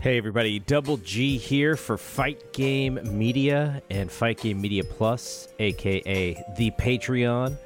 Hey 0.00 0.16
everybody, 0.16 0.60
Double 0.60 0.96
G 0.98 1.38
here 1.38 1.74
for 1.74 1.98
Fight 1.98 2.52
Game 2.52 3.00
Media 3.18 3.82
and 3.90 4.08
Fight 4.08 4.38
Game 4.40 4.60
Media 4.60 4.84
Plus, 4.84 5.48
aka 5.58 6.40
the 6.56 6.70
Patreon. 6.70 7.58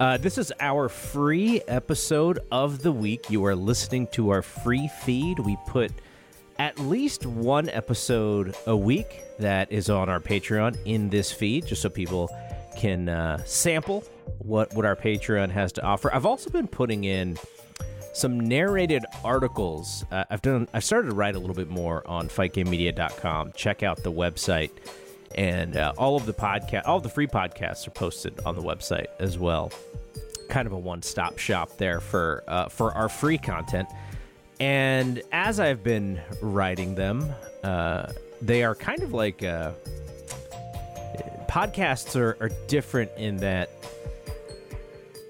Uh, 0.00 0.16
this 0.16 0.38
is 0.38 0.52
our 0.58 0.88
free 0.88 1.62
episode 1.68 2.40
of 2.50 2.82
the 2.82 2.90
week. 2.90 3.30
You 3.30 3.44
are 3.44 3.54
listening 3.54 4.08
to 4.08 4.30
our 4.30 4.42
free 4.42 4.90
feed. 5.02 5.38
We 5.38 5.56
put 5.68 5.92
at 6.58 6.80
least 6.80 7.26
one 7.26 7.68
episode 7.68 8.56
a 8.66 8.76
week 8.76 9.22
that 9.38 9.70
is 9.70 9.88
on 9.88 10.08
our 10.08 10.18
Patreon 10.18 10.76
in 10.84 11.10
this 11.10 11.30
feed, 11.30 11.66
just 11.66 11.82
so 11.82 11.88
people 11.88 12.28
can 12.76 13.08
uh, 13.08 13.44
sample 13.44 14.02
what 14.38 14.74
what 14.74 14.84
our 14.84 14.96
Patreon 14.96 15.50
has 15.50 15.70
to 15.74 15.82
offer. 15.84 16.12
I've 16.12 16.26
also 16.26 16.50
been 16.50 16.66
putting 16.66 17.04
in 17.04 17.38
some 18.12 18.40
narrated 18.40 19.04
articles. 19.24 20.04
Uh, 20.10 20.24
I've 20.30 20.42
done. 20.42 20.68
I've 20.72 20.84
started 20.84 21.10
to 21.10 21.14
write 21.14 21.34
a 21.34 21.38
little 21.38 21.54
bit 21.54 21.68
more 21.68 22.06
on 22.06 22.28
FightGameMedia.com. 22.28 23.52
Check 23.54 23.82
out 23.82 24.02
the 24.02 24.12
website, 24.12 24.70
and 25.34 25.76
uh, 25.76 25.92
all 25.96 26.16
of 26.16 26.26
the 26.26 26.34
podcast, 26.34 26.82
all 26.86 27.00
the 27.00 27.08
free 27.08 27.26
podcasts 27.26 27.86
are 27.86 27.92
posted 27.92 28.40
on 28.44 28.54
the 28.54 28.62
website 28.62 29.06
as 29.18 29.38
well. 29.38 29.72
Kind 30.48 30.66
of 30.66 30.72
a 30.72 30.78
one-stop 30.78 31.38
shop 31.38 31.76
there 31.76 32.00
for 32.00 32.44
uh, 32.48 32.68
for 32.68 32.92
our 32.92 33.08
free 33.08 33.38
content. 33.38 33.88
And 34.60 35.22
as 35.30 35.60
I've 35.60 35.84
been 35.84 36.20
writing 36.42 36.96
them, 36.96 37.32
uh, 37.62 38.12
they 38.42 38.64
are 38.64 38.74
kind 38.74 39.02
of 39.02 39.12
like 39.12 39.44
uh, 39.44 39.72
podcasts 41.48 42.16
are, 42.16 42.36
are 42.40 42.50
different 42.66 43.10
in 43.16 43.36
that 43.38 43.77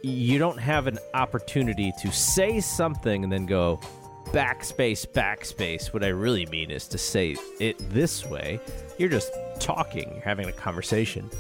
you 0.03 0.39
don't 0.39 0.59
have 0.59 0.87
an 0.87 0.99
opportunity 1.15 1.93
to 2.01 2.13
say 2.13 2.61
something 2.61 3.25
and 3.25 3.33
then 3.33 3.47
go 3.47 3.81
backspace, 4.27 5.07
backspace. 5.07 5.93
What 5.93 6.05
I 6.05 6.09
really 6.09 6.47
mean 6.47 6.71
is 6.71 6.87
to 6.89 6.99
say 6.99 7.37
it 7.59 7.79
this 7.91 8.25
way. 8.27 8.61
You're 8.99 9.09
just 9.09 9.33
talking, 9.59 10.11
you're 10.13 10.23
having 10.23 10.49
a 10.49 10.53
conversation. 10.53 11.31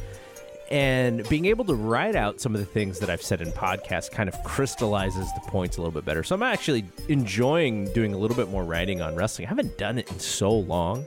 And 0.70 1.26
being 1.28 1.46
able 1.46 1.64
to 1.64 1.74
write 1.74 2.14
out 2.14 2.40
some 2.40 2.54
of 2.54 2.60
the 2.60 2.66
things 2.66 2.98
that 2.98 3.08
I've 3.08 3.22
said 3.22 3.40
in 3.40 3.50
podcasts 3.52 4.10
kind 4.10 4.28
of 4.28 4.42
crystallizes 4.44 5.32
the 5.32 5.40
points 5.46 5.78
a 5.78 5.80
little 5.80 5.92
bit 5.92 6.04
better. 6.04 6.22
So 6.22 6.34
I'm 6.34 6.42
actually 6.42 6.84
enjoying 7.08 7.90
doing 7.92 8.12
a 8.12 8.18
little 8.18 8.36
bit 8.36 8.50
more 8.50 8.64
writing 8.64 9.00
on 9.00 9.14
wrestling. 9.14 9.46
I 9.46 9.48
haven't 9.48 9.78
done 9.78 9.98
it 9.98 10.10
in 10.10 10.18
so 10.18 10.50
long, 10.50 11.06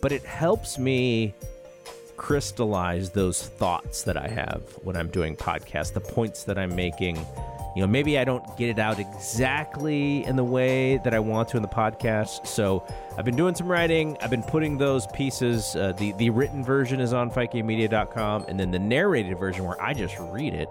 but 0.00 0.12
it 0.12 0.24
helps 0.24 0.78
me 0.78 1.34
crystallize 2.16 3.10
those 3.10 3.46
thoughts 3.46 4.02
that 4.04 4.16
I 4.16 4.28
have 4.28 4.62
when 4.82 4.96
I'm 4.96 5.08
doing 5.08 5.36
podcasts, 5.36 5.92
the 5.92 6.00
points 6.00 6.44
that 6.44 6.58
I'm 6.58 6.74
making. 6.74 7.16
You 7.76 7.82
know, 7.82 7.88
maybe 7.88 8.18
I 8.18 8.24
don't 8.24 8.56
get 8.56 8.68
it 8.68 8.78
out 8.78 9.00
exactly 9.00 10.24
in 10.24 10.36
the 10.36 10.44
way 10.44 10.98
that 10.98 11.12
I 11.12 11.18
want 11.18 11.48
to 11.48 11.56
in 11.56 11.62
the 11.62 11.68
podcast. 11.68 12.46
So 12.46 12.86
I've 13.18 13.24
been 13.24 13.34
doing 13.34 13.56
some 13.56 13.66
writing. 13.66 14.16
I've 14.20 14.30
been 14.30 14.44
putting 14.44 14.78
those 14.78 15.08
pieces. 15.08 15.74
Uh, 15.74 15.92
the 15.98 16.12
the 16.12 16.30
written 16.30 16.62
version 16.64 17.00
is 17.00 17.12
on 17.12 17.32
FightGameMedia.com, 17.32 18.44
and 18.48 18.60
then 18.60 18.70
the 18.70 18.78
narrated 18.78 19.36
version, 19.38 19.64
where 19.64 19.80
I 19.82 19.92
just 19.92 20.16
read 20.20 20.54
it, 20.54 20.68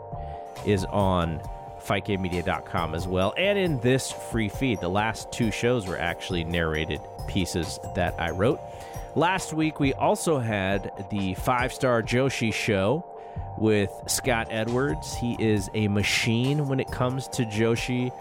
is 0.65 0.85
on 0.85 1.41
FightGameMedia.com 1.85 2.95
as 2.95 3.07
well. 3.07 3.33
And 3.37 3.57
in 3.59 3.79
this 3.81 4.11
free 4.11 4.49
feed, 4.49 4.79
the 4.79 4.89
last 4.89 5.31
two 5.31 5.51
shows 5.51 5.85
were 5.87 5.99
actually 5.99 6.45
narrated 6.45 7.01
pieces 7.27 7.79
that 7.95 8.15
I 8.19 8.31
wrote. 8.31 8.59
Last 9.15 9.53
week, 9.53 9.79
we 9.79 9.93
also 9.93 10.39
had 10.39 11.05
the 11.11 11.35
five 11.35 11.71
star 11.71 12.01
Joshi 12.01 12.51
show 12.51 13.05
with 13.59 13.91
Scott 14.07 14.47
Edwards. 14.49 15.13
He 15.13 15.35
is 15.39 15.69
a 15.75 15.87
machine 15.87 16.67
when 16.67 16.79
it 16.79 16.89
comes 16.89 17.27
to 17.29 17.45
Joshi. 17.45 18.11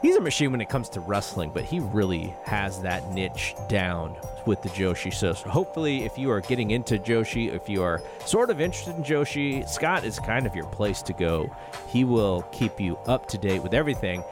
He's 0.00 0.14
a 0.14 0.20
machine 0.20 0.52
when 0.52 0.60
it 0.60 0.68
comes 0.68 0.88
to 0.90 1.00
wrestling, 1.00 1.50
but 1.52 1.64
he 1.64 1.80
really 1.80 2.32
has 2.44 2.80
that 2.82 3.12
niche 3.12 3.56
down 3.68 4.16
with 4.46 4.62
the 4.62 4.68
Joshi. 4.68 5.12
So, 5.12 5.32
so 5.32 5.50
hopefully, 5.50 6.04
if 6.04 6.16
you 6.16 6.30
are 6.30 6.40
getting 6.40 6.70
into 6.70 6.96
Joshi, 6.96 7.52
if 7.52 7.68
you 7.68 7.82
are 7.82 8.00
sort 8.24 8.50
of 8.50 8.60
interested 8.60 8.94
in 8.94 9.02
Joshi, 9.02 9.68
Scott 9.68 10.04
is 10.04 10.20
kind 10.20 10.46
of 10.46 10.54
your 10.54 10.66
place 10.66 11.02
to 11.02 11.12
go. 11.12 11.54
He 11.88 12.04
will 12.04 12.42
keep 12.52 12.80
you 12.80 12.96
up 13.06 13.26
to 13.30 13.36
date 13.36 13.64
with 13.64 13.74
everything. 13.74 14.22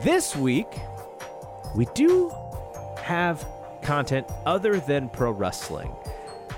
This 0.00 0.34
week, 0.34 0.80
we 1.74 1.86
do 1.94 2.34
have 3.02 3.46
content 3.86 4.26
other 4.44 4.80
than 4.80 5.08
pro 5.08 5.30
wrestling. 5.30 5.94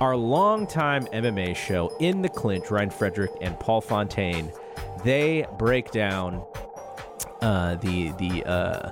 Our 0.01 0.17
longtime 0.17 1.07
MMA 1.07 1.55
show, 1.55 1.93
In 2.01 2.23
the 2.23 2.29
Clinch, 2.29 2.71
Ryan 2.71 2.91
Frederick 2.91 3.33
and 3.41 3.59
Paul 3.61 3.81
Fontaine, 3.81 4.51
they 5.05 5.47
break 5.59 5.91
down 5.91 6.45
uh, 7.43 7.77
the 7.77 8.13
the 8.13 8.45
uh, 8.45 8.91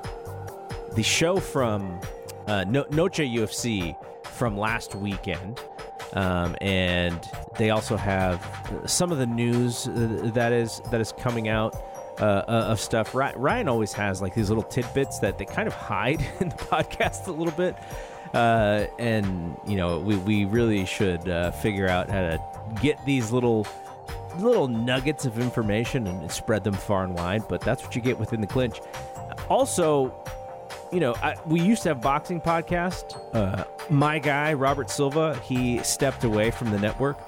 the 0.94 1.02
show 1.02 1.38
from 1.38 2.00
uh, 2.46 2.64
no- 2.64 2.86
Noche 2.90 3.20
UFC 3.20 3.96
from 4.24 4.56
last 4.56 4.94
weekend. 4.94 5.60
Um, 6.12 6.56
and 6.60 7.18
they 7.58 7.70
also 7.70 7.96
have 7.96 8.44
some 8.86 9.10
of 9.12 9.18
the 9.18 9.26
news 9.26 9.88
uh, 9.88 10.30
that 10.34 10.52
is 10.52 10.80
that 10.90 11.00
is 11.00 11.12
coming 11.12 11.48
out 11.48 11.74
uh, 12.20 12.24
uh, 12.48 12.66
of 12.68 12.80
stuff. 12.80 13.14
Ryan 13.14 13.68
always 13.68 13.92
has 13.92 14.22
like 14.22 14.34
these 14.34 14.48
little 14.48 14.64
tidbits 14.64 15.18
that 15.20 15.38
they 15.38 15.44
kind 15.44 15.68
of 15.68 15.74
hide 15.74 16.20
in 16.40 16.48
the 16.48 16.54
podcast 16.56 17.26
a 17.26 17.32
little 17.32 17.52
bit. 17.52 17.76
Uh, 18.34 18.86
and 18.98 19.56
you 19.66 19.76
know, 19.76 19.98
we, 19.98 20.16
we 20.16 20.44
really 20.44 20.84
should 20.84 21.28
uh, 21.28 21.50
figure 21.50 21.88
out 21.88 22.10
how 22.10 22.20
to 22.20 22.40
get 22.80 23.04
these 23.04 23.32
little 23.32 23.66
little 24.38 24.68
nuggets 24.68 25.24
of 25.24 25.38
information 25.38 26.06
and 26.06 26.30
spread 26.30 26.62
them 26.62 26.74
far 26.74 27.04
and 27.04 27.14
wide. 27.14 27.46
But 27.48 27.60
that's 27.60 27.82
what 27.82 27.96
you 27.96 28.02
get 28.02 28.18
within 28.18 28.40
the 28.40 28.46
clinch. 28.46 28.80
Also, 29.48 30.14
you 30.92 31.00
know, 31.00 31.14
I, 31.22 31.36
we 31.46 31.60
used 31.60 31.82
to 31.82 31.90
have 31.90 32.00
boxing 32.00 32.40
podcast. 32.40 33.18
Uh, 33.34 33.64
my 33.90 34.18
guy 34.18 34.52
Robert 34.52 34.90
Silva, 34.90 35.38
he 35.44 35.78
stepped 35.78 36.24
away 36.24 36.50
from 36.50 36.70
the 36.70 36.78
network 36.78 37.18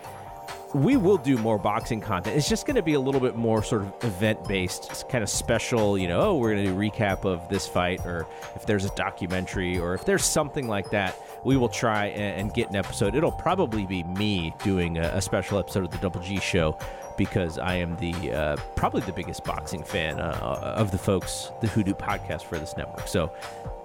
we 0.75 0.97
will 0.97 1.17
do 1.17 1.39
more 1.39 1.59
boxing 1.59 2.01
content. 2.01 2.37
It's 2.37 2.49
just 2.49 2.67
going 2.67 2.77
to 2.77 2.83
be 2.83 2.95
a 2.95 3.01
little 3.01 3.21
bit 3.21 3.37
more 3.37 3.63
sort 3.63 3.83
of 3.83 3.93
event 4.05 4.47
based, 4.47 5.09
kind 5.09 5.25
of 5.25 5.31
special. 5.31 5.97
You 5.97 6.09
know, 6.09 6.21
oh, 6.21 6.37
we're 6.37 6.53
going 6.53 6.65
to 6.65 6.71
do 6.73 6.77
recap 6.77 7.25
of 7.25 7.49
this 7.49 7.67
fight, 7.67 8.05
or 8.05 8.27
if 8.55 8.67
there's 8.67 8.85
a 8.85 8.95
documentary, 8.95 9.79
or 9.79 9.95
if 9.95 10.05
there's 10.05 10.25
something 10.25 10.69
like 10.69 10.91
that, 10.91 11.17
we 11.45 11.57
will 11.57 11.69
try 11.69 12.07
and, 12.07 12.53
get 12.53 12.71
an 12.71 12.77
episode. 12.77 13.15
It'll 13.15 13.31
probably 13.31 13.87
be 13.87 14.03
me 14.03 14.55
doing 14.65 14.99
a, 14.99 15.03
a, 15.15 15.21
special 15.21 15.59
episode 15.59 15.85
of 15.85 15.91
the 15.91 15.99
Double 15.99 16.21
G 16.21 16.41
Show 16.41 16.79
because 17.17 17.59
I 17.59 17.75
am 17.75 17.97
the 17.97 18.33
uh, 18.33 18.57
probably 18.75 19.03
the 19.03 19.13
biggest 19.13 19.45
boxing 19.45 19.83
fan 19.83 20.19
uh, 20.19 20.75
of 20.77 20.91
the 20.91 20.99
folks 20.99 21.53
the 21.61 21.67
who 21.67 21.83
do 21.83 21.93
podcast 21.93 22.45
for 22.45 22.59
this 22.59 22.77
network. 22.77 23.07
So 23.07 23.31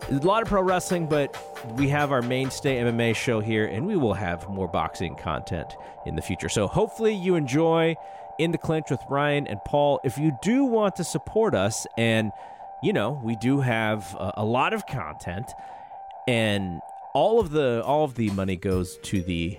a 0.09 0.15
lot 0.15 0.41
of 0.41 0.47
pro 0.47 0.61
wrestling, 0.61 1.07
but 1.07 1.35
we 1.75 1.89
have 1.89 2.11
our 2.11 2.21
mainstay 2.21 2.77
MMA 2.77 3.15
show 3.15 3.39
here, 3.39 3.65
and 3.65 3.85
we 3.85 3.95
will 3.95 4.13
have 4.13 4.47
more 4.49 4.67
boxing 4.67 5.15
content 5.15 5.75
in 6.05 6.15
the 6.15 6.21
future. 6.21 6.49
So 6.49 6.67
hopefully 6.67 7.13
you 7.13 7.35
enjoy 7.35 7.95
in 8.39 8.51
the 8.51 8.57
clinch 8.57 8.89
with 8.89 9.01
Ryan 9.09 9.47
and 9.47 9.59
Paul. 9.65 9.99
If 10.03 10.17
you 10.17 10.37
do 10.41 10.63
want 10.63 10.95
to 10.97 11.03
support 11.03 11.53
us, 11.53 11.85
and 11.97 12.31
you 12.81 12.93
know 12.93 13.19
we 13.23 13.35
do 13.35 13.59
have 13.59 14.15
a 14.19 14.45
lot 14.45 14.73
of 14.73 14.85
content, 14.85 15.53
and 16.27 16.81
all 17.13 17.39
of 17.39 17.51
the 17.51 17.83
all 17.85 18.03
of 18.03 18.15
the 18.15 18.31
money 18.31 18.55
goes 18.55 18.97
to 18.97 19.21
the 19.21 19.55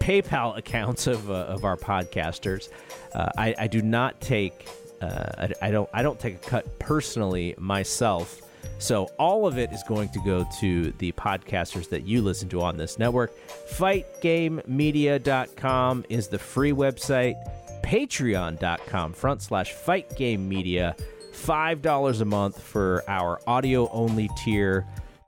PayPal 0.00 0.56
accounts 0.56 1.08
of, 1.08 1.30
uh, 1.30 1.34
of 1.34 1.64
our 1.64 1.76
podcasters. 1.76 2.68
Uh, 3.12 3.28
I, 3.36 3.54
I, 3.58 3.66
do 3.66 3.82
not 3.82 4.20
take 4.20 4.68
uh, 5.00 5.24
I, 5.38 5.52
I, 5.62 5.72
don't 5.72 5.90
I 5.92 6.02
don't 6.02 6.20
take 6.20 6.36
a 6.36 6.48
cut 6.48 6.78
personally 6.78 7.56
myself. 7.58 8.40
So 8.78 9.10
all 9.18 9.48
of 9.48 9.58
it 9.58 9.72
is 9.72 9.82
going 9.82 10.10
to 10.10 10.20
go 10.20 10.46
to 10.60 10.92
the 10.98 11.10
podcasters 11.12 11.88
that 11.88 12.06
you 12.06 12.20
listen 12.22 12.48
to 12.50 12.62
on 12.62 12.76
this 12.76 12.96
network. 12.98 13.32
FightGameMedia.com 13.70 16.04
is 16.08 16.28
the 16.28 16.38
free 16.38 16.72
website. 16.72 17.34
Patreon.com 17.82 19.12
front 19.12 19.42
slash 19.42 19.74
FightGameMedia. 19.74 20.96
$5 21.32 22.20
a 22.20 22.24
month 22.24 22.60
for 22.60 23.02
our 23.08 23.40
audio 23.46 23.88
only 23.90 24.28
tier. 24.36 24.86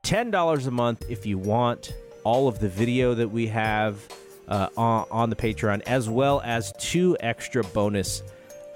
$10 0.08 0.66
a 0.66 0.70
month 0.70 1.05
if 1.10 1.26
you 1.26 1.37
want 1.37 1.93
all 2.25 2.49
of 2.49 2.58
the 2.60 2.69
video 2.69 3.12
that 3.12 3.28
we 3.28 3.46
have 3.46 4.02
uh, 4.49 4.66
on, 4.75 5.06
on 5.10 5.28
the 5.28 5.37
Patreon, 5.37 5.82
as 5.82 6.08
well 6.08 6.40
as 6.46 6.72
two 6.78 7.14
extra 7.20 7.62
bonus 7.62 8.22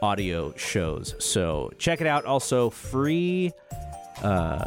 audio 0.03 0.53
shows. 0.57 1.15
So 1.19 1.73
check 1.79 2.03
it 2.03 2.07
out. 2.07 2.27
Also, 2.27 2.69
free. 2.69 3.51
Uh, 4.23 4.67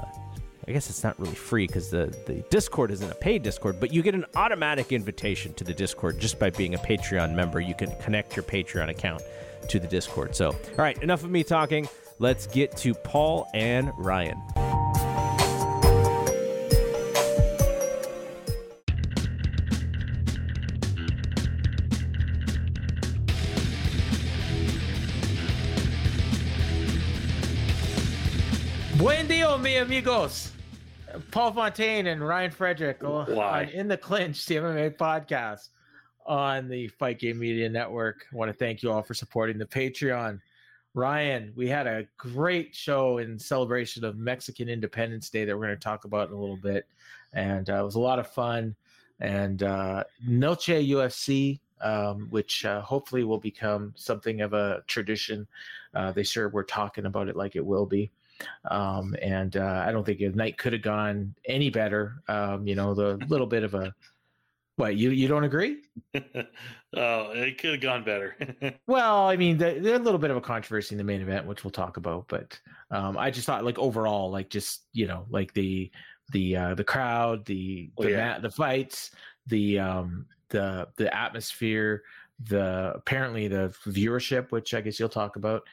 I 0.68 0.72
guess 0.72 0.90
it's 0.90 1.04
not 1.04 1.20
really 1.20 1.36
free 1.36 1.68
because 1.68 1.92
the, 1.92 2.08
the 2.26 2.44
Discord 2.50 2.90
isn't 2.90 3.12
a 3.12 3.16
paid 3.16 3.44
Discord, 3.44 3.80
but 3.80 3.94
you 3.94 4.02
get 4.02 4.16
an 4.16 4.26
automatic 4.36 4.92
invitation 4.92 5.54
to 5.54 5.64
the 5.64 5.74
Discord 5.74 6.20
just 6.20 6.40
by 6.40 6.50
being 6.50 6.74
a 6.74 6.80
Patreon 6.80 7.36
member. 7.36 7.60
You 7.60 7.76
can 7.76 7.96
connect 8.02 8.36
your 8.36 8.42
Patreon 8.42 8.90
account 8.90 9.22
to 9.70 9.80
the 9.80 9.88
Discord. 9.88 10.36
So, 10.36 10.50
all 10.50 10.76
right, 10.80 10.98
enough 11.04 11.24
of 11.24 11.30
me 11.30 11.44
talking. 11.44 11.88
Let's 12.18 12.48
get 12.48 12.76
to 12.78 12.96
Paul 12.96 13.48
and 13.54 13.92
Ryan. 14.00 14.42
Buen 29.28 29.62
mi 29.64 29.78
amigos. 29.78 30.52
Paul 31.32 31.52
Fontaine 31.52 32.08
and 32.08 32.26
Ryan 32.26 32.52
Frederick 32.52 33.04
on 33.04 33.70
In 33.70 33.88
the 33.88 33.98
Clinch, 33.98 34.46
the 34.46 34.58
MMA 34.58 34.98
podcast 34.98 35.70
on 36.28 36.68
the 36.68 36.88
Fight 36.90 37.18
Game 37.18 37.40
Media 37.40 37.68
Network. 37.68 38.28
I 38.32 38.36
want 38.36 38.52
to 38.52 38.58
thank 38.58 38.84
you 38.84 38.92
all 38.92 39.02
for 39.02 39.16
supporting 39.16 39.58
the 39.58 39.66
Patreon. 39.66 40.40
Ryan, 40.94 41.52
we 41.56 41.68
had 41.68 41.88
a 41.88 42.06
great 42.18 42.76
show 42.76 43.18
in 43.18 43.40
celebration 43.40 44.04
of 44.04 44.16
Mexican 44.16 44.70
Independence 44.70 45.32
Day 45.32 45.44
that 45.44 45.58
we're 45.58 45.66
going 45.66 45.78
to 45.78 45.84
talk 45.84 46.06
about 46.06 46.28
in 46.28 46.36
a 46.36 46.40
little 46.40 46.60
bit. 46.62 46.86
And 47.34 47.68
uh, 47.68 47.80
it 47.80 47.84
was 47.84 47.96
a 47.96 48.00
lot 48.00 48.20
of 48.20 48.28
fun. 48.28 48.76
And 49.20 49.64
uh, 49.64 50.04
Noche 50.28 50.68
UFC, 50.68 51.60
um, 51.82 52.28
which 52.30 52.64
uh, 52.64 52.82
hopefully 52.82 53.24
will 53.24 53.40
become 53.40 53.92
something 53.96 54.42
of 54.42 54.54
a 54.54 54.84
tradition. 54.86 55.48
Uh, 55.96 56.12
they 56.12 56.24
sure 56.24 56.48
were 56.50 56.64
talking 56.64 57.08
about 57.08 57.28
it 57.28 57.36
like 57.36 57.56
it 57.56 57.66
will 57.66 57.88
be. 57.88 58.12
Um, 58.70 59.16
and 59.22 59.56
uh, 59.58 59.84
I 59.86 59.92
don't 59.92 60.06
think 60.06 60.20
the 60.20 60.30
night 60.30 60.58
could 60.58 60.74
have 60.74 60.82
gone 60.82 61.36
any 61.46 61.70
better. 61.70 62.22
Um, 62.28 62.68
you 62.68 62.76
know, 62.76 62.94
the 62.94 63.18
little 63.30 63.48
bit 63.48 63.64
of 63.64 63.74
a 63.74 63.94
what 64.78 64.98
you 64.98 65.12
you 65.12 65.28
don't 65.28 65.46
agree? 65.46 65.78
oh, 66.16 67.32
it 67.32 67.58
could 67.58 67.72
have 67.72 67.82
gone 67.82 68.04
better. 68.04 68.36
well, 68.88 69.28
I 69.28 69.38
mean, 69.38 69.58
there's 69.58 69.86
a 69.86 70.00
little 70.00 70.20
bit 70.20 70.32
of 70.32 70.38
a 70.38 70.42
controversy 70.42 70.94
in 70.96 70.98
the 70.98 71.04
main 71.04 71.22
event, 71.22 71.46
which 71.46 71.64
we'll 71.64 71.72
talk 71.72 71.98
about. 71.98 72.28
But 72.28 72.60
um, 72.92 73.18
I 73.18 73.32
just 73.32 73.46
thought, 73.46 73.64
like 73.64 73.80
overall, 73.80 74.30
like 74.30 74.50
just 74.50 74.84
you 74.92 75.08
know, 75.08 75.26
like 75.30 75.54
the 75.54 75.92
the 76.32 76.58
uh, 76.58 76.76
the 76.76 76.84
crowd, 76.84 77.46
the 77.46 77.90
the, 77.98 78.12
yeah. 78.12 78.18
mat, 78.18 78.42
the 78.42 78.52
fights, 78.52 79.12
the 79.48 79.80
um, 79.80 80.26
the 80.50 80.88
the 80.98 81.14
atmosphere, 81.16 82.04
the 82.44 82.94
apparently 82.96 83.48
the 83.48 83.74
viewership, 83.86 84.52
which 84.52 84.74
I 84.74 84.82
guess 84.82 85.00
you'll 85.00 85.10
talk 85.10 85.36
about. 85.36 85.64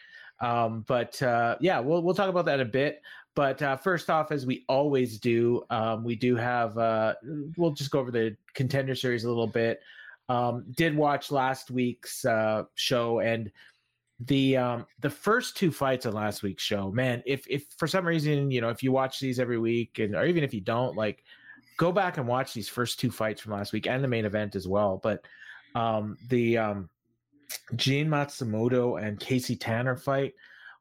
Um, 0.43 0.85
but 0.87 1.23
uh, 1.23 1.57
yeah, 1.61 1.81
we'll 1.81 2.03
we'll 2.03 2.15
talk 2.15 2.29
about 2.29 2.45
that 2.47 2.61
a 2.61 2.65
bit. 2.65 3.01
But 3.35 3.63
uh, 3.63 3.77
first 3.77 4.11
off, 4.11 4.31
as 4.31 4.45
we 4.45 4.65
always 4.69 5.19
do, 5.19 5.63
um, 5.71 6.05
we 6.05 6.17
do 6.17 6.37
have. 6.37 6.77
Uh, 6.77 7.15
we'll 7.57 7.71
just 7.71 7.91
go 7.91 8.01
over 8.01 8.11
the 8.11 8.37
contender 8.53 8.95
series 8.95 9.25
a 9.25 9.29
little 9.29 9.47
bit. 9.47 9.81
Um, 10.29 10.65
did 10.73 10.97
watch 10.97 11.31
last 11.31 11.71
week's 11.71 12.25
uh, 12.25 12.65
show 12.75 13.21
and 13.21 13.51
the 14.21 14.57
um, 14.57 14.87
the 15.01 15.11
first 15.11 15.57
two 15.57 15.71
fights 15.71 16.07
on 16.07 16.13
last 16.13 16.43
week's 16.43 16.63
show. 16.63 16.91
Man, 16.91 17.23
if 17.25 17.47
if 17.49 17.67
for 17.79 17.87
some 17.87 18.07
reason 18.07 18.51
you 18.51 18.61
know 18.61 18.69
if 18.69 18.83
you 18.83 18.93
watch 18.93 19.21
these 19.21 19.41
every 19.41 19.59
week 19.59 19.99
and 19.99 20.15
or 20.15 20.25
even 20.27 20.45
if 20.45 20.53
you 20.53 20.61
don't, 20.61 20.97
like 20.97 21.25
go 21.77 21.93
back 21.93 22.19
and 22.19 22.27
watch 22.27 22.53
these 22.53 22.69
first 22.69 23.01
two 23.01 23.11
fights 23.11 23.41
from 23.41 23.53
last 23.53 23.73
week 23.73 23.87
and 23.87 24.05
the 24.05 24.09
main 24.09 24.25
event 24.25 24.55
as 24.55 24.69
well. 24.69 25.01
But 25.03 25.25
um, 25.75 26.17
the 26.29 26.59
um, 26.59 26.91
Jean 27.77 28.09
Matsumoto 28.09 29.03
and 29.03 29.19
Casey 29.19 29.57
Tanner 29.57 29.97
fight 29.97 30.35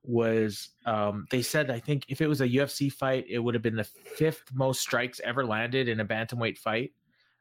was 0.03 0.69
um, 0.85 1.27
they 1.29 1.41
said 1.41 1.69
I 1.69 1.79
think 1.79 2.05
if 2.07 2.21
it 2.21 2.27
was 2.27 2.41
a 2.41 2.47
UFC 2.47 2.91
fight, 2.91 3.25
it 3.29 3.39
would 3.39 3.53
have 3.53 3.61
been 3.61 3.75
the 3.75 3.83
fifth 3.83 4.43
most 4.53 4.81
strikes 4.81 5.21
ever 5.23 5.45
landed 5.45 5.87
in 5.87 5.99
a 5.99 6.05
bantamweight 6.05 6.57
fight. 6.57 6.91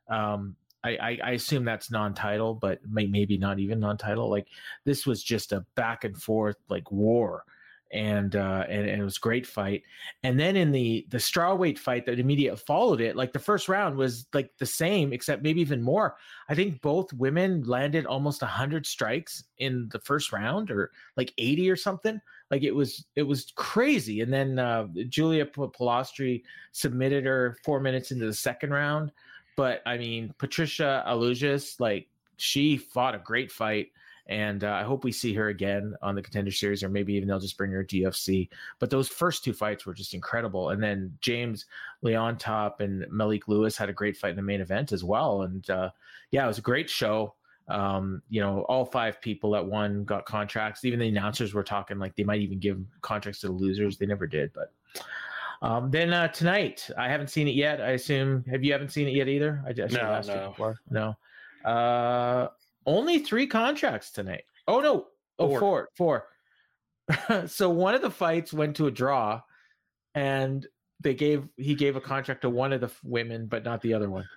Um, 0.09 0.57
I, 0.83 0.91
I, 0.97 1.19
I, 1.25 1.31
assume 1.33 1.65
that's 1.65 1.91
non-title, 1.91 2.55
but 2.55 2.81
may, 2.89 3.07
maybe 3.07 3.37
not 3.37 3.59
even 3.59 3.81
non-title. 3.81 4.31
Like 4.31 4.49
this 4.85 5.07
was 5.07 5.23
just 5.23 5.53
a 5.53 5.65
back 5.75 6.05
and 6.05 6.21
forth 6.21 6.57
like 6.69 6.91
war 6.91 7.45
and 7.93 8.37
uh, 8.37 8.65
and, 8.69 8.89
and, 8.89 9.01
it 9.01 9.05
was 9.05 9.19
great 9.19 9.47
fight. 9.47 9.83
And 10.23 10.39
then 10.39 10.57
in 10.57 10.71
the 10.71 11.07
the 11.09 11.19
strawweight 11.19 11.79
fight 11.79 12.07
that 12.07 12.21
immediately 12.21 12.61
followed 12.67 13.01
it, 13.01 13.17
like 13.17 13.33
the 13.33 13.39
first 13.39 13.69
round 13.69 13.97
was 13.97 14.27
like 14.33 14.51
the 14.59 14.67
same, 14.67 15.13
except 15.13 15.43
maybe 15.43 15.61
even 15.61 15.83
more. 15.83 16.17
I 16.49 16.55
think 16.55 16.81
both 16.83 17.13
women 17.13 17.63
landed 17.65 18.07
almost 18.07 18.43
hundred 18.43 18.87
strikes 18.87 19.45
in 19.59 19.89
the 19.93 19.99
first 20.01 20.33
round, 20.33 20.71
or 20.71 20.93
like 21.17 21.33
eighty 21.39 21.69
or 21.69 21.77
something. 21.77 22.21
Like 22.51 22.63
it 22.63 22.75
was 22.75 23.05
it 23.17 23.25
was 23.25 23.53
crazy. 23.57 24.21
And 24.21 24.33
then 24.33 24.59
uh, 24.59 24.87
Julia 25.09 25.47
Polastri 25.47 26.43
submitted 26.73 27.25
her 27.25 27.57
four 27.65 27.81
minutes 27.81 28.13
into 28.13 28.27
the 28.27 28.35
second 28.35 28.71
round. 28.71 29.11
But 29.57 29.83
I 29.85 29.99
mean, 29.99 30.33
Patricia 30.39 31.05
Alujas, 31.09 31.81
like 31.81 32.09
she 32.37 32.77
fought 32.77 33.15
a 33.15 33.19
great 33.19 33.51
fight 33.51 33.89
and 34.31 34.63
uh, 34.63 34.73
I 34.73 34.85
hope 34.85 35.03
we 35.03 35.11
see 35.11 35.35
her 35.35 35.49
again 35.49 35.97
on 36.03 36.15
the 36.15 36.23
contender 36.23 36.53
series, 36.53 36.85
or 36.85 36.89
maybe 36.89 37.15
even 37.15 37.29
they'll 37.29 37.41
just 37.41 37.59
bring 37.59 37.73
her 37.73 37.83
to 37.83 37.97
UFC. 37.97 38.49
But 38.79 38.89
those 38.89 39.09
first 39.09 39.43
two 39.43 39.53
fights 39.53 39.85
were 39.85 39.93
just 39.93 40.15
incredible, 40.15 40.71
and 40.71 40.81
then 40.81 41.13
James 41.21 41.67
Llontop 42.05 42.79
and 42.79 43.05
Malik 43.11 43.49
Lewis 43.49 43.77
had 43.77 43.89
a 43.89 43.93
great 43.93 44.17
fight 44.17 44.31
in 44.31 44.37
the 44.37 44.43
main 44.43 44.61
event 44.61 44.93
as 44.93 45.03
well. 45.03 45.43
And 45.43 45.69
uh, 45.69 45.91
yeah, 46.31 46.45
it 46.45 46.49
was 46.49 46.59
a 46.59 46.63
great 46.63 46.89
show. 46.89 47.35
Um, 47.67 48.23
you 48.31 48.41
know, 48.41 48.61
all 48.69 48.85
five 48.85 49.21
people 49.21 49.51
that 49.51 49.67
won 49.67 50.05
got 50.05 50.27
contracts. 50.27 50.85
Even 50.85 51.01
the 51.01 51.09
announcers 51.09 51.53
were 51.53 51.65
talking 51.65 51.99
like 51.99 52.15
they 52.15 52.25
might 52.25 52.41
even 52.41 52.61
give 52.61 52.79
contracts 53.03 53.41
to 53.41 53.49
the 53.49 53.53
losers. 53.53 53.99
They 53.99 54.07
never 54.07 54.27
did, 54.27 54.53
but. 54.55 54.73
Um, 55.63 55.91
then 55.91 56.11
uh, 56.15 56.29
tonight, 56.29 56.89
I 56.97 57.09
haven't 57.09 57.29
seen 57.29 57.47
it 57.47 57.55
yet. 57.55 57.83
I 57.83 57.91
assume 57.91 58.45
have 58.51 58.65
you 58.65 58.73
haven't 58.73 58.93
seen 58.93 59.09
it 59.09 59.15
yet 59.15 59.29
either? 59.29 59.63
I 59.67 59.75
just 59.75 59.93
no, 59.93 60.55
no. 60.59 60.75
no. 60.89 61.71
Uh, 61.71 62.49
only 62.87 63.19
three 63.19 63.47
contracts 63.47 64.11
tonight. 64.11 64.45
Oh 64.67 64.81
no, 64.81 65.07
oh 65.39 65.59
four, 65.59 65.89
four. 65.97 66.27
so 67.47 67.71
one 67.71 67.95
of 67.95 68.03
the 68.03 68.11
fights 68.11 68.53
went 68.53 68.77
to 68.77 68.87
a 68.87 68.91
draw, 68.91 69.41
and 70.15 70.67
they 71.01 71.15
gave 71.15 71.49
he 71.57 71.75
gave 71.75 71.97
a 71.97 72.01
contract 72.01 72.43
to 72.43 72.51
one 72.51 72.73
of 72.73 72.81
the 72.81 72.91
women, 73.03 73.47
but 73.47 73.65
not 73.65 73.81
the 73.81 73.95
other 73.95 74.11
one. 74.11 74.29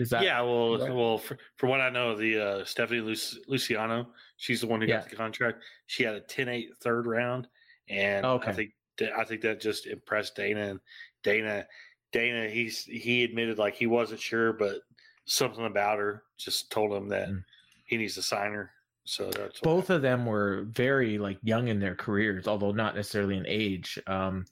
Is 0.00 0.10
that 0.10 0.24
yeah? 0.24 0.40
Well, 0.40 0.78
right? 0.78 0.94
well, 0.94 1.18
for, 1.18 1.38
for 1.56 1.66
what 1.68 1.80
I 1.80 1.90
know, 1.90 2.16
the 2.16 2.38
uh, 2.38 2.64
Stephanie 2.64 3.00
Luc- 3.00 3.46
Luciano, 3.46 4.08
she's 4.36 4.60
the 4.60 4.66
one 4.66 4.80
who 4.80 4.86
yeah. 4.86 5.00
got 5.00 5.10
the 5.10 5.16
contract. 5.16 5.62
She 5.86 6.02
had 6.02 6.14
a 6.14 6.20
10-8 6.22 6.68
third 6.82 7.06
round, 7.06 7.46
and 7.88 8.24
okay. 8.24 8.50
I 8.50 8.52
think 8.52 8.70
I 9.16 9.24
think 9.24 9.42
that 9.42 9.60
just 9.60 9.86
impressed 9.86 10.34
Dana. 10.34 10.70
And 10.70 10.80
Dana, 11.22 11.66
Dana, 12.12 12.48
he's 12.48 12.84
he 12.84 13.24
admitted 13.24 13.58
like 13.58 13.74
he 13.74 13.86
wasn't 13.86 14.20
sure, 14.20 14.52
but 14.52 14.80
something 15.24 15.66
about 15.66 15.98
her 15.98 16.22
just 16.38 16.70
told 16.70 16.92
him 16.92 17.08
that 17.08 17.28
mm. 17.28 17.42
he 17.84 17.96
needs 17.96 18.14
to 18.14 18.22
sign 18.22 18.52
her. 18.52 18.70
So 19.04 19.30
that's 19.30 19.60
both 19.60 19.90
of 19.90 20.02
them 20.02 20.26
were 20.26 20.64
very 20.70 21.18
like 21.18 21.38
young 21.42 21.68
in 21.68 21.80
their 21.80 21.96
careers, 21.96 22.46
although 22.46 22.72
not 22.72 22.94
necessarily 22.94 23.36
in 23.36 23.46
age. 23.46 23.98
Um, 24.06 24.44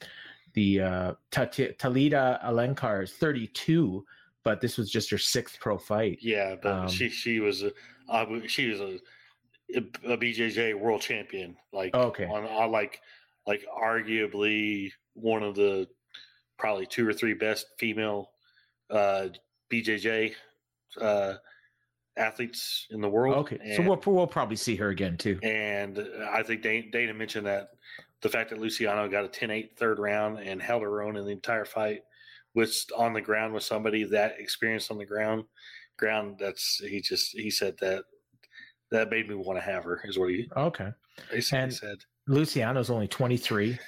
the 0.55 0.81
uh, 0.81 1.13
Talita 1.31 2.45
Alencar 2.45 3.05
is 3.05 3.13
32, 3.13 4.05
but 4.43 4.61
this 4.61 4.77
was 4.77 4.91
just 4.91 5.11
her 5.11 5.19
sixth 5.19 5.61
pro 5.61 5.79
fight. 5.79 6.19
Yeah, 6.21 6.57
but 6.61 6.73
um, 6.73 6.89
she 6.89 7.09
she 7.09 7.39
was 7.39 7.63
a 7.63 7.73
uh, 8.09 8.27
she 8.49 8.71
was 8.71 8.81
a, 8.81 8.99
a 9.77 10.17
BJJ 10.17 10.75
world 10.75 11.01
champion. 11.01 11.57
Like 11.73 11.95
okay, 11.95 12.25
on, 12.25 12.45
on 12.45 12.73
like 12.73 13.01
like 13.47 13.65
arguably 13.81 14.91
one 15.15 15.45
of 15.45 15.55
the 15.55 15.87
probably 16.59 16.87
two 16.87 17.09
or 17.09 17.13
three 17.13 17.35
best 17.35 17.67
female 17.79 18.31
uh, 18.91 19.29
BJJ 19.73 20.35
uh, 21.01 21.35
athletes 22.17 22.87
in 22.91 23.01
the 23.01 23.09
world. 23.09 23.37
Okay, 23.37 23.59
and, 23.63 23.77
so 23.77 23.83
we'll, 23.83 24.01
we'll 24.15 24.27
probably 24.27 24.57
see 24.57 24.77
her 24.77 24.89
again 24.91 25.17
too. 25.17 25.39
And 25.43 26.07
I 26.31 26.43
think 26.43 26.63
Dana 26.63 27.15
mentioned 27.15 27.47
that 27.47 27.71
the 28.23 28.29
fact 28.29 28.51
that 28.51 28.59
Luciano 28.59 29.09
got 29.09 29.25
a 29.25 29.29
10-8 29.29 29.77
third 29.77 29.99
round 29.99 30.39
and 30.39 30.61
held 30.61 30.83
her 30.83 31.03
own 31.03 31.17
in 31.17 31.25
the 31.25 31.31
entire 31.31 31.65
fight 31.65 32.03
was 32.55 32.87
on 32.97 33.13
the 33.13 33.21
ground 33.21 33.55
with 33.55 33.63
somebody 33.63 34.05
that 34.05 34.35
experienced 34.39 34.91
on 34.91 34.99
the 34.99 35.07
ground 35.07 35.45
ground 35.99 36.37
that's 36.39 36.79
he 36.79 37.01
just 37.01 37.33
he 37.33 37.51
said 37.51 37.77
that 37.79 38.05
that 38.91 39.11
made 39.11 39.29
me 39.29 39.35
want 39.35 39.59
to 39.59 39.63
have 39.63 39.85
her 39.85 40.01
is 40.05 40.19
what 40.19 40.31
he 40.31 40.49
okay 40.57 40.89
basically 41.31 41.59
and 41.59 41.75
said 41.75 41.99
luciano's 42.27 42.91
only 42.91 43.07
23 43.07 43.79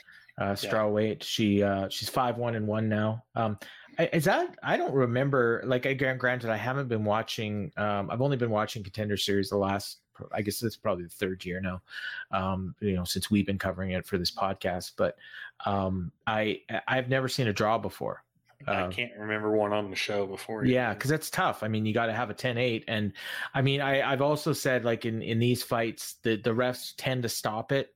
uh 0.41 0.55
straw 0.55 0.85
yeah. 0.85 0.91
weight 0.91 1.25
she 1.25 1.63
uh 1.63 1.89
she's 1.89 2.09
five 2.09 2.37
one 2.37 2.55
and 2.55 2.67
one 2.67 2.89
now 2.89 3.25
um 3.35 3.57
is 3.99 4.25
that 4.25 4.57
I 4.63 4.77
don't 4.77 4.95
remember. 4.95 5.63
Like, 5.65 5.87
I 5.87 5.95
granted, 5.95 6.51
I 6.51 6.57
haven't 6.57 6.89
been 6.89 7.05
watching. 7.05 7.73
Um, 7.77 8.11
I've 8.11 8.23
only 8.23 8.37
been 8.37 8.51
watching 8.51 8.83
Contender 8.83 9.17
Series 9.17 9.51
the 9.51 9.57
last. 9.57 9.99
I 10.31 10.43
guess 10.43 10.63
it's 10.63 10.77
probably 10.77 11.05
the 11.05 11.11
third 11.11 11.45
year 11.45 11.61
now. 11.61 11.83
Um, 12.31 12.75
you 12.81 12.95
know, 12.95 13.05
since 13.05 13.31
we've 13.31 13.47
been 13.47 13.59
covering 13.59 13.91
it 13.91 14.07
for 14.07 14.19
this 14.19 14.31
podcast, 14.31 14.93
but 14.97 15.17
um, 15.65 16.13
I 16.27 16.61
I've 16.87 17.09
never 17.09 17.29
seen 17.29 17.49
a 17.49 17.53
draw 17.53 17.79
before. 17.79 18.23
I 18.67 18.83
um, 18.83 18.93
can't 18.93 19.13
remember 19.19 19.51
one 19.51 19.73
on 19.73 19.91
the 19.91 19.97
show 19.97 20.27
before. 20.27 20.65
Yeah, 20.65 20.95
because 20.95 21.11
that's 21.11 21.31
tough. 21.31 21.63
I 21.63 21.69
mean, 21.69 21.85
you 21.85 21.93
got 21.93 22.07
to 22.07 22.13
have 22.13 22.31
a 22.31 22.35
10-8. 22.35 22.85
and 22.87 23.13
I 23.55 23.63
mean, 23.63 23.81
I 23.81 24.09
I've 24.09 24.23
also 24.23 24.53
said 24.53 24.85
like 24.85 25.05
in 25.05 25.23
in 25.23 25.39
these 25.39 25.63
fights, 25.63 26.15
the 26.23 26.37
the 26.37 26.51
refs 26.51 26.95
tend 26.97 27.23
to 27.25 27.29
stop 27.29 27.73
it 27.73 27.95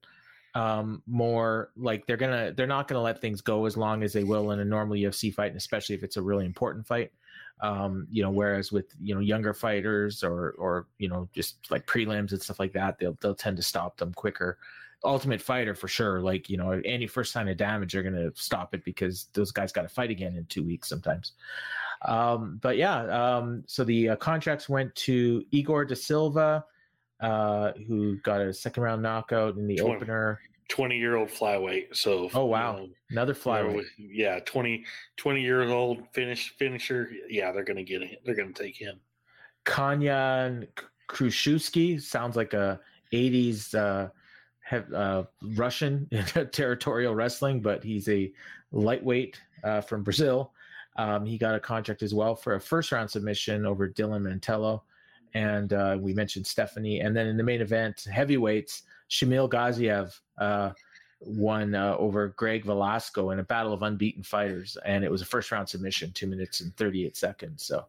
um, 0.56 1.02
more 1.06 1.70
like 1.76 2.06
they're 2.06 2.16
gonna 2.16 2.50
they're 2.56 2.66
not 2.66 2.88
gonna 2.88 3.02
let 3.02 3.20
things 3.20 3.42
go 3.42 3.66
as 3.66 3.76
long 3.76 4.02
as 4.02 4.14
they 4.14 4.24
will 4.24 4.52
in 4.52 4.60
a 4.60 4.64
normal 4.64 4.96
UFC 4.96 5.32
fight, 5.32 5.48
and 5.48 5.58
especially 5.58 5.94
if 5.94 6.02
it's 6.02 6.16
a 6.16 6.22
really 6.22 6.46
important 6.46 6.86
fight. 6.86 7.12
Um, 7.60 8.06
you 8.10 8.22
know, 8.22 8.30
whereas 8.30 8.72
with 8.72 8.86
you 8.98 9.14
know 9.14 9.20
younger 9.20 9.52
fighters 9.52 10.24
or 10.24 10.52
or 10.52 10.86
you 10.96 11.10
know 11.10 11.28
just 11.34 11.70
like 11.70 11.86
prelims 11.86 12.32
and 12.32 12.40
stuff 12.40 12.58
like 12.58 12.72
that, 12.72 12.98
they'll 12.98 13.18
they'll 13.20 13.34
tend 13.34 13.58
to 13.58 13.62
stop 13.62 13.98
them 13.98 14.14
quicker. 14.14 14.56
Ultimate 15.04 15.42
Fighter 15.42 15.74
for 15.74 15.88
sure. 15.88 16.20
Like 16.22 16.48
you 16.48 16.56
know, 16.56 16.80
any 16.86 17.06
first 17.06 17.32
sign 17.32 17.48
of 17.48 17.58
damage, 17.58 17.92
they're 17.92 18.02
gonna 18.02 18.30
stop 18.34 18.74
it 18.74 18.82
because 18.82 19.28
those 19.34 19.52
guys 19.52 19.72
got 19.72 19.82
to 19.82 19.90
fight 19.90 20.10
again 20.10 20.36
in 20.36 20.46
two 20.46 20.64
weeks 20.64 20.88
sometimes. 20.88 21.32
Um, 22.06 22.58
but 22.62 22.78
yeah, 22.78 23.02
um, 23.08 23.62
so 23.66 23.84
the 23.84 24.10
uh, 24.10 24.16
contracts 24.16 24.70
went 24.70 24.94
to 24.94 25.44
Igor 25.50 25.84
da 25.84 25.94
Silva, 25.94 26.64
uh, 27.20 27.72
who 27.86 28.16
got 28.18 28.40
a 28.40 28.52
second 28.52 28.82
round 28.82 29.02
knockout 29.02 29.56
in 29.56 29.66
the 29.66 29.76
20, 29.76 29.94
opener. 29.94 30.40
20 30.68 30.98
year 30.98 31.16
old 31.16 31.28
flyweight. 31.28 31.94
So, 31.96 32.28
oh, 32.34 32.44
wow. 32.44 32.76
You 32.76 32.82
know, 32.82 32.88
Another 33.10 33.34
flyweight. 33.34 33.84
yeah, 33.98 34.40
20, 34.40 34.84
20 35.16 35.40
years 35.40 35.70
old 35.70 36.02
finish 36.12 36.54
finisher. 36.58 37.10
Yeah, 37.28 37.52
they're 37.52 37.64
going 37.64 37.76
to 37.76 37.84
get 37.84 38.02
it. 38.02 38.20
They're 38.24 38.34
going 38.34 38.52
to 38.52 38.62
take 38.62 38.76
him. 38.76 39.00
Kaynan 39.64 40.68
Kruschewsky 41.08 42.00
sounds 42.00 42.36
like 42.36 42.52
a 42.52 42.80
80s 43.12 43.74
uh, 43.74 44.08
have, 44.60 44.92
uh, 44.92 45.24
Russian 45.54 46.08
territorial 46.52 47.14
wrestling, 47.14 47.60
but 47.60 47.82
he's 47.82 48.08
a 48.08 48.32
lightweight 48.72 49.40
uh, 49.64 49.80
from 49.80 50.02
Brazil. 50.02 50.52
Um, 50.96 51.26
he 51.26 51.36
got 51.38 51.54
a 51.54 51.60
contract 51.60 52.02
as 52.02 52.14
well 52.14 52.34
for 52.34 52.54
a 52.54 52.60
first 52.60 52.90
round 52.90 53.10
submission 53.10 53.66
over 53.66 53.88
Dylan 53.88 54.22
Mantello. 54.22 54.82
And 55.34 55.72
uh, 55.72 55.98
we 56.00 56.14
mentioned 56.14 56.46
Stephanie. 56.46 57.00
And 57.00 57.16
then 57.16 57.26
in 57.26 57.36
the 57.36 57.42
main 57.42 57.60
event, 57.60 58.06
heavyweights, 58.10 58.82
Shamil 59.10 59.48
Gaziev 59.48 60.18
uh, 60.38 60.72
won 61.20 61.74
uh, 61.74 61.96
over 61.98 62.28
Greg 62.28 62.64
Velasco 62.64 63.30
in 63.30 63.38
a 63.38 63.44
battle 63.44 63.72
of 63.72 63.82
unbeaten 63.82 64.22
fighters. 64.22 64.76
And 64.84 65.04
it 65.04 65.10
was 65.10 65.22
a 65.22 65.26
first 65.26 65.52
round 65.52 65.68
submission, 65.68 66.12
two 66.12 66.26
minutes 66.26 66.60
and 66.60 66.76
38 66.76 67.16
seconds. 67.16 67.64
So 67.64 67.84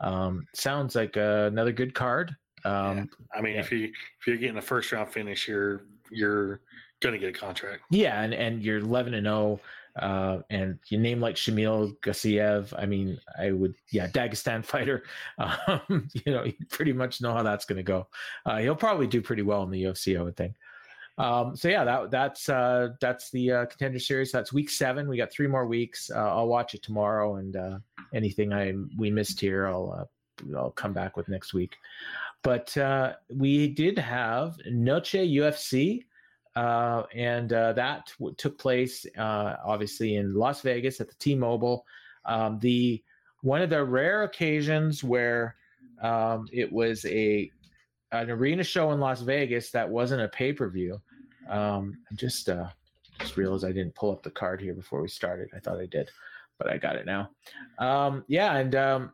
um, 0.00 0.46
sounds 0.52 0.94
like 0.94 1.16
another 1.16 1.72
good 1.72 1.94
card. 1.94 2.36
Um, 2.64 2.96
yeah. 2.96 3.04
I 3.34 3.40
mean, 3.40 3.54
yeah. 3.54 3.60
if 3.60 3.72
you 3.72 3.84
if 4.20 4.26
you're 4.26 4.36
getting 4.36 4.56
a 4.56 4.62
first 4.62 4.92
round 4.92 5.10
finish, 5.10 5.48
you're 5.48 5.82
you're 6.10 6.60
gonna 7.00 7.18
get 7.18 7.30
a 7.30 7.38
contract. 7.38 7.82
Yeah, 7.90 8.22
and 8.22 8.32
and 8.32 8.62
you're 8.62 8.78
11 8.78 9.14
and 9.14 9.26
0. 9.26 9.60
Uh, 9.96 10.38
and 10.48 10.78
you 10.88 10.98
name 10.98 11.20
like 11.20 11.36
Shamil 11.36 11.96
Gaziev, 12.00 12.72
I 12.76 12.86
mean, 12.86 13.18
I 13.38 13.52
would, 13.52 13.74
yeah, 13.90 14.08
Dagestan 14.08 14.64
fighter. 14.64 15.04
Um, 15.38 16.08
you 16.14 16.32
know, 16.32 16.44
you 16.44 16.54
pretty 16.70 16.92
much 16.92 17.20
know 17.20 17.32
how 17.32 17.42
that's 17.42 17.64
going 17.64 17.76
to 17.76 17.82
go. 17.82 18.06
Uh, 18.46 18.58
he'll 18.58 18.74
probably 18.74 19.06
do 19.06 19.20
pretty 19.20 19.42
well 19.42 19.62
in 19.62 19.70
the 19.70 19.84
UFC, 19.84 20.18
I 20.18 20.22
would 20.22 20.36
think. 20.36 20.54
Um, 21.18 21.54
so 21.56 21.68
yeah, 21.68 21.84
that 21.84 22.10
that's 22.10 22.48
uh, 22.48 22.90
that's 23.00 23.30
the 23.30 23.52
uh, 23.52 23.66
contender 23.66 23.98
series. 23.98 24.32
That's 24.32 24.52
week 24.52 24.70
seven. 24.70 25.08
We 25.08 25.18
got 25.18 25.30
three 25.30 25.46
more 25.46 25.66
weeks. 25.66 26.10
Uh, 26.10 26.18
I'll 26.18 26.48
watch 26.48 26.74
it 26.74 26.82
tomorrow, 26.82 27.36
and 27.36 27.54
uh, 27.54 27.78
anything 28.14 28.52
I 28.52 28.72
we 28.96 29.10
missed 29.10 29.38
here, 29.40 29.66
I'll 29.66 29.92
uh, 29.92 30.56
I'll 30.56 30.70
come 30.70 30.94
back 30.94 31.16
with 31.16 31.28
next 31.28 31.52
week. 31.52 31.76
But 32.42 32.76
uh, 32.76 33.14
we 33.30 33.68
did 33.68 33.98
have 33.98 34.56
Noche 34.66 35.12
UFC. 35.12 36.04
Uh, 36.54 37.04
and 37.14 37.52
uh, 37.52 37.72
that 37.72 38.12
w- 38.18 38.34
took 38.36 38.58
place 38.58 39.06
uh, 39.18 39.56
obviously 39.64 40.16
in 40.16 40.34
Las 40.34 40.60
Vegas 40.60 41.00
at 41.00 41.08
the 41.08 41.14
T-Mobile. 41.14 41.86
Um, 42.24 42.58
the 42.60 43.02
one 43.40 43.62
of 43.62 43.70
the 43.70 43.82
rare 43.82 44.22
occasions 44.22 45.02
where 45.02 45.56
um, 46.02 46.46
it 46.52 46.70
was 46.70 47.04
a 47.06 47.50
an 48.12 48.30
arena 48.30 48.62
show 48.62 48.92
in 48.92 49.00
Las 49.00 49.22
Vegas 49.22 49.70
that 49.70 49.88
wasn't 49.88 50.20
a 50.20 50.28
pay 50.28 50.52
per 50.52 50.68
view. 50.68 51.00
Um, 51.48 51.98
I 52.10 52.14
just 52.14 52.48
uh, 52.48 52.68
just 53.18 53.36
realized 53.36 53.64
I 53.64 53.72
didn't 53.72 53.94
pull 53.94 54.12
up 54.12 54.22
the 54.22 54.30
card 54.30 54.60
here 54.60 54.74
before 54.74 55.00
we 55.02 55.08
started. 55.08 55.48
I 55.56 55.58
thought 55.58 55.80
I 55.80 55.86
did, 55.86 56.10
but 56.58 56.70
I 56.70 56.76
got 56.76 56.96
it 56.96 57.06
now. 57.06 57.30
Um, 57.78 58.24
yeah, 58.28 58.56
and 58.56 58.74
um, 58.74 59.12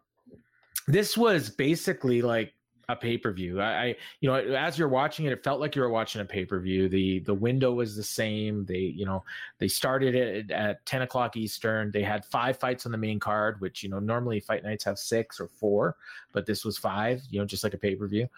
this 0.89 1.17
was 1.17 1.49
basically 1.49 2.21
like 2.23 2.53
a 2.89 2.97
pay 2.97 3.19
per 3.19 3.31
view. 3.33 3.61
I, 3.61 3.83
I, 3.83 3.97
you 4.21 4.29
know, 4.29 4.37
as 4.37 4.79
you're 4.79 4.89
watching 4.89 5.27
it, 5.27 5.33
it 5.33 5.45
felt 5.45 5.61
like 5.61 5.77
you 5.77 5.83
were 5.83 5.91
watching 5.91 6.23
a 6.23 6.25
pay 6.25 6.45
per 6.45 6.59
view. 6.59 6.89
The 6.89 7.21
the 7.21 7.35
window 7.35 7.73
was 7.73 7.95
the 7.95 8.03
same. 8.03 8.65
They, 8.65 8.79
you 8.79 9.05
know, 9.05 9.25
they 9.59 9.69
started 9.69 10.15
it 10.15 10.51
at 10.51 10.85
10 10.87 11.03
o'clock 11.03 11.37
Eastern. 11.37 11.91
They 11.91 12.03
had 12.03 12.25
five 12.25 12.59
fights 12.59 12.87
on 12.87 12.93
the 12.93 12.99
main 12.99 13.21
card, 13.21 13.61
which 13.61 13.83
you 13.83 13.91
know 13.91 13.99
normally 13.99 14.41
fight 14.41 14.65
nights 14.65 14.85
have 14.85 14.99
six 14.99 15.39
or 15.39 15.49
four, 15.49 15.97
but 16.33 16.47
this 16.47 16.65
was 16.65 16.79
five. 16.79 17.23
You 17.31 17.41
know, 17.41 17.47
just 17.47 17.63
like 17.63 17.75
a 17.75 17.79
pay 17.79 17.95
per 17.95 18.09
view. 18.09 18.29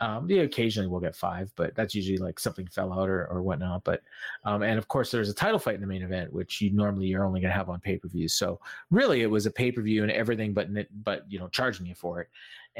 Um, 0.00 0.30
yeah, 0.30 0.42
occasionally 0.42 0.88
we'll 0.88 1.00
get 1.00 1.14
five, 1.14 1.52
but 1.56 1.74
that's 1.74 1.94
usually 1.94 2.16
like 2.16 2.40
something 2.40 2.66
fell 2.66 2.90
out 2.90 3.10
or, 3.10 3.26
or 3.26 3.42
whatnot. 3.42 3.84
But 3.84 4.00
um, 4.44 4.62
and 4.62 4.78
of 4.78 4.88
course 4.88 5.10
there's 5.10 5.28
a 5.28 5.34
title 5.34 5.58
fight 5.58 5.74
in 5.74 5.82
the 5.82 5.86
main 5.86 6.02
event, 6.02 6.32
which 6.32 6.62
you 6.62 6.70
normally 6.70 7.06
you're 7.06 7.24
only 7.24 7.40
going 7.40 7.52
to 7.52 7.56
have 7.56 7.68
on 7.68 7.80
pay 7.80 7.98
per 7.98 8.08
view. 8.08 8.26
So 8.26 8.60
really, 8.90 9.20
it 9.20 9.26
was 9.26 9.44
a 9.44 9.50
pay 9.50 9.70
per 9.70 9.82
view 9.82 10.02
and 10.02 10.10
everything, 10.10 10.54
but 10.54 10.68
but 11.04 11.30
you 11.30 11.38
know 11.38 11.48
charging 11.48 11.84
you 11.84 11.94
for 11.94 12.22
it. 12.22 12.30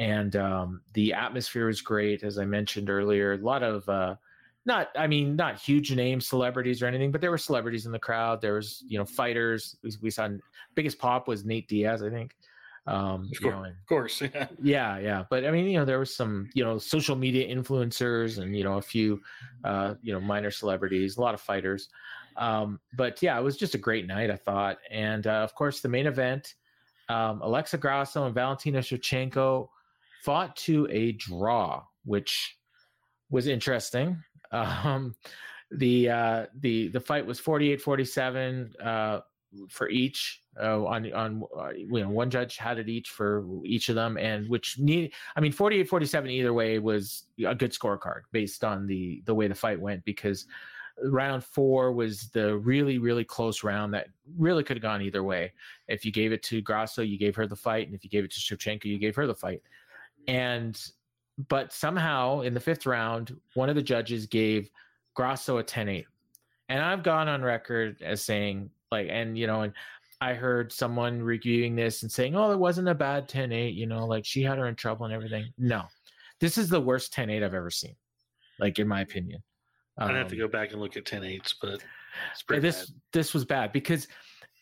And 0.00 0.34
um, 0.34 0.80
the 0.94 1.12
atmosphere 1.12 1.66
was 1.66 1.82
great, 1.82 2.22
as 2.22 2.38
I 2.38 2.46
mentioned 2.46 2.88
earlier. 2.88 3.34
A 3.34 3.36
lot 3.36 3.62
of 3.62 3.86
uh, 3.86 4.14
not 4.64 4.88
I 4.96 5.06
mean 5.06 5.36
not 5.36 5.60
huge 5.60 5.92
name 5.94 6.22
celebrities 6.22 6.80
or 6.80 6.86
anything, 6.86 7.12
but 7.12 7.20
there 7.20 7.30
were 7.30 7.36
celebrities 7.36 7.84
in 7.84 7.92
the 7.92 7.98
crowd. 7.98 8.40
There 8.40 8.54
was 8.54 8.82
you 8.88 8.98
know 8.98 9.04
fighters. 9.04 9.76
We, 9.82 9.90
we 10.00 10.10
saw 10.10 10.30
biggest 10.74 10.98
pop 10.98 11.28
was 11.28 11.44
Nate 11.44 11.68
Diaz, 11.68 12.02
I 12.02 12.08
think. 12.08 12.34
Um, 12.86 13.28
of, 13.30 13.42
course, 13.42 13.54
know, 13.54 13.62
and, 13.64 13.76
of 13.76 13.86
course, 13.86 14.22
yeah. 14.22 14.46
yeah, 14.62 14.98
yeah. 14.98 15.24
But 15.28 15.44
I 15.44 15.50
mean, 15.50 15.66
you 15.66 15.78
know, 15.78 15.84
there 15.84 15.98
was 15.98 16.16
some, 16.16 16.48
you 16.54 16.64
know, 16.64 16.78
social 16.78 17.14
media 17.14 17.54
influencers 17.54 18.38
and 18.38 18.56
you 18.56 18.64
know 18.64 18.78
a 18.78 18.82
few, 18.82 19.20
uh, 19.64 19.96
you 20.00 20.14
know, 20.14 20.20
minor 20.20 20.50
celebrities, 20.50 21.18
a 21.18 21.20
lot 21.20 21.34
of 21.34 21.42
fighters. 21.42 21.90
Um, 22.38 22.80
but 22.96 23.20
yeah, 23.20 23.38
it 23.38 23.42
was 23.42 23.58
just 23.58 23.74
a 23.74 23.78
great 23.78 24.06
night, 24.06 24.30
I 24.30 24.36
thought. 24.36 24.78
And 24.90 25.26
uh, 25.26 25.42
of 25.44 25.54
course, 25.54 25.82
the 25.82 25.90
main 25.90 26.06
event, 26.06 26.54
um, 27.10 27.42
Alexa 27.42 27.76
Grasso 27.76 28.24
and 28.24 28.34
Valentina 28.34 28.78
Shevchenko 28.78 29.68
fought 30.24 30.56
to 30.56 30.86
a 30.90 31.12
draw, 31.12 31.82
which 32.04 32.56
was 33.30 33.46
interesting. 33.46 34.22
Um, 34.52 35.14
the 35.70 36.10
uh, 36.10 36.46
the 36.58 36.88
the 36.88 36.98
fight 36.98 37.24
was 37.24 37.40
48-47 37.40 38.72
uh, 38.84 39.20
for 39.68 39.88
each 39.88 40.42
uh, 40.60 40.84
on 40.84 41.12
on 41.12 41.42
uh, 41.58 41.70
you 41.70 42.00
know 42.00 42.08
one 42.08 42.30
judge 42.30 42.56
had 42.56 42.78
it 42.78 42.88
each 42.88 43.10
for 43.10 43.44
each 43.64 43.88
of 43.88 43.94
them 43.94 44.16
and 44.16 44.48
which 44.48 44.78
need 44.78 45.12
I 45.36 45.40
mean 45.40 45.52
48 45.52 45.88
47 45.88 46.30
either 46.30 46.52
way 46.52 46.78
was 46.78 47.24
a 47.46 47.54
good 47.54 47.72
scorecard 47.72 48.22
based 48.32 48.64
on 48.64 48.86
the 48.86 49.22
the 49.26 49.34
way 49.34 49.48
the 49.48 49.54
fight 49.54 49.80
went 49.80 50.04
because 50.04 50.46
round 51.04 51.42
4 51.42 51.92
was 51.92 52.28
the 52.30 52.56
really 52.58 52.98
really 52.98 53.24
close 53.24 53.64
round 53.64 53.94
that 53.94 54.08
really 54.36 54.62
could 54.62 54.76
have 54.76 54.82
gone 54.82 55.02
either 55.02 55.24
way 55.24 55.52
if 55.88 56.04
you 56.04 56.12
gave 56.12 56.32
it 56.32 56.42
to 56.44 56.60
Grasso 56.60 57.02
you 57.02 57.18
gave 57.18 57.34
her 57.36 57.46
the 57.46 57.56
fight 57.56 57.86
and 57.86 57.94
if 57.94 58.04
you 58.04 58.10
gave 58.10 58.24
it 58.24 58.30
to 58.32 58.40
Shevchenko 58.40 58.84
you 58.84 58.98
gave 58.98 59.16
her 59.16 59.26
the 59.26 59.34
fight 59.34 59.62
and 60.28 60.82
but 61.48 61.72
somehow 61.72 62.40
in 62.40 62.52
the 62.52 62.60
5th 62.60 62.86
round 62.86 63.36
one 63.54 63.68
of 63.68 63.74
the 63.74 63.82
judges 63.82 64.26
gave 64.26 64.70
Grasso 65.14 65.58
a 65.58 65.64
10-8 65.64 66.04
and 66.68 66.82
I've 66.82 67.02
gone 67.02 67.28
on 67.28 67.42
record 67.42 68.00
as 68.02 68.22
saying 68.22 68.70
like 68.90 69.08
and 69.10 69.36
you 69.38 69.46
know 69.46 69.62
and 69.62 69.72
I 70.20 70.34
heard 70.34 70.70
someone 70.70 71.22
reviewing 71.22 71.74
this 71.74 72.02
and 72.02 72.12
saying, 72.12 72.36
"Oh, 72.36 72.52
it 72.52 72.58
wasn't 72.58 72.88
a 72.88 72.94
bad 72.94 73.26
10-8, 73.28 73.74
you 73.74 73.86
know, 73.86 74.06
like 74.06 74.24
she 74.24 74.42
had 74.42 74.58
her 74.58 74.66
in 74.68 74.74
trouble 74.74 75.06
and 75.06 75.14
everything." 75.14 75.46
No. 75.56 75.84
This 76.40 76.58
is 76.58 76.68
the 76.68 76.80
worst 76.80 77.14
10-8 77.14 77.42
I've 77.42 77.54
ever 77.54 77.70
seen. 77.70 77.96
Like 78.58 78.78
in 78.78 78.86
my 78.86 79.00
opinion. 79.00 79.42
I'd 79.98 80.14
have 80.14 80.28
to 80.28 80.34
um, 80.34 80.40
go 80.40 80.48
back 80.48 80.72
and 80.72 80.80
look 80.80 80.96
at 80.96 81.04
10-8s, 81.04 81.54
but 81.60 81.82
this 82.48 82.86
bad. 82.86 83.00
this 83.12 83.34
was 83.34 83.44
bad 83.44 83.72
because 83.72 84.08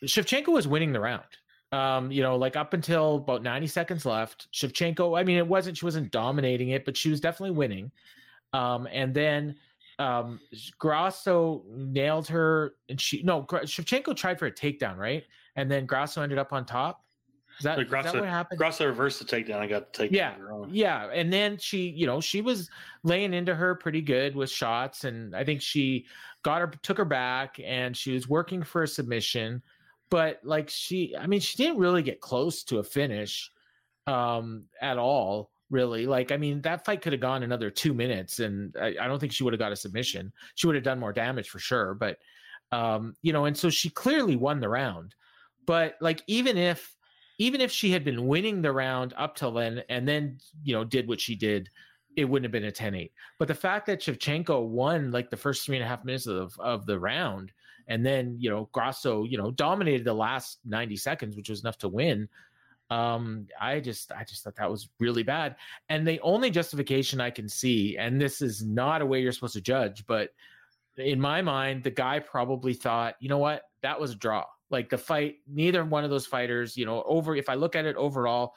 Shevchenko 0.04 0.48
was 0.48 0.66
winning 0.66 0.92
the 0.92 1.00
round. 1.00 1.24
Um, 1.70 2.10
you 2.10 2.22
know, 2.22 2.36
like 2.36 2.56
up 2.56 2.72
until 2.72 3.16
about 3.16 3.42
90 3.42 3.66
seconds 3.66 4.06
left, 4.06 4.50
Shevchenko, 4.52 5.18
I 5.18 5.22
mean, 5.22 5.36
it 5.36 5.46
wasn't 5.46 5.76
she 5.76 5.84
wasn't 5.84 6.10
dominating 6.10 6.70
it, 6.70 6.84
but 6.84 6.96
she 6.96 7.10
was 7.10 7.20
definitely 7.20 7.56
winning. 7.56 7.90
Um, 8.54 8.88
and 8.90 9.12
then 9.12 9.56
um, 9.98 10.40
Grasso 10.78 11.64
nailed 11.70 12.28
her, 12.28 12.74
and 12.88 13.00
she 13.00 13.22
no 13.22 13.42
Shevchenko 13.42 14.16
tried 14.16 14.38
for 14.38 14.46
a 14.46 14.52
takedown, 14.52 14.96
right? 14.96 15.24
And 15.56 15.70
then 15.70 15.86
Grasso 15.86 16.22
ended 16.22 16.38
up 16.38 16.52
on 16.52 16.64
top. 16.64 17.04
Is 17.58 17.64
that, 17.64 17.76
Grasso, 17.88 18.08
is 18.08 18.12
that 18.12 18.20
what 18.20 18.28
happened? 18.28 18.58
Grasso 18.58 18.86
reversed 18.86 19.18
the 19.18 19.24
takedown. 19.24 19.56
I 19.56 19.66
got 19.66 19.92
the 19.92 20.04
takedown. 20.04 20.12
Yeah, 20.12 20.34
yeah, 20.70 21.10
and 21.12 21.32
then 21.32 21.58
she, 21.58 21.88
you 21.88 22.06
know, 22.06 22.20
she 22.20 22.40
was 22.40 22.70
laying 23.02 23.34
into 23.34 23.54
her 23.54 23.74
pretty 23.74 24.00
good 24.00 24.36
with 24.36 24.48
shots, 24.48 25.02
and 25.02 25.34
I 25.34 25.42
think 25.42 25.60
she 25.60 26.06
got 26.44 26.60
her, 26.60 26.68
took 26.82 26.98
her 26.98 27.04
back, 27.04 27.58
and 27.64 27.96
she 27.96 28.12
was 28.12 28.28
working 28.28 28.62
for 28.62 28.84
a 28.84 28.88
submission. 28.88 29.60
But 30.10 30.40
like 30.42 30.70
she, 30.70 31.14
I 31.16 31.26
mean, 31.26 31.40
she 31.40 31.56
didn't 31.56 31.78
really 31.78 32.02
get 32.02 32.20
close 32.20 32.62
to 32.64 32.78
a 32.78 32.84
finish 32.84 33.50
um, 34.06 34.64
at 34.80 34.98
all 34.98 35.50
really. 35.70 36.06
Like, 36.06 36.32
I 36.32 36.36
mean, 36.36 36.62
that 36.62 36.84
fight 36.84 37.02
could 37.02 37.12
have 37.12 37.20
gone 37.20 37.42
another 37.42 37.70
two 37.70 37.92
minutes, 37.92 38.40
and 38.40 38.74
I, 38.80 38.94
I 39.00 39.06
don't 39.06 39.18
think 39.18 39.32
she 39.32 39.44
would 39.44 39.52
have 39.52 39.60
got 39.60 39.72
a 39.72 39.76
submission. 39.76 40.32
She 40.54 40.66
would 40.66 40.76
have 40.76 40.84
done 40.84 40.98
more 40.98 41.12
damage 41.12 41.50
for 41.50 41.58
sure. 41.58 41.94
But, 41.94 42.18
um, 42.72 43.14
you 43.22 43.32
know, 43.32 43.44
and 43.44 43.56
so 43.56 43.68
she 43.68 43.90
clearly 43.90 44.36
won 44.36 44.60
the 44.60 44.68
round. 44.68 45.14
But 45.66 45.96
like, 46.00 46.22
even 46.26 46.56
if 46.56 46.94
even 47.40 47.60
if 47.60 47.70
she 47.70 47.92
had 47.92 48.04
been 48.04 48.26
winning 48.26 48.62
the 48.62 48.72
round 48.72 49.14
up 49.16 49.36
till 49.36 49.52
then, 49.52 49.82
and 49.88 50.08
then 50.08 50.38
you 50.64 50.74
know 50.74 50.84
did 50.84 51.06
what 51.06 51.20
she 51.20 51.34
did 51.34 51.68
it 52.18 52.28
wouldn't 52.28 52.46
have 52.46 52.52
been 52.52 52.68
a 52.68 52.72
10-8. 52.72 53.12
But 53.38 53.46
the 53.46 53.54
fact 53.54 53.86
that 53.86 54.00
Shevchenko 54.00 54.66
won 54.66 55.12
like 55.12 55.30
the 55.30 55.36
first 55.36 55.64
three 55.64 55.76
and 55.76 55.84
a 55.84 55.88
half 55.88 56.04
minutes 56.04 56.26
of, 56.26 56.58
of 56.58 56.84
the 56.84 56.98
round, 56.98 57.52
and 57.88 58.04
then 58.04 58.36
you 58.38 58.50
know 58.50 58.68
Grasso, 58.72 59.24
you 59.24 59.38
know, 59.38 59.50
dominated 59.50 60.04
the 60.04 60.14
last 60.14 60.58
90 60.64 60.96
seconds, 60.96 61.36
which 61.36 61.48
was 61.48 61.60
enough 61.60 61.78
to 61.78 61.88
win. 61.88 62.28
Um, 62.90 63.46
I 63.60 63.80
just 63.80 64.12
I 64.12 64.24
just 64.24 64.44
thought 64.44 64.56
that 64.56 64.70
was 64.70 64.88
really 65.00 65.22
bad. 65.22 65.56
And 65.88 66.06
the 66.06 66.20
only 66.20 66.50
justification 66.50 67.20
I 67.20 67.30
can 67.30 67.48
see, 67.48 67.96
and 67.98 68.20
this 68.20 68.40
is 68.40 68.64
not 68.64 69.02
a 69.02 69.06
way 69.06 69.20
you're 69.20 69.32
supposed 69.32 69.54
to 69.54 69.60
judge, 69.60 70.06
but 70.06 70.30
in 70.96 71.20
my 71.20 71.42
mind, 71.42 71.82
the 71.82 71.90
guy 71.90 72.18
probably 72.18 72.74
thought, 72.74 73.14
you 73.20 73.28
know 73.28 73.38
what, 73.38 73.62
that 73.82 74.00
was 74.00 74.12
a 74.12 74.16
draw. 74.16 74.44
Like 74.70 74.90
the 74.90 74.98
fight, 74.98 75.36
neither 75.46 75.84
one 75.84 76.04
of 76.04 76.10
those 76.10 76.26
fighters, 76.26 76.76
you 76.76 76.84
know, 76.84 77.02
over 77.04 77.36
if 77.36 77.48
I 77.48 77.54
look 77.54 77.76
at 77.76 77.86
it 77.86 77.96
overall, 77.96 78.54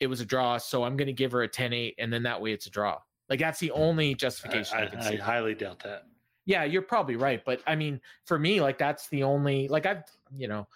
it 0.00 0.08
was 0.08 0.20
a 0.20 0.24
draw. 0.24 0.58
So 0.58 0.82
I'm 0.84 0.96
going 0.96 1.06
to 1.06 1.12
give 1.12 1.32
her 1.32 1.42
a 1.42 1.48
10 1.48 1.72
8, 1.72 1.94
and 1.98 2.12
then 2.12 2.24
that 2.24 2.40
way 2.40 2.52
it's 2.52 2.66
a 2.66 2.70
draw. 2.70 2.98
Like 3.28 3.38
that's 3.38 3.60
the 3.60 3.70
only 3.70 4.14
justification 4.14 4.76
I, 4.76 4.82
I, 4.82 5.08
I, 5.08 5.12
I 5.12 5.16
highly 5.16 5.54
doubt 5.54 5.80
that. 5.84 6.04
Yeah, 6.44 6.64
you're 6.64 6.82
probably 6.82 7.16
right. 7.16 7.42
But 7.44 7.62
I 7.66 7.76
mean, 7.76 8.00
for 8.24 8.38
me, 8.38 8.60
like 8.60 8.78
that's 8.78 9.08
the 9.08 9.22
only, 9.22 9.68
like 9.68 9.86
I've, 9.86 10.02
you 10.36 10.48
know, 10.48 10.66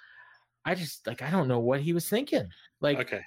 I 0.64 0.74
just 0.74 1.06
like, 1.06 1.22
I 1.22 1.30
don't 1.30 1.48
know 1.48 1.58
what 1.58 1.80
he 1.80 1.92
was 1.92 2.08
thinking. 2.08 2.48
Like, 2.80 2.98
okay. 2.98 3.22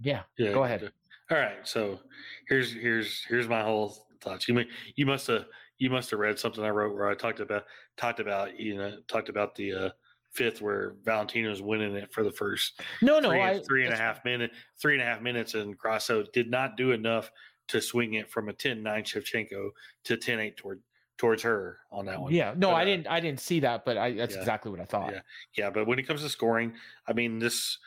Yeah. 0.00 0.22
Yeah. 0.36 0.52
Go 0.52 0.64
ahead. 0.64 0.90
All 1.30 1.38
right. 1.38 1.66
So 1.66 2.00
here's, 2.48 2.72
here's, 2.72 3.24
here's 3.24 3.48
my 3.48 3.62
whole 3.62 4.06
thoughts. 4.20 4.48
You 4.48 4.54
may, 4.54 4.66
you 4.96 5.06
must 5.06 5.26
have, 5.26 5.46
you 5.78 5.90
must 5.90 6.10
have 6.10 6.20
read 6.20 6.38
something 6.38 6.64
I 6.64 6.70
wrote 6.70 6.94
where 6.94 7.08
I 7.08 7.14
talked 7.14 7.40
about, 7.40 7.64
talked 7.96 8.20
about, 8.20 8.58
you 8.58 8.76
know, 8.76 8.98
talked 9.06 9.28
about 9.28 9.54
the, 9.54 9.72
uh, 9.72 9.90
fifth 10.32 10.60
where 10.60 10.94
Valentina's 11.04 11.62
winning 11.62 11.96
it 11.96 12.12
for 12.12 12.22
the 12.22 12.30
first 12.30 12.82
no 13.00 13.18
no 13.18 13.30
three, 13.30 13.42
I, 13.42 13.58
three 13.60 13.84
and 13.86 13.94
a 13.94 13.96
half 13.96 14.22
minute 14.26 14.50
three 14.78 14.92
and 14.92 15.02
a 15.02 15.04
half 15.04 15.22
minutes 15.22 15.54
and 15.54 15.76
Grasso 15.76 16.22
did 16.34 16.50
not 16.50 16.76
do 16.76 16.92
enough 16.92 17.30
to 17.68 17.80
swing 17.80 18.14
it 18.14 18.30
from 18.30 18.48
a 18.48 18.52
10-9 18.52 18.82
Shevchenko 18.82 19.70
to 20.04 20.16
10-8 20.16 20.56
toward 20.56 20.82
towards 21.18 21.42
her 21.42 21.78
on 21.92 22.06
that 22.06 22.20
one. 22.20 22.32
Yeah, 22.32 22.54
no, 22.56 22.68
but, 22.68 22.74
I 22.74 22.82
uh, 22.82 22.84
didn't 22.84 23.06
I 23.08 23.20
didn't 23.20 23.40
see 23.40 23.60
that, 23.60 23.84
but 23.84 23.98
I, 23.98 24.12
that's 24.12 24.34
yeah, 24.34 24.40
exactly 24.40 24.70
what 24.70 24.80
I 24.80 24.84
thought. 24.84 25.12
Yeah, 25.12 25.20
yeah, 25.56 25.70
but 25.70 25.86
when 25.86 25.98
it 25.98 26.04
comes 26.04 26.22
to 26.22 26.28
scoring, 26.28 26.72
I 27.06 27.12
mean 27.12 27.38
this 27.38 27.78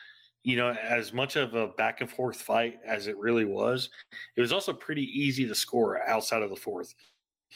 you 0.44 0.56
know, 0.56 0.70
as 0.70 1.12
much 1.12 1.36
of 1.36 1.54
a 1.54 1.68
back 1.68 2.00
and 2.00 2.10
forth 2.10 2.40
fight 2.40 2.80
as 2.84 3.06
it 3.06 3.16
really 3.16 3.44
was, 3.44 3.90
it 4.36 4.40
was 4.40 4.52
also 4.52 4.72
pretty 4.72 5.04
easy 5.04 5.46
to 5.46 5.54
score 5.54 6.02
outside 6.08 6.42
of 6.42 6.50
the 6.50 6.56
fourth. 6.56 6.94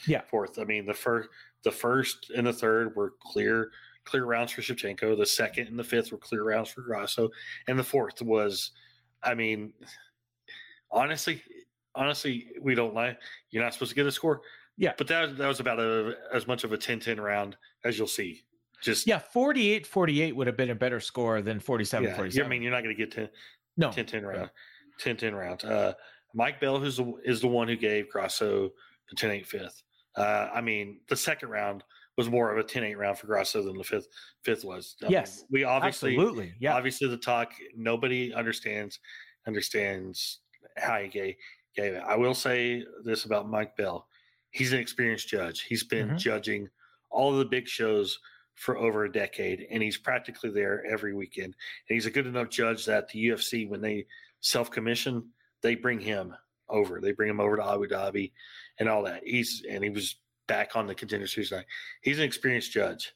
Yeah, 0.06 0.20
fourth. 0.20 0.58
I 0.58 0.64
mean, 0.64 0.86
the 0.86 0.94
first, 0.94 1.28
the 1.64 1.70
first 1.70 2.30
and 2.36 2.46
the 2.46 2.52
third 2.52 2.94
were 2.94 3.14
clear 3.20 3.70
clear 4.04 4.24
rounds 4.24 4.52
for 4.52 4.60
Shevchenko. 4.60 5.18
The 5.18 5.26
second 5.26 5.66
and 5.66 5.78
the 5.78 5.84
fifth 5.84 6.12
were 6.12 6.18
clear 6.18 6.44
rounds 6.44 6.70
for 6.70 6.82
Grasso, 6.82 7.30
and 7.66 7.78
the 7.78 7.84
fourth 7.84 8.22
was, 8.22 8.70
I 9.22 9.34
mean, 9.34 9.72
honestly, 10.90 11.42
honestly, 11.94 12.48
we 12.60 12.74
don't 12.74 12.94
lie. 12.94 13.16
You're 13.50 13.64
not 13.64 13.72
supposed 13.72 13.90
to 13.90 13.96
get 13.96 14.06
a 14.06 14.12
score. 14.12 14.42
Yeah, 14.76 14.92
but 14.96 15.06
that 15.08 15.36
that 15.38 15.46
was 15.48 15.60
about 15.60 15.80
a, 15.80 16.14
as 16.32 16.46
much 16.46 16.64
of 16.64 16.72
a 16.72 16.78
10-10 16.78 17.18
round 17.18 17.56
as 17.84 17.98
you'll 17.98 18.06
see. 18.06 18.42
Just 18.82 19.06
yeah, 19.06 19.20
48-48 19.34 20.34
would 20.34 20.46
have 20.46 20.56
been 20.56 20.70
a 20.70 20.74
better 20.74 21.00
score 21.00 21.40
than 21.40 21.58
47 21.60 22.08
yeah, 22.08 22.16
47. 22.16 22.46
I 22.46 22.48
mean, 22.48 22.62
you're 22.62 22.72
not 22.72 22.82
going 22.82 22.94
to 22.94 22.98
get 22.98 23.10
10 23.10 23.28
no 23.78 23.88
10-10 23.88 24.22
round. 24.22 24.50
10-10 25.02 25.34
round. 25.34 25.64
Uh, 25.64 25.94
Mike 26.34 26.60
Bell, 26.60 26.78
who's 26.78 26.98
the, 26.98 27.14
is 27.24 27.40
the 27.40 27.48
one 27.48 27.68
who 27.68 27.76
gave 27.76 28.10
Grasso 28.10 28.70
the 29.10 29.16
10-8 29.16 29.46
fifth. 29.46 29.82
Uh, 30.16 30.48
I 30.54 30.60
mean, 30.60 31.00
the 31.08 31.16
second 31.16 31.48
round 31.50 31.84
was 32.16 32.30
more 32.30 32.50
of 32.50 32.58
a 32.58 32.64
10-8 32.66 32.96
round 32.96 33.18
for 33.18 33.26
Grasso 33.26 33.62
than 33.62 33.76
the 33.76 33.84
fifth 33.84 34.08
fifth 34.42 34.64
was. 34.64 34.96
I 35.02 35.08
yes, 35.08 35.38
mean, 35.38 35.46
we 35.50 35.64
obviously 35.64 36.14
absolutely 36.14 36.54
yeah. 36.58 36.74
Obviously, 36.74 37.08
the 37.08 37.18
talk 37.18 37.52
nobody 37.76 38.32
understands 38.32 39.00
understands 39.46 40.40
how 40.78 40.98
he 40.98 41.08
gave, 41.08 41.34
gave 41.74 41.94
it. 41.94 42.02
I 42.06 42.16
will 42.16 42.34
say 42.34 42.84
this 43.04 43.24
about 43.26 43.50
Mike 43.50 43.76
Bell: 43.76 44.06
he's 44.56 44.72
an 44.72 44.78
experienced 44.78 45.28
judge. 45.28 45.60
He's 45.62 45.84
been 45.84 46.08
mm-hmm. 46.08 46.16
judging 46.16 46.68
all 47.10 47.30
of 47.30 47.38
the 47.38 47.44
big 47.44 47.68
shows 47.68 48.18
for 48.54 48.78
over 48.78 49.04
a 49.04 49.12
decade, 49.12 49.66
and 49.70 49.82
he's 49.82 49.98
practically 49.98 50.48
there 50.48 50.82
every 50.86 51.12
weekend. 51.12 51.54
And 51.88 51.94
he's 51.94 52.06
a 52.06 52.10
good 52.10 52.26
enough 52.26 52.48
judge 52.48 52.86
that 52.86 53.08
the 53.08 53.26
UFC, 53.26 53.68
when 53.68 53.82
they 53.82 54.06
self 54.40 54.70
commission, 54.70 55.28
they 55.60 55.74
bring 55.74 56.00
him 56.00 56.34
over. 56.70 57.02
They 57.02 57.12
bring 57.12 57.28
him 57.28 57.38
over 57.38 57.56
to 57.56 57.68
Abu 57.68 57.86
Dhabi 57.86 58.32
and 58.78 58.88
all 58.88 59.02
that. 59.02 59.20
He's 59.24 59.62
and 59.70 59.84
he 59.84 59.90
was 59.90 60.16
back 60.48 60.74
on 60.74 60.86
the 60.86 60.94
contender 60.94 61.26
series 61.26 61.52
night. 61.52 61.66
He's 62.00 62.18
an 62.18 62.24
experienced 62.24 62.72
judge. 62.72 63.12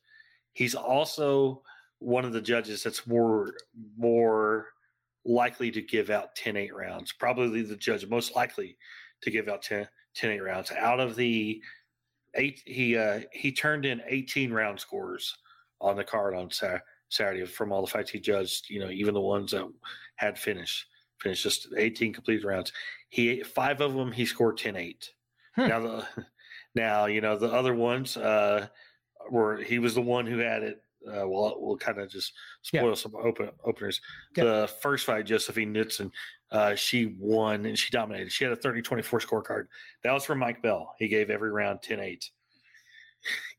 He's 0.52 0.74
also 0.74 1.62
one 2.00 2.26
of 2.26 2.34
the 2.34 2.42
judges 2.42 2.82
that's 2.82 3.06
more 3.06 3.54
more 3.96 4.66
likely 5.24 5.70
to 5.70 5.80
give 5.80 6.10
out 6.10 6.34
10-8 6.36 6.72
rounds. 6.72 7.12
Probably 7.12 7.62
the 7.62 7.76
judge 7.76 8.06
most 8.08 8.36
likely 8.36 8.76
to 9.22 9.30
give 9.30 9.48
out 9.48 9.62
10, 9.62 9.86
10-8 10.16 10.44
rounds. 10.44 10.72
Out 10.72 11.00
of 11.00 11.16
the 11.16 11.62
eight, 12.34 12.62
he 12.66 12.96
uh, 12.96 13.20
he 13.32 13.52
turned 13.52 13.84
in 13.84 14.02
18 14.06 14.52
round 14.52 14.78
scores 14.78 15.36
on 15.80 15.96
the 15.96 16.04
card 16.04 16.34
on 16.34 16.50
Saturday 17.08 17.44
from 17.46 17.72
all 17.72 17.80
the 17.80 17.90
fights 17.90 18.10
he 18.10 18.20
judged. 18.20 18.68
You 18.70 18.80
know, 18.80 18.90
even 18.90 19.14
the 19.14 19.20
ones 19.20 19.52
that 19.52 19.68
had 20.16 20.38
finished 20.38 20.86
finished 21.20 21.42
just 21.42 21.68
18 21.76 22.12
complete 22.12 22.44
rounds. 22.44 22.72
He 23.08 23.42
five 23.42 23.80
of 23.80 23.94
them 23.94 24.12
he 24.12 24.24
scored 24.24 24.58
10-8. 24.58 25.08
Hmm. 25.56 25.68
Now 25.68 25.80
the 25.80 26.06
now, 26.74 27.06
you 27.06 27.20
know, 27.20 27.36
the 27.36 27.52
other 27.52 27.74
ones 27.74 28.16
uh, 28.16 28.68
were 29.30 29.58
he 29.58 29.78
was 29.78 29.94
the 29.94 30.02
one 30.02 30.26
who 30.26 30.38
had 30.38 30.62
it. 30.62 30.82
Uh, 31.06 31.26
we'll 31.26 31.56
we'll 31.58 31.78
kind 31.78 31.98
of 31.98 32.10
just 32.10 32.34
spoil 32.62 32.88
yeah. 32.88 32.94
some 32.94 33.14
open 33.16 33.50
openers. 33.64 34.00
Yeah. 34.36 34.44
The 34.44 34.70
first 34.82 35.06
fight, 35.06 35.24
Josephine 35.26 35.72
Knutsson, 35.72 36.10
uh, 36.52 36.74
she 36.74 37.14
won 37.18 37.66
and 37.66 37.78
she 37.78 37.90
dominated. 37.90 38.32
She 38.32 38.44
had 38.44 38.52
a 38.52 38.56
30 38.56 38.82
24 38.82 39.20
scorecard. 39.20 39.66
That 40.02 40.12
was 40.12 40.24
from 40.24 40.38
Mike 40.38 40.62
Bell. 40.62 40.94
He 40.98 41.08
gave 41.08 41.30
every 41.30 41.50
round 41.50 41.82
10 41.82 42.00
8. 42.00 42.30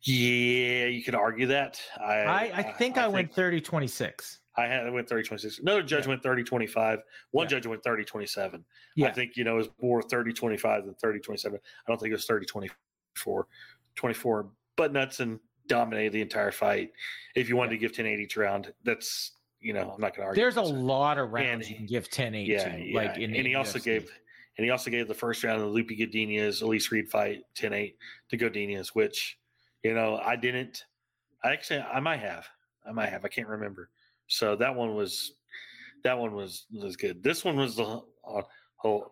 Yeah, 0.03 0.85
you 0.85 1.03
could 1.03 1.15
argue 1.15 1.45
that. 1.47 1.79
I 1.99 2.13
I, 2.13 2.51
I 2.55 2.63
think 2.63 2.97
I, 2.97 3.05
I, 3.05 3.07
went 3.07 3.33
30 3.33 3.61
26. 3.61 4.39
I 4.57 4.65
had 4.65 4.85
I 4.85 4.89
went 4.89 5.07
30 5.07 5.23
26. 5.23 5.59
Another 5.59 5.83
judge 5.83 6.05
yeah. 6.05 6.09
went 6.09 6.23
30 6.23 6.43
25. 6.43 6.99
One 7.31 7.45
yeah. 7.45 7.49
judge 7.49 7.67
went 7.67 7.83
30 7.83 8.03
27. 8.03 8.65
Yeah. 8.95 9.07
I 9.07 9.11
think, 9.11 9.37
you 9.37 9.43
know, 9.43 9.53
it 9.53 9.57
was 9.57 9.69
more 9.81 10.01
30 10.01 10.33
25 10.33 10.85
than 10.85 10.95
30 10.95 11.19
27. 11.19 11.59
I 11.59 11.91
don't 11.91 11.99
think 11.99 12.11
it 12.11 12.15
was 12.15 12.25
30 12.25 12.45
24 12.45 13.47
24. 13.95 14.49
But 14.75 14.93
Knutsson 14.93 15.39
dominated 15.67 16.13
the 16.13 16.21
entire 16.21 16.51
fight. 16.51 16.91
If 17.35 17.47
you 17.47 17.55
wanted 17.55 17.71
to 17.71 17.77
give 17.77 17.93
10 17.93 18.05
8 18.05 18.19
each 18.19 18.37
round, 18.37 18.73
that's, 18.83 19.33
you 19.61 19.73
know, 19.73 19.91
I'm 19.93 20.01
not 20.01 20.15
going 20.15 20.23
to 20.23 20.27
argue. 20.27 20.41
There's 20.41 20.57
a 20.57 20.61
lot 20.61 21.17
of 21.17 21.31
rounds 21.31 21.67
and, 21.67 21.69
you 21.69 21.75
can 21.77 21.85
give 21.85 22.09
10 22.09 22.35
8 22.35 22.47
yeah, 22.47 22.63
to. 22.63 22.83
Yeah. 22.83 22.97
Like 22.97 23.17
in 23.17 23.35
and 23.35 23.47
he 23.47 23.55
also 23.55 23.79
gave. 23.79 24.09
And 24.57 24.65
he 24.65 24.71
also 24.71 24.91
gave 24.91 25.07
the 25.07 25.13
first 25.13 25.43
round 25.43 25.61
of 25.61 25.67
the 25.67 25.73
Loopy 25.73 25.95
Godinez, 25.97 26.61
Elise 26.61 26.91
Reed 26.91 27.09
fight 27.09 27.43
10 27.55 27.73
8 27.73 27.95
to 28.29 28.37
Godinez, 28.37 28.89
which, 28.89 29.37
you 29.81 29.93
know, 29.93 30.17
I 30.17 30.35
didn't. 30.35 30.83
I 31.43 31.53
actually, 31.53 31.79
I 31.79 31.99
might 32.01 32.19
have. 32.19 32.45
I 32.85 32.91
might 32.91 33.09
have. 33.09 33.23
I 33.23 33.29
can't 33.29 33.47
remember. 33.47 33.89
So 34.27 34.55
that 34.57 34.75
one 34.75 34.95
was, 34.95 35.33
that 36.03 36.17
one 36.17 36.33
was 36.33 36.65
was 36.73 36.95
good. 36.97 37.23
This 37.23 37.45
one 37.45 37.55
was 37.55 37.75
the 37.75 38.01
uh, 38.27 38.41
whole 38.75 39.11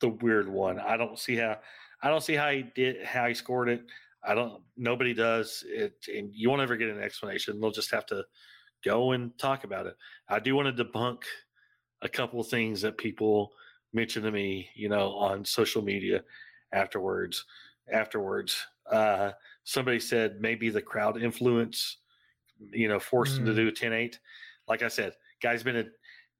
the 0.00 0.08
weird 0.08 0.48
one. 0.48 0.80
I 0.80 0.96
don't 0.96 1.18
see 1.18 1.36
how 1.36 1.58
I 2.02 2.08
don't 2.08 2.22
see 2.22 2.34
how 2.34 2.50
he 2.50 2.64
did 2.74 3.04
how 3.04 3.26
he 3.26 3.34
scored 3.34 3.68
it. 3.68 3.82
I 4.26 4.34
don't. 4.34 4.62
Nobody 4.76 5.12
does 5.12 5.64
it, 5.68 5.94
and 6.14 6.30
you 6.34 6.48
won't 6.48 6.62
ever 6.62 6.76
get 6.76 6.88
an 6.88 7.02
explanation. 7.02 7.60
They'll 7.60 7.70
just 7.70 7.90
have 7.90 8.06
to 8.06 8.24
go 8.84 9.12
and 9.12 9.36
talk 9.38 9.64
about 9.64 9.86
it. 9.86 9.96
I 10.28 10.38
do 10.38 10.54
want 10.54 10.74
to 10.74 10.84
debunk 10.84 11.22
a 12.02 12.08
couple 12.08 12.40
of 12.40 12.48
things 12.48 12.80
that 12.82 12.98
people 12.98 13.52
mentioned 13.92 14.24
to 14.24 14.30
me, 14.30 14.68
you 14.74 14.88
know, 14.88 15.12
on 15.14 15.44
social 15.44 15.82
media 15.82 16.22
afterwards. 16.72 17.44
Afterwards, 17.92 18.56
uh, 18.90 19.32
somebody 19.64 20.00
said 20.00 20.40
maybe 20.40 20.70
the 20.70 20.82
crowd 20.82 21.20
influence, 21.22 21.98
you 22.70 22.88
know, 22.88 22.98
forced 22.98 23.34
mm. 23.34 23.38
him 23.40 23.46
to 23.46 23.54
do 23.54 23.68
a 23.68 23.72
10-8. 23.72 24.16
Like 24.68 24.82
I 24.82 24.88
said, 24.88 25.12
guy's 25.42 25.62
been 25.62 25.76
a 25.76 25.84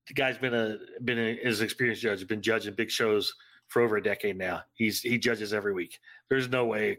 the 0.08 0.14
guy's 0.14 0.36
been 0.38 0.54
a 0.54 0.76
been 1.04 1.18
a, 1.18 1.36
his 1.36 1.62
experienced 1.62 2.02
judge, 2.02 2.26
been 2.26 2.42
judging 2.42 2.74
big 2.74 2.90
shows 2.90 3.34
for 3.68 3.82
over 3.82 3.96
a 3.96 4.02
decade 4.02 4.36
now. 4.36 4.62
He's 4.74 5.00
he 5.00 5.18
judges 5.18 5.52
every 5.52 5.72
week. 5.72 5.98
There's 6.28 6.48
no 6.48 6.66
way 6.66 6.98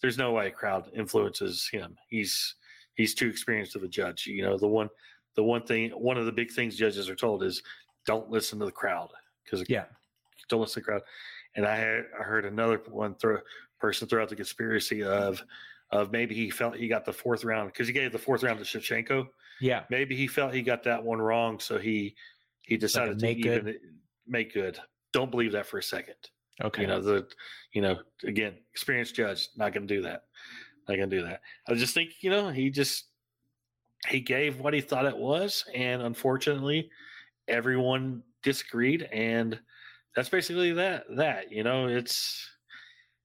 there's 0.00 0.18
no 0.18 0.32
way 0.32 0.50
crowd 0.50 0.90
influences 0.94 1.68
him. 1.70 1.96
He's 2.08 2.54
he's 2.94 3.14
too 3.14 3.28
experienced 3.28 3.76
of 3.76 3.82
a 3.82 3.88
judge. 3.88 4.26
You 4.26 4.42
know, 4.42 4.58
the 4.58 4.68
one 4.68 4.88
the 5.36 5.42
one 5.42 5.62
thing 5.62 5.90
one 5.90 6.16
of 6.16 6.26
the 6.26 6.32
big 6.32 6.50
things 6.50 6.76
judges 6.76 7.08
are 7.08 7.14
told 7.14 7.42
is 7.42 7.62
don't 8.06 8.30
listen 8.30 8.58
to 8.58 8.64
the 8.64 8.72
crowd 8.72 9.10
because 9.44 9.64
yeah, 9.68 9.84
don't 10.48 10.60
listen 10.60 10.74
to 10.74 10.80
the 10.80 10.84
crowd. 10.84 11.02
And 11.54 11.66
I 11.66 11.76
had, 11.76 12.04
I 12.18 12.22
heard 12.22 12.44
another 12.44 12.80
one 12.88 13.14
throw 13.14 13.38
person 13.78 14.08
throw 14.08 14.22
out 14.22 14.28
the 14.28 14.36
conspiracy 14.36 15.02
of 15.02 15.42
of 15.90 16.10
maybe 16.10 16.34
he 16.34 16.48
felt 16.50 16.76
he 16.76 16.88
got 16.88 17.04
the 17.04 17.12
fourth 17.12 17.44
round 17.44 17.72
because 17.72 17.86
he 17.86 17.92
gave 17.92 18.12
the 18.12 18.18
fourth 18.18 18.42
round 18.42 18.58
to 18.58 18.64
Shevchenko. 18.64 19.28
Yeah, 19.60 19.84
maybe 19.90 20.16
he 20.16 20.26
felt 20.26 20.54
he 20.54 20.62
got 20.62 20.82
that 20.84 21.02
one 21.02 21.20
wrong, 21.20 21.60
so 21.60 21.78
he 21.78 22.14
he 22.62 22.76
decided 22.76 23.20
like 23.20 23.36
to 23.36 23.48
even 23.48 23.64
good. 23.64 23.80
make 24.26 24.54
good 24.54 24.78
don't 25.12 25.30
believe 25.30 25.52
that 25.52 25.66
for 25.66 25.78
a 25.78 25.82
second. 25.82 26.16
Okay. 26.62 26.82
You 26.82 26.88
know, 26.88 27.00
the, 27.00 27.26
you 27.72 27.82
know, 27.82 27.98
again, 28.24 28.54
experienced 28.72 29.14
judge, 29.14 29.48
not 29.56 29.72
going 29.72 29.86
to 29.86 29.94
do 29.94 30.02
that. 30.02 30.24
Not 30.88 30.96
going 30.96 31.10
to 31.10 31.16
do 31.16 31.24
that. 31.24 31.40
I 31.68 31.74
just 31.74 31.94
think, 31.94 32.10
you 32.20 32.30
know, 32.30 32.50
he 32.50 32.70
just, 32.70 33.06
he 34.08 34.20
gave 34.20 34.60
what 34.60 34.74
he 34.74 34.80
thought 34.80 35.06
it 35.06 35.16
was. 35.16 35.64
And 35.74 36.02
unfortunately, 36.02 36.90
everyone 37.48 38.22
disagreed. 38.42 39.08
And 39.12 39.58
that's 40.16 40.28
basically 40.28 40.72
that. 40.72 41.04
That 41.16 41.52
you 41.52 41.62
know, 41.62 41.86
it's 41.86 42.48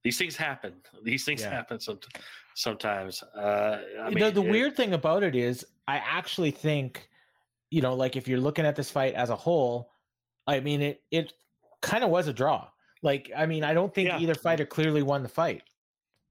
these 0.04 0.18
things 0.18 0.36
happen. 0.36 0.74
These 1.04 1.26
things 1.26 1.42
yeah. 1.42 1.50
happen 1.50 1.80
sometimes. 1.80 2.24
Sometimes, 2.60 3.22
uh, 3.36 3.82
I 4.02 4.10
mean, 4.10 4.24
the, 4.24 4.32
the 4.32 4.42
it, 4.42 4.50
weird 4.50 4.76
thing 4.76 4.94
about 4.94 5.22
it 5.22 5.36
is, 5.36 5.64
I 5.88 5.98
actually 5.98 6.50
think, 6.50 7.08
you 7.70 7.84
know, 7.84 7.94
like 7.94 8.16
if 8.16 8.28
you're 8.28 8.40
looking 8.40 8.66
at 8.66 8.76
this 8.76 8.90
fight 8.90 9.14
as 9.14 9.30
a 9.30 9.36
whole, 9.36 9.92
I 10.48 10.60
mean, 10.60 10.82
it 10.82 11.04
it 11.12 11.34
kind 11.84 12.04
of 12.04 12.10
was 12.10 12.28
a 12.28 12.34
draw. 12.34 12.68
Like, 13.04 13.30
I 13.38 13.46
mean, 13.46 13.64
I 13.64 13.76
don't 13.76 13.94
think 13.94 14.08
yeah. 14.08 14.18
either 14.18 14.34
fighter 14.34 14.66
clearly 14.66 15.04
won 15.04 15.22
the 15.22 15.30
fight. 15.30 15.62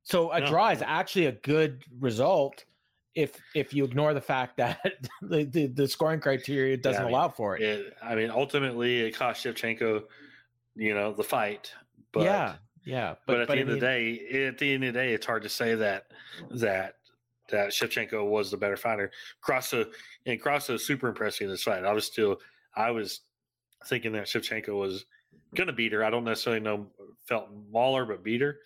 So 0.07 0.31
a 0.31 0.39
no. 0.39 0.47
draw 0.47 0.69
is 0.69 0.83
actually 0.87 1.27
a 1.27 1.33
good 1.33 1.83
result 1.99 2.65
if 3.17 3.41
if 3.57 3.75
you 3.75 3.83
ignore 3.83 4.15
the 4.15 4.21
fact 4.21 4.57
that 4.59 4.79
the, 5.23 5.43
the, 5.43 5.67
the 5.67 5.89
scoring 5.89 6.21
criteria 6.21 6.77
doesn't 6.77 7.01
yeah, 7.01 7.07
I 7.07 7.11
mean, 7.11 7.15
allow 7.15 7.29
for 7.29 7.57
it. 7.57 7.63
it. 7.63 7.97
I 8.01 8.15
mean, 8.15 8.31
ultimately, 8.31 9.01
it 9.01 9.17
cost 9.17 9.45
Shevchenko, 9.45 10.05
you 10.77 10.95
know, 10.95 11.13
the 11.13 11.25
fight. 11.25 11.73
But 12.13 12.23
yeah, 12.23 12.55
yeah. 12.85 13.15
But, 13.27 13.33
but 13.33 13.41
at 13.41 13.49
but 13.49 13.55
the 13.55 13.61
end 13.61 13.71
of 13.71 13.75
the 13.75 13.81
day, 13.81 14.47
at 14.47 14.59
the 14.59 14.75
end 14.75 14.85
of 14.85 14.95
the 14.95 15.01
day, 15.01 15.13
it's 15.13 15.27
hard 15.27 15.43
to 15.43 15.49
say 15.49 15.75
that 15.75 16.07
that 16.51 16.95
that 17.51 17.71
Shevchenko 17.71 18.29
was 18.31 18.53
the 18.53 18.57
better 18.57 18.77
fighter. 18.77 19.11
Grasso 19.41 19.87
and 20.25 20.41
Grasso 20.41 20.75
is 20.75 20.87
super 20.87 21.09
impressive 21.09 21.47
in 21.47 21.51
this 21.51 21.65
fight. 21.65 21.85
I 21.85 21.93
was 21.93 22.05
still, 22.05 22.39
I 22.77 22.93
was 22.93 23.23
thinking 23.87 24.13
that 24.13 24.27
Shevchenko 24.27 24.79
was 24.79 25.05
going 25.57 25.67
to 25.67 25.73
beat 25.73 25.93
her. 25.93 26.05
I 26.05 26.11
don't 26.11 26.25
necessarily 26.25 26.61
know 26.61 26.87
felt 27.25 27.49
Mauler, 27.73 28.05
but 28.05 28.23
beat 28.23 28.41
her. 28.41 28.59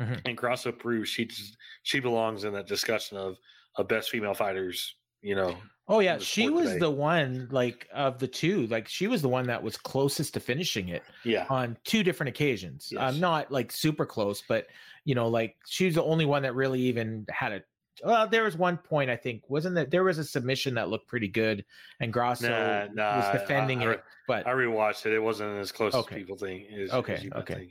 Mm-hmm. 0.00 0.14
And 0.24 0.36
Grasso 0.36 0.72
proves 0.72 1.08
she 1.08 1.28
she 1.82 2.00
belongs 2.00 2.44
in 2.44 2.52
that 2.54 2.66
discussion 2.66 3.16
of 3.16 3.36
of 3.76 3.88
best 3.88 4.10
female 4.10 4.34
fighters. 4.34 4.94
You 5.22 5.34
know. 5.34 5.56
Oh 5.86 5.98
yeah, 5.98 6.18
she 6.18 6.48
was 6.48 6.68
today. 6.68 6.78
the 6.78 6.90
one 6.90 7.48
like 7.50 7.88
of 7.92 8.18
the 8.18 8.28
two. 8.28 8.66
Like 8.68 8.88
she 8.88 9.08
was 9.08 9.22
the 9.22 9.28
one 9.28 9.46
that 9.48 9.62
was 9.62 9.76
closest 9.76 10.34
to 10.34 10.40
finishing 10.40 10.88
it. 10.88 11.02
Yeah. 11.24 11.46
On 11.50 11.76
two 11.84 12.02
different 12.02 12.28
occasions. 12.28 12.88
Yes. 12.92 13.14
Um, 13.14 13.20
not 13.20 13.50
like 13.50 13.72
super 13.72 14.06
close, 14.06 14.42
but 14.48 14.68
you 15.04 15.14
know, 15.14 15.28
like 15.28 15.56
she 15.66 15.86
was 15.86 15.96
the 15.96 16.04
only 16.04 16.26
one 16.26 16.42
that 16.42 16.54
really 16.54 16.80
even 16.80 17.26
had 17.28 17.52
a 17.52 17.62
well, 18.04 18.26
there 18.26 18.44
was 18.44 18.56
one 18.56 18.76
point 18.76 19.10
I 19.10 19.16
think 19.16 19.42
wasn't 19.48 19.74
that 19.74 19.90
there 19.90 20.04
was 20.04 20.18
a 20.18 20.24
submission 20.24 20.74
that 20.74 20.88
looked 20.88 21.08
pretty 21.08 21.28
good, 21.28 21.64
and 22.00 22.12
Grasso 22.12 22.48
nah, 22.48 22.86
nah, 22.92 23.16
was 23.16 23.40
defending 23.40 23.82
I, 23.82 23.86
I, 23.86 23.90
it. 23.92 24.04
But 24.26 24.46
I 24.46 24.50
rewatched 24.52 25.06
it; 25.06 25.12
it 25.12 25.22
wasn't 25.22 25.58
as 25.58 25.72
close 25.72 25.94
okay. 25.94 26.14
as 26.14 26.18
people 26.18 26.36
think. 26.36 26.64
As, 26.72 26.90
okay, 26.90 27.14
as 27.14 27.42
okay. 27.42 27.68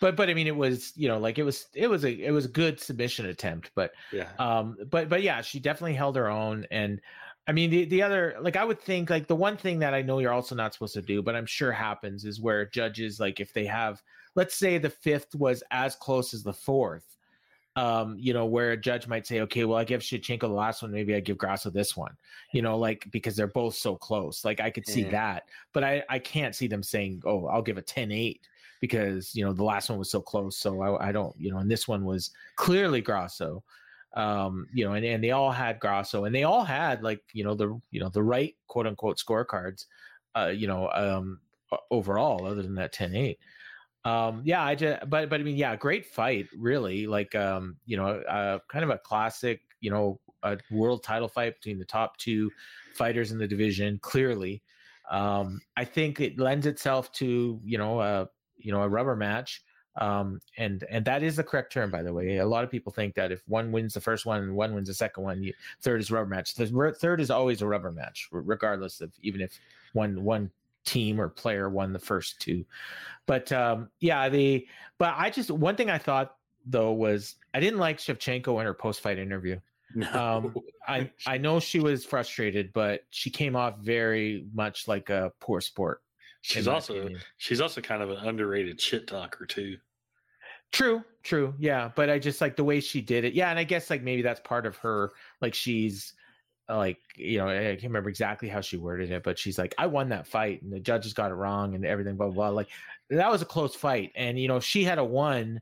But 0.00 0.16
but 0.16 0.28
I 0.28 0.34
mean, 0.34 0.46
it 0.46 0.56
was 0.56 0.92
you 0.96 1.08
know 1.08 1.18
like 1.18 1.38
it 1.38 1.42
was 1.42 1.66
it 1.74 1.88
was 1.88 2.04
a 2.04 2.12
it 2.12 2.30
was 2.30 2.44
a 2.44 2.48
good 2.48 2.80
submission 2.80 3.26
attempt. 3.26 3.70
But 3.74 3.92
yeah, 4.12 4.28
um, 4.38 4.76
but 4.90 5.08
but 5.08 5.22
yeah, 5.22 5.40
she 5.40 5.58
definitely 5.60 5.94
held 5.94 6.16
her 6.16 6.28
own, 6.28 6.66
and 6.70 7.00
I 7.46 7.52
mean 7.52 7.70
the 7.70 7.84
the 7.86 8.02
other 8.02 8.36
like 8.40 8.56
I 8.56 8.64
would 8.64 8.80
think 8.80 9.10
like 9.10 9.26
the 9.26 9.36
one 9.36 9.56
thing 9.56 9.78
that 9.80 9.94
I 9.94 10.02
know 10.02 10.18
you're 10.18 10.32
also 10.32 10.54
not 10.54 10.74
supposed 10.74 10.94
to 10.94 11.02
do, 11.02 11.22
but 11.22 11.34
I'm 11.34 11.46
sure 11.46 11.72
happens 11.72 12.24
is 12.24 12.40
where 12.40 12.66
judges 12.66 13.20
like 13.20 13.40
if 13.40 13.52
they 13.52 13.66
have 13.66 14.02
let's 14.34 14.56
say 14.56 14.78
the 14.78 14.90
fifth 14.90 15.34
was 15.34 15.62
as 15.70 15.96
close 15.96 16.34
as 16.34 16.42
the 16.42 16.52
fourth 16.52 17.16
um, 17.76 18.16
you 18.18 18.32
know, 18.32 18.46
where 18.46 18.72
a 18.72 18.76
judge 18.76 19.06
might 19.06 19.26
say, 19.26 19.42
okay, 19.42 19.64
well, 19.64 19.78
I 19.78 19.84
give 19.84 20.00
Shevchenko 20.00 20.40
the 20.40 20.48
last 20.48 20.80
one, 20.80 20.90
maybe 20.90 21.14
I 21.14 21.20
give 21.20 21.36
Grasso 21.36 21.68
this 21.68 21.94
one, 21.94 22.16
you 22.52 22.62
know, 22.62 22.78
like 22.78 23.06
because 23.12 23.36
they're 23.36 23.46
both 23.46 23.74
so 23.74 23.94
close. 23.94 24.46
Like 24.46 24.60
I 24.60 24.70
could 24.70 24.86
see 24.86 25.04
mm. 25.04 25.10
that, 25.10 25.44
but 25.74 25.84
I, 25.84 26.02
I 26.08 26.18
can't 26.18 26.54
see 26.54 26.68
them 26.68 26.82
saying, 26.82 27.22
oh, 27.26 27.46
I'll 27.46 27.62
give 27.62 27.76
a 27.76 27.82
10 27.82 28.10
8 28.10 28.40
because, 28.80 29.34
you 29.34 29.44
know, 29.44 29.52
the 29.52 29.64
last 29.64 29.88
one 29.88 29.98
was 29.98 30.10
so 30.10 30.20
close. 30.20 30.58
So 30.58 30.80
I, 30.80 31.08
I 31.08 31.12
don't, 31.12 31.34
you 31.38 31.50
know, 31.50 31.58
and 31.58 31.70
this 31.70 31.88
one 31.88 32.04
was 32.04 32.30
clearly 32.56 33.00
Grasso. 33.00 33.62
Um, 34.14 34.66
you 34.72 34.84
know, 34.84 34.94
and, 34.94 35.04
and 35.04 35.22
they 35.22 35.32
all 35.32 35.52
had 35.52 35.78
Grasso 35.78 36.24
and 36.24 36.34
they 36.34 36.44
all 36.44 36.64
had 36.64 37.02
like, 37.02 37.22
you 37.34 37.44
know, 37.44 37.54
the, 37.54 37.78
you 37.90 38.00
know, 38.00 38.08
the 38.08 38.22
right 38.22 38.54
quote 38.66 38.86
unquote 38.86 39.18
scorecards, 39.18 39.86
uh, 40.34 40.46
you 40.46 40.66
know, 40.66 40.90
um, 40.90 41.40
overall, 41.90 42.46
other 42.46 42.62
than 42.62 42.74
that 42.76 42.92
10 42.92 43.14
8. 43.14 43.38
Um, 44.06 44.42
yeah, 44.44 44.62
I 44.64 44.74
just, 44.74 45.10
but, 45.10 45.28
but 45.28 45.40
I 45.40 45.42
mean, 45.42 45.56
yeah, 45.56 45.74
great 45.76 46.06
fight, 46.06 46.46
really. 46.56 47.06
Like, 47.06 47.34
um, 47.34 47.76
you 47.86 47.96
know, 47.96 48.06
uh, 48.06 48.60
kind 48.68 48.84
of 48.84 48.90
a 48.90 48.98
classic, 48.98 49.60
you 49.80 49.90
know, 49.90 50.20
a 50.42 50.56
world 50.70 51.02
title 51.02 51.28
fight 51.28 51.56
between 51.56 51.78
the 51.78 51.84
top 51.84 52.16
two 52.16 52.50
fighters 52.94 53.32
in 53.32 53.38
the 53.38 53.48
division. 53.48 53.98
Clearly, 54.00 54.62
um, 55.10 55.60
I 55.76 55.84
think 55.84 56.20
it 56.20 56.38
lends 56.38 56.66
itself 56.66 57.12
to, 57.12 57.60
you 57.64 57.78
know, 57.78 58.00
a, 58.00 58.28
you 58.66 58.72
know, 58.72 58.82
a 58.82 58.88
rubber 58.88 59.14
match. 59.14 59.62
Um, 59.98 60.40
and 60.58 60.84
and 60.90 61.04
that 61.06 61.22
is 61.22 61.36
the 61.36 61.44
correct 61.44 61.72
term, 61.72 61.90
by 61.90 62.02
the 62.02 62.12
way. 62.12 62.36
A 62.36 62.44
lot 62.44 62.64
of 62.64 62.70
people 62.70 62.92
think 62.92 63.14
that 63.14 63.32
if 63.32 63.42
one 63.46 63.72
wins 63.72 63.94
the 63.94 64.00
first 64.00 64.26
one 64.26 64.42
and 64.42 64.54
one 64.54 64.74
wins 64.74 64.88
the 64.88 64.94
second 64.94 65.22
one, 65.22 65.42
you, 65.42 65.54
third 65.80 66.00
is 66.00 66.10
rubber 66.10 66.28
match. 66.28 66.54
The 66.54 66.94
third 67.00 67.20
is 67.20 67.30
always 67.30 67.62
a 67.62 67.66
rubber 67.66 67.92
match, 67.92 68.28
regardless 68.30 69.00
of 69.00 69.12
even 69.22 69.40
if 69.40 69.58
one 69.94 70.22
one 70.22 70.50
team 70.84 71.20
or 71.20 71.28
player 71.28 71.70
won 71.70 71.92
the 71.92 71.98
first 71.98 72.40
two. 72.40 72.66
But 73.26 73.50
um, 73.52 73.88
yeah, 74.00 74.28
the 74.28 74.66
but 74.98 75.14
I 75.16 75.30
just 75.30 75.50
one 75.50 75.76
thing 75.76 75.88
I 75.88 75.98
thought 75.98 76.34
though 76.66 76.92
was 76.92 77.36
I 77.54 77.60
didn't 77.60 77.78
like 77.78 77.98
Shevchenko 77.98 78.60
in 78.60 78.66
her 78.66 78.74
post 78.74 79.00
fight 79.00 79.18
interview. 79.18 79.60
No. 79.94 80.12
Um, 80.12 80.56
I 80.86 81.10
I 81.26 81.38
know 81.38 81.58
she 81.60 81.80
was 81.80 82.04
frustrated, 82.04 82.72
but 82.74 83.02
she 83.10 83.30
came 83.30 83.56
off 83.56 83.78
very 83.78 84.44
much 84.52 84.88
like 84.88 85.08
a 85.08 85.32
poor 85.40 85.62
sport. 85.62 86.02
She's 86.46 86.68
also 86.68 86.96
opinion. 86.96 87.20
she's 87.38 87.60
also 87.60 87.80
kind 87.80 88.02
of 88.02 88.10
an 88.10 88.18
underrated 88.18 88.80
shit 88.80 89.06
talker 89.06 89.46
too. 89.46 89.78
True, 90.72 91.02
true, 91.22 91.54
yeah. 91.58 91.90
But 91.94 92.08
I 92.08 92.18
just 92.18 92.40
like 92.40 92.56
the 92.56 92.64
way 92.64 92.80
she 92.80 93.00
did 93.00 93.24
it. 93.24 93.34
Yeah, 93.34 93.50
and 93.50 93.58
I 93.58 93.64
guess 93.64 93.90
like 93.90 94.02
maybe 94.02 94.22
that's 94.22 94.40
part 94.40 94.64
of 94.64 94.76
her. 94.76 95.10
Like 95.40 95.54
she's 95.54 96.14
like 96.68 96.98
you 97.14 97.38
know 97.38 97.48
i 97.48 97.54
can't 97.54 97.84
remember 97.84 98.08
exactly 98.08 98.48
how 98.48 98.60
she 98.60 98.76
worded 98.76 99.12
it 99.12 99.22
but 99.22 99.38
she's 99.38 99.56
like 99.56 99.72
i 99.78 99.86
won 99.86 100.08
that 100.08 100.26
fight 100.26 100.60
and 100.62 100.72
the 100.72 100.80
judges 100.80 101.12
got 101.12 101.30
it 101.30 101.34
wrong 101.34 101.76
and 101.76 101.86
everything 101.86 102.16
blah 102.16 102.26
blah, 102.26 102.34
blah. 102.34 102.48
like 102.48 102.68
that 103.08 103.30
was 103.30 103.40
a 103.40 103.44
close 103.46 103.76
fight 103.76 104.10
and 104.16 104.36
you 104.36 104.48
know 104.48 104.58
she 104.58 104.82
had 104.82 104.98
a 104.98 105.04
one 105.04 105.60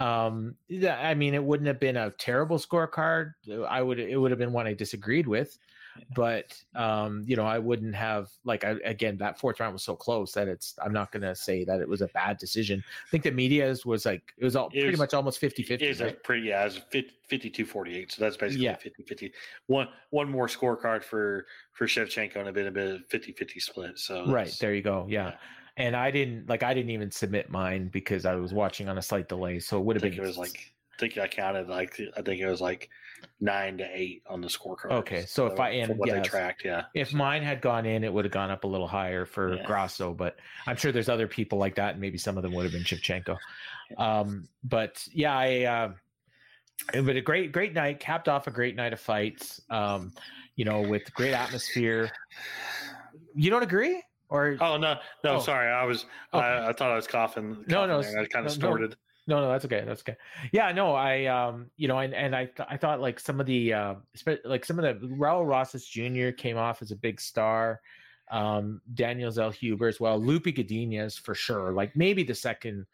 um 0.00 0.54
i 0.86 1.14
mean 1.14 1.32
it 1.32 1.42
wouldn't 1.42 1.66
have 1.66 1.80
been 1.80 1.96
a 1.96 2.10
terrible 2.18 2.58
scorecard 2.58 3.32
i 3.70 3.80
would 3.80 3.98
it 3.98 4.18
would 4.18 4.30
have 4.30 4.38
been 4.38 4.52
one 4.52 4.66
i 4.66 4.74
disagreed 4.74 5.26
with 5.26 5.56
but 6.14 6.56
um, 6.74 7.24
you 7.26 7.36
know, 7.36 7.44
I 7.44 7.58
wouldn't 7.58 7.94
have 7.94 8.28
like 8.44 8.64
I, 8.64 8.76
again 8.84 9.16
that 9.18 9.38
fourth 9.38 9.60
round 9.60 9.72
was 9.72 9.82
so 9.82 9.94
close 9.94 10.32
that 10.32 10.48
it's 10.48 10.74
I'm 10.84 10.92
not 10.92 11.12
gonna 11.12 11.34
say 11.34 11.64
that 11.64 11.80
it 11.80 11.88
was 11.88 12.00
a 12.00 12.08
bad 12.08 12.38
decision. 12.38 12.82
I 13.06 13.10
think 13.10 13.24
the 13.24 13.30
media's 13.30 13.86
was 13.86 14.06
like 14.06 14.22
it 14.36 14.44
was 14.44 14.56
all 14.56 14.66
it 14.68 14.72
pretty 14.72 14.90
was, 14.90 14.98
much 14.98 15.14
almost 15.14 15.38
50 15.38 15.62
50. 15.62 15.84
It 15.84 15.88
was 15.88 16.00
right? 16.00 16.22
pretty 16.22 16.48
yeah, 16.48 16.62
it 16.62 16.64
was 16.90 17.06
52 17.28 17.64
48. 17.64 18.12
So 18.12 18.22
that's 18.22 18.36
basically 18.36 18.64
yeah. 18.64 18.76
50 18.76 19.02
50. 19.02 19.32
One 19.66 19.88
one 20.10 20.30
more 20.30 20.46
scorecard 20.46 21.04
for 21.04 21.46
for 21.72 21.86
Shevchenko 21.86 22.36
and 22.36 22.48
a 22.48 22.52
bit 22.52 22.66
a 22.66 22.70
bit 22.70 22.94
of 22.94 23.06
50 23.06 23.32
50 23.32 23.60
split. 23.60 23.98
So 23.98 24.26
right 24.26 24.54
there 24.60 24.74
you 24.74 24.82
go. 24.82 25.06
Yeah. 25.08 25.28
yeah. 25.28 25.34
And 25.76 25.96
I 25.96 26.10
didn't 26.10 26.48
like 26.48 26.62
I 26.62 26.74
didn't 26.74 26.90
even 26.90 27.10
submit 27.10 27.50
mine 27.50 27.88
because 27.88 28.24
I 28.24 28.34
was 28.36 28.52
watching 28.52 28.88
on 28.88 28.98
a 28.98 29.02
slight 29.02 29.28
delay. 29.28 29.58
So 29.58 29.78
it 29.78 29.84
would 29.84 29.96
have 29.96 30.02
been 30.02 30.12
it 30.12 30.20
was 30.20 30.38
like 30.38 30.72
think 30.98 31.18
I 31.18 31.28
counted 31.28 31.68
like 31.68 32.00
I 32.16 32.22
think 32.22 32.40
it 32.40 32.48
was 32.48 32.60
like 32.60 32.88
nine 33.40 33.78
to 33.78 33.88
eight 33.92 34.22
on 34.26 34.40
the 34.40 34.48
scorecard. 34.48 34.92
Okay, 34.92 35.24
so 35.26 35.46
if 35.46 35.58
I 35.58 35.70
and 35.70 35.98
what 35.98 36.10
they 36.10 36.20
tracked, 36.20 36.64
yeah. 36.64 36.84
If 36.94 37.12
mine 37.12 37.42
had 37.42 37.60
gone 37.60 37.86
in, 37.86 38.04
it 38.04 38.12
would 38.12 38.24
have 38.24 38.32
gone 38.32 38.50
up 38.50 38.64
a 38.64 38.66
little 38.66 38.88
higher 38.88 39.24
for 39.24 39.56
yeah. 39.56 39.64
Grasso, 39.64 40.12
but 40.12 40.36
I'm 40.66 40.76
sure 40.76 40.92
there's 40.92 41.08
other 41.08 41.28
people 41.28 41.58
like 41.58 41.74
that, 41.76 41.92
and 41.92 42.00
maybe 42.00 42.18
some 42.18 42.36
of 42.36 42.42
them 42.42 42.52
would 42.54 42.64
have 42.64 42.72
been 42.72 42.82
Shevchenko. 42.82 43.36
Um, 43.98 44.48
but 44.62 45.06
yeah, 45.12 45.36
I. 45.36 45.62
Uh, 45.64 45.92
but 46.92 47.14
a 47.16 47.20
great, 47.20 47.52
great 47.52 47.72
night, 47.72 48.00
capped 48.00 48.28
off 48.28 48.48
a 48.48 48.50
great 48.50 48.74
night 48.74 48.92
of 48.92 48.98
fights. 48.98 49.60
Um, 49.70 50.12
you 50.56 50.64
know, 50.64 50.80
with 50.80 51.12
great 51.14 51.32
atmosphere. 51.32 52.10
You 53.34 53.50
don't 53.50 53.62
agree? 53.62 54.02
Or 54.28 54.56
oh 54.60 54.76
no, 54.76 54.98
no, 55.22 55.36
oh. 55.36 55.40
sorry, 55.40 55.70
I 55.70 55.84
was 55.84 56.06
okay. 56.32 56.44
I, 56.44 56.70
I, 56.70 56.72
thought 56.72 56.90
I 56.90 56.96
was 56.96 57.06
coughing. 57.06 57.54
coughing 57.54 57.66
no, 57.68 57.86
no, 57.86 58.02
there. 58.02 58.20
I 58.20 58.26
kind 58.26 58.46
of 58.46 58.52
no, 58.52 58.58
snorted. 58.58 58.96
No, 59.26 59.40
no, 59.40 59.48
that's 59.50 59.64
okay. 59.64 59.82
That's 59.86 60.02
okay. 60.02 60.16
Yeah, 60.52 60.70
no, 60.72 60.94
I, 60.94 61.24
um, 61.26 61.70
you 61.76 61.88
know, 61.88 61.98
and, 61.98 62.12
and 62.14 62.36
I, 62.36 62.44
th- 62.44 62.68
I 62.70 62.76
thought 62.76 63.00
like 63.00 63.18
some 63.18 63.40
of 63.40 63.46
the, 63.46 63.72
uh, 63.72 63.94
like 64.44 64.64
some 64.64 64.78
of 64.78 64.84
the 65.00 65.06
Raul 65.06 65.46
Rosas 65.46 65.86
Jr. 65.86 66.30
came 66.30 66.58
off 66.58 66.82
as 66.82 66.90
a 66.90 66.96
big 66.96 67.20
star. 67.20 67.80
Um, 68.30 68.80
Daniel 68.94 69.30
Zellhuber 69.30 69.88
as 69.88 69.98
well. 70.00 70.18
Loopy 70.18 70.52
Godinez 70.52 71.18
for 71.18 71.34
sure. 71.34 71.72
Like 71.72 71.94
maybe 71.96 72.22
the 72.22 72.34
second, 72.34 72.86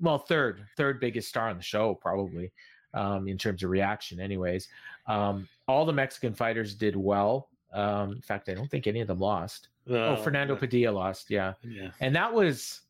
well, 0.00 0.18
third, 0.18 0.64
third 0.76 1.00
biggest 1.00 1.28
star 1.28 1.48
on 1.50 1.56
the 1.56 1.62
show 1.62 1.94
probably, 1.94 2.52
um, 2.94 3.28
in 3.28 3.38
terms 3.38 3.62
of 3.62 3.70
reaction. 3.70 4.20
Anyways, 4.20 4.68
um, 5.06 5.48
all 5.68 5.84
the 5.84 5.92
Mexican 5.92 6.34
fighters 6.34 6.74
did 6.74 6.96
well. 6.96 7.48
Um, 7.72 8.12
in 8.12 8.22
fact, 8.22 8.48
I 8.48 8.54
don't 8.54 8.70
think 8.70 8.86
any 8.86 9.00
of 9.00 9.06
them 9.08 9.18
lost. 9.20 9.68
oh, 9.88 10.16
Fernando 10.16 10.56
Padilla 10.56 10.90
lost. 10.92 11.30
Yeah. 11.30 11.54
Yeah. 11.62 11.90
And 12.00 12.14
that 12.16 12.32
was 12.32 12.82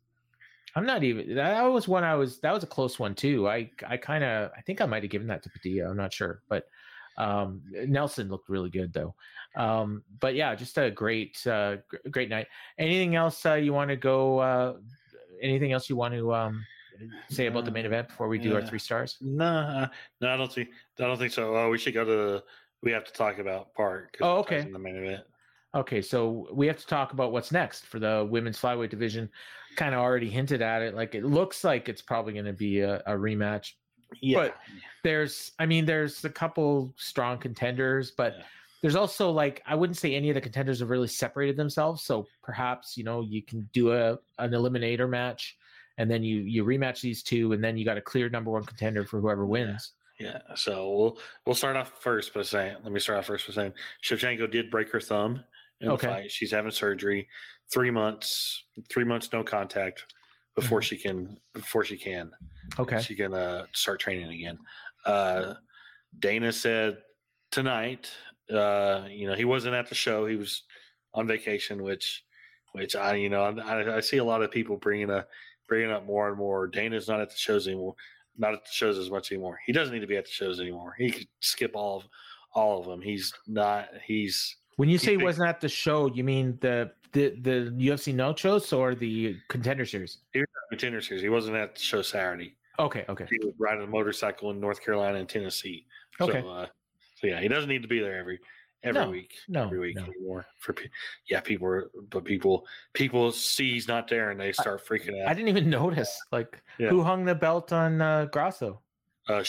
I'm 0.76 0.84
not 0.84 1.02
even. 1.02 1.34
That 1.34 1.62
was 1.62 1.88
one 1.88 2.04
I 2.04 2.14
was. 2.14 2.38
That 2.40 2.52
was 2.52 2.62
a 2.62 2.66
close 2.66 2.98
one 2.98 3.14
too. 3.14 3.48
I 3.48 3.70
I 3.88 3.96
kind 3.96 4.22
of. 4.22 4.50
I 4.56 4.60
think 4.60 4.82
I 4.82 4.86
might 4.86 5.02
have 5.02 5.10
given 5.10 5.26
that 5.28 5.42
to 5.44 5.50
Padilla. 5.50 5.88
I'm 5.88 5.96
not 5.96 6.12
sure, 6.12 6.42
but 6.50 6.68
um, 7.16 7.62
Nelson 7.72 8.28
looked 8.28 8.50
really 8.50 8.68
good 8.68 8.92
though. 8.92 9.14
Um, 9.56 10.02
but 10.20 10.34
yeah, 10.34 10.54
just 10.54 10.76
a 10.76 10.90
great 10.90 11.44
uh, 11.46 11.76
great 12.10 12.28
night. 12.28 12.46
Anything 12.78 13.16
else 13.16 13.44
uh, 13.46 13.54
you 13.54 13.72
want 13.72 13.88
to 13.88 13.96
go? 13.96 14.38
Uh, 14.38 14.74
anything 15.40 15.72
else 15.72 15.88
you 15.88 15.96
want 15.96 16.12
to 16.12 16.34
um, 16.34 16.62
say 17.30 17.46
about 17.46 17.64
the 17.64 17.70
main 17.70 17.86
event 17.86 18.08
before 18.08 18.28
we 18.28 18.38
do 18.38 18.50
yeah. 18.50 18.56
our 18.56 18.66
three 18.66 18.78
stars? 18.78 19.16
No, 19.22 19.46
uh, 19.46 19.88
no, 20.20 20.28
I 20.28 20.36
don't 20.36 20.52
think. 20.52 20.68
I 20.98 21.04
don't 21.04 21.18
think 21.18 21.32
so. 21.32 21.56
Uh, 21.56 21.68
we 21.70 21.78
should 21.78 21.94
go 21.94 22.04
to. 22.04 22.10
The, 22.10 22.44
we 22.82 22.92
have 22.92 23.04
to 23.04 23.12
talk 23.12 23.38
about 23.38 23.72
Park. 23.72 24.18
Oh, 24.20 24.36
okay. 24.40 24.68
The 24.70 24.78
main 24.78 24.96
event. 24.96 25.24
Okay, 25.76 26.00
so 26.00 26.48
we 26.52 26.66
have 26.66 26.78
to 26.78 26.86
talk 26.86 27.12
about 27.12 27.32
what's 27.32 27.52
next 27.52 27.84
for 27.84 27.98
the 27.98 28.26
women's 28.30 28.58
flyweight 28.58 28.88
division. 28.88 29.28
Kind 29.76 29.94
of 29.94 30.00
already 30.00 30.30
hinted 30.30 30.62
at 30.62 30.80
it. 30.80 30.94
Like 30.94 31.14
it 31.14 31.22
looks 31.22 31.64
like 31.64 31.90
it's 31.90 32.00
probably 32.00 32.32
going 32.32 32.46
to 32.46 32.54
be 32.54 32.80
a, 32.80 33.02
a, 33.06 33.12
rematch. 33.12 33.72
Yeah. 34.22 34.38
But 34.38 34.56
there's, 35.04 35.52
I 35.58 35.66
mean, 35.66 35.84
there's 35.84 36.24
a 36.24 36.30
couple 36.30 36.94
strong 36.96 37.36
contenders, 37.36 38.10
but 38.10 38.36
yeah. 38.38 38.44
there's 38.80 38.96
also 38.96 39.30
like 39.30 39.62
I 39.66 39.74
wouldn't 39.74 39.98
say 39.98 40.14
any 40.14 40.30
of 40.30 40.34
the 40.34 40.40
contenders 40.40 40.80
have 40.80 40.88
really 40.88 41.08
separated 41.08 41.58
themselves. 41.58 42.02
So 42.02 42.26
perhaps 42.42 42.96
you 42.96 43.04
know 43.04 43.20
you 43.20 43.42
can 43.42 43.68
do 43.74 43.92
a 43.92 44.18
an 44.38 44.52
eliminator 44.52 45.06
match, 45.06 45.58
and 45.98 46.10
then 46.10 46.22
you 46.22 46.38
you 46.38 46.64
rematch 46.64 47.02
these 47.02 47.22
two, 47.22 47.52
and 47.52 47.62
then 47.62 47.76
you 47.76 47.84
got 47.84 47.98
a 47.98 48.02
clear 48.02 48.30
number 48.30 48.50
one 48.50 48.64
contender 48.64 49.04
for 49.04 49.20
whoever 49.20 49.44
wins. 49.44 49.92
Yeah. 50.18 50.38
So 50.54 50.90
we'll 50.90 51.18
we'll 51.44 51.54
start 51.54 51.76
off 51.76 51.92
first 52.00 52.32
by 52.32 52.40
saying 52.40 52.76
let 52.82 52.92
me 52.92 53.00
start 53.00 53.18
off 53.18 53.26
first 53.26 53.46
by 53.46 53.52
saying 53.52 53.72
Shevchenko 54.02 54.50
did 54.50 54.70
break 54.70 54.90
her 54.90 55.00
thumb 55.00 55.44
okay. 55.84 56.06
fight. 56.06 56.30
She's 56.30 56.50
having 56.50 56.70
surgery. 56.70 57.28
Three 57.72 57.90
months, 57.90 58.64
three 58.88 59.04
months 59.04 59.32
no 59.32 59.42
contact 59.42 60.04
before 60.54 60.80
mm-hmm. 60.80 60.84
she 60.84 60.96
can 60.96 61.36
before 61.52 61.84
she 61.84 61.96
can. 61.96 62.30
Okay. 62.78 63.00
She 63.00 63.14
can 63.14 63.34
uh, 63.34 63.66
start 63.72 64.00
training 64.00 64.30
again. 64.30 64.58
Uh, 65.04 65.54
Dana 66.18 66.52
said 66.52 66.98
tonight, 67.50 68.10
uh, 68.52 69.04
you 69.08 69.28
know, 69.28 69.34
he 69.34 69.44
wasn't 69.44 69.74
at 69.74 69.88
the 69.88 69.94
show. 69.94 70.26
He 70.26 70.36
was 70.36 70.62
on 71.14 71.26
vacation, 71.26 71.82
which, 71.82 72.24
which 72.72 72.96
I, 72.96 73.14
you 73.14 73.28
know, 73.28 73.42
I, 73.42 73.96
I 73.96 74.00
see 74.00 74.18
a 74.18 74.24
lot 74.24 74.42
of 74.42 74.50
people 74.50 74.76
bringing 74.76 75.10
a 75.10 75.26
bringing 75.68 75.90
up 75.90 76.06
more 76.06 76.28
and 76.28 76.38
more. 76.38 76.66
Dana's 76.66 77.08
not 77.08 77.20
at 77.20 77.30
the 77.30 77.36
shows 77.36 77.66
anymore. 77.66 77.94
Not 78.38 78.52
at 78.52 78.64
the 78.64 78.70
shows 78.70 78.98
as 78.98 79.10
much 79.10 79.32
anymore. 79.32 79.58
He 79.66 79.72
doesn't 79.72 79.94
need 79.94 80.00
to 80.00 80.06
be 80.06 80.16
at 80.16 80.26
the 80.26 80.30
shows 80.30 80.60
anymore. 80.60 80.94
He 80.98 81.10
could 81.10 81.28
skip 81.40 81.72
all 81.74 81.98
of 81.98 82.04
all 82.52 82.80
of 82.80 82.86
them. 82.86 83.00
He's 83.00 83.32
not. 83.46 83.88
He's 84.04 84.56
when 84.76 84.88
you 84.88 84.98
say 84.98 85.16
he 85.16 85.22
wasn't 85.22 85.48
at 85.48 85.60
the 85.60 85.68
show, 85.68 86.06
you 86.06 86.24
mean 86.24 86.58
the 86.60 86.92
the 87.12 87.30
the 87.40 87.72
UFC 87.78 88.14
no 88.14 88.34
shows 88.34 88.72
or 88.72 88.94
the 88.94 89.36
contender 89.48 89.84
series? 89.84 90.18
He 90.32 90.40
was 90.40 90.48
at 90.48 90.70
contender 90.70 91.00
series. 91.00 91.22
He 91.22 91.28
wasn't 91.28 91.56
at 91.56 91.74
the 91.74 91.80
show 91.80 92.02
Saturday. 92.02 92.56
Okay, 92.78 93.04
okay. 93.08 93.26
He 93.30 93.38
was 93.44 93.54
riding 93.58 93.84
a 93.84 93.86
motorcycle 93.86 94.50
in 94.50 94.60
North 94.60 94.84
Carolina 94.84 95.18
and 95.18 95.28
Tennessee. 95.28 95.86
Okay. 96.20 96.42
So, 96.42 96.48
uh, 96.48 96.66
so 97.14 97.26
yeah, 97.26 97.40
he 97.40 97.48
doesn't 97.48 97.70
need 97.70 97.82
to 97.82 97.88
be 97.88 98.00
there 98.00 98.18
every 98.18 98.38
every 98.82 99.00
no, 99.00 99.10
week. 99.10 99.34
No, 99.48 99.64
every 99.64 99.78
week 99.78 99.96
no. 99.96 100.04
anymore. 100.04 100.46
For 100.58 100.74
yeah, 101.28 101.40
people 101.40 101.68
are, 101.68 101.90
but 102.10 102.24
people 102.24 102.66
people 102.92 103.32
see 103.32 103.72
he's 103.72 103.88
not 103.88 104.08
there 104.08 104.30
and 104.30 104.38
they 104.38 104.52
start 104.52 104.82
I, 104.84 104.88
freaking 104.88 105.22
out. 105.22 105.28
I 105.28 105.34
didn't 105.34 105.48
even 105.48 105.70
notice. 105.70 106.20
Like 106.32 106.62
yeah. 106.78 106.90
who 106.90 107.02
hung 107.02 107.24
the 107.24 107.34
belt 107.34 107.72
on 107.72 108.02
uh, 108.02 108.26
Grasso? 108.26 108.80
Uh, 109.26 109.42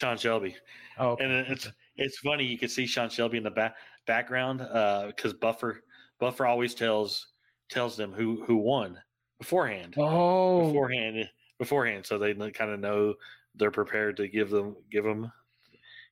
Sean 0.00 0.18
Shelby. 0.18 0.56
Oh, 0.98 1.10
okay. 1.10 1.24
and 1.24 1.32
it's 1.48 1.70
it's 1.96 2.18
funny. 2.18 2.44
You 2.44 2.58
can 2.58 2.68
see 2.68 2.86
Sean 2.86 3.08
Shelby 3.08 3.38
in 3.38 3.44
the 3.44 3.50
back 3.50 3.76
background 4.06 4.60
uh 4.60 5.06
because 5.06 5.32
uh, 5.32 5.36
Buffer 5.40 5.82
Buffer 6.20 6.46
always 6.46 6.74
tells 6.74 7.28
tells 7.70 7.96
them 7.96 8.12
who 8.12 8.44
who 8.46 8.56
won 8.56 8.98
beforehand. 9.38 9.94
Oh, 9.98 10.66
beforehand, 10.66 11.28
beforehand, 11.58 12.06
so 12.06 12.18
they 12.18 12.34
kind 12.34 12.70
of 12.70 12.80
know 12.80 13.14
they're 13.54 13.70
prepared 13.70 14.16
to 14.16 14.28
give 14.28 14.50
them 14.50 14.76
give 14.90 15.04
them 15.04 15.30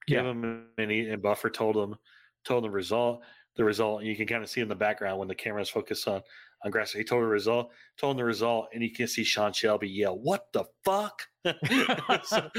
give 0.06 0.16
yeah. 0.16 0.22
them 0.22 0.66
and, 0.78 0.90
he, 0.90 1.08
and 1.08 1.22
Buffer 1.22 1.50
told 1.50 1.76
them 1.76 1.96
told 2.44 2.64
the 2.64 2.70
result 2.70 3.22
the 3.56 3.64
result. 3.64 4.02
You 4.02 4.16
can 4.16 4.26
kind 4.26 4.42
of 4.42 4.50
see 4.50 4.60
in 4.60 4.68
the 4.68 4.74
background 4.74 5.18
when 5.18 5.28
the 5.28 5.34
camera's 5.34 5.68
focused 5.68 6.08
on 6.08 6.22
Grasso. 6.70 6.98
He 6.98 7.04
told 7.04 7.22
the 7.22 7.26
result, 7.26 7.72
told 7.98 8.12
him 8.12 8.18
the 8.18 8.24
result, 8.24 8.68
and 8.72 8.82
you 8.82 8.92
can 8.92 9.08
see 9.08 9.24
Sean 9.24 9.52
Shelby 9.52 9.88
yell, 9.88 10.18
"What 10.18 10.46
the 10.52 10.64
fuck!" 10.84 11.22
so, 12.24 12.50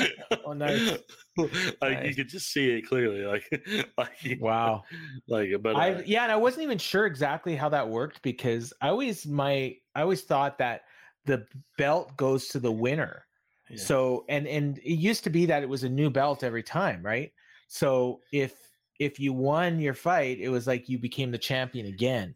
oh, 0.46 0.54
nice. 0.54 0.98
Like 1.82 1.82
nice. 1.82 2.10
you 2.10 2.16
could 2.16 2.30
just 2.30 2.52
see 2.52 2.70
it 2.70 2.84
clearly, 2.88 3.26
like, 3.26 3.44
like 3.98 4.38
wow, 4.40 4.84
like. 5.28 5.50
But 5.62 5.76
I 5.76 5.94
uh, 5.94 6.02
yeah, 6.06 6.24
and 6.24 6.32
I 6.32 6.36
wasn't 6.36 6.64
even 6.64 6.78
sure 6.78 7.08
exactly 7.08 7.56
how 7.56 7.70
that 7.70 7.90
worked 7.90 8.22
because 8.22 8.72
I 8.82 8.90
always 8.90 9.26
my 9.26 9.76
I 9.96 10.02
always 10.02 10.22
thought 10.22 10.60
that 10.60 10.82
the 11.26 11.48
belt 11.78 12.16
goes 12.18 12.50
to 12.50 12.60
the 12.60 12.72
winner. 12.72 13.26
Yeah. 13.70 13.78
So 13.78 14.26
and 14.30 14.48
and 14.48 14.78
it 14.80 14.96
used 14.96 15.24
to 15.24 15.32
be 15.32 15.48
that 15.48 15.64
it 15.64 15.70
was 15.70 15.84
a 15.84 15.90
new 15.90 16.12
belt 16.12 16.44
every 16.44 16.62
time, 16.62 17.02
right? 17.02 17.32
So 17.68 18.20
if 18.32 18.54
if 19.00 19.20
you 19.20 19.34
won 19.34 19.80
your 19.80 19.96
fight, 19.96 20.40
it 20.40 20.50
was 20.50 20.68
like 20.68 20.88
you 20.88 21.00
became 21.00 21.32
the 21.32 21.38
champion 21.38 21.88
again. 21.88 22.36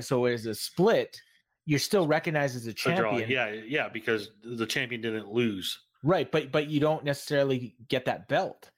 So 0.00 0.24
as 0.26 0.46
a 0.46 0.54
split, 0.54 1.20
you're 1.64 1.78
still 1.78 2.06
recognized 2.06 2.56
as 2.56 2.66
a 2.66 2.72
champion. 2.72 3.24
A 3.24 3.32
yeah, 3.32 3.50
yeah, 3.66 3.88
because 3.88 4.30
the 4.42 4.66
champion 4.66 5.00
didn't 5.00 5.28
lose. 5.28 5.78
Right, 6.02 6.30
but 6.30 6.50
but 6.50 6.68
you 6.68 6.80
don't 6.80 7.04
necessarily 7.04 7.76
get 7.88 8.04
that 8.06 8.28
belt. 8.28 8.70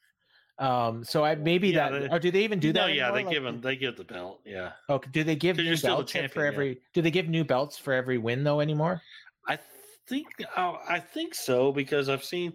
Um, 0.59 1.03
so 1.03 1.25
I 1.25 1.35
maybe 1.35 1.69
yeah, 1.71 1.91
that 1.91 2.01
they, 2.03 2.09
or 2.09 2.19
do 2.19 2.31
they 2.31 2.45
even 2.45 2.61
do 2.61 2.73
that? 2.73 2.81
No, 2.81 2.87
yeah, 2.87 3.11
they 3.11 3.25
like, 3.25 3.33
give 3.33 3.43
them 3.43 3.61
they 3.61 3.77
give 3.77 3.97
the 3.97 4.05
belt. 4.05 4.41
Yeah. 4.45 4.73
Okay. 4.89 5.11
Do 5.11 5.25
they 5.25 5.35
give 5.35 5.57
new 5.57 5.77
belts 5.77 6.13
champion, 6.13 6.31
for 6.31 6.45
every? 6.45 6.69
Yeah. 6.69 6.75
Do 6.93 7.03
they 7.03 7.11
give 7.11 7.29
new 7.29 7.45
belts 7.45 7.77
for 7.77 7.93
every 7.93 8.19
win 8.19 8.45
though 8.45 8.61
anymore? 8.61 9.03
I 9.49 9.59
think 10.07 10.27
oh, 10.57 10.79
I 10.89 11.01
think 11.01 11.35
so 11.35 11.73
because 11.73 12.09
I've 12.09 12.23
seen 12.23 12.53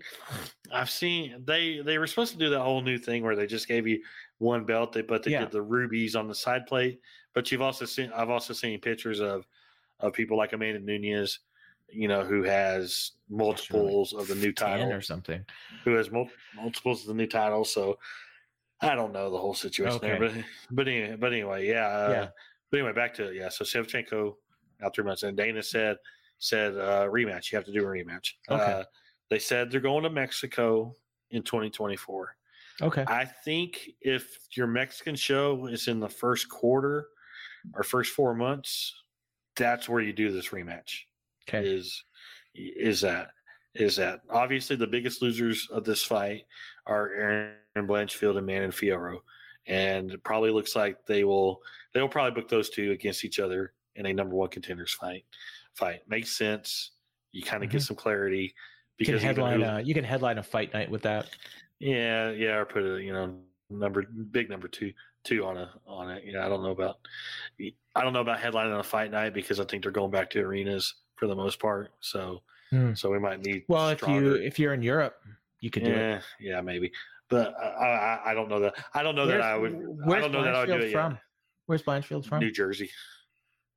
I've 0.71 0.89
seen 0.89 1.43
they 1.45 1.82
they 1.84 1.97
were 1.97 2.08
supposed 2.08 2.32
to 2.34 2.38
do 2.38 2.49
that 2.52 2.62
whole 2.62 2.82
new 2.82 2.97
thing 2.97 3.23
where 3.23 3.36
they 3.36 3.47
just 3.47 3.67
gave 3.67 3.86
you 3.86 4.02
one 4.38 4.63
belt, 4.63 4.93
they 4.93 5.02
but 5.02 5.23
they 5.23 5.32
yeah. 5.32 5.41
did 5.41 5.52
the 5.52 5.62
rubies 5.62 6.15
on 6.15 6.28
the 6.28 6.36
side 6.36 6.67
plate. 6.67 7.02
But 7.34 7.52
you've 7.52 7.62
also 7.62 7.86
seen 7.86 8.12
I've 8.15 8.30
also 8.30 8.54
seen 8.54 8.80
pictures 8.80 9.20
of 9.20 9.46
of 10.00 10.13
people 10.13 10.38
like 10.38 10.54
Amanda 10.54 10.80
Nunes, 10.80 11.39
you 11.92 12.08
know, 12.08 12.24
who 12.24 12.44
has 12.44 13.12
multiples 13.30 14.13
of 14.13 14.28
the 14.28 14.36
new 14.36 14.52
title 14.52 14.92
or 14.92 15.02
something, 15.02 15.44
who 15.84 15.94
has 15.94 16.12
mul- 16.12 16.30
multiples 16.56 17.02
of 17.02 17.08
the 17.08 17.13
new 17.13 17.28
title. 17.28 17.65
So 17.65 17.98
I 18.82 18.96
don't 18.96 19.13
know 19.13 19.30
the 19.30 19.38
whole 19.38 19.54
situation 19.54 19.98
okay. 19.98 20.08
there, 20.08 20.20
but 20.20 20.32
but 20.72 20.88
anyway, 20.88 21.15
but 21.20 21.34
anyway, 21.34 21.68
yeah, 21.68 21.88
uh, 21.88 22.12
yeah. 22.12 22.28
But 22.72 22.80
anyway, 22.80 22.94
back 22.94 23.13
to 23.15 23.34
yeah. 23.34 23.50
So 23.50 23.63
Shevchenko 23.63 24.36
out 24.84 24.96
three 24.96 25.04
months, 25.04 25.24
and 25.24 25.36
Dana 25.36 25.62
said 25.62 25.98
said 26.39 26.76
uh, 26.78 27.08
rematch. 27.08 27.52
You 27.52 27.58
have 27.58 27.65
to 27.65 27.74
do 27.74 27.84
a 27.84 27.88
rematch. 27.88 28.34
Okay. 28.50 28.63
Uh, 28.63 28.84
they 29.30 29.39
said 29.39 29.70
they're 29.70 29.82
going 29.82 30.04
to 30.04 30.10
Mexico 30.10 30.96
in 31.32 31.44
2024. 31.44 32.36
Okay. 32.82 33.04
I 33.08 33.26
think 33.26 33.89
if 34.02 34.39
your 34.54 34.68
Mexican 34.68 35.15
show 35.15 35.68
is 35.68 35.88
in 35.88 36.00
the 36.00 36.10
first 36.10 36.50
quarter 36.50 37.08
or 37.74 37.84
first 37.84 38.12
four 38.12 38.34
months, 38.34 38.93
that's 39.56 39.89
where 39.89 40.02
you 40.02 40.13
do 40.13 40.32
this 40.32 40.50
rematch. 40.50 41.02
Okay. 41.48 41.67
Is 41.67 42.04
is 42.56 43.02
that 43.02 43.30
is 43.76 43.95
that 43.95 44.22
obviously 44.30 44.76
the 44.76 44.88
biggest 44.88 45.22
losers 45.22 45.67
of 45.72 45.84
this 45.84 46.04
fight 46.04 46.43
are 46.86 47.12
Erin 47.13 47.88
Blanchfield 47.88 48.38
and 48.38 48.45
Manon 48.45 48.72
Fiorot. 48.72 49.19
And 49.67 50.12
it 50.12 50.24
probably 50.24 50.52
looks 50.52 50.76
like 50.76 50.98
they 51.06 51.24
will 51.24 51.62
they 51.93 52.02
will 52.02 52.10
probably 52.10 52.39
book 52.39 52.50
those 52.50 52.69
two 52.69 52.91
against 52.91 53.24
each 53.24 53.39
other 53.39 53.74
in 53.95 54.06
a 54.06 54.13
number 54.13 54.36
one 54.36 54.50
contenders 54.50 54.93
fight. 54.93 55.26
Fight 55.76 56.02
makes 56.08 56.36
sense. 56.38 56.91
You 57.32 57.43
kind 57.43 57.63
of 57.63 57.69
mm-hmm. 57.69 57.78
get 57.78 57.84
some 57.84 57.95
clarity 57.95 58.56
because 58.98 59.13
you 59.13 59.19
can 59.19 59.28
headline 59.28 59.62
a, 59.62 59.82
you 59.82 59.93
can 59.93 60.04
headline 60.04 60.39
a 60.39 60.43
fight 60.43 60.74
night 60.74 60.89
with 60.89 61.04
that. 61.04 61.30
Yeah, 61.80 62.32
yeah, 62.32 62.56
or 62.56 62.65
put 62.65 62.84
a 62.84 63.02
you 63.02 63.13
know 63.13 63.36
number 63.69 64.04
big 64.32 64.50
number 64.50 64.67
two 64.67 64.91
two 65.24 65.46
on 65.46 65.58
a 65.58 65.70
on 65.88 66.10
it. 66.12 66.24
Yeah, 66.26 66.46
I 66.46 66.50
don't 66.50 66.64
know 66.64 66.72
about 66.72 66.98
I 67.96 68.04
don't 68.04 68.14
know 68.14 68.22
about 68.22 68.40
headlining 68.40 68.74
on 68.74 68.80
a 68.80 68.84
fight 68.84 69.12
night 69.12 69.34
because 69.34 69.60
I 69.60 69.66
think 69.66 69.84
they're 69.84 69.92
going 69.92 70.12
back 70.12 70.30
to 70.32 70.40
arenas 70.40 70.96
for 71.16 71.28
the 71.28 71.36
most 71.36 71.60
part. 71.60 71.92
So 72.00 72.42
hmm. 72.70 72.94
so 72.94 73.12
we 73.12 73.20
might 73.20 73.42
need. 73.42 73.64
Well, 73.68 73.96
stronger. 73.96 74.36
if 74.36 74.42
you 74.42 74.48
if 74.48 74.60
you're 74.60 74.74
in 74.74 74.82
Europe, 74.82 75.16
you 75.62 75.70
could 75.70 75.84
do 75.84 75.92
yeah, 75.92 76.16
it. 76.16 76.24
Yeah, 76.40 76.62
maybe. 76.62 76.92
But 77.30 77.54
I, 77.60 77.86
I, 77.86 78.32
I 78.32 78.34
don't 78.34 78.50
know 78.50 78.60
that 78.60 78.74
I 78.94 79.04
don't 79.04 79.16
know 79.16 79.28
where's, 79.28 79.42
that 79.42 79.48
I 79.48 79.58
would 79.58 79.74
I 79.74 80.20
don't 80.20 80.32
know 80.32 80.44
that 80.44 80.56
I 80.56 80.60
would 80.62 80.68
do 80.68 80.86
it 80.86 80.92
from? 80.92 81.14
Yet. 81.14 81.22
Where's 81.68 81.84
Blanchfield 81.84 82.26
from? 82.26 82.40
New 82.40 82.52
Jersey. 82.52 82.90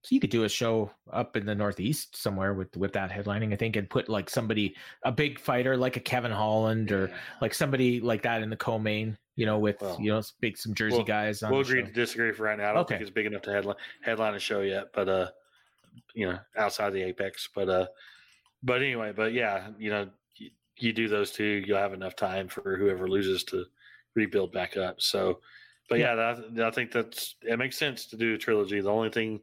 So 0.05 0.15
you 0.15 0.21
could 0.21 0.31
do 0.31 0.43
a 0.43 0.49
show 0.49 0.91
up 1.13 1.37
in 1.37 1.47
the 1.47 1.55
Northeast 1.55 2.17
somewhere 2.17 2.55
with 2.55 2.77
with 2.77 2.93
that 2.95 3.11
headlining, 3.11 3.53
I 3.53 3.57
think, 3.57 3.77
and 3.77 3.89
put 3.89 4.09
like 4.09 4.29
somebody, 4.29 4.75
a 5.05 5.13
big 5.13 5.39
fighter 5.39 5.77
like 5.77 5.97
a 5.97 6.01
Kevin 6.01 6.33
Holland 6.33 6.91
or 6.91 7.09
yeah. 7.09 7.15
like 7.41 7.55
somebody 7.55 8.01
like 8.01 8.23
that 8.23 8.43
in 8.43 8.51
the 8.51 8.57
co-main, 8.57 9.17
you 9.37 9.47
know, 9.47 9.59
with 9.59 9.81
well, 9.81 9.99
you 10.01 10.13
know, 10.13 10.23
big 10.41 10.59
some 10.59 10.75
Jersey 10.75 10.97
we'll, 10.97 11.05
guys. 11.05 11.43
we'll 11.43 11.61
agree 11.61 11.81
show. 11.81 11.87
to 11.87 11.93
disagree 11.93 12.33
for 12.33 12.45
right 12.45 12.59
now. 12.59 12.71
I 12.71 12.73
don't 12.73 12.83
okay. 12.83 12.95
think 12.95 13.03
it's 13.03 13.11
big 13.11 13.27
enough 13.27 13.43
to 13.43 13.53
headline 13.53 13.77
headline 14.03 14.35
a 14.35 14.39
show 14.39 14.61
yet, 14.61 14.87
but 14.93 15.09
uh, 15.09 15.31
you 16.15 16.29
know, 16.29 16.39
outside 16.57 16.91
the 16.91 17.03
apex, 17.03 17.49
but 17.55 17.69
uh, 17.69 17.87
but 18.63 18.83
anyway, 18.83 19.13
but 19.15 19.33
yeah, 19.33 19.69
you 19.79 19.91
know, 19.91 20.09
you, 20.37 20.51
you 20.77 20.93
do 20.93 21.09
those 21.09 21.31
two, 21.31 21.63
you'll 21.67 21.79
have 21.79 21.95
enough 21.95 22.17
time 22.17 22.49
for 22.49 22.77
whoever 22.77 23.09
loses 23.09 23.45
to 23.45 23.65
rebuild 24.15 24.53
back 24.53 24.77
up. 24.77 25.01
So, 25.01 25.41
but 25.89 25.99
yeah, 25.99 26.15
that, 26.15 26.65
I 26.65 26.71
think 26.71 26.93
that's 26.93 27.37
it 27.43 27.59
makes 27.59 27.79
sense 27.79 28.07
to 28.07 28.17
do 28.17 28.35
a 28.35 28.39
trilogy. 28.39 28.81
The 28.81 28.91
only 28.91 29.11
thing 29.11 29.41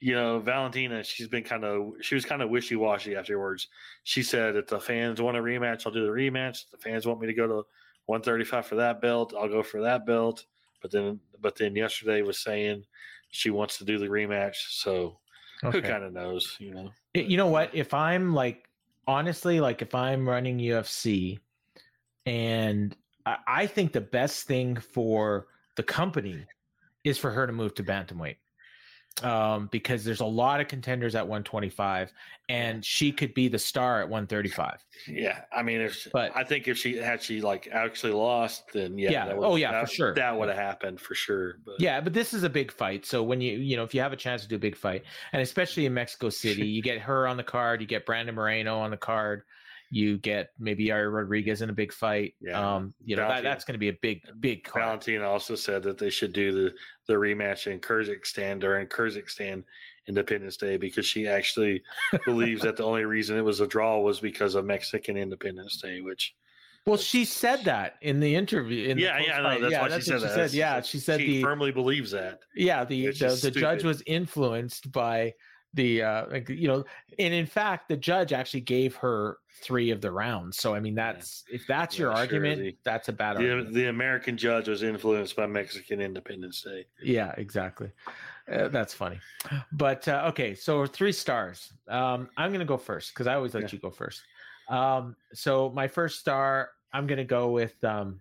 you 0.00 0.14
know, 0.14 0.38
Valentina, 0.38 1.02
she's 1.02 1.28
been 1.28 1.44
kind 1.44 1.64
of 1.64 1.94
she 2.02 2.14
was 2.14 2.26
kind 2.26 2.42
of 2.42 2.50
wishy 2.50 2.76
washy 2.76 3.16
afterwards. 3.16 3.68
She 4.02 4.22
said, 4.22 4.54
if 4.54 4.66
the 4.66 4.78
fans 4.78 5.22
want 5.22 5.38
a 5.38 5.40
rematch, 5.40 5.86
I'll 5.86 5.92
do 5.92 6.04
the 6.04 6.12
rematch. 6.12 6.64
If 6.64 6.70
the 6.72 6.76
fans 6.76 7.06
want 7.06 7.20
me 7.20 7.26
to 7.26 7.32
go 7.32 7.46
to 7.46 7.66
135 8.06 8.66
for 8.66 8.74
that 8.76 9.00
belt, 9.00 9.34
I'll 9.38 9.48
go 9.48 9.62
for 9.62 9.80
that 9.82 10.06
belt. 10.06 10.44
But 10.82 10.90
then, 10.90 11.20
but 11.40 11.56
then 11.56 11.74
yesterday 11.74 12.22
was 12.22 12.38
saying 12.38 12.84
she 13.30 13.50
wants 13.50 13.78
to 13.78 13.84
do 13.84 13.98
the 13.98 14.06
rematch. 14.06 14.56
So 14.70 15.18
okay. 15.64 15.78
who 15.78 15.82
kind 15.82 16.04
of 16.04 16.12
knows, 16.12 16.56
you 16.58 16.74
know? 16.74 16.90
You 17.14 17.36
know 17.36 17.46
what? 17.46 17.70
If 17.72 17.94
I'm 17.94 18.34
like 18.34 18.68
honestly, 19.06 19.60
like 19.60 19.82
if 19.82 19.94
I'm 19.94 20.28
running 20.28 20.58
UFC, 20.58 21.38
and 22.26 22.96
I, 23.26 23.36
I 23.46 23.66
think 23.66 23.92
the 23.92 24.00
best 24.00 24.46
thing 24.46 24.76
for 24.76 25.46
the 25.76 25.82
company 25.82 26.44
is 27.04 27.18
for 27.18 27.30
her 27.30 27.46
to 27.46 27.52
move 27.52 27.74
to 27.74 27.84
bantamweight 27.84 28.36
um, 29.22 29.68
because 29.70 30.04
there's 30.04 30.20
a 30.20 30.26
lot 30.26 30.60
of 30.60 30.68
contenders 30.68 31.14
at 31.14 31.22
125, 31.22 32.12
and 32.48 32.84
she 32.84 33.12
could 33.12 33.32
be 33.32 33.48
the 33.48 33.58
star 33.58 34.00
at 34.00 34.08
135. 34.08 34.84
Yeah, 35.06 35.42
I 35.56 35.62
mean, 35.62 35.80
if 35.80 36.08
but 36.12 36.32
I 36.34 36.42
think 36.42 36.66
if 36.66 36.76
she 36.76 36.96
had 36.96 37.22
she 37.22 37.40
like 37.40 37.68
actually 37.72 38.12
lost, 38.12 38.64
then 38.72 38.98
yeah, 38.98 39.10
yeah, 39.10 39.32
oh 39.36 39.56
yeah, 39.56 39.72
that, 39.72 39.88
for 39.88 39.94
sure, 39.94 40.14
that 40.14 40.36
would 40.36 40.48
have 40.48 40.58
happened 40.58 41.00
for 41.00 41.14
sure. 41.14 41.58
But 41.64 41.76
yeah, 41.78 42.00
but 42.00 42.12
this 42.12 42.34
is 42.34 42.42
a 42.42 42.50
big 42.50 42.72
fight, 42.72 43.06
so 43.06 43.22
when 43.22 43.40
you 43.40 43.58
you 43.58 43.76
know 43.76 43.84
if 43.84 43.94
you 43.94 44.00
have 44.00 44.12
a 44.12 44.16
chance 44.16 44.42
to 44.42 44.48
do 44.48 44.56
a 44.56 44.60
big 44.60 44.76
fight, 44.76 45.04
and 45.32 45.40
especially 45.40 45.86
in 45.86 45.94
Mexico 45.94 46.28
City, 46.30 46.66
you 46.66 46.82
get 46.82 46.98
her 47.00 47.28
on 47.28 47.36
the 47.36 47.44
card, 47.44 47.80
you 47.80 47.86
get 47.86 48.06
Brandon 48.06 48.34
Moreno 48.34 48.78
on 48.78 48.90
the 48.90 48.96
card 48.96 49.42
you 49.94 50.18
get 50.18 50.50
maybe 50.58 50.88
Yair 50.88 51.12
Rodriguez 51.14 51.62
in 51.62 51.70
a 51.70 51.72
big 51.72 51.92
fight. 51.92 52.34
Yeah. 52.40 52.58
Um, 52.58 52.94
you 53.04 53.14
know, 53.14 53.28
that, 53.28 53.44
that's 53.44 53.64
going 53.64 53.74
to 53.74 53.78
be 53.78 53.90
a 53.90 53.96
big, 54.02 54.22
big 54.40 54.64
card. 54.64 54.84
Valentina 54.84 55.28
also 55.28 55.54
said 55.54 55.84
that 55.84 55.98
they 55.98 56.10
should 56.10 56.32
do 56.32 56.50
the, 56.50 56.74
the 57.06 57.14
rematch 57.14 57.70
in 57.70 57.78
Kyrgyzstan 57.78 58.58
during 58.58 58.88
Kyrgyzstan 58.88 59.62
Independence 60.08 60.56
Day 60.56 60.78
because 60.78 61.06
she 61.06 61.28
actually 61.28 61.80
believes 62.24 62.62
that 62.62 62.76
the 62.76 62.82
only 62.82 63.04
reason 63.04 63.38
it 63.38 63.44
was 63.44 63.60
a 63.60 63.68
draw 63.68 64.00
was 64.00 64.18
because 64.18 64.56
of 64.56 64.64
Mexican 64.64 65.16
Independence 65.16 65.80
Day, 65.80 66.00
which 66.00 66.34
well, 66.86 66.96
she 66.98 67.24
said 67.24 67.64
that 67.64 67.94
in 68.02 68.18
the 68.18 68.34
interview. 68.34 68.88
In 68.88 68.98
yeah, 68.98 69.16
the 69.16 69.24
yeah, 69.24 69.40
no, 69.40 69.60
that's 69.60 69.72
yeah, 69.72 69.80
why 69.80 69.88
that's 69.88 70.04
she, 70.04 70.10
said, 70.10 70.20
she 70.20 70.26
said 70.26 70.52
Yeah, 70.52 70.80
she 70.82 70.98
said 70.98 71.20
she 71.20 71.26
the, 71.26 71.42
firmly 71.42 71.70
believes 71.70 72.10
that. 72.10 72.40
Yeah, 72.56 72.84
the 72.84 73.12
the, 73.12 73.38
the 73.40 73.50
judge 73.52 73.84
was 73.84 74.02
influenced 74.06 74.90
by 74.90 75.34
the 75.74 76.02
uh 76.02 76.26
like 76.30 76.48
you 76.48 76.68
know 76.68 76.84
and 77.18 77.34
in 77.34 77.46
fact 77.46 77.88
the 77.88 77.96
judge 77.96 78.32
actually 78.32 78.60
gave 78.60 78.94
her 78.94 79.38
three 79.62 79.90
of 79.90 80.00
the 80.00 80.10
rounds 80.10 80.56
so 80.56 80.74
i 80.74 80.80
mean 80.80 80.94
that's 80.94 81.44
if 81.52 81.66
that's 81.66 81.96
yeah, 81.96 82.02
your 82.02 82.12
argument 82.12 82.60
the, 82.60 82.76
that's 82.84 83.08
a 83.08 83.12
bad 83.12 83.36
the, 83.36 83.50
argument. 83.50 83.74
the 83.74 83.86
american 83.88 84.36
judge 84.36 84.68
was 84.68 84.82
influenced 84.82 85.36
by 85.36 85.46
mexican 85.46 86.00
independence 86.00 86.62
day. 86.62 86.86
Yeah 87.02 87.32
exactly. 87.36 87.90
Uh, 88.50 88.68
that's 88.68 88.92
funny. 88.92 89.18
But 89.72 90.06
uh, 90.06 90.24
okay 90.28 90.54
so 90.54 90.86
three 90.86 91.12
stars. 91.12 91.72
Um 91.88 92.28
i'm 92.36 92.52
gonna 92.52 92.64
go 92.64 92.76
first 92.76 93.12
because 93.12 93.26
i 93.26 93.34
always 93.34 93.54
let 93.54 93.64
yeah. 93.64 93.68
you 93.72 93.78
go 93.78 93.90
first. 93.90 94.22
Um 94.68 95.16
so 95.32 95.70
my 95.74 95.88
first 95.88 96.20
star 96.20 96.70
i'm 96.92 97.06
gonna 97.06 97.24
go 97.24 97.50
with 97.50 97.82
um 97.84 98.20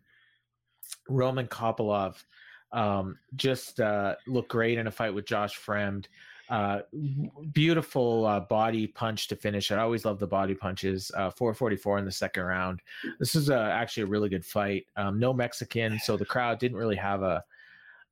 roman 1.07 1.47
kopylov. 1.47 2.15
Um 2.71 3.19
just 3.35 3.79
uh 3.79 4.15
looked 4.27 4.49
great 4.49 4.77
in 4.77 4.87
a 4.87 4.91
fight 4.91 5.13
with 5.13 5.25
josh 5.25 5.59
fremd 5.59 6.05
uh, 6.49 6.79
beautiful 7.53 8.25
uh, 8.25 8.41
body 8.41 8.87
punch 8.87 9.27
to 9.29 9.35
finish. 9.35 9.71
I 9.71 9.77
always 9.77 10.05
love 10.05 10.19
the 10.19 10.27
body 10.27 10.53
punches. 10.53 11.11
Uh, 11.15 11.29
444 11.31 11.99
in 11.99 12.05
the 12.05 12.11
second 12.11 12.43
round. 12.43 12.81
This 13.19 13.35
is 13.35 13.49
uh, 13.49 13.69
actually 13.71 14.03
a 14.03 14.07
really 14.07 14.29
good 14.29 14.45
fight. 14.45 14.85
Um, 14.97 15.19
no 15.19 15.33
Mexican, 15.33 15.99
so 15.99 16.17
the 16.17 16.25
crowd 16.25 16.59
didn't 16.59 16.77
really 16.77 16.97
have 16.97 17.23
a, 17.23 17.43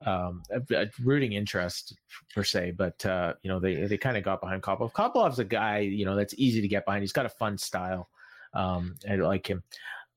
um, 0.06 0.44
a, 0.50 0.62
a 0.76 0.90
rooting 1.04 1.34
interest 1.34 1.98
per 2.34 2.44
se, 2.44 2.72
but 2.72 3.06
uh, 3.06 3.34
you 3.44 3.50
know 3.50 3.60
they 3.60 3.76
they 3.86 3.98
kind 3.98 4.18
of 4.18 4.24
got 4.24 4.42
behind 4.42 4.64
Kopylov. 4.64 4.94
Kopylov's 4.94 5.40
a 5.40 5.46
guy 5.46 5.80
you 5.80 6.06
know 6.06 6.16
that's 6.16 6.34
easy 6.38 6.62
to 6.62 6.68
get 6.68 6.86
behind. 6.86 7.04
He's 7.04 7.12
got 7.12 7.26
a 7.26 7.30
fun 7.30 7.58
style. 7.58 8.10
Um, 8.54 8.96
I 9.10 9.16
like 9.16 9.48
him. 9.48 9.64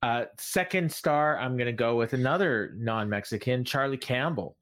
Uh, 0.01 0.25
second 0.37 0.91
star, 0.91 1.37
I'm 1.39 1.57
going 1.57 1.67
to 1.67 1.71
go 1.71 1.95
with 1.95 2.13
another 2.13 2.73
non-Mexican, 2.75 3.63
Charlie 3.63 3.97
Campbell 3.97 4.55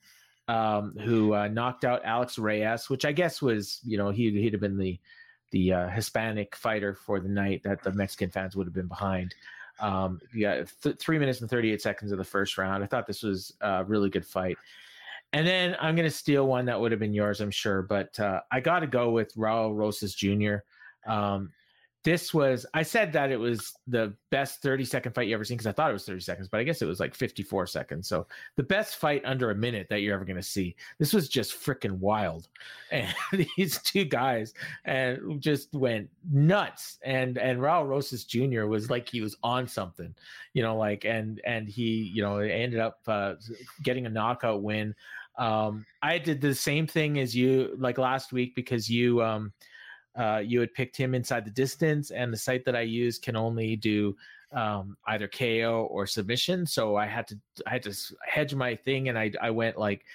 um, 0.47 0.95
who 0.97 1.33
uh, 1.33 1.47
knocked 1.47 1.85
out 1.85 2.03
Alex 2.03 2.37
Reyes, 2.37 2.89
which 2.89 3.05
I 3.05 3.11
guess 3.11 3.41
was, 3.41 3.79
you 3.83 3.97
know, 3.97 4.09
he, 4.09 4.29
he'd 4.31 4.53
have 4.53 4.61
been 4.61 4.77
the 4.77 4.99
the 5.51 5.71
uh, 5.71 5.87
Hispanic 5.89 6.55
fighter 6.55 6.95
for 6.95 7.19
the 7.19 7.29
night 7.29 7.61
that 7.63 7.83
the 7.83 7.91
Mexican 7.91 8.31
fans 8.31 8.55
would 8.55 8.65
have 8.65 8.73
been 8.73 8.87
behind. 8.87 9.35
Um, 9.79 10.19
yeah, 10.33 10.63
th- 10.81 10.97
three 10.97 11.19
minutes 11.19 11.41
and 11.41 11.49
38 11.49 11.79
seconds 11.79 12.11
of 12.11 12.17
the 12.17 12.23
first 12.23 12.57
round. 12.57 12.83
I 12.83 12.87
thought 12.87 13.05
this 13.05 13.21
was 13.21 13.53
a 13.61 13.83
really 13.83 14.09
good 14.09 14.25
fight. 14.25 14.57
And 15.31 15.45
then 15.45 15.75
I'm 15.79 15.95
going 15.95 16.09
to 16.09 16.15
steal 16.15 16.47
one 16.47 16.65
that 16.65 16.79
would 16.79 16.91
have 16.91 16.99
been 16.99 17.13
yours, 17.13 17.39
I'm 17.39 17.51
sure, 17.51 17.83
but 17.83 18.19
uh, 18.19 18.41
I 18.51 18.61
got 18.61 18.79
to 18.79 18.87
go 18.87 19.11
with 19.11 19.35
Raul 19.35 19.75
Rosas 19.75 20.15
Jr. 20.15 20.57
Um, 21.05 21.51
this 22.03 22.33
was 22.33 22.65
I 22.73 22.83
said 22.83 23.13
that 23.13 23.31
it 23.31 23.39
was 23.39 23.73
the 23.87 24.13
best 24.29 24.61
30 24.61 24.83
second 24.83 25.15
fight 25.15 25.27
you 25.27 25.33
ever 25.33 25.45
seen 25.45 25.55
because 25.55 25.67
I 25.67 25.71
thought 25.71 25.89
it 25.89 25.93
was 25.93 26.05
30 26.05 26.19
seconds, 26.19 26.47
but 26.49 26.59
I 26.59 26.63
guess 26.63 26.81
it 26.81 26.85
was 26.85 26.99
like 26.99 27.15
54 27.15 27.65
seconds. 27.65 28.09
So 28.09 28.27
the 28.57 28.63
best 28.63 28.97
fight 28.97 29.21
under 29.23 29.51
a 29.51 29.55
minute 29.55 29.87
that 29.89 30.01
you're 30.01 30.13
ever 30.13 30.25
gonna 30.25 30.43
see. 30.43 30.75
This 30.99 31.13
was 31.13 31.29
just 31.29 31.53
freaking 31.53 31.99
wild. 31.99 32.47
And 32.91 33.47
these 33.57 33.81
two 33.81 34.05
guys 34.05 34.53
and 34.85 35.41
just 35.41 35.73
went 35.73 36.09
nuts. 36.31 36.99
And 37.03 37.39
and 37.39 37.59
Raul 37.59 37.87
Rosas 37.87 38.23
Jr. 38.23 38.65
was 38.65 38.91
like 38.91 39.09
he 39.09 39.19
was 39.19 39.35
on 39.43 39.67
something, 39.67 40.13
you 40.53 40.61
know, 40.61 40.77
like 40.77 41.03
and 41.03 41.41
and 41.43 41.67
he, 41.67 42.11
you 42.13 42.21
know, 42.21 42.37
ended 42.37 42.79
up 42.79 42.99
uh, 43.07 43.33
getting 43.81 44.05
a 44.05 44.11
knockout 44.11 44.61
win. 44.61 44.93
Um, 45.39 45.87
I 46.03 46.19
did 46.19 46.39
the 46.39 46.53
same 46.53 46.85
thing 46.85 47.17
as 47.17 47.35
you 47.35 47.75
like 47.79 47.97
last 47.97 48.31
week 48.31 48.53
because 48.53 48.87
you 48.87 49.23
um 49.23 49.51
uh, 50.15 50.41
you 50.43 50.59
had 50.59 50.73
picked 50.73 50.95
him 50.95 51.15
inside 51.15 51.45
the 51.45 51.51
distance, 51.51 52.11
and 52.11 52.31
the 52.31 52.37
site 52.37 52.65
that 52.65 52.75
I 52.75 52.81
use 52.81 53.17
can 53.17 53.35
only 53.35 53.75
do 53.75 54.15
um, 54.51 54.95
either 55.07 55.27
KO 55.27 55.87
or 55.89 56.05
submission. 56.05 56.65
So 56.65 56.95
I 56.95 57.05
had 57.05 57.27
to 57.27 57.39
I 57.65 57.71
had 57.71 57.83
to 57.83 57.95
hedge 58.25 58.53
my 58.53 58.75
thing, 58.75 59.09
and 59.09 59.17
I 59.17 59.31
I 59.41 59.49
went 59.49 59.77
like 59.77 60.05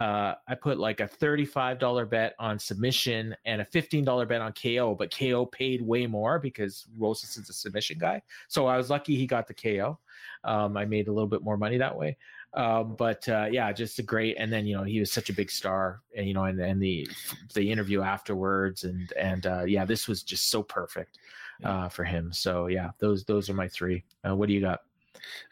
uh, 0.00 0.34
I 0.48 0.54
put 0.54 0.78
like 0.78 1.00
a 1.00 1.08
thirty-five 1.08 1.78
dollar 1.78 2.04
bet 2.06 2.34
on 2.38 2.58
submission 2.58 3.34
and 3.44 3.60
a 3.60 3.64
fifteen 3.64 4.04
dollar 4.04 4.26
bet 4.26 4.40
on 4.42 4.52
KO, 4.52 4.94
but 4.94 5.14
KO 5.16 5.46
paid 5.46 5.82
way 5.82 6.06
more 6.06 6.38
because 6.38 6.86
Rosas 6.98 7.36
is 7.36 7.48
a 7.48 7.52
submission 7.52 7.98
guy. 7.98 8.22
So 8.48 8.66
I 8.66 8.76
was 8.76 8.90
lucky 8.90 9.16
he 9.16 9.26
got 9.26 9.46
the 9.46 9.54
KO. 9.54 9.98
Um, 10.44 10.76
I 10.76 10.84
made 10.84 11.08
a 11.08 11.12
little 11.12 11.28
bit 11.28 11.42
more 11.42 11.56
money 11.56 11.78
that 11.78 11.96
way. 11.96 12.16
Um, 12.54 12.96
but 12.96 13.28
uh, 13.28 13.46
yeah, 13.50 13.72
just 13.72 13.98
a 13.98 14.02
great. 14.02 14.36
And 14.38 14.52
then 14.52 14.66
you 14.66 14.76
know 14.76 14.82
he 14.82 15.00
was 15.00 15.12
such 15.12 15.30
a 15.30 15.32
big 15.32 15.50
star, 15.50 16.02
and 16.16 16.26
you 16.26 16.34
know, 16.34 16.44
and, 16.44 16.60
and 16.60 16.82
the 16.82 17.08
the 17.54 17.70
interview 17.70 18.02
afterwards, 18.02 18.84
and 18.84 19.12
and 19.12 19.46
uh, 19.46 19.64
yeah, 19.64 19.84
this 19.84 20.08
was 20.08 20.22
just 20.22 20.50
so 20.50 20.62
perfect 20.62 21.18
uh, 21.64 21.88
for 21.88 22.04
him. 22.04 22.32
So 22.32 22.66
yeah, 22.66 22.90
those 22.98 23.24
those 23.24 23.48
are 23.48 23.54
my 23.54 23.68
three. 23.68 24.04
Uh, 24.26 24.34
what 24.34 24.48
do 24.48 24.54
you 24.54 24.60
got? 24.60 24.80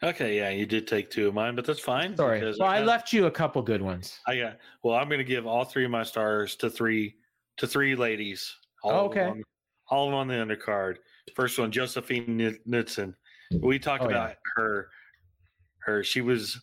Okay, 0.01 0.37
yeah, 0.37 0.49
you 0.49 0.65
did 0.65 0.87
take 0.87 1.09
two 1.09 1.27
of 1.27 1.33
mine, 1.33 1.55
but 1.55 1.65
that's 1.65 1.79
fine. 1.79 2.17
Sorry, 2.17 2.41
well, 2.59 2.69
I, 2.69 2.77
I 2.77 2.83
left 2.83 3.13
you 3.13 3.27
a 3.27 3.31
couple 3.31 3.61
good 3.61 3.81
ones. 3.81 4.19
I 4.27 4.37
got. 4.37 4.57
Well, 4.83 4.95
I'm 4.95 5.07
going 5.07 5.19
to 5.19 5.23
give 5.25 5.45
all 5.47 5.63
three 5.63 5.85
of 5.85 5.91
my 5.91 6.03
stars 6.03 6.55
to 6.57 6.69
three 6.69 7.15
to 7.57 7.67
three 7.67 7.95
ladies. 7.95 8.55
All 8.83 8.91
oh, 8.91 9.05
okay. 9.05 9.25
On, 9.25 9.43
all 9.89 10.05
of 10.05 10.11
them 10.11 10.19
on 10.19 10.27
the 10.27 10.33
undercard. 10.33 10.97
First 11.35 11.59
one, 11.59 11.71
Josephine 11.71 12.57
Knutsson. 12.67 13.13
We 13.61 13.79
talked 13.79 14.03
oh, 14.03 14.09
about 14.09 14.29
yeah. 14.29 14.35
her. 14.55 14.89
Her, 15.85 16.03
she 16.03 16.21
was 16.21 16.61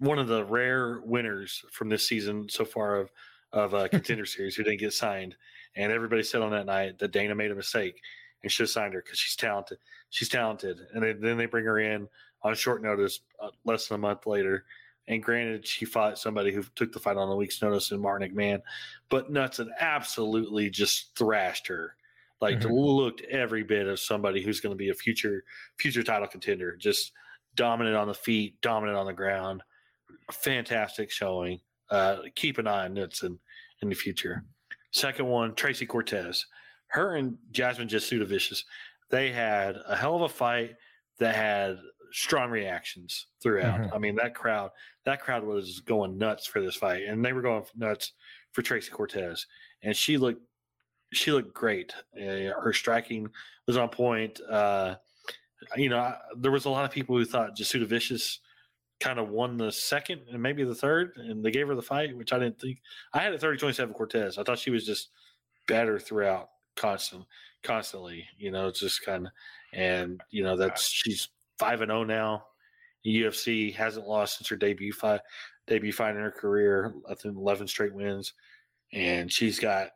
one 0.00 0.18
of 0.18 0.28
the 0.28 0.44
rare 0.44 1.00
winners 1.04 1.62
from 1.70 1.88
this 1.88 2.08
season 2.08 2.48
so 2.48 2.64
far 2.64 2.96
of 2.96 3.10
of 3.52 3.74
a 3.74 3.88
contender 3.88 4.26
series 4.26 4.56
who 4.56 4.64
didn't 4.64 4.80
get 4.80 4.92
signed, 4.92 5.36
and 5.76 5.92
everybody 5.92 6.22
said 6.22 6.42
on 6.42 6.50
that 6.50 6.66
night 6.66 6.98
that 6.98 7.12
Dana 7.12 7.34
made 7.34 7.50
a 7.50 7.54
mistake 7.54 8.00
and 8.42 8.50
should 8.50 8.64
have 8.64 8.70
signed 8.70 8.94
her 8.94 9.02
because 9.04 9.18
she's 9.18 9.36
talented. 9.36 9.78
She's 10.08 10.28
talented, 10.28 10.80
and 10.92 11.02
they, 11.02 11.12
then 11.12 11.36
they 11.36 11.46
bring 11.46 11.66
her 11.66 11.78
in 11.78 12.08
on 12.42 12.54
short 12.54 12.82
notice, 12.82 13.20
uh, 13.40 13.50
less 13.64 13.86
than 13.86 13.96
a 13.96 13.98
month 13.98 14.26
later. 14.26 14.64
And 15.08 15.22
granted, 15.22 15.66
she 15.66 15.84
fought 15.84 16.18
somebody 16.18 16.52
who 16.52 16.62
took 16.74 16.92
the 16.92 16.98
fight 16.98 17.16
on 17.16 17.28
a 17.28 17.36
week's 17.36 17.60
notice 17.60 17.90
in 17.90 18.00
Martin 18.00 18.30
McMahon, 18.30 18.60
but 19.08 19.30
Knutsson 19.30 19.68
absolutely 19.78 20.70
just 20.70 21.16
thrashed 21.16 21.66
her. 21.66 21.96
Like 22.40 22.60
mm-hmm. 22.60 22.72
looked 22.72 23.20
every 23.22 23.64
bit 23.64 23.86
of 23.86 24.00
somebody 24.00 24.42
who's 24.42 24.60
going 24.60 24.72
to 24.72 24.78
be 24.78 24.88
a 24.88 24.94
future 24.94 25.44
future 25.78 26.02
title 26.02 26.28
contender. 26.28 26.74
Just 26.76 27.12
dominant 27.54 27.96
on 27.96 28.08
the 28.08 28.14
feet, 28.14 28.58
dominant 28.62 28.96
on 28.96 29.04
the 29.04 29.12
ground 29.12 29.62
fantastic 30.30 31.10
showing. 31.10 31.60
Uh, 31.90 32.18
keep 32.34 32.58
an 32.58 32.66
eye 32.66 32.84
on 32.84 32.94
Knutsson 32.94 33.38
in 33.82 33.88
the 33.88 33.94
future. 33.94 34.44
Second 34.92 35.26
one, 35.26 35.54
Tracy 35.54 35.86
Cortez. 35.86 36.46
Her 36.88 37.16
and 37.16 37.36
Jasmine 37.52 37.88
Jasudavicius, 37.88 38.62
they 39.10 39.30
had 39.30 39.76
a 39.86 39.96
hell 39.96 40.16
of 40.16 40.22
a 40.22 40.28
fight 40.28 40.76
that 41.18 41.34
had 41.34 41.78
strong 42.12 42.50
reactions 42.50 43.26
throughout. 43.42 43.80
Mm-hmm. 43.80 43.94
I 43.94 43.98
mean, 43.98 44.16
that 44.16 44.34
crowd, 44.34 44.70
that 45.04 45.20
crowd 45.20 45.44
was 45.44 45.80
going 45.80 46.18
nuts 46.18 46.46
for 46.46 46.60
this 46.60 46.76
fight, 46.76 47.04
and 47.04 47.24
they 47.24 47.32
were 47.32 47.42
going 47.42 47.62
nuts 47.76 48.12
for 48.52 48.62
Tracy 48.62 48.90
Cortez, 48.90 49.46
and 49.82 49.96
she 49.96 50.16
looked, 50.16 50.42
she 51.12 51.30
looked 51.30 51.54
great. 51.54 51.92
Uh, 52.16 52.50
her 52.60 52.72
striking 52.72 53.28
was 53.66 53.76
on 53.76 53.88
point. 53.88 54.40
Uh, 54.48 54.96
you 55.76 55.88
know, 55.88 56.14
there 56.36 56.50
was 56.50 56.64
a 56.64 56.70
lot 56.70 56.84
of 56.84 56.90
people 56.90 57.16
who 57.16 57.24
thought 57.24 57.56
Jasudavicius– 57.56 58.38
kind 59.00 59.18
of 59.18 59.30
won 59.30 59.56
the 59.56 59.72
second 59.72 60.20
and 60.30 60.42
maybe 60.42 60.62
the 60.62 60.74
third, 60.74 61.12
and 61.16 61.42
they 61.42 61.50
gave 61.50 61.66
her 61.68 61.74
the 61.74 61.82
fight, 61.82 62.16
which 62.16 62.32
I 62.32 62.38
didn't 62.38 62.60
think. 62.60 62.78
I 63.12 63.20
had 63.20 63.32
a 63.32 63.38
30 63.38 63.58
27 63.58 63.94
Cortez. 63.94 64.38
I 64.38 64.42
thought 64.42 64.58
she 64.58 64.70
was 64.70 64.84
just 64.84 65.08
better 65.66 65.98
throughout, 65.98 66.50
constant, 66.76 67.24
constantly. 67.62 68.26
You 68.38 68.50
know, 68.50 68.68
it's 68.68 68.80
just 68.80 69.04
kind 69.04 69.26
of, 69.26 69.32
and, 69.72 70.20
you 70.30 70.44
know, 70.44 70.56
that's 70.56 70.86
she's 70.86 71.28
5 71.58 71.80
and 71.82 71.90
0 71.90 72.04
now. 72.04 72.44
UFC 73.06 73.74
hasn't 73.74 74.06
lost 74.06 74.38
since 74.38 74.48
her 74.48 74.56
debut 74.56 74.92
fight, 74.92 75.20
debut 75.66 75.92
fight 75.92 76.14
in 76.14 76.22
her 76.22 76.30
career. 76.30 76.94
I 77.08 77.14
think 77.14 77.36
11 77.36 77.66
straight 77.68 77.94
wins. 77.94 78.34
And 78.92 79.32
she's 79.32 79.58
got 79.58 79.90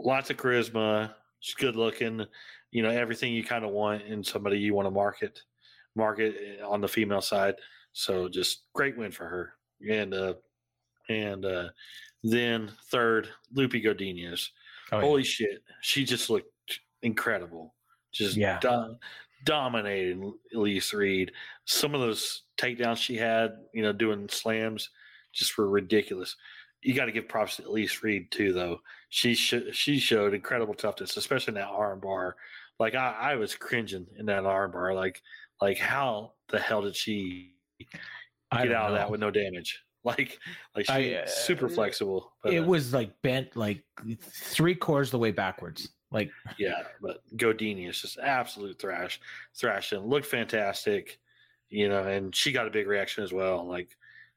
lots 0.00 0.30
of 0.30 0.36
charisma. 0.36 1.14
She's 1.38 1.54
good 1.54 1.76
looking. 1.76 2.24
You 2.72 2.82
know, 2.82 2.90
everything 2.90 3.32
you 3.32 3.44
kind 3.44 3.64
of 3.64 3.70
want 3.70 4.02
in 4.02 4.24
somebody 4.24 4.58
you 4.58 4.74
want 4.74 4.86
to 4.86 4.90
market 4.90 5.40
market 5.94 6.34
eh, 6.40 6.64
on 6.64 6.80
the 6.80 6.88
female 6.88 7.20
side. 7.20 7.54
So 7.94 8.28
just 8.28 8.64
great 8.74 8.98
win 8.98 9.12
for 9.12 9.24
her. 9.24 9.54
And 9.88 10.12
uh, 10.12 10.34
and 11.08 11.44
uh, 11.46 11.68
then 12.22 12.70
third, 12.90 13.28
Lupe 13.52 13.72
Godinez. 13.72 14.48
Oh, 14.92 15.00
Holy 15.00 15.22
yeah. 15.22 15.28
shit, 15.28 15.62
she 15.80 16.04
just 16.04 16.28
looked 16.28 16.50
incredible. 17.02 17.74
Just 18.12 18.36
yeah. 18.36 18.58
Do- 18.60 18.96
dominated 19.44 20.22
Elise 20.54 20.92
Reed. 20.92 21.32
Some 21.66 21.94
of 21.94 22.00
those 22.00 22.42
takedowns 22.58 22.96
she 22.96 23.16
had, 23.16 23.56
you 23.72 23.82
know, 23.82 23.92
doing 23.92 24.28
slams, 24.28 24.90
just 25.32 25.56
were 25.56 25.68
ridiculous. 25.68 26.36
You 26.82 26.94
got 26.94 27.06
to 27.06 27.12
give 27.12 27.28
props 27.28 27.56
to 27.56 27.66
Elise 27.66 28.02
Reed 28.02 28.30
too, 28.30 28.52
though. 28.52 28.80
She 29.08 29.34
sh- 29.34 29.72
she 29.72 29.98
showed 29.98 30.34
incredible 30.34 30.74
toughness, 30.74 31.16
especially 31.16 31.52
in 31.52 31.60
that 31.60 31.68
arm 31.68 32.00
bar. 32.00 32.36
Like 32.78 32.94
I, 32.94 33.14
I 33.20 33.36
was 33.36 33.54
cringing 33.54 34.06
in 34.18 34.26
that 34.26 34.44
arm 34.44 34.72
bar. 34.72 34.94
Like 34.94 35.22
like 35.60 35.78
how 35.78 36.32
the 36.48 36.58
hell 36.58 36.82
did 36.82 36.96
she 36.96 37.53
get 38.52 38.72
out 38.72 38.90
of 38.90 38.96
that 38.96 39.10
with 39.10 39.20
no 39.20 39.30
damage? 39.30 39.80
Like 40.06 40.38
like 40.76 40.84
she 40.84 41.16
uh, 41.16 41.26
super 41.26 41.66
flexible. 41.66 42.30
But, 42.42 42.52
it 42.52 42.58
uh, 42.58 42.66
was 42.66 42.92
like 42.92 43.10
bent 43.22 43.56
like 43.56 43.82
three 44.20 44.74
quarters 44.74 45.10
the 45.10 45.18
way 45.18 45.30
backwards. 45.30 45.88
Like 46.10 46.30
yeah, 46.58 46.82
but 47.00 47.22
Godini 47.38 47.88
is 47.88 48.02
just 48.02 48.18
absolute 48.18 48.78
thrash, 48.78 49.18
thrashing. 49.54 50.00
Looked 50.00 50.26
fantastic, 50.26 51.18
you 51.70 51.88
know, 51.88 52.06
and 52.06 52.36
she 52.36 52.52
got 52.52 52.66
a 52.66 52.70
big 52.70 52.86
reaction 52.86 53.24
as 53.24 53.32
well. 53.32 53.66
Like 53.66 53.96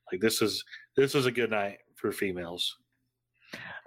like 0.09 0.21
this 0.21 0.39
was 0.39 0.63
this 0.95 1.13
was 1.13 1.25
a 1.25 1.31
good 1.31 1.51
night 1.51 1.79
for 1.95 2.13
females. 2.13 2.77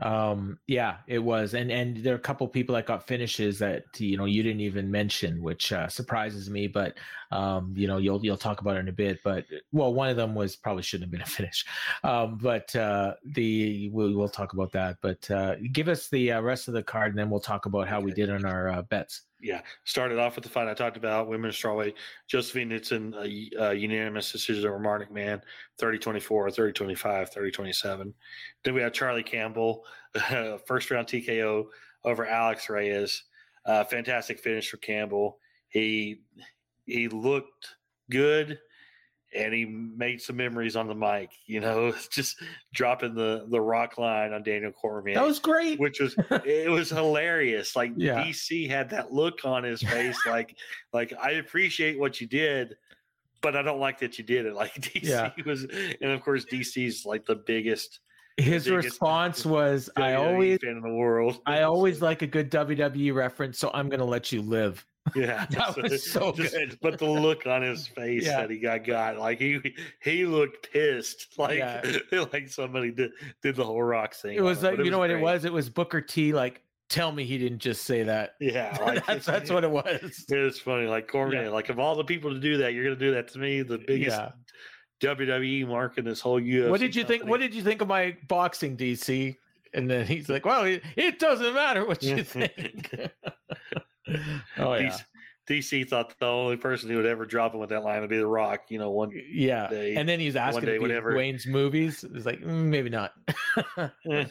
Um, 0.00 0.58
yeah, 0.66 0.98
it 1.06 1.18
was, 1.18 1.54
and 1.54 1.70
and 1.70 1.98
there 1.98 2.14
are 2.14 2.16
a 2.16 2.20
couple 2.20 2.48
people 2.48 2.74
that 2.74 2.86
got 2.86 3.06
finishes 3.06 3.58
that 3.58 3.84
you 3.98 4.16
know 4.16 4.24
you 4.24 4.42
didn't 4.42 4.62
even 4.62 4.90
mention, 4.90 5.42
which 5.42 5.72
uh, 5.72 5.88
surprises 5.88 6.48
me. 6.48 6.66
But 6.66 6.96
um, 7.30 7.74
you 7.76 7.86
know 7.86 7.98
you'll 7.98 8.24
you'll 8.24 8.36
talk 8.36 8.60
about 8.60 8.76
it 8.76 8.80
in 8.80 8.88
a 8.88 8.92
bit. 8.92 9.20
But 9.22 9.46
well, 9.72 9.92
one 9.92 10.08
of 10.08 10.16
them 10.16 10.34
was 10.34 10.56
probably 10.56 10.82
shouldn't 10.82 11.06
have 11.06 11.12
been 11.12 11.22
a 11.22 11.26
finish. 11.30 11.64
Um, 12.04 12.38
but 12.40 12.74
uh, 12.76 13.14
the 13.24 13.90
we'll, 13.92 14.16
we'll 14.16 14.28
talk 14.28 14.52
about 14.52 14.72
that. 14.72 14.96
But 15.00 15.30
uh, 15.30 15.56
give 15.72 15.88
us 15.88 16.08
the 16.08 16.32
uh, 16.32 16.40
rest 16.40 16.68
of 16.68 16.74
the 16.74 16.82
card, 16.82 17.10
and 17.10 17.18
then 17.18 17.30
we'll 17.30 17.40
talk 17.40 17.66
about 17.66 17.88
how 17.88 17.98
okay. 17.98 18.06
we 18.06 18.12
did 18.12 18.30
on 18.30 18.44
our 18.44 18.68
uh, 18.68 18.82
bets 18.82 19.22
yeah, 19.42 19.62
started 19.84 20.18
off 20.18 20.36
with 20.36 20.44
the 20.44 20.50
fight 20.50 20.68
I 20.68 20.74
talked 20.74 20.96
about, 20.96 21.28
women's 21.28 21.56
strawweight. 21.56 21.94
Josephine 22.28 22.70
Knutsson, 22.70 23.14
a, 23.14 23.70
a 23.70 23.74
unanimous 23.74 24.30
decision 24.30 24.66
over 24.66 24.78
Marnik 24.78 25.10
McMahon, 25.10 25.40
30-24, 25.80 26.74
30-25, 26.74 27.34
30-27. 27.34 28.12
Then 28.64 28.74
we 28.74 28.82
had 28.82 28.92
Charlie 28.92 29.22
Campbell, 29.22 29.84
uh, 30.14 30.58
first 30.66 30.90
round 30.90 31.06
TKO 31.06 31.66
over 32.04 32.26
Alex 32.26 32.68
Reyes. 32.68 33.24
Uh, 33.64 33.84
fantastic 33.84 34.40
finish 34.40 34.68
for 34.70 34.76
Campbell. 34.78 35.38
He 35.68 36.22
he 36.90 37.08
looked 37.08 37.74
good 38.10 38.58
and 39.32 39.54
he 39.54 39.64
made 39.64 40.20
some 40.20 40.36
memories 40.36 40.74
on 40.74 40.88
the 40.88 40.94
mic, 40.94 41.30
you 41.46 41.60
know, 41.60 41.92
just 42.10 42.36
dropping 42.72 43.14
the 43.14 43.46
the 43.48 43.60
rock 43.60 43.98
line 43.98 44.32
on 44.32 44.42
Daniel 44.42 44.72
Cormier. 44.72 45.14
That 45.14 45.26
was 45.26 45.38
great. 45.38 45.78
Which 45.78 46.00
was 46.00 46.16
it 46.44 46.70
was 46.70 46.90
hilarious. 46.90 47.76
Like 47.76 47.92
yeah. 47.96 48.24
DC 48.24 48.68
had 48.68 48.90
that 48.90 49.12
look 49.12 49.44
on 49.44 49.62
his 49.62 49.82
face, 49.82 50.18
like 50.26 50.56
like 50.92 51.12
I 51.22 51.32
appreciate 51.32 51.98
what 51.98 52.20
you 52.20 52.26
did, 52.26 52.76
but 53.40 53.56
I 53.56 53.62
don't 53.62 53.80
like 53.80 54.00
that 54.00 54.18
you 54.18 54.24
did 54.24 54.46
it. 54.46 54.54
Like 54.60 54.74
DC 54.74 55.02
yeah. 55.04 55.30
was, 55.46 55.64
and 56.00 56.10
of 56.10 56.22
course 56.22 56.44
DC's 56.44 57.06
like 57.06 57.24
the 57.24 57.36
biggest. 57.36 58.00
His 58.36 58.70
response 58.70 59.44
was, 59.44 59.90
"I 59.96 60.14
always 60.14 60.58
fan 60.62 60.76
in 60.76 60.80
the 60.80 60.94
world. 60.94 61.40
I 61.46 61.62
always 61.62 62.00
like 62.00 62.22
a 62.22 62.26
good 62.26 62.50
WWE 62.50 63.14
reference, 63.14 63.58
so 63.58 63.70
I'm 63.74 63.88
going 63.88 64.00
to 64.00 64.06
let 64.06 64.32
you 64.32 64.40
live." 64.40 64.84
Yeah, 65.14 65.46
that 65.50 65.74
so, 65.74 65.82
was 65.82 66.10
so 66.10 66.32
just, 66.32 66.54
good. 66.54 66.78
But 66.80 66.98
the 66.98 67.08
look 67.08 67.46
on 67.46 67.62
his 67.62 67.86
face 67.86 68.26
yeah. 68.26 68.40
that 68.40 68.50
he 68.50 68.58
got 68.58 68.84
got 68.84 69.18
like 69.18 69.38
he 69.38 69.74
he 70.02 70.26
looked 70.26 70.72
pissed, 70.72 71.28
like 71.38 71.58
yeah. 71.58 71.82
like 72.32 72.48
somebody 72.48 72.90
did 72.90 73.12
did 73.42 73.56
the 73.56 73.64
whole 73.64 73.82
rock 73.82 74.14
thing. 74.14 74.36
It 74.36 74.42
was 74.42 74.62
like 74.62 74.78
you 74.78 74.90
know 74.90 74.98
what 74.98 75.10
it 75.10 75.20
was. 75.20 75.44
It 75.44 75.52
was 75.52 75.68
Booker 75.68 76.00
T. 76.00 76.32
Like, 76.32 76.62
tell 76.88 77.12
me 77.12 77.24
he 77.24 77.38
didn't 77.38 77.60
just 77.60 77.84
say 77.84 78.02
that. 78.02 78.34
Yeah, 78.40 78.76
like, 78.80 79.06
that's 79.06 79.26
that's 79.26 79.50
what 79.50 79.64
it 79.64 79.70
was. 79.70 80.26
It's 80.28 80.60
funny, 80.60 80.86
like 80.86 81.08
Corbin. 81.08 81.44
Yeah. 81.44 81.50
Like 81.50 81.68
of 81.70 81.78
all 81.78 81.96
the 81.96 82.04
people 82.04 82.32
to 82.32 82.40
do 82.40 82.58
that, 82.58 82.74
you're 82.74 82.84
gonna 82.84 82.96
do 82.96 83.12
that 83.12 83.28
to 83.28 83.38
me, 83.38 83.62
the 83.62 83.78
biggest. 83.78 84.16
Yeah. 84.16 84.32
WWE 85.00 85.66
mark 85.66 85.96
in 85.96 86.04
this 86.04 86.20
whole 86.20 86.38
UFC. 86.38 86.68
What 86.68 86.78
did 86.78 86.94
you 86.94 87.04
company. 87.04 87.18
think? 87.20 87.30
What 87.30 87.40
did 87.40 87.54
you 87.54 87.62
think 87.62 87.80
of 87.80 87.88
my 87.88 88.18
boxing, 88.28 88.76
DC? 88.76 89.34
And 89.72 89.88
then 89.88 90.06
he's 90.06 90.28
like, 90.28 90.44
"Well, 90.44 90.64
it, 90.64 90.82
it 90.94 91.18
doesn't 91.18 91.54
matter 91.54 91.86
what 91.86 92.02
you 92.02 92.22
think." 92.22 92.92
Oh 94.58 94.74
yeah. 94.74 94.96
DC 95.48 95.88
thought 95.88 96.16
the 96.20 96.26
only 96.26 96.56
person 96.56 96.88
who 96.88 96.96
would 96.96 97.06
ever 97.06 97.26
drop 97.26 97.54
him 97.54 97.60
with 97.60 97.70
that 97.70 97.82
line 97.82 98.00
would 98.02 98.10
be 98.10 98.18
The 98.18 98.26
Rock. 98.26 98.66
You 98.68 98.78
know, 98.78 98.90
one 98.90 99.10
yeah, 99.28 99.68
day, 99.68 99.96
and 99.96 100.08
then 100.08 100.20
he's 100.20 100.36
asking 100.36 100.66
day, 100.66 100.78
whatever. 100.78 101.12
Dwayne's 101.12 101.46
movies. 101.46 102.04
It's 102.14 102.24
like 102.24 102.40
mm, 102.40 102.66
maybe 102.66 102.88
not. 102.88 103.14
eh, 104.10 104.26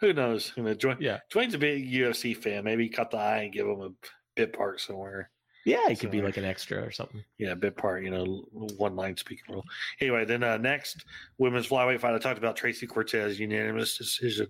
who 0.00 0.12
knows? 0.12 0.52
You 0.56 0.64
know, 0.64 0.74
Dwayne, 0.74 0.96
yeah, 1.00 1.20
Dwayne's 1.32 1.54
a 1.54 1.58
big 1.58 1.88
UFC 1.88 2.36
fan. 2.36 2.64
Maybe 2.64 2.88
cut 2.88 3.12
the 3.12 3.18
eye 3.18 3.42
and 3.44 3.52
give 3.52 3.66
him 3.66 3.80
a 3.82 3.90
bit 4.34 4.52
part 4.52 4.80
somewhere. 4.80 5.30
Yeah, 5.64 5.88
he 5.88 5.96
could 5.96 6.10
be 6.10 6.20
like 6.20 6.36
an 6.36 6.44
extra 6.44 6.82
or 6.82 6.90
something. 6.90 7.24
Yeah, 7.38 7.54
bit 7.54 7.76
part, 7.76 8.04
you 8.04 8.10
know, 8.10 8.44
one 8.76 8.96
line 8.96 9.16
speaking 9.16 9.54
role. 9.54 9.64
Anyway, 9.98 10.26
then 10.26 10.42
uh, 10.42 10.58
next 10.58 11.06
women's 11.38 11.68
flyweight 11.68 12.00
fight, 12.00 12.14
I 12.14 12.18
talked 12.18 12.36
about 12.36 12.56
Tracy 12.56 12.86
Cortez 12.86 13.40
unanimous 13.40 13.96
decision 13.96 14.48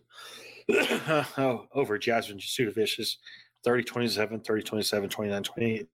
oh, 0.69 1.67
over 1.73 1.99
Jasmine 1.99 2.39
Jasudavicius 2.39 3.17
30 3.65 3.85
27, 3.85 4.41
30 4.41 4.63
27, 4.63 5.09
29 5.09 5.43
28. 5.43 5.89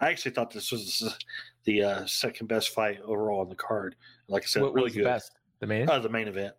I 0.00 0.10
actually 0.10 0.30
thought 0.32 0.50
this 0.50 0.70
was 0.70 1.18
the 1.64 1.82
uh, 1.82 2.06
second 2.06 2.46
best 2.46 2.70
fight 2.70 3.00
overall 3.04 3.40
on 3.40 3.48
the 3.48 3.56
card. 3.56 3.96
Like 4.28 4.44
I 4.44 4.46
said, 4.46 4.62
what, 4.62 4.74
really 4.74 4.90
good. 4.90 5.00
The 5.00 5.08
best? 5.08 5.32
The 5.60 5.66
main? 5.66 5.88
Uh, 5.88 5.98
the 5.98 6.08
main 6.08 6.28
event. 6.28 6.54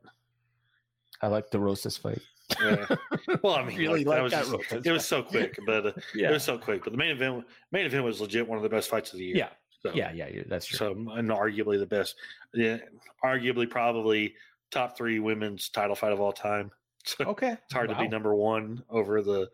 I 1.22 1.28
like 1.28 1.50
the 1.50 1.60
Rosas 1.60 1.98
fight. 1.98 2.22
yeah. 2.62 2.86
Well, 3.44 3.54
I 3.54 3.64
mean, 3.64 3.78
really 3.78 4.04
like, 4.04 4.22
like 4.22 4.32
that 4.32 4.48
was 4.48 4.66
just, 4.68 4.86
it 4.86 4.92
was 4.92 5.06
so 5.06 5.22
quick, 5.22 5.58
but 5.66 5.86
uh, 5.86 5.92
yeah. 6.16 6.30
it 6.30 6.34
was 6.34 6.44
so 6.44 6.58
quick. 6.58 6.84
But 6.84 6.92
the 6.92 6.98
main 6.98 7.12
event, 7.12 7.46
main 7.72 7.86
event 7.86 8.04
was 8.04 8.20
legit 8.20 8.48
one 8.48 8.58
of 8.58 8.64
the 8.64 8.70
best 8.70 8.90
fights 8.90 9.14
of 9.14 9.20
the 9.20 9.26
year. 9.26 9.38
Yeah, 9.38 9.50
so, 9.82 9.92
yeah, 9.94 10.12
yeah, 10.12 10.44
that's 10.48 10.66
true. 10.66 10.78
So, 10.78 10.92
and 11.14 11.30
arguably 11.30 11.80
the 11.80 11.86
best, 11.86 12.16
yeah, 12.54 12.78
arguably 13.24 13.70
probably 13.70 14.34
top 14.72 14.98
three 14.98 15.20
women's 15.20 15.70
title 15.70 15.96
fight 15.96 16.12
of 16.12 16.20
all 16.20 16.34
time. 16.34 16.72
So 17.06 17.24
okay, 17.24 17.54
it's 17.54 17.74
hard 17.74 17.90
wow. 17.90 17.96
to 17.96 18.02
be 18.02 18.10
number 18.10 18.36
one 18.36 18.84
over 18.90 19.22
the 19.22 19.50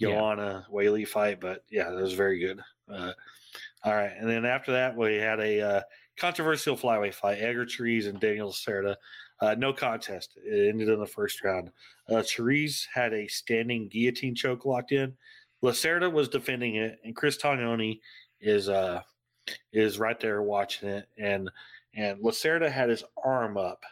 Joanna 0.00 0.66
yeah. 0.68 0.74
Weili 0.74 1.06
fight, 1.06 1.40
but 1.40 1.64
yeah, 1.70 1.90
that 1.90 2.02
was 2.02 2.12
very 2.12 2.38
good. 2.38 2.60
Uh, 2.90 3.12
all 3.84 3.94
right, 3.94 4.12
and 4.18 4.28
then 4.28 4.44
after 4.44 4.72
that, 4.72 4.96
we 4.96 5.16
had 5.16 5.40
a 5.40 5.60
uh, 5.60 5.80
controversial 6.18 6.76
flyweight 6.76 7.14
fight: 7.14 7.38
Edgar 7.40 7.66
Chairez 7.66 8.06
and 8.06 8.20
Daniel 8.20 8.48
Lacerda. 8.48 8.96
Uh, 9.40 9.54
no 9.58 9.72
contest. 9.72 10.38
It 10.42 10.68
ended 10.68 10.88
in 10.88 10.98
the 10.98 11.06
first 11.06 11.44
round. 11.44 11.70
Uh, 12.08 12.22
Chairez 12.22 12.86
had 12.92 13.12
a 13.12 13.26
standing 13.28 13.88
guillotine 13.88 14.34
choke 14.34 14.64
locked 14.64 14.92
in. 14.92 15.14
Lacerda 15.62 16.10
was 16.10 16.28
defending 16.28 16.76
it, 16.76 16.98
and 17.04 17.14
Chris 17.14 17.38
Tognoni 17.38 18.00
is 18.40 18.68
uh 18.68 19.00
is 19.72 19.98
right 19.98 20.18
there 20.20 20.42
watching 20.42 20.88
it, 20.88 21.08
and 21.18 21.50
and 21.94 22.20
Lacerda 22.20 22.70
had 22.70 22.88
his 22.90 23.04
arm 23.22 23.56
up, 23.56 23.82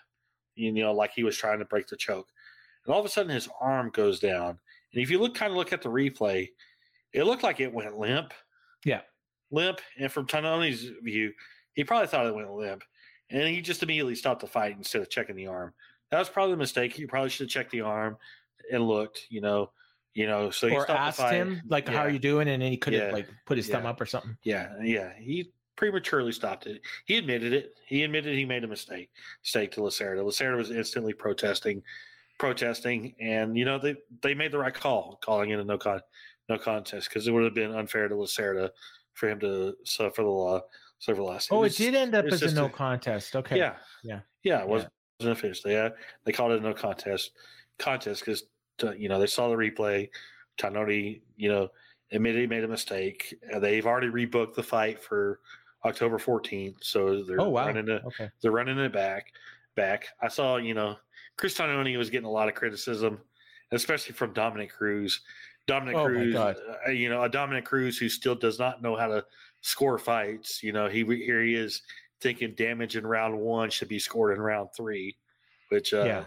you 0.55 0.73
know, 0.73 0.93
like 0.93 1.13
he 1.13 1.25
was 1.25 1.37
trying 1.37 1.59
to 1.59 1.65
break 1.65 1.87
the 1.89 1.97
choke, 1.97 2.29
and 2.85 2.95
all 2.95 3.01
of 3.01 3.07
a 3.07 3.09
sudden 3.09 3.33
his 3.33 3.49
arm 3.61 3.91
goes 3.91 4.21
down, 4.21 4.59
and 4.95 5.03
if 5.03 5.11
you 5.11 5.19
look 5.19 5.35
kind 5.35 5.51
of 5.51 5.57
look 5.57 5.73
at 5.73 5.83
the 5.83 5.89
replay, 5.89 6.49
it 7.13 7.25
looked 7.25 7.43
like 7.43 7.61
it 7.61 7.73
went 7.73 7.99
limp. 7.99 8.33
Yeah. 8.85 9.01
Limp. 9.51 9.81
And 9.99 10.11
from 10.11 10.27
Tognoni's 10.27 10.91
view, 11.03 11.33
he 11.75 11.85
probably 11.85 12.07
thought 12.07 12.27
it 12.27 12.35
went 12.35 12.53
limp. 12.53 12.85
And 13.31 13.49
he 13.49 13.61
just 13.61 13.83
immediately 13.83 14.15
stopped 14.15 14.41
the 14.41 14.47
fight 14.47 14.77
instead 14.77 15.03
of 15.03 15.11
checking 15.11 15.37
the 15.37 15.49
arm. 15.49 15.73
That 16.11 16.21
was 16.21 16.29
probably 16.29 16.55
a 16.55 16.59
mistake. 16.59 16.93
He 16.93 17.07
probably 17.07 17.31
should 17.31 17.47
have 17.47 17.51
checked 17.51 17.73
the 17.73 17.81
arm 17.81 18.17
and 18.71 18.87
looked, 18.87 19.27
you 19.31 19.41
know, 19.41 19.71
you 20.15 20.29
know, 20.29 20.51
so 20.51 20.69
he 20.69 20.77
or 20.77 20.89
asked 20.89 21.21
him 21.21 21.61
like, 21.67 21.89
yeah. 21.89 21.95
"How 21.95 22.03
are 22.03 22.11
you 22.11 22.21
doing?" 22.21 22.49
And 22.49 22.63
then 22.63 22.71
he 22.71 22.77
could 22.77 22.93
have 22.93 23.09
yeah. 23.09 23.13
like 23.13 23.27
put 23.47 23.57
his 23.57 23.69
yeah. 23.69 23.77
thumb 23.77 23.87
up 23.87 24.01
or 24.01 24.07
something. 24.07 24.37
Yeah, 24.45 24.73
yeah. 24.81 25.13
He 25.19 25.51
prematurely 25.75 26.31
stopped 26.31 26.69
it. 26.69 26.83
He 27.05 27.19
admitted 27.19 27.53
it. 27.53 27.75
He 27.85 28.05
admitted 28.05 28.37
he 28.37 28.45
made 28.45 28.63
a 28.63 28.69
mistake. 28.69 29.11
Mistake 29.43 29.73
to 29.73 29.81
Lacerda. 29.81 30.25
Lacerda 30.25 30.57
was 30.57 30.71
instantly 30.71 31.15
protesting 31.15 31.83
protesting, 32.39 33.15
and 33.21 33.57
you 33.57 33.65
know 33.65 33.79
they 33.79 33.97
they 34.23 34.35
made 34.35 34.53
the 34.53 34.59
right 34.59 34.75
call 34.75 35.19
calling 35.23 35.51
it 35.51 35.59
a 35.59 35.65
no 35.65 35.79
con 35.79 36.01
no 36.49 36.59
contest 36.59 37.09
because 37.09 37.27
it 37.27 37.33
would 37.33 37.45
have 37.45 37.55
been 37.55 37.75
unfair 37.75 38.09
to 38.09 38.15
Lacerda 38.15 38.71
for 39.15 39.29
him 39.29 39.41
to 39.41 39.75
suffer 39.85 40.23
the 40.23 40.29
law 40.29 40.61
suffer 40.99 41.23
last. 41.23 41.49
Oh, 41.51 41.59
it, 41.59 41.61
was, 41.61 41.81
it 41.81 41.85
did 41.85 41.95
end 41.95 42.15
up 42.15 42.27
as 42.27 42.43
a 42.43 42.55
no 42.55 42.67
a, 42.67 42.71
contest. 42.71 43.37
Okay. 43.37 43.59
Yeah. 43.59 43.75
Yeah. 44.03 44.21
Yeah. 44.43 44.63
It 44.63 44.69
wasn't 44.69 44.93
yeah. 45.21 45.31
official. 45.31 45.71
They 45.71 45.91
they 46.25 46.33
called 46.33 46.53
it 46.53 46.61
a 46.61 46.63
no 46.63 46.75
contest 46.75 47.33
contest 47.79 48.25
because 48.25 48.45
uh, 48.83 48.93
you 48.93 49.09
know 49.09 49.19
they 49.19 49.27
saw 49.27 49.49
the 49.49 49.57
replay. 49.57 50.09
Tognoni, 50.57 51.21
you 51.37 51.49
know, 51.49 51.69
admitted 52.13 52.41
he 52.41 52.47
made 52.47 52.65
a 52.65 52.69
mistake. 52.69 53.35
Uh, 53.53 53.59
they've 53.59 53.87
already 53.87 54.09
rebooked 54.09 54.55
the 54.55 54.63
fight 54.63 55.03
for 55.03 55.41
October 55.85 56.19
14th, 56.19 56.77
so 56.81 57.25
they're 57.25 57.41
oh, 57.41 57.49
wow. 57.49 57.67
running 57.67 57.89
it. 57.89 58.03
Okay. 58.07 58.31
They're 58.41 58.53
running 58.53 58.79
it 58.79 58.93
back. 58.93 59.33
Back. 59.75 60.07
I 60.23 60.29
saw, 60.29 60.57
you 60.57 60.75
know, 60.75 60.97
Chris 61.37 61.57
Tognoni 61.57 61.97
was 61.99 62.11
getting 62.11 62.27
a 62.27 62.31
lot 62.31 62.49
of 62.49 62.55
criticism, 62.55 63.21
especially 63.73 64.15
from 64.15 64.33
Dominick 64.33 64.73
Cruz. 64.73 65.21
Dominic 65.67 65.97
oh 65.97 66.07
Cruz, 66.07 66.35
uh, 66.35 66.55
you 66.91 67.09
know, 67.09 67.23
a 67.23 67.29
Dominick 67.29 67.65
Cruz 67.65 67.97
who 67.99 68.09
still 68.09 68.35
does 68.35 68.59
not 68.59 68.83
know 68.83 68.97
how 68.97 69.07
to 69.07 69.25
score 69.63 69.99
fights. 69.99 70.63
You 70.63 70.73
know, 70.73 70.89
he 70.89 71.05
here 71.05 71.43
he 71.43 71.55
is 71.55 71.83
thinking 72.21 72.55
damage 72.55 72.97
in 72.97 73.07
round 73.07 73.39
one 73.39 73.71
should 73.71 73.89
be 73.89 73.99
scored 73.99 74.35
in 74.37 74.43
round 74.43 74.69
three, 74.77 75.17
which 75.71 75.95
uh, 75.95 76.05
yeah. 76.05 76.25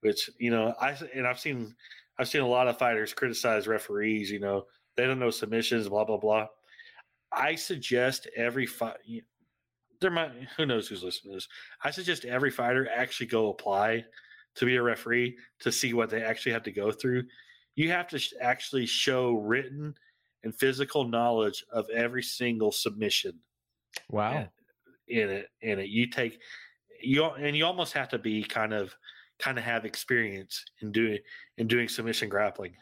which 0.00 0.28
you 0.38 0.50
know 0.50 0.74
I 0.80 0.96
and 1.14 1.26
I've 1.26 1.40
seen 1.40 1.74
I've 2.18 2.28
seen 2.28 2.42
a 2.42 2.48
lot 2.48 2.68
of 2.68 2.78
fighters 2.78 3.14
criticize 3.14 3.68
referees. 3.68 4.30
You 4.30 4.40
know, 4.40 4.66
they 4.96 5.06
don't 5.06 5.20
know 5.20 5.30
submissions, 5.30 5.88
blah 5.88 6.04
blah 6.04 6.18
blah. 6.18 6.48
I 7.32 7.54
suggest 7.54 8.28
every 8.36 8.66
fight. 8.66 8.96
There 10.00 10.10
might 10.10 10.32
who 10.56 10.66
knows 10.66 10.88
who's 10.88 11.04
listening 11.04 11.32
to 11.32 11.36
this. 11.36 11.48
I 11.84 11.92
suggest 11.92 12.24
every 12.24 12.50
fighter 12.50 12.88
actually 12.92 13.26
go 13.26 13.50
apply 13.50 14.04
to 14.56 14.64
be 14.66 14.76
a 14.76 14.82
referee 14.82 15.36
to 15.60 15.72
see 15.72 15.92
what 15.92 16.10
they 16.10 16.22
actually 16.22 16.52
have 16.52 16.62
to 16.64 16.72
go 16.72 16.90
through. 16.90 17.24
You 17.76 17.90
have 17.90 18.08
to 18.08 18.20
actually 18.40 18.86
show 18.86 19.32
written 19.32 19.94
and 20.42 20.54
physical 20.54 21.04
knowledge 21.04 21.64
of 21.72 21.88
every 21.90 22.22
single 22.22 22.72
submission. 22.72 23.38
Wow. 24.10 24.48
In 25.08 25.28
it, 25.28 25.48
in 25.62 25.78
it, 25.78 25.88
you 25.88 26.06
take 26.06 26.38
you 27.02 27.24
and 27.24 27.56
you 27.56 27.64
almost 27.64 27.92
have 27.94 28.08
to 28.10 28.18
be 28.18 28.42
kind 28.42 28.72
of 28.72 28.94
kind 29.38 29.58
of 29.58 29.64
have 29.64 29.84
experience 29.84 30.64
in 30.82 30.92
doing 30.92 31.18
in 31.58 31.66
doing 31.66 31.88
submission 31.88 32.28
grappling 32.28 32.74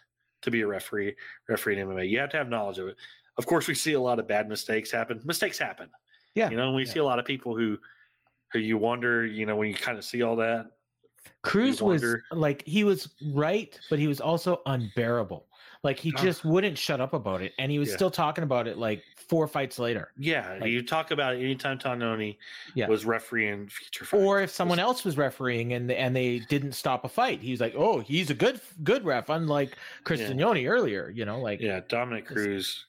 to 0.43 0.51
be 0.51 0.61
a 0.61 0.67
referee 0.67 1.15
referee 1.49 1.81
in 1.81 1.89
MMA. 1.89 2.09
You 2.09 2.19
have 2.19 2.31
to 2.31 2.37
have 2.37 2.49
knowledge 2.49 2.79
of 2.79 2.89
it. 2.89 2.97
Of 3.39 3.47
course, 3.47 3.69
we 3.69 3.75
see 3.75 3.93
a 3.93 4.01
lot 4.01 4.19
of 4.19 4.29
bad 4.29 4.49
mistakes 4.49 4.91
happen. 4.91 5.21
Mistakes 5.25 5.59
happen. 5.59 5.89
Yeah, 6.35 6.51
you 6.51 6.57
know, 6.57 6.73
we 6.73 6.85
yeah. 6.85 6.93
see 6.93 6.99
a 6.99 7.05
lot 7.05 7.19
of 7.19 7.25
people 7.25 7.57
who 7.57 7.79
who 8.53 8.59
you 8.59 8.77
wonder, 8.77 9.25
you 9.25 9.47
know, 9.47 9.57
when 9.57 9.69
you 9.69 9.75
kind 9.75 9.99
of 9.99 10.05
see 10.05 10.23
all 10.23 10.37
that. 10.37 10.67
Cruz 11.43 11.83
was 11.83 12.05
like 12.31 12.63
he 12.67 12.85
was 12.85 13.09
right, 13.33 13.79
but 13.91 13.99
he 13.99 14.07
was 14.07 14.21
also 14.21 14.61
unbearable. 14.67 15.47
Like 15.85 15.99
he 15.99 16.11
just 16.13 16.45
wouldn't 16.45 16.77
shut 16.77 17.01
up 17.01 17.13
about 17.13 17.41
it, 17.41 17.53
and 17.59 17.71
he 17.71 17.79
was 17.79 17.91
yeah. 17.91 17.95
still 17.95 18.11
talking 18.11 18.43
about 18.43 18.67
it 18.67 18.79
like 18.79 19.05
four 19.29 19.47
fights 19.47 19.79
later. 19.79 20.11
Yeah, 20.17 20.59
like, 20.61 20.71
you 20.71 20.83
talk 20.83 21.13
about 21.13 21.37
it 21.37 21.39
anytime 21.39 21.79
Tognoni 21.79 22.37
yeah. 22.75 22.89
was 22.89 23.05
refereeing 23.05 23.69
future 23.69 24.05
fights. 24.05 24.23
or 24.23 24.41
if 24.41 24.51
someone 24.51 24.81
else 24.81 25.05
was 25.05 25.17
refereeing 25.17 25.75
and 25.75 25.91
and 25.93 26.17
they 26.17 26.41
didn't 26.41 26.73
stop 26.73 27.05
a 27.05 27.09
fight, 27.09 27.41
he 27.41 27.53
was 27.53 27.61
like, 27.61 27.75
"Oh, 27.77 28.01
he's 28.01 28.29
a 28.31 28.35
good 28.35 28.61
good 28.83 29.05
ref," 29.05 29.29
unlike 29.29 29.77
Chris 30.03 30.21
Tognoni 30.21 30.63
yeah. 30.63 30.69
earlier. 30.69 31.11
You 31.11 31.25
know, 31.25 31.39
like 31.39 31.61
yeah, 31.61 31.81
Dominick 31.89 32.27
Cruz, 32.27 32.87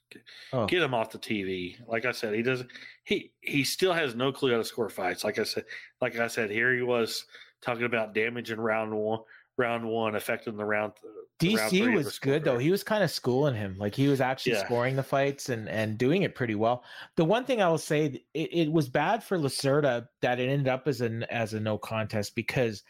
oh. 0.53 0.65
get 0.65 0.81
him 0.81 0.95
off 0.95 1.11
the 1.11 1.19
TV. 1.19 1.75
Like 1.87 2.05
I 2.05 2.11
said, 2.11 2.33
he 2.33 2.41
doesn't. 2.41 2.69
He 3.03 3.31
he 3.41 3.63
still 3.63 3.93
has 3.93 4.15
no 4.15 4.31
clue 4.31 4.51
how 4.51 4.57
to 4.57 4.65
score 4.65 4.89
fights. 4.89 5.23
Like 5.23 5.37
I 5.37 5.43
said, 5.43 5.65
like 6.01 6.17
I 6.17 6.27
said, 6.27 6.49
here 6.49 6.73
he 6.73 6.81
was 6.81 7.25
talking 7.61 7.85
about 7.85 8.13
damage 8.13 8.51
in 8.51 8.59
round 8.59 8.93
one 8.93 9.19
round 9.59 9.85
one 9.85 10.15
affecting 10.15 10.57
the 10.57 10.65
round. 10.65 10.93
The 11.39 11.55
DC 11.55 11.81
round 11.81 11.95
was 11.95 12.17
good 12.17 12.43
though. 12.43 12.57
He 12.57 12.71
was 12.71 12.83
kind 12.83 13.03
of 13.03 13.11
schooling 13.11 13.55
him. 13.55 13.75
Like 13.77 13.93
he 13.93 14.07
was 14.07 14.21
actually 14.21 14.53
yeah. 14.53 14.65
scoring 14.65 14.95
the 14.95 15.03
fights 15.03 15.49
and 15.49 15.69
and 15.69 15.97
doing 15.97 16.23
it 16.23 16.33
pretty 16.33 16.55
well. 16.55 16.83
The 17.17 17.25
one 17.25 17.45
thing 17.45 17.61
I 17.61 17.69
will 17.69 17.77
say, 17.77 18.23
it, 18.33 18.49
it 18.53 18.71
was 18.71 18.89
bad 18.89 19.23
for 19.23 19.37
Lacerda 19.37 20.07
that 20.21 20.39
it 20.39 20.49
ended 20.49 20.67
up 20.67 20.87
as 20.87 21.01
an 21.01 21.23
as 21.23 21.53
a 21.53 21.59
no 21.59 21.77
contest 21.77 22.33
because 22.35 22.83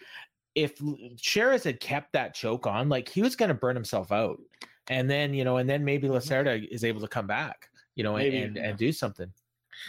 if 0.55 0.81
Chairez 1.17 1.63
had 1.63 1.79
kept 1.79 2.13
that 2.13 2.33
choke 2.33 2.67
on, 2.67 2.89
like 2.89 3.09
he 3.09 3.21
was 3.21 3.35
going 3.35 3.49
to 3.49 3.55
burn 3.55 3.75
himself 3.75 4.11
out, 4.11 4.39
and 4.87 5.09
then 5.09 5.33
you 5.33 5.43
know, 5.43 5.57
and 5.57 5.69
then 5.69 5.83
maybe 5.83 6.07
mm-hmm. 6.07 6.17
Lacerda 6.17 6.67
is 6.69 6.83
able 6.83 7.01
to 7.01 7.07
come 7.07 7.27
back, 7.27 7.69
you 7.95 8.03
know, 8.03 8.15
and, 8.17 8.33
and, 8.33 8.57
and 8.57 8.77
do 8.77 8.91
something. 8.91 9.31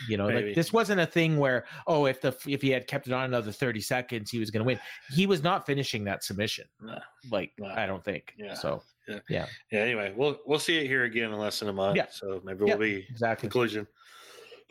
You 0.08 0.16
know, 0.16 0.28
Maybe. 0.28 0.46
like 0.48 0.54
this 0.54 0.72
wasn't 0.72 1.00
a 1.00 1.06
thing 1.06 1.38
where 1.38 1.64
oh, 1.86 2.06
if 2.06 2.20
the 2.20 2.36
if 2.46 2.62
he 2.62 2.70
had 2.70 2.86
kept 2.86 3.06
it 3.06 3.12
on 3.12 3.24
another 3.24 3.52
thirty 3.52 3.80
seconds, 3.80 4.30
he 4.30 4.38
was 4.38 4.50
going 4.50 4.60
to 4.60 4.66
win. 4.66 4.80
He 5.10 5.26
was 5.26 5.42
not 5.42 5.66
finishing 5.66 6.04
that 6.04 6.24
submission. 6.24 6.66
No. 6.80 6.98
Like 7.30 7.52
no. 7.58 7.68
I 7.68 7.86
don't 7.86 8.04
think. 8.04 8.34
Yeah. 8.38 8.54
So 8.54 8.82
yeah. 9.08 9.18
yeah. 9.28 9.46
Yeah. 9.72 9.80
Anyway, 9.80 10.12
we'll 10.16 10.38
we'll 10.46 10.58
see 10.58 10.78
it 10.78 10.86
here 10.86 11.04
again 11.04 11.32
in 11.32 11.38
less 11.38 11.60
than 11.60 11.68
a 11.68 11.72
month. 11.72 11.96
Yeah. 11.96 12.06
So 12.10 12.40
maybe 12.44 12.64
we'll 12.64 12.78
be 12.78 13.06
exactly 13.08 13.48
conclusion. 13.48 13.86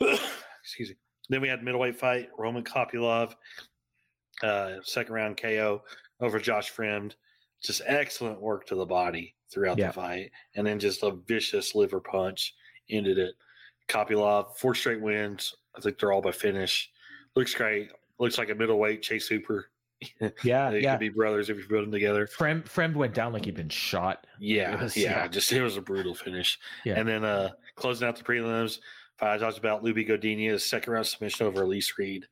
Excuse 0.62 0.90
me. 0.90 0.96
Then 1.28 1.40
we 1.40 1.48
had 1.48 1.62
middleweight 1.62 1.96
fight 1.98 2.28
Roman 2.36 2.64
Kopylov, 2.64 3.34
uh, 4.42 4.76
second 4.82 5.14
round 5.14 5.36
KO 5.36 5.82
over 6.20 6.38
Josh 6.38 6.72
Fremd. 6.72 7.14
Just 7.62 7.82
excellent 7.86 8.40
work 8.40 8.66
to 8.66 8.74
the 8.74 8.86
body 8.86 9.34
throughout 9.52 9.78
yeah. 9.78 9.88
the 9.88 9.92
fight, 9.92 10.30
and 10.56 10.66
then 10.66 10.78
just 10.78 11.02
a 11.02 11.12
vicious 11.26 11.74
liver 11.74 12.00
punch 12.00 12.54
ended 12.88 13.18
it. 13.18 13.34
Kopylov, 13.90 14.56
four 14.56 14.74
straight 14.74 15.00
wins. 15.00 15.54
I 15.76 15.80
think 15.80 15.98
they're 15.98 16.12
all 16.12 16.22
by 16.22 16.32
finish. 16.32 16.90
Looks 17.34 17.54
great. 17.54 17.90
Looks 18.18 18.38
like 18.38 18.50
a 18.50 18.54
middleweight 18.54 19.02
Chase 19.02 19.28
Hooper. 19.28 19.70
Yeah, 20.42 20.70
they 20.70 20.80
yeah. 20.80 20.92
could 20.92 21.00
be 21.00 21.08
brothers 21.10 21.50
if 21.50 21.58
you 21.58 21.64
put 21.64 21.82
them 21.82 21.92
together. 21.92 22.26
Fremd, 22.26 22.64
Fremd 22.64 22.94
went 22.94 23.12
down 23.12 23.34
like 23.34 23.44
he'd 23.44 23.54
been 23.54 23.68
shot. 23.68 24.26
Yeah, 24.38 24.80
was, 24.82 24.96
yeah, 24.96 25.10
yeah, 25.10 25.28
Just 25.28 25.52
it 25.52 25.62
was 25.62 25.76
a 25.76 25.82
brutal 25.82 26.14
finish. 26.14 26.58
Yeah. 26.86 26.98
And 26.98 27.06
then 27.06 27.22
uh 27.22 27.50
closing 27.76 28.08
out 28.08 28.16
the 28.16 28.24
prelims, 28.24 28.78
I 29.20 29.36
talked 29.36 29.58
about 29.58 29.84
Lupe 29.84 29.98
Godinez 29.98 30.62
second 30.62 30.94
round 30.94 31.06
submission 31.06 31.46
over 31.46 31.64
Elise 31.64 31.98
Reed. 31.98 32.26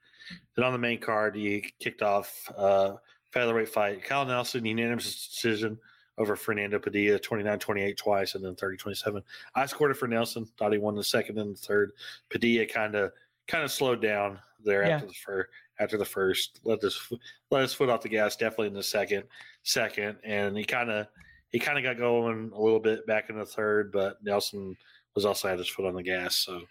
Then 0.57 0.65
on 0.65 0.73
the 0.73 0.79
main 0.79 0.99
card, 0.99 1.37
he 1.37 1.71
kicked 1.79 2.01
off 2.01 2.51
uh 2.57 2.95
featherweight 3.33 3.69
fight. 3.69 4.03
Kyle 4.03 4.25
Nelson 4.25 4.65
unanimous 4.65 5.29
decision 5.29 5.79
over 6.19 6.37
Fernando 6.37 6.79
Padilla, 6.79 7.19
29-28 7.19 7.97
twice, 7.97 8.35
and 8.35 8.45
then 8.45 8.55
30-27. 8.55 9.23
I 9.55 9.67
scored 9.67 9.93
it 9.93 9.97
for 9.97 10.09
Nelson. 10.09 10.47
Thought 10.59 10.73
he 10.73 10.79
won 10.79 10.95
the 10.95 11.05
second 11.05 11.39
and 11.39 11.55
the 11.55 11.61
third. 11.61 11.93
Padilla 12.29 12.67
kind 12.67 12.95
of 12.95 13.13
kind 13.47 13.65
of 13.65 13.71
slowed 13.71 14.03
down 14.03 14.39
there 14.63 14.85
yeah. 14.85 14.97
after 14.97 15.07
the 15.07 15.15
first. 15.15 15.49
After 15.81 15.97
the 15.97 16.05
first, 16.05 16.59
let 16.65 16.81
this 16.81 17.13
let 17.53 17.63
his 17.63 17.73
foot 17.73 17.89
off 17.89 18.03
the 18.03 18.09
gas. 18.09 18.35
Definitely 18.35 18.67
in 18.67 18.75
the 18.75 18.83
second, 18.83 19.23
second, 19.63 20.17
and 20.25 20.57
he 20.57 20.65
kind 20.65 20.91
of 20.91 21.07
he 21.51 21.61
kind 21.61 21.79
of 21.79 21.85
got 21.85 21.99
going 21.99 22.51
a 22.53 22.61
little 22.61 22.81
bit 22.81 23.07
back 23.07 23.31
in 23.31 23.39
the 23.39 23.47
third, 23.47 23.93
but 23.93 24.17
Nelson 24.23 24.77
was 25.15 25.25
also 25.25 25.49
had 25.49 25.59
his 25.59 25.69
foot 25.69 25.87
on 25.87 25.95
the 25.95 26.03
gas. 26.03 26.37
So, 26.37 26.63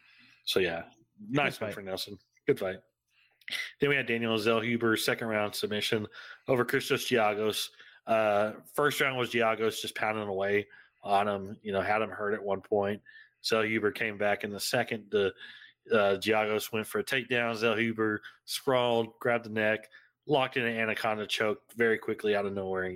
so 0.46 0.60
yeah, 0.60 0.84
nice 1.30 1.58
fight 1.58 1.74
for 1.74 1.82
Nelson. 1.82 2.18
Good 2.46 2.60
fight. 2.60 2.78
Then 3.80 3.90
we 3.90 3.96
had 3.96 4.08
Daniel 4.08 4.38
Zellhuber 4.38 5.00
second 5.00 5.30
round 5.30 5.56
submission 5.56 6.06
over 6.48 6.66
Christos 6.66 7.10
Giagos. 7.10 7.70
Uh, 8.08 8.54
first 8.74 9.02
round 9.02 9.18
was 9.18 9.30
Giagos 9.30 9.82
just 9.82 9.96
pounding 9.96 10.28
away 10.28 10.68
on 11.04 11.28
him. 11.28 11.58
You 11.62 11.74
know, 11.74 11.82
had 11.82 12.02
him 12.02 12.10
hurt 12.10 12.34
at 12.34 12.44
one 12.44 12.62
point. 12.62 13.02
Zellhuber 13.44 13.94
came 13.94 14.18
back 14.18 14.44
in 14.44 14.52
the 14.52 14.60
second. 14.60 15.06
The 15.12 15.34
uh, 15.92 16.18
Giagos 16.18 16.72
went 16.72 16.88
for 16.88 17.00
a 17.00 17.04
takedown. 17.04 17.56
Zellhuber 17.56 18.20
sprawled, 18.46 19.18
grabbed 19.20 19.46
the 19.46 19.50
neck, 19.50 19.90
locked 20.26 20.58
in 20.58 20.66
an 20.66 20.78
anaconda 20.78 21.28
choke 21.28 21.62
very 21.76 21.98
quickly 21.98 22.36
out 22.36 22.46
of 22.46 22.54
nowhere. 22.54 22.94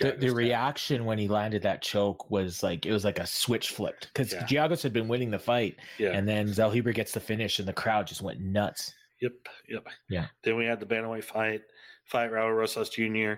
The, 0.00 0.12
the, 0.12 0.30
reaction 0.30 1.04
when 1.04 1.18
he 1.18 1.28
landed 1.28 1.62
that 1.62 1.82
choke 1.82 2.28
was 2.30 2.62
like 2.62 2.86
it 2.86 2.92
was 2.92 3.04
like 3.04 3.20
a 3.20 3.26
switch 3.26 3.70
flipped 3.70 4.08
because 4.12 4.32
yeah. 4.32 4.44
Giagos 4.46 4.82
had 4.82 4.92
been 4.92 5.06
winning 5.06 5.30
the 5.30 5.38
fight, 5.38 5.76
yeah. 5.98 6.10
and 6.10 6.26
then 6.26 6.48
Zellhuber 6.48 6.94
gets 6.94 7.12
the 7.12 7.20
finish, 7.20 7.58
and 7.58 7.68
the 7.68 7.72
crowd 7.72 8.06
just 8.06 8.22
went 8.22 8.40
nuts. 8.40 8.92
Yep, 9.20 9.32
yep. 9.68 9.86
Yeah. 10.08 10.26
Then 10.42 10.56
we 10.56 10.64
had 10.64 10.80
the 10.80 10.86
bantamweight 10.86 11.24
fight, 11.24 11.62
fight 12.04 12.32
Raul 12.32 12.56
Rosas 12.56 12.88
Jr 12.88 13.34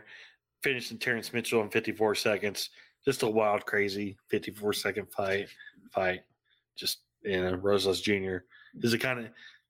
finishing 0.66 0.98
Terrence 0.98 1.32
Mitchell 1.32 1.62
in 1.62 1.70
54 1.70 2.16
seconds. 2.16 2.70
Just 3.04 3.22
a 3.22 3.28
wild, 3.28 3.64
crazy 3.66 4.16
54 4.30 4.72
second 4.72 5.06
fight. 5.12 5.48
Fight. 5.92 6.22
Just 6.76 7.02
you 7.22 7.40
know, 7.40 7.54
Rosas 7.54 8.00
Jr. 8.00 8.38
is 8.82 8.90
the 8.90 8.98
kind 8.98 9.20
of 9.20 9.26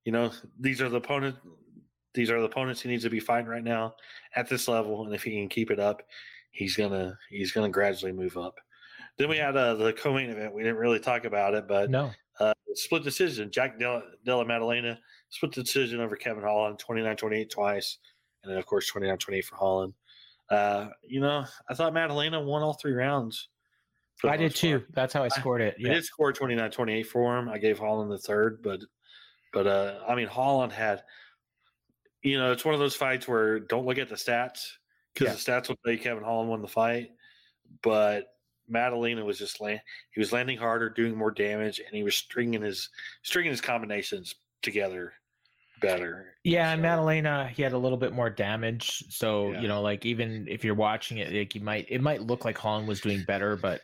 you 0.07 0.13
know 0.13 0.33
these 0.59 0.81
are 0.81 0.89
the 0.89 0.97
opponent. 0.97 1.37
These 2.15 2.31
are 2.31 2.41
the 2.41 2.47
opponents 2.47 2.81
he 2.81 2.89
needs 2.89 3.05
to 3.05 3.11
be 3.11 3.21
fighting 3.21 3.47
right 3.47 3.63
now 3.63 3.95
at 4.37 4.49
this 4.49 4.69
level, 4.69 5.05
and 5.05 5.15
if 5.15 5.23
he 5.23 5.33
can 5.33 5.51
keep 5.51 5.71
it 5.71 5.79
up, 5.79 6.03
he's 6.53 6.77
gonna 6.77 7.19
he's 7.29 7.53
gonna 7.53 7.69
gradually 7.69 8.13
move 8.13 8.39
up. 8.39 8.55
Then 9.19 9.29
we 9.29 9.37
had 9.37 9.55
uh, 9.55 9.75
the 9.75 9.93
co-main 9.93 10.31
event. 10.31 10.55
We 10.55 10.63
didn't 10.63 10.79
really 10.79 10.99
talk 10.99 11.27
about 11.27 11.53
it, 11.53 11.69
but 11.69 11.91
no 11.91 12.11
uh, 12.41 12.55
split 12.73 13.05
decision. 13.05 13.51
Jack 13.51 13.79
Della, 13.79 14.03
Della 14.25 14.47
Maddalena 14.47 14.99
split 15.29 15.53
decision 15.53 16.01
over 16.01 16.17
Kevin 16.17 16.43
Holland, 16.43 16.81
29-28 16.87 17.51
twice, 17.51 17.99
and 18.43 18.51
then 18.51 18.59
of 18.59 18.65
course 18.65 18.91
29-28 18.91 19.45
for 19.45 19.57
Holland. 19.57 19.93
Uh, 20.51 20.89
you 21.03 21.21
know, 21.21 21.45
I 21.69 21.75
thought 21.75 21.93
Maddalena 21.93 22.41
won 22.41 22.63
all 22.63 22.75
three 22.75 22.93
rounds. 22.93 23.49
I 24.25 24.37
did 24.37 24.55
too. 24.55 24.83
That's 24.95 25.13
how 25.13 25.23
I 25.23 25.29
scored 25.29 25.61
it. 25.61 25.77
Yeah. 25.79 25.91
I 25.91 25.95
did 25.95 26.05
score 26.05 26.33
29 26.33 26.71
28 26.71 27.03
for 27.05 27.39
him. 27.39 27.49
I 27.49 27.59
gave 27.59 27.79
Holland 27.79 28.11
the 28.11 28.19
third, 28.19 28.63
but, 28.63 28.81
but, 29.53 29.67
uh, 29.67 30.01
I 30.09 30.15
mean, 30.15 30.27
Holland 30.27 30.73
had, 30.73 31.03
you 32.23 32.39
know, 32.39 32.51
it's 32.53 32.65
one 32.65 32.75
of 32.75 32.81
those 32.81 32.97
fights 32.97 33.29
where 33.29 33.61
don't 33.61 33.85
look 33.85 33.99
at 33.99 34.09
the 34.09 34.15
stats 34.15 34.61
because 35.13 35.27
yeah. 35.27 35.33
the 35.33 35.61
stats 35.63 35.69
will 35.69 35.77
tell 35.85 35.93
you 35.93 35.99
Kevin 35.99 36.25
Holland 36.25 36.49
won 36.49 36.63
the 36.63 36.69
fight, 36.69 37.11
but 37.83 38.29
Maddalena 38.69 39.25
was 39.25 39.39
just 39.39 39.61
land, 39.61 39.81
he 40.13 40.21
was 40.21 40.33
landing 40.33 40.57
harder, 40.59 40.89
doing 40.89 41.15
more 41.15 41.31
damage, 41.31 41.79
and 41.79 41.95
he 41.95 42.03
was 42.03 42.17
stringing 42.17 42.63
his, 42.63 42.89
stringing 43.23 43.51
his 43.51 43.61
combinations 43.61 44.35
together 44.63 45.13
better. 45.81 46.35
Yeah, 46.45 46.69
so. 46.69 46.73
and 46.75 46.83
Maddalena, 46.83 47.49
he 47.49 47.63
had 47.63 47.73
a 47.73 47.79
little 47.79 47.99
bit 47.99 48.13
more 48.13 48.31
damage. 48.31 49.05
So 49.09 49.53
yeah. 49.53 49.61
you 49.61 49.69
know, 49.69 49.83
like 49.83 50.07
even 50.07 50.47
if 50.49 50.65
you're 50.65 50.75
watching 50.75 51.19
it, 51.19 51.33
like 51.33 51.55
you 51.55 51.61
might 51.61 51.87
it 51.89 52.01
might 52.01 52.23
look 52.23 52.45
like 52.45 52.57
Holland 52.59 52.89
was 52.89 53.01
doing 53.01 53.25
better, 53.25 53.57
but 53.57 53.83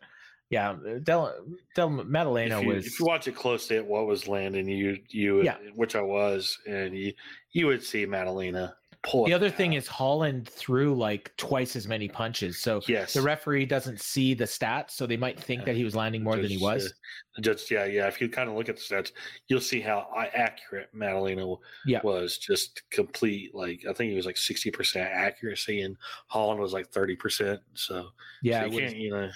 yeah, 0.52 0.72
uh, 0.72 0.98
Del, 1.02 1.34
Del 1.74 2.00
if 2.00 2.62
you, 2.62 2.68
was. 2.68 2.86
If 2.86 3.00
you 3.00 3.06
watch 3.06 3.26
it 3.26 3.34
closely 3.34 3.78
at 3.78 3.86
what 3.86 4.06
was 4.06 4.28
landing, 4.28 4.68
you 4.68 4.98
you 5.08 5.42
yeah. 5.42 5.56
which 5.74 5.96
I 5.96 6.02
was, 6.02 6.58
and 6.66 6.94
you 6.94 7.14
you 7.52 7.66
would 7.66 7.82
see 7.82 8.04
Maddalena 8.04 8.76
pull. 9.02 9.26
The 9.26 9.32
other 9.32 9.48
out. 9.48 9.54
thing 9.54 9.72
is 9.74 9.86
Holland 9.86 10.48
threw 10.48 10.94
like 10.94 11.34
twice 11.36 11.76
as 11.76 11.86
many 11.86 12.08
punches, 12.08 12.58
so 12.58 12.80
yes. 12.86 13.12
the 13.12 13.22
referee 13.22 13.66
doesn't 13.66 14.00
see 14.00 14.34
the 14.34 14.44
stats, 14.44 14.92
so 14.92 15.06
they 15.06 15.16
might 15.16 15.38
think 15.38 15.64
that 15.64 15.76
he 15.76 15.84
was 15.84 15.94
landing 15.94 16.22
more 16.22 16.36
just, 16.36 16.42
than 16.42 16.58
he 16.58 16.62
was. 16.62 16.94
Uh, 17.36 17.40
just 17.40 17.70
yeah, 17.70 17.84
yeah. 17.84 18.06
If 18.06 18.20
you 18.20 18.28
kind 18.28 18.48
of 18.48 18.54
look 18.54 18.68
at 18.68 18.76
the 18.76 18.82
stats, 18.82 19.12
you'll 19.48 19.60
see 19.60 19.80
how 19.80 20.08
accurate 20.34 20.88
Maddalena 20.92 21.54
yeah. 21.86 22.00
was. 22.02 22.38
Just 22.38 22.82
complete, 22.90 23.54
like 23.54 23.84
I 23.88 23.92
think 23.92 24.10
he 24.10 24.16
was 24.16 24.26
like 24.26 24.36
sixty 24.36 24.70
percent 24.70 25.10
accuracy, 25.12 25.82
and 25.82 25.96
Holland 26.28 26.60
was 26.60 26.72
like 26.72 26.88
thirty 26.88 27.16
percent. 27.16 27.60
So 27.74 28.08
yeah, 28.42 28.60
so 28.60 28.66
you 28.66 28.80
can't 28.80 28.96
you 28.96 29.10
know, 29.10 29.30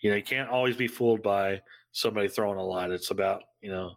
you 0.00 0.10
know, 0.10 0.16
you 0.16 0.22
can't 0.22 0.48
always 0.48 0.76
be 0.76 0.88
fooled 0.88 1.22
by 1.22 1.60
somebody 1.92 2.28
throwing 2.28 2.58
a 2.58 2.64
lot. 2.64 2.90
It's 2.90 3.10
about 3.10 3.42
you 3.60 3.70
know 3.70 3.92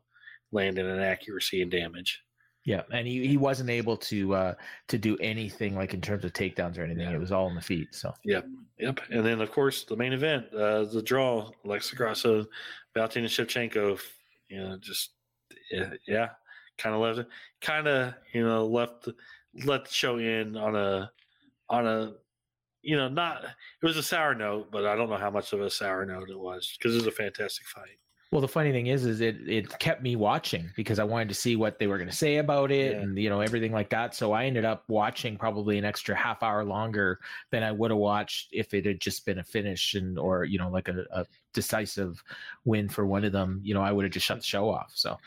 landing 0.52 0.90
and 0.90 1.02
accuracy 1.02 1.62
and 1.62 1.72
damage. 1.72 2.22
Yeah, 2.64 2.84
and 2.94 3.08
he, 3.08 3.28
he 3.28 3.38
wasn't 3.38 3.72
able 3.72 3.98
to 3.98 4.36
uh 4.36 4.54
to 4.88 4.98
do 4.98 5.18
anything 5.18 5.76
like 5.76 5.94
in 5.94 6.02
terms 6.02 6.24
of 6.26 6.34
takedowns 6.34 6.78
or 6.78 6.84
anything. 6.84 7.10
Yeah. 7.10 7.16
It 7.16 7.20
was 7.20 7.32
all 7.32 7.48
in 7.48 7.56
the 7.56 7.62
feet. 7.62 7.88
So 7.92 8.14
yep, 8.24 8.46
yep. 8.78 9.00
And 9.10 9.26
then 9.26 9.42
of 9.42 9.52
course 9.52 9.84
the 9.84 9.96
main 9.96 10.14
event, 10.14 10.46
uh 10.54 10.84
the 10.84 11.02
draw, 11.02 11.50
Alexa 11.66 11.96
Grasso, 11.96 12.46
Valentina 12.94 13.28
Shevchenko. 13.28 14.00
You 14.50 14.64
know, 14.64 14.78
just 14.78 15.12
yeah, 15.72 15.94
yeah 16.08 16.30
kind 16.78 16.96
of 16.96 17.02
left 17.02 17.20
it, 17.20 17.28
kind 17.62 17.88
of 17.88 18.14
you 18.34 18.44
know 18.44 18.66
left 18.66 19.08
let 19.66 19.86
the 19.86 19.92
show 19.92 20.18
in 20.18 20.56
on 20.56 20.76
a 20.76 21.12
on 21.70 21.88
a 21.88 22.14
you 22.82 22.96
know 22.96 23.08
not 23.08 23.44
it 23.44 23.86
was 23.86 23.98
a 23.98 24.04
sour 24.04 24.36
note, 24.36 24.72
but 24.72 24.86
I 24.86 24.96
don't 24.96 25.10
know 25.10 25.18
how 25.18 25.32
much 25.32 25.54
of 25.54 25.62
a 25.62 25.70
sour 25.70 26.06
note 26.06 26.30
it 26.30 26.40
was 26.40 26.76
because 26.78 26.96
it 26.96 27.00
was 27.00 27.08
a 27.08 27.12
fantastic 27.12 27.66
fight. 27.68 27.98
Well, 28.32 28.40
the 28.40 28.48
funny 28.48 28.72
thing 28.72 28.88
is, 28.88 29.06
is 29.06 29.20
it 29.20 29.38
it 29.46 29.78
kept 29.80 30.02
me 30.02 30.16
watching 30.16 30.72
because 30.78 31.00
I 31.00 31.04
wanted 31.04 31.28
to 31.30 31.36
see 31.36 31.58
what 31.58 31.80
they 31.80 31.88
were 31.88 31.98
going 31.98 32.10
to 32.10 32.16
say 32.16 32.38
about 32.38 32.72
it, 32.72 32.94
yeah. 32.94 33.02
and 33.02 33.18
you 33.18 33.30
know 33.30 33.42
everything 33.42 33.74
like 33.74 33.90
that. 33.90 34.16
So 34.16 34.32
I 34.32 34.46
ended 34.46 34.64
up 34.64 34.86
watching 34.88 35.36
probably 35.36 35.78
an 35.78 35.84
extra 35.84 36.16
half 36.16 36.42
hour 36.42 36.64
longer 36.64 37.20
than 37.52 37.62
I 37.62 37.74
would 37.74 37.92
have 37.92 37.98
watched 37.98 38.50
if 38.54 38.74
it 38.74 38.86
had 38.86 39.02
just 39.02 39.26
been 39.26 39.40
a 39.40 39.44
finish 39.44 39.96
and 39.96 40.18
or 40.18 40.46
you 40.46 40.58
know 40.60 40.70
like 40.70 40.88
a, 40.88 41.04
a 41.12 41.26
decisive 41.54 42.24
win 42.66 42.90
for 42.90 43.06
one 43.06 43.24
of 43.24 43.32
them, 43.32 43.60
you 43.64 43.74
know, 43.74 43.82
I 43.82 43.92
would 43.92 44.06
have 44.06 44.12
just 44.12 44.26
shut 44.26 44.38
the 44.38 44.44
show 44.44 44.70
off. 44.70 44.92
So, 44.96 45.18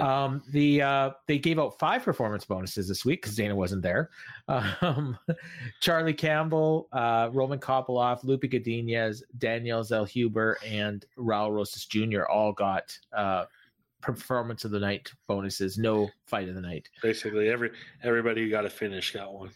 um, 0.00 0.42
the 0.50 0.82
uh, 0.82 1.10
they 1.26 1.38
gave 1.38 1.58
out 1.58 1.78
five 1.78 2.02
performance 2.02 2.44
bonuses 2.44 2.88
this 2.88 3.04
week 3.04 3.22
because 3.22 3.36
Dana 3.36 3.54
wasn't 3.54 3.82
there. 3.82 4.10
Um, 4.82 5.16
Charlie 5.78 6.12
Campbell, 6.12 6.88
uh, 6.92 7.28
Roman 7.32 7.60
Kopylov, 7.60 8.24
Lupe 8.24 8.42
Godinez, 8.42 9.22
Daniel 9.38 9.82
Zellhuber, 9.82 10.56
and 10.66 11.04
Raul 11.16 11.52
Rosas 11.52 11.84
Jr. 11.84 12.24
all 12.24 12.52
got 12.52 12.98
uh, 13.12 13.44
performance 14.00 14.64
of 14.64 14.70
the 14.70 14.80
night 14.80 15.12
bonuses. 15.28 15.78
No 15.78 16.08
fight 16.26 16.48
of 16.48 16.54
the 16.54 16.60
night. 16.60 16.88
Basically, 17.02 17.48
every 17.48 17.70
everybody 18.02 18.42
who 18.42 18.50
got 18.50 18.66
a 18.66 18.70
finish 18.70 19.12
got 19.12 19.32
one. 19.32 19.50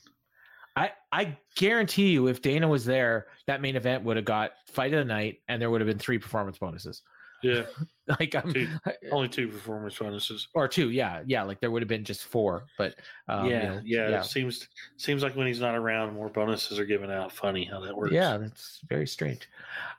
I, 0.76 0.90
I 1.12 1.36
guarantee 1.54 2.10
you, 2.10 2.26
if 2.26 2.42
Dana 2.42 2.66
was 2.66 2.84
there, 2.84 3.28
that 3.46 3.60
main 3.60 3.76
event 3.76 4.02
would 4.04 4.16
have 4.16 4.24
got 4.24 4.52
fight 4.66 4.92
of 4.92 4.98
the 4.98 5.04
night, 5.04 5.40
and 5.48 5.62
there 5.62 5.70
would 5.70 5.80
have 5.80 5.88
been 5.88 5.98
three 5.98 6.18
performance 6.18 6.58
bonuses. 6.58 7.02
Yeah, 7.44 7.62
like 8.18 8.34
I'm, 8.34 8.52
two, 8.52 8.68
only 9.12 9.28
two 9.28 9.48
performance 9.48 9.96
bonuses, 9.96 10.48
or 10.54 10.66
two. 10.66 10.90
Yeah, 10.90 11.22
yeah. 11.26 11.44
Like 11.44 11.60
there 11.60 11.70
would 11.70 11.82
have 11.82 11.88
been 11.88 12.04
just 12.04 12.24
four, 12.24 12.64
but 12.76 12.96
um, 13.28 13.46
yeah, 13.46 13.62
you 13.62 13.68
know, 13.68 13.80
yeah, 13.84 14.08
yeah. 14.08 14.20
It 14.20 14.24
seems 14.24 14.66
seems 14.96 15.22
like 15.22 15.36
when 15.36 15.46
he's 15.46 15.60
not 15.60 15.76
around, 15.76 16.14
more 16.14 16.28
bonuses 16.28 16.78
are 16.78 16.86
given 16.86 17.10
out. 17.10 17.30
Funny 17.30 17.64
how 17.64 17.80
that 17.80 17.96
works. 17.96 18.12
Yeah, 18.12 18.36
that's 18.38 18.80
very 18.88 19.06
strange. 19.06 19.48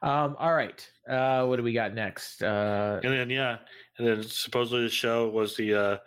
Um, 0.02 0.36
all 0.40 0.54
right, 0.54 0.86
uh, 1.08 1.46
what 1.46 1.56
do 1.56 1.64
we 1.64 1.72
got 1.72 1.94
next? 1.94 2.44
Uh, 2.44 3.00
and 3.02 3.14
then 3.14 3.30
yeah, 3.30 3.60
and 3.98 4.08
then 4.08 4.24
supposedly 4.24 4.84
the 4.84 4.90
show 4.90 5.30
was 5.30 5.56
the 5.56 5.74
uh, 5.74 5.98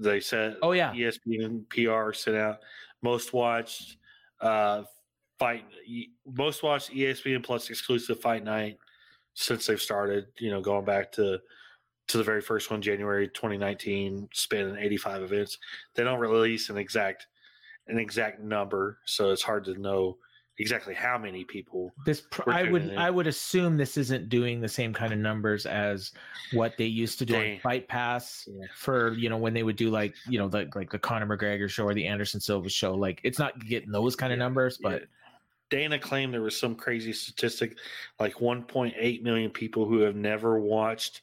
they 0.00 0.18
said. 0.18 0.56
Oh 0.62 0.72
yeah, 0.72 0.92
ESPN 0.92 1.68
PR 1.68 2.12
sent 2.12 2.36
out 2.36 2.58
most 3.02 3.32
watched 3.32 3.96
uh, 4.40 4.82
fight 5.38 5.64
most 6.26 6.62
watched 6.62 6.90
ESPN 6.90 7.42
Plus 7.42 7.70
exclusive 7.70 8.20
fight 8.20 8.44
night 8.44 8.78
since 9.34 9.66
they've 9.66 9.80
started. 9.80 10.26
You 10.38 10.50
know, 10.50 10.60
going 10.60 10.84
back 10.84 11.12
to 11.12 11.38
to 12.08 12.18
the 12.18 12.24
very 12.24 12.40
first 12.40 12.70
one, 12.70 12.82
January 12.82 13.28
2019, 13.28 14.28
spanning 14.32 14.76
85 14.76 15.22
events. 15.22 15.58
They 15.94 16.02
don't 16.02 16.18
release 16.18 16.68
an 16.68 16.76
exact 16.76 17.26
an 17.86 17.98
exact 17.98 18.40
number, 18.40 18.98
so 19.04 19.30
it's 19.30 19.42
hard 19.42 19.64
to 19.64 19.80
know 19.80 20.18
exactly 20.60 20.94
how 20.94 21.16
many 21.16 21.42
people 21.42 21.90
this 22.04 22.22
pr- 22.30 22.50
i 22.50 22.70
would 22.70 22.82
in. 22.82 22.98
i 22.98 23.08
would 23.08 23.26
assume 23.26 23.78
this 23.78 23.96
isn't 23.96 24.28
doing 24.28 24.60
the 24.60 24.68
same 24.68 24.92
kind 24.92 25.12
of 25.12 25.18
numbers 25.18 25.64
as 25.64 26.12
what 26.52 26.76
they 26.76 26.84
used 26.84 27.18
to 27.18 27.24
do 27.24 27.32
Dang. 27.32 27.54
on 27.54 27.60
fight 27.60 27.88
pass 27.88 28.46
yeah. 28.46 28.66
for 28.76 29.14
you 29.14 29.30
know 29.30 29.38
when 29.38 29.54
they 29.54 29.62
would 29.62 29.76
do 29.76 29.88
like 29.88 30.14
you 30.28 30.38
know 30.38 30.46
like 30.46 30.76
like 30.76 30.90
the 30.90 30.98
conor 30.98 31.26
mcgregor 31.26 31.68
show 31.68 31.84
or 31.84 31.94
the 31.94 32.06
anderson 32.06 32.40
silva 32.40 32.68
show 32.68 32.94
like 32.94 33.20
it's 33.24 33.38
not 33.38 33.58
getting 33.66 33.90
those 33.90 34.14
kind 34.14 34.32
of 34.32 34.38
yeah. 34.38 34.44
numbers 34.44 34.78
but 34.82 35.00
yeah. 35.00 35.06
dana 35.70 35.98
claimed 35.98 36.34
there 36.34 36.42
was 36.42 36.56
some 36.56 36.74
crazy 36.74 37.12
statistic 37.12 37.78
like 38.18 38.34
1.8 38.34 39.22
million 39.22 39.50
people 39.50 39.86
who 39.86 40.00
have 40.00 40.14
never 40.14 40.60
watched 40.60 41.22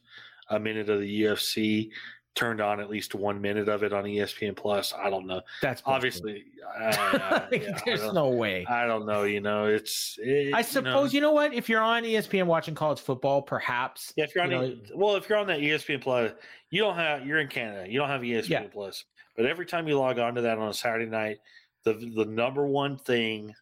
a 0.50 0.60
minute 0.60 0.90
of 0.90 1.00
the 1.00 1.24
ufc 1.24 1.92
turned 2.38 2.62
on 2.62 2.80
at 2.80 2.90
least 2.90 3.16
one 3.16 3.42
minute 3.42 3.68
of 3.68 3.84
it 3.84 3.92
on 3.92 4.04
ESPN 4.04 4.56
Plus. 4.56 4.94
I 4.94 5.10
don't 5.10 5.26
know. 5.26 5.42
That's 5.62 5.82
obviously. 5.86 6.46
Uh, 6.80 7.42
yeah, 7.52 7.80
There's 7.84 8.14
no 8.14 8.30
way. 8.30 8.66
I 8.68 8.86
don't 8.86 9.06
know. 9.06 9.24
You 9.24 9.42
know, 9.42 9.66
it's. 9.66 10.18
It, 10.22 10.54
I 10.54 10.62
suppose 10.62 11.14
you 11.14 11.22
know, 11.22 11.30
you 11.30 11.32
know, 11.32 11.32
what? 11.32 11.54
If 11.54 11.68
you're 11.68 11.82
on 11.82 12.04
ESPN 12.04 12.46
watching 12.46 12.76
college 12.76 13.00
football, 13.00 13.42
perhaps. 13.42 14.14
Yeah, 14.16 14.26
if 14.26 14.36
you're 14.36 14.44
on, 14.44 14.52
you 14.52 14.58
know, 14.58 14.76
well, 14.96 15.16
if 15.16 15.28
you're 15.28 15.40
on 15.40 15.48
that 15.48 15.60
ESPN 15.60 16.00
Plus, 16.00 16.32
you 16.70 16.82
don't 16.82 16.96
have. 16.96 17.26
You're 17.26 17.40
in 17.40 17.48
Canada. 17.48 17.90
You 17.90 18.00
don't 18.00 18.10
have 18.10 18.22
ESPN 18.22 18.50
yeah. 18.50 18.68
Plus. 18.72 19.04
But 19.36 19.48
every 19.48 19.66
time 19.66 19.88
you 19.88 19.98
log 19.98 20.20
on 20.20 20.36
to 20.36 20.42
that 20.42 20.60
on 20.60 20.70
a 20.70 20.74
Saturday 20.74 21.10
night, 21.10 21.40
the 21.84 21.94
the 22.16 22.26
number 22.26 22.68
one 22.68 22.98
thing 22.98 23.54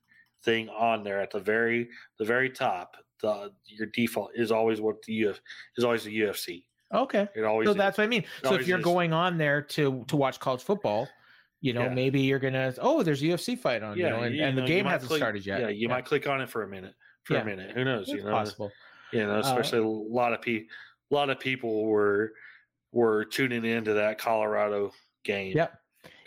thing 0.44 0.70
on 0.70 1.04
there 1.04 1.22
at 1.22 1.32
the 1.32 1.40
very 1.40 1.88
the 2.20 2.26
very 2.26 2.50
top, 2.50 2.98
the 3.22 3.52
your 3.66 3.88
default 3.88 4.32
is 4.36 4.52
always 4.52 4.82
what 4.82 5.02
the 5.04 5.28
Uf 5.28 5.40
is 5.78 5.86
always 5.86 6.04
the 6.04 6.20
UFC. 6.20 6.66
Okay. 6.94 7.28
It 7.36 7.44
always 7.44 7.68
so 7.68 7.72
is. 7.72 7.78
that's 7.78 7.98
what 7.98 8.04
I 8.04 8.08
mean. 8.08 8.22
It 8.22 8.48
so 8.48 8.54
if 8.56 8.68
you're 8.68 8.80
is. 8.80 8.84
going 8.84 9.14
on 9.14 9.38
there 9.38 9.62
to 9.62 10.06
to 10.08 10.16
watch 10.16 10.40
college 10.40 10.64
football, 10.64 11.08
you 11.62 11.74
know, 11.74 11.84
yeah. 11.84 11.94
maybe 11.94 12.22
you're 12.22 12.40
gonna 12.40 12.74
oh, 12.80 13.04
there's 13.04 13.22
a 13.22 13.26
UFC 13.26 13.58
fight 13.58 13.84
on, 13.84 13.98
yeah, 13.98 14.06
you 14.06 14.10
know, 14.12 14.24
and, 14.24 14.36
you 14.36 14.44
and 14.44 14.56
know, 14.56 14.62
the 14.62 14.68
game 14.68 14.86
hasn't 14.86 15.10
click, 15.10 15.20
started 15.20 15.46
yet. 15.46 15.62
Yeah, 15.62 15.68
you 15.70 15.88
yeah. 15.88 15.94
might 15.94 16.06
click 16.06 16.28
on 16.28 16.42
it 16.42 16.50
for 16.50 16.64
a 16.64 16.68
minute. 16.68 16.94
For 17.24 17.34
yeah. 17.34 17.42
a 17.42 17.46
minute. 17.46 17.72
Who 17.72 17.84
knows? 17.84 18.08
It's 18.08 18.18
you 18.18 18.24
know 18.24 18.32
possible. 18.32 18.72
You 19.12 19.26
know, 19.26 19.36
uh, 19.36 19.40
especially 19.40 19.80
uh, 19.80 19.84
a 19.84 20.14
lot 20.14 20.34
of 20.34 20.42
people 20.42 20.68
a 21.12 21.14
lot 21.14 21.30
of 21.30 21.40
people 21.40 21.86
were 21.86 22.34
were 22.92 23.26
tuning 23.26 23.66
into 23.66 23.94
that 23.94 24.18
Colorado 24.18 24.92
game. 25.24 25.56
Yep. 25.56 25.74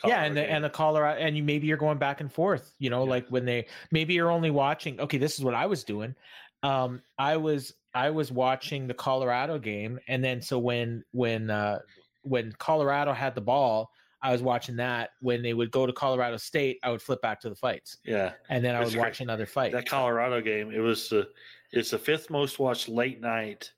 Colorado 0.01 0.21
yeah, 0.21 0.27
and 0.27 0.37
the 0.37 0.41
game. 0.43 0.51
and 0.51 0.65
the 0.65 0.71
Colorado 0.71 1.21
and 1.21 1.37
you 1.37 1.43
maybe 1.43 1.67
you're 1.67 1.77
going 1.77 1.99
back 1.99 2.21
and 2.21 2.33
forth, 2.33 2.75
you 2.79 2.91
know, 2.91 3.05
like 3.05 3.27
when 3.29 3.45
they 3.45 3.67
maybe 3.91 4.15
you're 4.15 4.31
only 4.31 4.51
watching 4.51 5.01
okay, 5.01 5.19
this 5.19 5.39
is 5.39 5.45
what 5.45 5.55
I 5.55 5.67
was 5.67 5.85
doing. 5.85 6.15
Um 6.63 7.03
I 7.19 7.37
was 7.37 7.75
I 7.95 8.11
was 8.11 8.31
watching 8.31 8.87
the 8.87 8.95
Colorado 8.95 9.59
game, 9.59 9.99
and 10.09 10.23
then 10.23 10.41
so 10.41 10.59
when 10.59 11.05
when 11.13 11.51
uh, 11.51 11.79
when 12.23 12.53
Colorado 12.59 13.13
had 13.13 13.35
the 13.35 13.41
ball, 13.41 13.91
I 14.23 14.33
was 14.33 14.43
watching 14.43 14.77
that. 14.77 15.11
When 15.21 15.43
they 15.43 15.55
would 15.55 15.71
go 15.71 15.87
to 15.87 15.93
Colorado 15.93 16.37
State, 16.37 16.79
I 16.83 16.91
would 16.91 17.03
flip 17.03 17.23
back 17.23 17.41
to 17.43 17.49
the 17.49 17.57
fights. 17.57 17.99
Yeah, 18.05 18.33
and 18.49 18.65
then 18.65 18.75
I 18.75 18.85
would 18.85 18.95
watch 18.95 19.21
another 19.21 19.47
fight. 19.47 19.73
That 19.73 19.89
Colorado 19.89 20.41
game, 20.41 20.73
it 20.73 20.81
was 20.81 21.09
the 21.09 21.29
it's 21.73 21.91
the 21.91 21.99
fifth 21.99 22.31
most 22.31 22.59
watched 22.59 22.89
late 22.89 23.21
night 23.21 23.73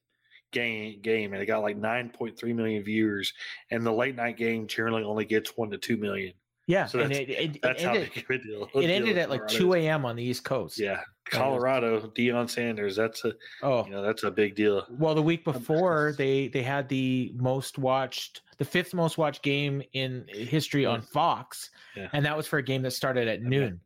game 0.53 1.01
game, 1.03 1.33
and 1.33 1.43
it 1.43 1.47
got 1.47 1.63
like 1.63 1.77
nine 1.77 2.11
point 2.11 2.39
three 2.39 2.53
million 2.53 2.83
viewers. 2.83 3.33
And 3.71 3.85
the 3.85 3.93
late 3.93 4.17
night 4.17 4.37
game 4.37 4.67
generally 4.67 5.03
only 5.03 5.25
gets 5.25 5.57
one 5.57 5.71
to 5.71 5.79
two 5.79 5.97
million. 5.97 6.33
Yeah, 6.71 6.87
so 6.87 7.01
and 7.01 7.13
it, 7.13 7.29
it, 7.29 7.63
that's 7.63 7.83
it 7.83 7.87
ended, 7.87 8.11
how 8.15 8.23
big 8.29 8.43
deal. 8.45 8.69
It 8.75 8.91
ended 8.91 9.19
at 9.19 9.29
like 9.29 9.47
two 9.49 9.75
a.m. 9.75 10.05
on 10.05 10.15
the 10.15 10.23
East 10.23 10.45
Coast. 10.45 10.79
Yeah, 10.79 11.01
Colorado, 11.25 12.01
Deion 12.01 12.49
Sanders. 12.49 12.95
That's 12.95 13.25
a 13.25 13.33
oh, 13.63 13.85
you 13.85 13.91
know, 13.91 14.03
that's 14.03 14.23
a 14.23 14.31
big 14.31 14.55
deal. 14.55 14.87
Well, 14.89 15.17
the 15.17 15.23
week 15.23 15.45
before 15.45 16.15
they 16.17 16.47
they 16.47 16.63
had 16.63 16.89
the 16.89 17.33
most 17.35 17.77
watched, 17.77 18.43
the 18.59 18.65
fifth 18.65 18.95
most 18.95 19.19
watched 19.19 19.43
game 19.43 19.83
in 19.95 20.25
history 20.29 20.87
on 20.87 21.03
Fox, 21.03 21.71
yeah. 21.97 22.09
and 22.13 22.25
that 22.25 22.37
was 22.37 22.47
for 22.47 22.59
a 22.59 22.63
game 22.63 22.83
that 22.83 22.93
started 22.93 23.27
at 23.27 23.43
noon. 23.43 23.81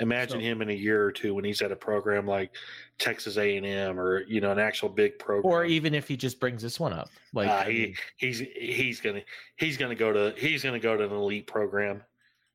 Imagine 0.00 0.40
so, 0.40 0.44
him 0.44 0.62
in 0.62 0.70
a 0.70 0.74
year 0.74 1.04
or 1.04 1.12
two 1.12 1.34
when 1.34 1.44
he's 1.44 1.62
at 1.62 1.72
a 1.72 1.76
program 1.76 2.26
like 2.26 2.50
Texas 2.98 3.36
A 3.38 3.56
and 3.56 3.64
M 3.64 3.98
or 3.98 4.24
you 4.24 4.40
know 4.40 4.50
an 4.52 4.58
actual 4.58 4.88
big 4.88 5.18
program, 5.18 5.50
or 5.50 5.64
even 5.64 5.94
if 5.94 6.06
he 6.06 6.16
just 6.16 6.38
brings 6.38 6.60
this 6.60 6.78
one 6.78 6.92
up, 6.92 7.08
like 7.32 7.48
uh, 7.48 7.64
he 7.64 7.94
he's 8.16 8.40
he's 8.40 9.00
gonna 9.00 9.22
he's 9.56 9.76
gonna 9.76 9.94
go 9.94 10.12
to 10.12 10.34
he's 10.38 10.62
gonna 10.62 10.78
go 10.78 10.96
to 10.96 11.04
an 11.04 11.12
elite 11.12 11.46
program. 11.46 12.02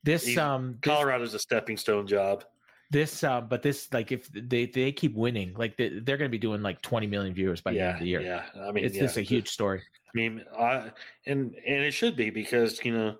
This 0.04 0.38
um 0.38 0.78
Colorado's 0.82 1.34
this, 1.34 1.42
a 1.42 1.44
stepping 1.44 1.78
stone 1.78 2.08
job. 2.08 2.44
This 2.90 3.24
uh, 3.24 3.40
but 3.40 3.62
this 3.62 3.92
like 3.94 4.12
if 4.12 4.30
they 4.34 4.66
they 4.66 4.92
keep 4.92 5.16
winning, 5.16 5.54
like 5.56 5.78
they, 5.78 5.86
are 5.86 6.02
going 6.02 6.20
to 6.20 6.30
be 6.30 6.38
doing 6.38 6.62
like 6.62 6.82
20 6.82 7.08
million 7.08 7.34
viewers 7.34 7.62
by 7.62 7.72
yeah, 7.72 7.78
the 7.78 7.84
end 7.86 7.96
of 7.96 8.00
the 8.02 8.08
year. 8.08 8.22
Yeah, 8.22 8.44
I 8.68 8.72
mean 8.72 8.84
it's 8.84 8.96
yeah, 8.96 9.04
just 9.04 9.18
a 9.18 9.22
huge 9.22 9.50
story. 9.50 9.82
I 9.82 10.12
mean, 10.14 10.44
I 10.60 10.92
and 11.26 11.56
and 11.66 11.84
it 11.84 11.94
should 11.94 12.16
be 12.16 12.30
because 12.30 12.84
you 12.84 12.94
know 12.94 13.16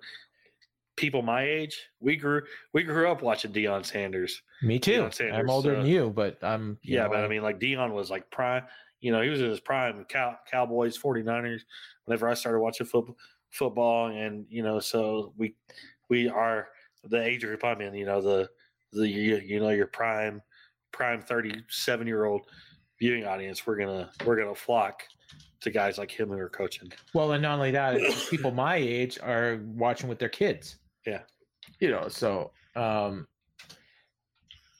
people 0.96 1.22
my 1.22 1.42
age 1.42 1.88
we 2.00 2.16
grew 2.16 2.42
we 2.74 2.82
grew 2.82 3.10
up 3.10 3.22
watching 3.22 3.52
Deion 3.52 3.84
Sanders. 3.86 4.42
Me 4.62 4.78
too. 4.78 5.08
Sanders, 5.10 5.38
I'm 5.38 5.48
older 5.48 5.70
so, 5.70 5.76
than 5.76 5.86
you, 5.86 6.10
but 6.10 6.38
I'm 6.42 6.78
yeah, 6.82 7.04
know, 7.04 7.10
but 7.10 7.24
I 7.24 7.28
mean 7.28 7.42
like 7.42 7.58
Deion 7.58 7.92
was 7.92 8.10
like 8.10 8.30
prime. 8.30 8.64
You 9.00 9.10
know, 9.10 9.20
he 9.20 9.30
was 9.30 9.40
in 9.40 9.50
his 9.50 9.58
prime. 9.58 10.04
Cow, 10.04 10.36
Cowboys, 10.48 10.96
49ers. 10.96 11.62
Whenever 12.04 12.28
I 12.28 12.34
started 12.34 12.60
watching 12.60 12.86
football, 12.86 13.16
football, 13.50 14.06
and 14.08 14.46
you 14.48 14.62
know, 14.62 14.78
so 14.78 15.32
we 15.36 15.54
we 16.12 16.28
are 16.28 16.68
the 17.04 17.22
age 17.22 17.40
group 17.40 17.64
I'm 17.64 17.80
in. 17.80 17.94
You 17.94 18.04
know 18.04 18.20
the 18.20 18.50
the 18.92 19.08
you, 19.08 19.38
you 19.38 19.60
know 19.60 19.70
your 19.70 19.86
prime 19.86 20.42
prime 20.92 21.22
37 21.22 22.06
year 22.06 22.26
old 22.26 22.42
viewing 22.98 23.24
audience. 23.24 23.66
We're 23.66 23.76
gonna 23.76 24.10
we're 24.26 24.36
gonna 24.36 24.54
flock 24.54 25.04
to 25.62 25.70
guys 25.70 25.96
like 25.96 26.10
him 26.10 26.28
who 26.28 26.38
are 26.38 26.50
coaching. 26.50 26.92
Well, 27.14 27.32
and 27.32 27.42
not 27.42 27.54
only 27.54 27.70
that, 27.70 27.98
people 28.28 28.50
my 28.50 28.76
age 28.76 29.18
are 29.22 29.60
watching 29.74 30.06
with 30.10 30.18
their 30.18 30.28
kids. 30.28 30.76
Yeah, 31.06 31.22
you 31.80 31.90
know. 31.90 32.08
So, 32.08 32.52
um, 32.76 33.26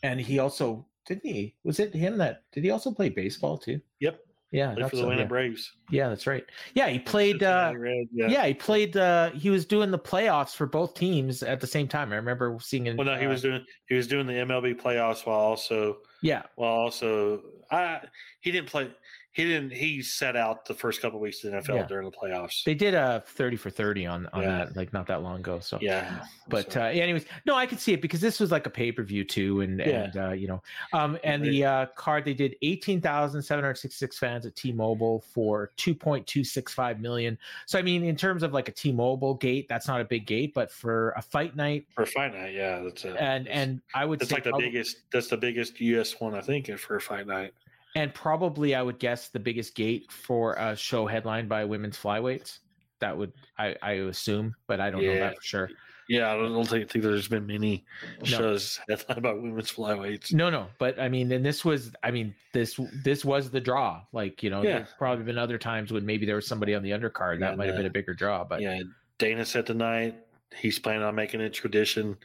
and 0.02 0.20
he 0.20 0.38
also 0.38 0.84
didn't 1.06 1.24
he? 1.24 1.54
Was 1.64 1.80
it 1.80 1.94
him 1.94 2.18
that 2.18 2.42
did 2.52 2.62
he 2.62 2.70
also 2.70 2.90
play 2.90 3.08
baseball 3.08 3.56
too? 3.56 3.80
Yep. 4.00 4.20
Yeah, 4.52 4.74
for 4.74 4.96
the 4.96 5.02
so, 5.02 5.10
yeah. 5.10 5.24
Braves. 5.24 5.72
Yeah, 5.90 6.10
that's 6.10 6.26
right. 6.26 6.44
Yeah, 6.74 6.88
he 6.88 6.98
played. 6.98 7.42
Uh, 7.42 7.72
yeah. 8.12 8.28
yeah. 8.28 8.46
he 8.46 8.52
played. 8.52 8.94
Uh, 8.94 9.30
he 9.30 9.48
was 9.48 9.64
doing 9.64 9.90
the 9.90 9.98
playoffs 9.98 10.54
for 10.54 10.66
both 10.66 10.94
teams 10.94 11.42
at 11.42 11.58
the 11.58 11.66
same 11.66 11.88
time. 11.88 12.12
I 12.12 12.16
remember 12.16 12.58
seeing. 12.60 12.86
In, 12.86 12.98
well, 12.98 13.06
no, 13.06 13.16
he 13.16 13.24
uh, 13.24 13.30
was 13.30 13.40
doing. 13.40 13.64
He 13.88 13.94
was 13.94 14.06
doing 14.06 14.26
the 14.26 14.34
MLB 14.34 14.78
playoffs 14.78 15.24
while 15.24 15.40
also. 15.40 15.98
Yeah. 16.20 16.42
While 16.56 16.72
also, 16.72 17.40
I 17.70 18.02
he 18.40 18.52
didn't 18.52 18.68
play 18.68 18.90
he 19.32 19.44
didn't. 19.44 19.72
He 19.72 20.02
set 20.02 20.36
out 20.36 20.66
the 20.66 20.74
first 20.74 21.00
couple 21.00 21.18
of 21.18 21.22
weeks 21.22 21.42
in 21.42 21.52
the 21.52 21.56
NFL 21.56 21.74
yeah. 21.74 21.86
during 21.86 22.04
the 22.04 22.14
playoffs. 22.14 22.64
They 22.64 22.74
did 22.74 22.92
a 22.92 23.22
thirty 23.26 23.56
for 23.56 23.70
thirty 23.70 24.04
on 24.04 24.28
on 24.34 24.42
yeah. 24.42 24.58
that 24.58 24.76
like 24.76 24.92
not 24.92 25.06
that 25.06 25.22
long 25.22 25.40
ago. 25.40 25.58
So 25.58 25.78
yeah. 25.80 26.24
But 26.48 26.76
uh, 26.76 26.80
anyways, 26.82 27.24
no, 27.46 27.54
I 27.54 27.64
could 27.64 27.80
see 27.80 27.94
it 27.94 28.02
because 28.02 28.20
this 28.20 28.38
was 28.38 28.50
like 28.50 28.66
a 28.66 28.70
pay 28.70 28.92
per 28.92 29.02
view 29.02 29.24
too, 29.24 29.62
and 29.62 29.78
yeah. 29.78 29.86
and 29.86 30.16
uh, 30.18 30.32
you 30.32 30.48
know, 30.48 30.62
um, 30.92 31.18
and 31.24 31.42
the 31.42 31.64
uh, 31.64 31.86
card 31.96 32.26
they 32.26 32.34
did 32.34 32.56
eighteen 32.60 33.00
thousand 33.00 33.40
seven 33.40 33.64
hundred 33.64 33.76
sixty 33.76 33.96
six 33.96 34.18
fans 34.18 34.44
at 34.44 34.54
T-Mobile 34.54 35.24
for 35.32 35.70
two 35.78 35.94
point 35.94 36.26
two 36.26 36.44
six 36.44 36.74
five 36.74 37.00
million. 37.00 37.38
So 37.64 37.78
I 37.78 37.82
mean, 37.82 38.04
in 38.04 38.16
terms 38.16 38.42
of 38.42 38.52
like 38.52 38.68
a 38.68 38.72
T-Mobile 38.72 39.36
gate, 39.36 39.66
that's 39.66 39.88
not 39.88 40.02
a 40.02 40.04
big 40.04 40.26
gate, 40.26 40.52
but 40.52 40.70
for 40.70 41.12
a 41.16 41.22
fight 41.22 41.56
night, 41.56 41.86
for 41.94 42.02
a 42.02 42.06
fight 42.06 42.34
night, 42.34 42.52
yeah, 42.52 42.80
that's 42.80 43.02
it. 43.06 43.16
And 43.18 43.48
and 43.48 43.80
I 43.94 44.04
would 44.04 44.20
that's 44.20 44.30
like 44.30 44.44
the 44.44 44.50
probably, 44.50 44.66
biggest. 44.66 45.10
That's 45.10 45.28
the 45.28 45.38
biggest 45.38 45.80
US 45.80 46.20
one 46.20 46.34
I 46.34 46.42
think 46.42 46.68
for 46.78 46.96
a 46.96 47.00
fight 47.00 47.26
night 47.26 47.54
and 47.94 48.12
probably 48.14 48.74
I 48.74 48.82
would 48.82 48.98
guess 48.98 49.28
the 49.28 49.38
biggest 49.38 49.74
gate 49.74 50.10
for 50.10 50.54
a 50.54 50.76
show 50.76 51.06
headlined 51.06 51.48
by 51.48 51.64
women's 51.64 51.96
flyweights. 51.96 52.58
That 53.00 53.16
would 53.16 53.32
I, 53.58 53.76
I 53.82 53.92
assume, 53.92 54.54
but 54.66 54.80
I 54.80 54.90
don't 54.90 55.02
yeah. 55.02 55.14
know 55.14 55.20
that 55.20 55.36
for 55.36 55.42
sure. 55.42 55.70
Yeah, 56.08 56.32
I 56.32 56.36
don't 56.36 56.68
think, 56.68 56.90
think 56.90 57.04
there's 57.04 57.28
been 57.28 57.46
many 57.46 57.84
no. 58.20 58.24
shows 58.24 58.80
headlined 58.88 59.18
about 59.18 59.42
women's 59.42 59.72
flyweights. 59.72 60.32
No, 60.32 60.50
no, 60.50 60.66
but 60.78 61.00
I 61.00 61.08
mean, 61.08 61.30
and 61.32 61.44
this 61.44 61.64
was, 61.64 61.92
I 62.02 62.10
mean, 62.10 62.34
this 62.52 62.78
this 63.04 63.24
was 63.24 63.50
the 63.50 63.60
draw. 63.60 64.02
Like 64.12 64.42
you 64.42 64.50
know, 64.50 64.62
yeah. 64.62 64.78
there's 64.78 64.94
probably 64.98 65.24
been 65.24 65.38
other 65.38 65.58
times 65.58 65.92
when 65.92 66.04
maybe 66.04 66.26
there 66.26 66.36
was 66.36 66.46
somebody 66.46 66.74
on 66.74 66.82
the 66.82 66.90
undercard 66.90 67.40
that 67.40 67.56
might 67.56 67.68
have 67.68 67.76
been 67.76 67.86
a 67.86 67.90
bigger 67.90 68.14
draw. 68.14 68.44
But 68.44 68.60
yeah, 68.60 68.80
Dana 69.18 69.44
said 69.44 69.66
tonight 69.66 70.16
he's 70.54 70.78
planning 70.78 71.02
on 71.02 71.14
making 71.14 71.40
it 71.40 71.52
tradition. 71.52 72.16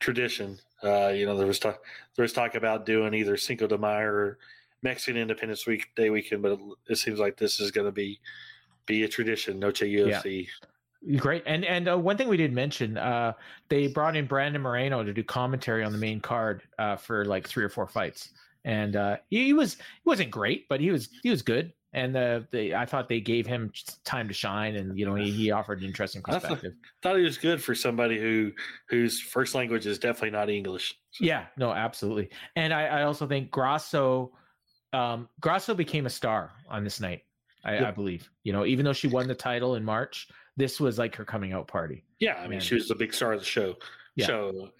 Tradition. 0.00 0.58
Uh, 0.82 1.08
you 1.08 1.26
know, 1.26 1.36
there 1.36 1.46
was 1.46 1.58
talk 1.58 1.82
there 2.16 2.22
was 2.22 2.32
talk 2.32 2.54
about 2.54 2.86
doing 2.86 3.14
either 3.14 3.36
Cinco 3.36 3.66
de 3.66 3.78
Mayo 3.78 4.06
or 4.06 4.38
Mexican 4.82 5.20
Independence 5.20 5.66
Week 5.66 5.88
Day 5.96 6.10
weekend, 6.10 6.42
but 6.42 6.52
it, 6.52 6.60
it 6.88 6.96
seems 6.96 7.18
like 7.18 7.36
this 7.36 7.60
is 7.60 7.70
going 7.70 7.86
to 7.86 7.92
be 7.92 8.20
be 8.86 9.02
a 9.02 9.08
tradition. 9.08 9.58
Noche 9.58 9.82
UFC. 9.82 10.48
Yeah. 11.02 11.18
Great, 11.18 11.42
and 11.46 11.64
and 11.64 11.88
uh, 11.88 11.96
one 11.96 12.16
thing 12.16 12.26
we 12.26 12.36
did 12.36 12.52
mention, 12.52 12.96
uh, 12.96 13.32
they 13.68 13.86
brought 13.86 14.16
in 14.16 14.26
Brandon 14.26 14.60
Moreno 14.60 15.04
to 15.04 15.12
do 15.12 15.22
commentary 15.22 15.84
on 15.84 15.92
the 15.92 15.98
main 15.98 16.20
card 16.20 16.62
uh, 16.78 16.96
for 16.96 17.24
like 17.24 17.46
three 17.46 17.62
or 17.62 17.68
four 17.68 17.86
fights, 17.86 18.30
and 18.64 18.96
uh, 18.96 19.18
he, 19.30 19.44
he, 19.44 19.52
was 19.52 19.74
he 19.74 20.02
wasn't 20.04 20.30
great, 20.30 20.68
but 20.68 20.80
he 20.80 20.90
was 20.90 21.10
he 21.22 21.30
was 21.30 21.42
good, 21.42 21.72
and 21.92 22.12
the, 22.14 22.46
the 22.50 22.74
I 22.74 22.86
thought 22.86 23.08
they 23.08 23.20
gave 23.20 23.46
him 23.46 23.72
time 24.04 24.26
to 24.26 24.34
shine, 24.34 24.74
and 24.74 24.98
you 24.98 25.06
know 25.06 25.14
he, 25.14 25.30
he 25.30 25.50
offered 25.52 25.78
an 25.78 25.84
interesting 25.84 26.22
perspective. 26.22 26.58
I 26.58 26.62
thought, 26.62 27.12
thought 27.12 27.18
he 27.18 27.24
was 27.24 27.38
good 27.38 27.62
for 27.62 27.74
somebody 27.74 28.18
who 28.18 28.50
whose 28.88 29.20
first 29.20 29.54
language 29.54 29.86
is 29.86 29.98
definitely 30.00 30.30
not 30.30 30.50
English. 30.50 30.98
So. 31.12 31.24
Yeah, 31.24 31.46
no, 31.56 31.70
absolutely, 31.72 32.30
and 32.56 32.72
I, 32.72 32.86
I 32.86 33.02
also 33.04 33.28
think 33.28 33.52
Grasso 33.52 34.32
um, 34.96 35.28
Grasso 35.40 35.74
became 35.74 36.06
a 36.06 36.10
star 36.10 36.52
on 36.68 36.84
this 36.84 37.00
night. 37.00 37.22
I, 37.64 37.74
yep. 37.74 37.82
I, 37.88 37.90
believe. 37.90 38.30
You 38.44 38.52
know, 38.52 38.64
even 38.64 38.84
though 38.84 38.92
she 38.92 39.08
won 39.08 39.26
the 39.26 39.34
title 39.34 39.74
in 39.74 39.84
March, 39.84 40.28
this 40.56 40.80
was 40.80 40.98
like 40.98 41.14
her 41.16 41.24
coming 41.24 41.52
out 41.52 41.66
party. 41.66 42.04
Yeah, 42.20 42.36
I 42.36 42.44
mean, 42.44 42.54
and, 42.54 42.62
she 42.62 42.74
was 42.74 42.88
the 42.88 42.94
big 42.94 43.12
star 43.12 43.32
of 43.32 43.40
the 43.40 43.44
show. 43.44 43.74
Yeah. 44.14 44.26
So 44.26 44.70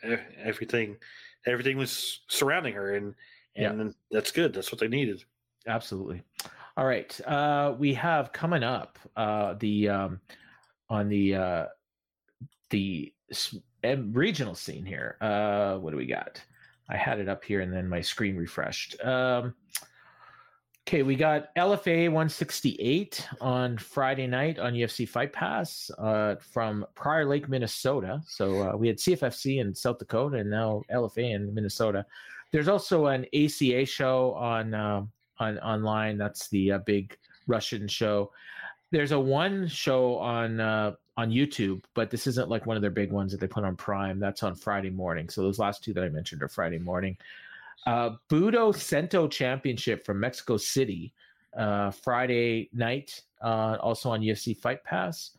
everything, 0.43 0.97
everything 1.47 1.77
was 1.77 2.21
surrounding 2.29 2.75
her, 2.75 2.95
and 2.95 3.15
and 3.57 3.81
yeah. 3.81 3.91
that's 4.11 4.31
good. 4.31 4.55
That's 4.55 4.71
what 4.73 4.81
they 4.81 4.89
needed. 4.89 5.25
Absolutely. 5.67 6.23
All 6.77 6.87
right, 6.87 7.21
uh, 7.27 7.75
we 7.79 7.93
have 7.95 8.33
coming 8.33 8.63
up 8.63 8.99
uh, 9.17 9.55
the 9.59 9.89
um, 9.89 10.21
on 10.89 11.09
the 11.09 11.35
uh, 11.35 11.67
the 12.71 13.13
regional 14.13 14.55
scene 14.55 14.87
here. 14.87 15.17
Uh, 15.21 15.77
what 15.77 15.91
do 15.91 15.97
we 15.97 16.07
got? 16.07 16.41
I 16.89 16.97
had 16.97 17.19
it 17.19 17.29
up 17.29 17.45
here, 17.45 17.61
and 17.61 17.73
then 17.73 17.89
my 17.89 18.01
screen 18.01 18.37
refreshed. 18.37 19.03
Um, 19.05 19.55
Okay, 20.89 21.03
we 21.03 21.17
got 21.17 21.53
LFA 21.57 22.05
168 22.05 23.29
on 23.41 23.77
Friday 23.77 24.29
night 24.29 24.61
on 24.61 24.73
UFC 24.73 25.09
Fight 25.09 25.33
Pass 25.33 25.91
uh, 25.99 26.37
from 26.37 26.87
Prior 26.95 27.25
Lake, 27.25 27.49
Minnesota. 27.49 28.23
So 28.29 28.71
uh, 28.71 28.77
we 28.77 28.87
had 28.87 28.99
CFFC 28.99 29.61
in 29.61 29.75
South 29.75 29.99
Dakota 29.99 30.37
and 30.37 30.49
now 30.49 30.83
LFA 30.93 31.35
in 31.35 31.53
Minnesota. 31.53 32.07
There's 32.53 32.69
also 32.69 33.07
an 33.07 33.27
ACA 33.35 33.85
show 33.85 34.35
on 34.35 34.75
uh, 34.75 35.05
on 35.41 35.59
online. 35.59 36.19
That's 36.19 36.47
the 36.51 36.71
uh, 36.71 36.79
big 36.79 37.19
Russian 37.49 37.89
show. 37.89 38.31
There's 38.93 39.11
a 39.11 39.19
one 39.19 39.67
show 39.67 40.17
on 40.19 40.61
uh, 40.61 40.93
on 41.17 41.33
YouTube, 41.33 41.83
but 41.95 42.13
this 42.13 42.29
isn't 42.29 42.49
like 42.49 42.65
one 42.65 42.77
of 42.77 42.81
their 42.81 42.93
big 42.93 43.11
ones 43.11 43.33
that 43.33 43.41
they 43.41 43.49
put 43.49 43.65
on 43.65 43.75
Prime. 43.75 44.21
That's 44.21 44.45
on 44.45 44.55
Friday 44.55 44.91
morning. 44.91 45.31
So 45.31 45.43
those 45.43 45.59
last 45.59 45.83
two 45.83 45.93
that 45.95 46.05
I 46.05 46.11
mentioned 46.11 46.45
are 46.45 46.49
Friday 46.49 46.79
morning. 46.79 47.17
Uh, 47.87 48.11
Budo 48.31 48.75
Sento 48.75 49.29
Championship 49.29 50.05
from 50.05 50.21
Mexico 50.21 50.57
City, 50.57 51.13
uh, 51.57 51.91
Friday 51.91 52.69
night, 52.73 53.23
uh, 53.43 53.77
also 53.81 54.11
on 54.11 54.21
UFC 54.21 54.57
Fight 54.57 54.83
Pass. 54.85 55.33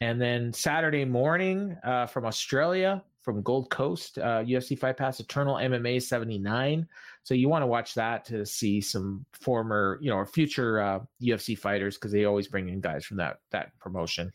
And 0.00 0.20
then 0.20 0.52
Saturday 0.52 1.04
morning 1.04 1.76
uh, 1.84 2.06
from 2.06 2.26
Australia, 2.26 3.02
from 3.22 3.42
Gold 3.42 3.70
Coast, 3.70 4.18
uh, 4.18 4.42
UFC 4.42 4.78
Fight 4.78 4.98
Pass, 4.98 5.18
Eternal 5.18 5.56
MMA 5.56 6.02
79. 6.02 6.86
So 7.22 7.32
you 7.32 7.48
want 7.48 7.62
to 7.62 7.66
watch 7.66 7.94
that 7.94 8.24
to 8.26 8.44
see 8.44 8.82
some 8.82 9.24
former, 9.32 9.98
you 10.02 10.10
know, 10.10 10.16
or 10.16 10.26
future 10.26 10.80
uh, 10.80 11.00
UFC 11.22 11.58
fighters 11.58 11.96
because 11.96 12.12
they 12.12 12.26
always 12.26 12.48
bring 12.48 12.68
in 12.68 12.80
guys 12.80 13.06
from 13.06 13.16
that 13.16 13.38
that 13.50 13.76
promotion. 13.78 14.30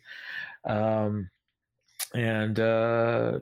Um, 0.65 1.29
and 2.15 2.59
uh, 2.59 3.39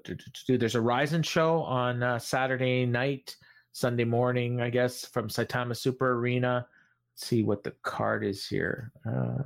there's 0.49 0.75
a 0.75 0.81
Rizin 0.81 1.23
show 1.23 1.61
on 1.61 2.03
uh, 2.03 2.19
Saturday 2.19 2.85
night 2.85 3.37
Sunday 3.78 4.05
morning, 4.05 4.59
I 4.59 4.71
guess, 4.71 5.05
from 5.05 5.28
Saitama 5.28 5.78
Super 5.78 6.13
Arena. 6.13 6.65
Let's 7.13 7.28
see 7.28 7.43
what 7.43 7.63
the 7.63 7.75
card 7.84 8.25
is 8.25 8.47
here. 8.47 8.91
Uh, 9.05 9.43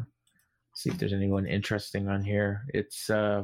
see 0.74 0.90
if 0.90 0.98
there's 0.98 1.12
anyone 1.12 1.46
interesting 1.46 2.08
on 2.08 2.24
here. 2.24 2.62
It's 2.70 3.10
uh, 3.10 3.44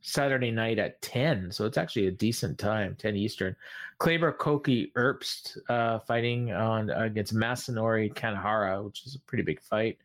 Saturday 0.00 0.50
night 0.50 0.78
at 0.78 1.02
10, 1.02 1.52
so 1.52 1.66
it's 1.66 1.76
actually 1.76 2.06
a 2.06 2.12
decent 2.12 2.56
time, 2.56 2.96
10 2.98 3.14
Eastern. 3.14 3.54
Kleber 3.98 4.32
Koike 4.32 4.90
Erbst 4.94 5.58
uh, 5.68 5.98
fighting 5.98 6.50
on 6.50 6.88
against 6.88 7.34
Masanori 7.34 8.10
Kanehara, 8.14 8.82
which 8.82 9.04
is 9.04 9.16
a 9.16 9.20
pretty 9.20 9.44
big 9.44 9.60
fight. 9.60 9.98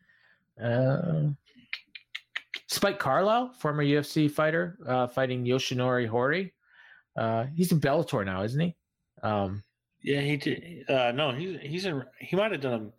Uh, 0.62 1.30
Spike 2.68 3.00
Carlyle, 3.00 3.54
former 3.54 3.86
UFC 3.86 4.30
fighter, 4.30 4.78
uh, 4.86 5.08
fighting 5.08 5.46
Yoshinori 5.46 6.06
Horie. 6.06 6.52
Uh, 7.16 7.46
he's 7.56 7.72
in 7.72 7.80
Bellator 7.80 8.26
now, 8.26 8.44
isn't 8.44 8.60
he? 8.60 8.76
Um, 9.24 9.64
yeah, 10.08 10.22
he 10.22 10.38
did. 10.38 10.90
Uh, 10.90 11.12
no, 11.12 11.32
he's 11.32 11.60
he's 11.62 11.86
in. 11.86 12.02
He 12.20 12.36
might 12.38 12.54
have 12.54 12.62
done 12.62 12.94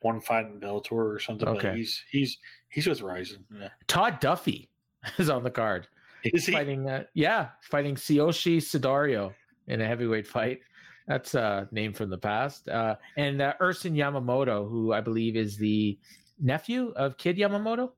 one 0.00 0.20
fight 0.20 0.46
in 0.46 0.60
Bellator 0.60 0.92
or 0.92 1.18
something. 1.18 1.48
Okay. 1.48 1.68
But 1.68 1.76
he's 1.76 2.04
he's 2.10 2.38
he's 2.68 2.86
with 2.86 3.02
Rizin. 3.02 3.44
Yeah. 3.52 3.68
Todd 3.88 4.20
Duffee 4.20 4.68
is 5.18 5.28
on 5.28 5.42
the 5.42 5.50
card. 5.50 5.88
Is 6.22 6.46
he 6.46 6.52
fighting? 6.52 6.88
Uh, 6.88 7.04
yeah, 7.14 7.48
fighting 7.62 7.96
Tsuyoshi 7.96 8.58
Sudario 8.58 9.34
in 9.66 9.80
a 9.80 9.86
heavyweight 9.86 10.28
fight. 10.28 10.60
That's 11.08 11.34
a 11.34 11.68
name 11.72 11.92
from 11.92 12.08
the 12.08 12.18
past. 12.18 12.68
Uh, 12.68 12.96
and 13.16 13.42
uh, 13.42 13.54
Ursin 13.60 13.94
Yamamoto, 13.94 14.68
who 14.68 14.92
I 14.92 15.00
believe 15.00 15.36
is 15.36 15.58
the 15.58 15.98
nephew 16.40 16.94
of 16.96 17.18
Kid 17.18 17.36
Yamamoto, 17.36 17.90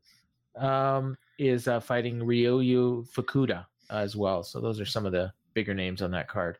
um, 0.56 1.16
is 1.38 1.68
uh, 1.68 1.78
fighting 1.78 2.18
Ryoyu 2.18 3.08
Fukuda 3.12 3.66
as 3.90 4.16
well. 4.16 4.42
So 4.42 4.60
those 4.60 4.80
are 4.80 4.86
some 4.86 5.06
of 5.06 5.12
the 5.12 5.32
bigger 5.54 5.74
names 5.74 6.02
on 6.02 6.10
that 6.12 6.26
card. 6.26 6.58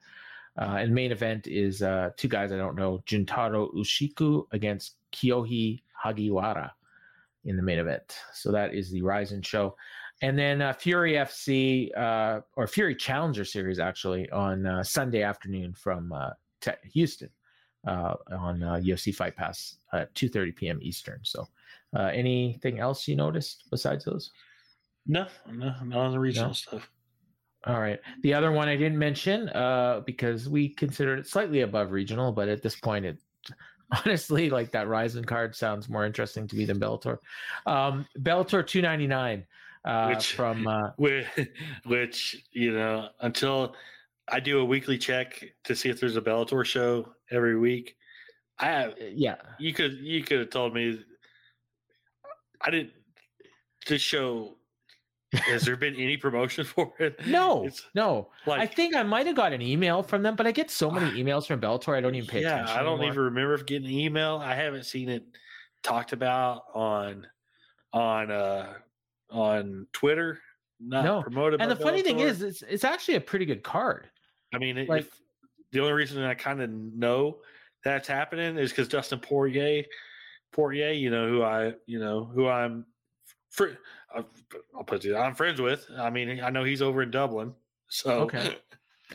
Uh, 0.58 0.76
and 0.78 0.94
main 0.94 1.12
event 1.12 1.46
is 1.46 1.82
uh, 1.82 2.10
two 2.16 2.28
guys 2.28 2.50
I 2.50 2.56
don't 2.56 2.76
know, 2.76 3.02
Juntaro 3.06 3.72
Ushiku 3.74 4.46
against 4.52 4.96
Kyohei 5.12 5.82
Hagiwara 6.02 6.70
in 7.44 7.56
the 7.56 7.62
main 7.62 7.78
event. 7.78 8.16
So 8.32 8.50
that 8.52 8.74
is 8.74 8.90
the 8.90 9.02
Rizin 9.02 9.42
show. 9.42 9.76
And 10.22 10.38
then 10.38 10.62
uh, 10.62 10.72
Fury 10.72 11.12
FC 11.12 11.90
uh, 11.96 12.40
or 12.56 12.66
Fury 12.66 12.94
Challenger 12.94 13.44
Series 13.44 13.78
actually 13.78 14.30
on 14.30 14.64
uh, 14.64 14.82
Sunday 14.82 15.22
afternoon 15.22 15.74
from 15.74 16.10
uh, 16.12 16.30
Houston 16.92 17.28
on 17.86 18.60
UFC 18.82 19.14
Fight 19.14 19.36
Pass 19.36 19.76
at 19.92 20.12
2:30 20.14 20.56
p.m. 20.56 20.78
Eastern. 20.82 21.20
So 21.22 21.46
anything 21.94 22.80
else 22.80 23.06
you 23.06 23.14
noticed 23.14 23.64
besides 23.70 24.04
those? 24.04 24.32
No, 25.06 25.26
no, 25.52 25.72
not 25.84 25.98
on 25.98 26.12
the 26.12 26.18
regional 26.18 26.48
no? 26.48 26.54
stuff. 26.54 26.90
All 27.66 27.80
right. 27.80 28.00
The 28.22 28.32
other 28.32 28.52
one 28.52 28.68
I 28.68 28.76
didn't 28.76 28.98
mention 28.98 29.48
uh, 29.48 30.02
because 30.06 30.48
we 30.48 30.68
considered 30.68 31.18
it 31.18 31.26
slightly 31.26 31.62
above 31.62 31.90
regional, 31.90 32.30
but 32.30 32.48
at 32.48 32.62
this 32.62 32.76
point, 32.76 33.04
it 33.04 33.18
honestly 34.06 34.50
like 34.50 34.70
that 34.72 34.88
Rizin 34.88 35.24
card 35.24 35.54
sounds 35.54 35.88
more 35.88 36.06
interesting 36.06 36.46
to 36.48 36.56
me 36.56 36.64
than 36.64 36.78
Bellator. 36.78 37.18
Um, 37.66 38.06
Bellator 38.18 38.64
299 38.66 39.44
uh, 39.86 40.12
which, 40.12 40.32
from 40.32 40.66
uh, 40.66 40.90
which, 40.96 41.26
which 41.84 42.44
you 42.52 42.72
know 42.72 43.08
until 43.20 43.74
I 44.28 44.40
do 44.40 44.58
a 44.58 44.64
weekly 44.64 44.98
check 44.98 45.44
to 45.64 45.76
see 45.76 45.88
if 45.88 46.00
there's 46.00 46.16
a 46.16 46.20
Bellator 46.20 46.64
show 46.64 47.12
every 47.30 47.56
week. 47.56 47.96
I 48.58 48.66
have, 48.66 48.94
yeah. 48.98 49.36
You 49.58 49.72
could 49.72 49.98
you 49.98 50.22
could 50.22 50.40
have 50.40 50.50
told 50.50 50.74
me. 50.74 51.00
I 52.60 52.70
didn't. 52.70 52.92
This 53.86 54.02
show 54.02 54.56
has 55.32 55.62
there 55.62 55.76
been 55.76 55.94
any 55.96 56.16
promotion 56.16 56.64
for 56.64 56.92
it? 56.98 57.24
No, 57.26 57.64
it's 57.64 57.84
no. 57.94 58.28
Like, 58.46 58.60
I 58.60 58.66
think 58.66 58.94
I 58.94 59.02
might 59.02 59.26
have 59.26 59.36
got 59.36 59.52
an 59.52 59.62
email 59.62 60.02
from 60.02 60.22
them, 60.22 60.36
but 60.36 60.46
I 60.46 60.52
get 60.52 60.70
so 60.70 60.90
many 60.90 61.22
emails 61.22 61.46
from 61.46 61.60
Bellator, 61.60 61.96
I 61.96 62.00
don't 62.00 62.14
even 62.14 62.28
pay 62.28 62.42
yeah, 62.42 62.54
attention. 62.54 62.78
I 62.78 62.82
don't 62.82 62.98
anymore. 62.98 63.12
even 63.12 63.22
remember 63.24 63.64
getting 63.64 63.86
an 63.86 63.92
email. 63.92 64.40
I 64.42 64.54
haven't 64.54 64.84
seen 64.84 65.08
it 65.08 65.24
talked 65.82 66.12
about 66.12 66.64
on 66.74 67.26
on 67.92 68.30
uh 68.30 68.74
on 69.30 69.86
Twitter. 69.92 70.40
Not 70.78 71.04
no. 71.04 71.22
promoted. 71.22 71.60
And 71.60 71.70
the 71.70 71.74
Bellator. 71.74 71.82
funny 71.82 72.02
thing 72.02 72.20
is, 72.20 72.42
it's 72.42 72.62
it's 72.62 72.84
actually 72.84 73.14
a 73.14 73.20
pretty 73.20 73.46
good 73.46 73.62
card. 73.62 74.08
I 74.54 74.58
mean, 74.58 74.86
like, 74.86 75.02
if, 75.02 75.20
the 75.72 75.80
only 75.80 75.92
reason 75.92 76.22
I 76.22 76.34
kind 76.34 76.62
of 76.62 76.70
know 76.70 77.38
that's 77.84 78.08
happening 78.08 78.58
is 78.58 78.70
because 78.70 78.88
Dustin 78.88 79.18
Poirier, 79.18 79.84
Poirier, 80.52 80.92
you 80.92 81.10
know 81.10 81.28
who 81.28 81.42
I, 81.42 81.74
you 81.86 81.98
know 81.98 82.24
who 82.24 82.48
I'm, 82.48 82.84
fr- 83.56 83.76
I'll 84.76 84.84
put 84.84 85.04
it. 85.04 85.16
I'm 85.16 85.34
friends 85.34 85.60
with. 85.60 85.86
I 85.98 86.10
mean, 86.10 86.40
I 86.40 86.50
know 86.50 86.64
he's 86.64 86.82
over 86.82 87.02
in 87.02 87.10
Dublin, 87.10 87.52
so 87.88 88.20
okay. 88.20 88.56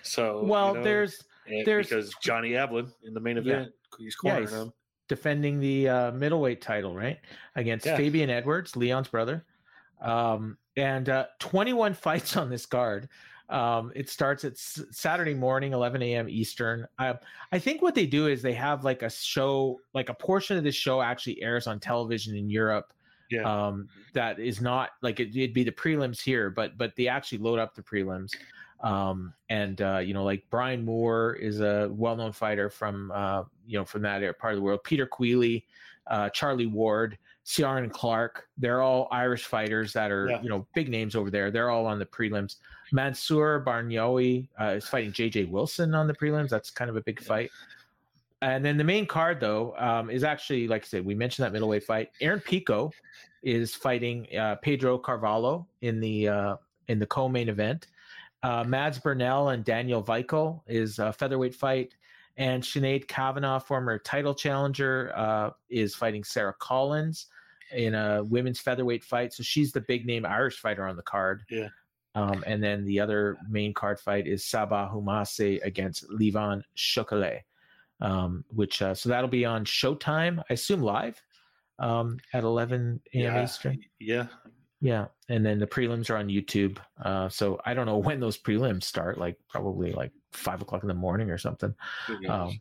So 0.03 0.41
well, 0.45 0.69
you 0.69 0.75
know, 0.75 0.83
there's 0.85 1.23
there's 1.65 1.89
because 1.89 2.13
Johnny 2.23 2.51
Eblen 2.51 2.93
in 3.03 3.13
the 3.13 3.19
main 3.19 3.37
event, 3.37 3.73
yeah. 3.73 3.97
he's 3.97 4.15
cornering 4.15 4.47
yeah, 4.49 4.61
him, 4.61 4.73
defending 5.09 5.59
the 5.59 5.89
uh, 5.89 6.11
middleweight 6.11 6.61
title, 6.61 6.95
right, 6.95 7.19
against 7.57 7.85
yeah. 7.85 7.97
Fabian 7.97 8.29
Edwards, 8.29 8.77
Leon's 8.77 9.09
brother, 9.09 9.45
um, 10.01 10.57
and 10.77 11.09
uh, 11.09 11.25
21 11.39 11.93
fights 11.95 12.37
on 12.37 12.49
this 12.49 12.65
card. 12.65 13.09
Um, 13.49 13.91
it 13.93 14.09
starts 14.09 14.45
at 14.45 14.53
s- 14.53 14.81
Saturday 14.91 15.33
morning, 15.33 15.73
11 15.73 16.01
a.m. 16.01 16.29
Eastern. 16.29 16.87
I, 16.97 17.15
I 17.51 17.59
think 17.59 17.81
what 17.81 17.93
they 17.93 18.05
do 18.05 18.27
is 18.27 18.41
they 18.41 18.53
have 18.53 18.85
like 18.85 19.01
a 19.01 19.09
show, 19.09 19.81
like 19.93 20.07
a 20.07 20.13
portion 20.13 20.57
of 20.57 20.63
the 20.63 20.71
show 20.71 21.01
actually 21.01 21.41
airs 21.43 21.67
on 21.67 21.81
television 21.81 22.33
in 22.33 22.49
Europe. 22.49 22.93
Yeah. 23.31 23.43
Um, 23.43 23.87
that 24.13 24.39
is 24.39 24.61
not 24.61 24.91
like 25.01 25.19
it, 25.19 25.33
would 25.35 25.53
be 25.53 25.63
the 25.63 25.71
prelims 25.71 26.21
here, 26.21 26.49
but 26.49 26.77
but 26.77 26.95
they 26.95 27.07
actually 27.07 27.37
load 27.39 27.59
up 27.59 27.73
the 27.73 27.81
prelims. 27.81 28.31
Um, 28.81 29.33
and 29.49 29.81
uh, 29.81 29.99
you 29.99 30.13
know, 30.13 30.23
like 30.23 30.43
Brian 30.49 30.83
Moore 30.83 31.35
is 31.35 31.61
a 31.61 31.89
well-known 31.91 32.31
fighter 32.31 32.69
from 32.69 33.11
uh, 33.13 33.43
you 33.65 33.77
know 33.77 33.85
from 33.85 34.01
that 34.03 34.37
part 34.39 34.53
of 34.53 34.57
the 34.57 34.63
world. 34.63 34.83
Peter 34.83 35.05
Queally, 35.05 35.65
uh, 36.07 36.29
Charlie 36.29 36.65
Ward, 36.65 37.17
Ciaran 37.45 37.89
Clark. 37.89 38.47
They're 38.57 38.81
all 38.81 39.07
Irish 39.11 39.45
fighters 39.45 39.93
that 39.93 40.11
are 40.11 40.29
yeah. 40.29 40.41
you 40.41 40.49
know 40.49 40.67
big 40.73 40.89
names 40.89 41.15
over 41.15 41.29
there. 41.29 41.51
They're 41.51 41.69
all 41.69 41.85
on 41.85 41.99
the 41.99 42.05
prelims. 42.05 42.55
Mansour 42.91 43.63
Barnaoui 43.65 44.49
uh, 44.59 44.65
is 44.75 44.87
fighting 44.87 45.11
JJ 45.11 45.49
Wilson 45.49 45.95
on 45.95 46.07
the 46.07 46.13
prelims. 46.13 46.49
That's 46.49 46.69
kind 46.69 46.89
of 46.89 46.97
a 46.97 47.01
big 47.01 47.21
fight. 47.21 47.49
And 48.41 48.65
then 48.65 48.77
the 48.77 48.83
main 48.83 49.05
card, 49.05 49.39
though, 49.39 49.75
um, 49.77 50.09
is 50.09 50.23
actually, 50.23 50.67
like 50.67 50.83
I 50.83 50.87
said, 50.87 51.05
we 51.05 51.13
mentioned 51.13 51.45
that 51.45 51.53
middleweight 51.53 51.83
fight. 51.83 52.09
Aaron 52.21 52.39
Pico 52.39 52.91
is 53.43 53.75
fighting 53.75 54.27
uh, 54.37 54.55
Pedro 54.55 54.97
Carvalho 54.97 55.67
in 55.81 55.99
the 55.99 56.27
uh, 56.27 56.55
in 56.87 56.99
the 56.99 57.05
co-main 57.05 57.49
event. 57.49 57.87
Uh, 58.43 58.63
Mads 58.63 58.97
Burnell 58.97 59.49
and 59.49 59.63
Daniel 59.63 60.03
Weichel 60.03 60.61
is 60.67 60.97
a 60.97 61.13
featherweight 61.13 61.53
fight, 61.53 61.95
and 62.37 62.63
Sinead 62.63 63.07
Kavanagh, 63.07 63.59
former 63.59 63.99
title 63.99 64.33
challenger, 64.33 65.11
uh, 65.15 65.51
is 65.69 65.93
fighting 65.93 66.23
Sarah 66.23 66.55
Collins 66.59 67.27
in 67.71 67.93
a 67.93 68.23
women's 68.23 68.59
featherweight 68.59 69.03
fight. 69.03 69.33
So 69.33 69.43
she's 69.43 69.71
the 69.71 69.81
big 69.81 70.05
name 70.05 70.25
Irish 70.25 70.59
fighter 70.59 70.87
on 70.87 70.95
the 70.95 71.03
card. 71.03 71.43
Yeah. 71.49 71.69
Um, 72.15 72.43
and 72.45 72.61
then 72.61 72.83
the 72.85 72.99
other 72.99 73.37
main 73.49 73.73
card 73.73 73.99
fight 73.99 74.27
is 74.27 74.43
Sabah 74.43 74.91
Homasi 74.91 75.63
against 75.63 76.09
Levon 76.09 76.61
Chocolat, 76.75 77.43
um, 78.01 78.43
which 78.49 78.81
uh, 78.81 78.93
so 78.93 79.09
that'll 79.09 79.29
be 79.29 79.45
on 79.45 79.65
Showtime, 79.65 80.41
I 80.49 80.53
assume 80.53 80.81
live 80.81 81.21
um, 81.79 82.17
at 82.33 82.43
11 82.43 83.01
a.m. 83.13 83.23
Yeah. 83.23 83.43
Eastern. 83.43 83.79
Yeah. 83.99 84.27
Yeah, 84.83 85.05
and 85.29 85.45
then 85.45 85.59
the 85.59 85.67
prelims 85.67 86.09
are 86.09 86.17
on 86.17 86.27
YouTube. 86.27 86.79
Uh, 87.05 87.29
so 87.29 87.61
I 87.65 87.75
don't 87.75 87.85
know 87.85 87.97
when 87.99 88.19
those 88.19 88.37
prelims 88.37 88.83
start. 88.83 89.19
Like 89.19 89.37
probably 89.47 89.91
like 89.91 90.11
five 90.33 90.61
o'clock 90.61 90.81
in 90.81 90.87
the 90.87 90.95
morning 90.95 91.29
or 91.29 91.37
something. 91.37 91.73
Um, 92.27 92.59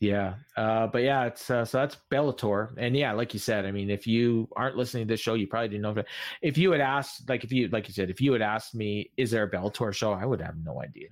yeah, 0.00 0.34
uh, 0.56 0.88
but 0.88 1.02
yeah, 1.02 1.26
it's 1.26 1.48
uh, 1.48 1.64
so 1.64 1.78
that's 1.78 1.96
Bellator, 2.10 2.74
and 2.76 2.96
yeah, 2.96 3.12
like 3.12 3.32
you 3.32 3.38
said, 3.38 3.66
I 3.66 3.70
mean, 3.70 3.88
if 3.88 4.04
you 4.04 4.48
aren't 4.56 4.76
listening 4.76 5.06
to 5.06 5.12
this 5.12 5.20
show, 5.20 5.34
you 5.34 5.46
probably 5.46 5.68
didn't 5.68 5.82
know. 5.82 6.02
If 6.42 6.58
you 6.58 6.72
had 6.72 6.80
asked, 6.80 7.28
like 7.28 7.44
if 7.44 7.52
you 7.52 7.68
like 7.68 7.86
you 7.86 7.94
said, 7.94 8.10
if 8.10 8.20
you 8.20 8.32
had 8.32 8.42
asked 8.42 8.74
me, 8.74 9.12
is 9.16 9.30
there 9.30 9.44
a 9.44 9.50
Bellator 9.50 9.94
show? 9.94 10.12
I 10.12 10.26
would 10.26 10.40
have 10.40 10.56
no 10.64 10.82
idea. 10.82 11.08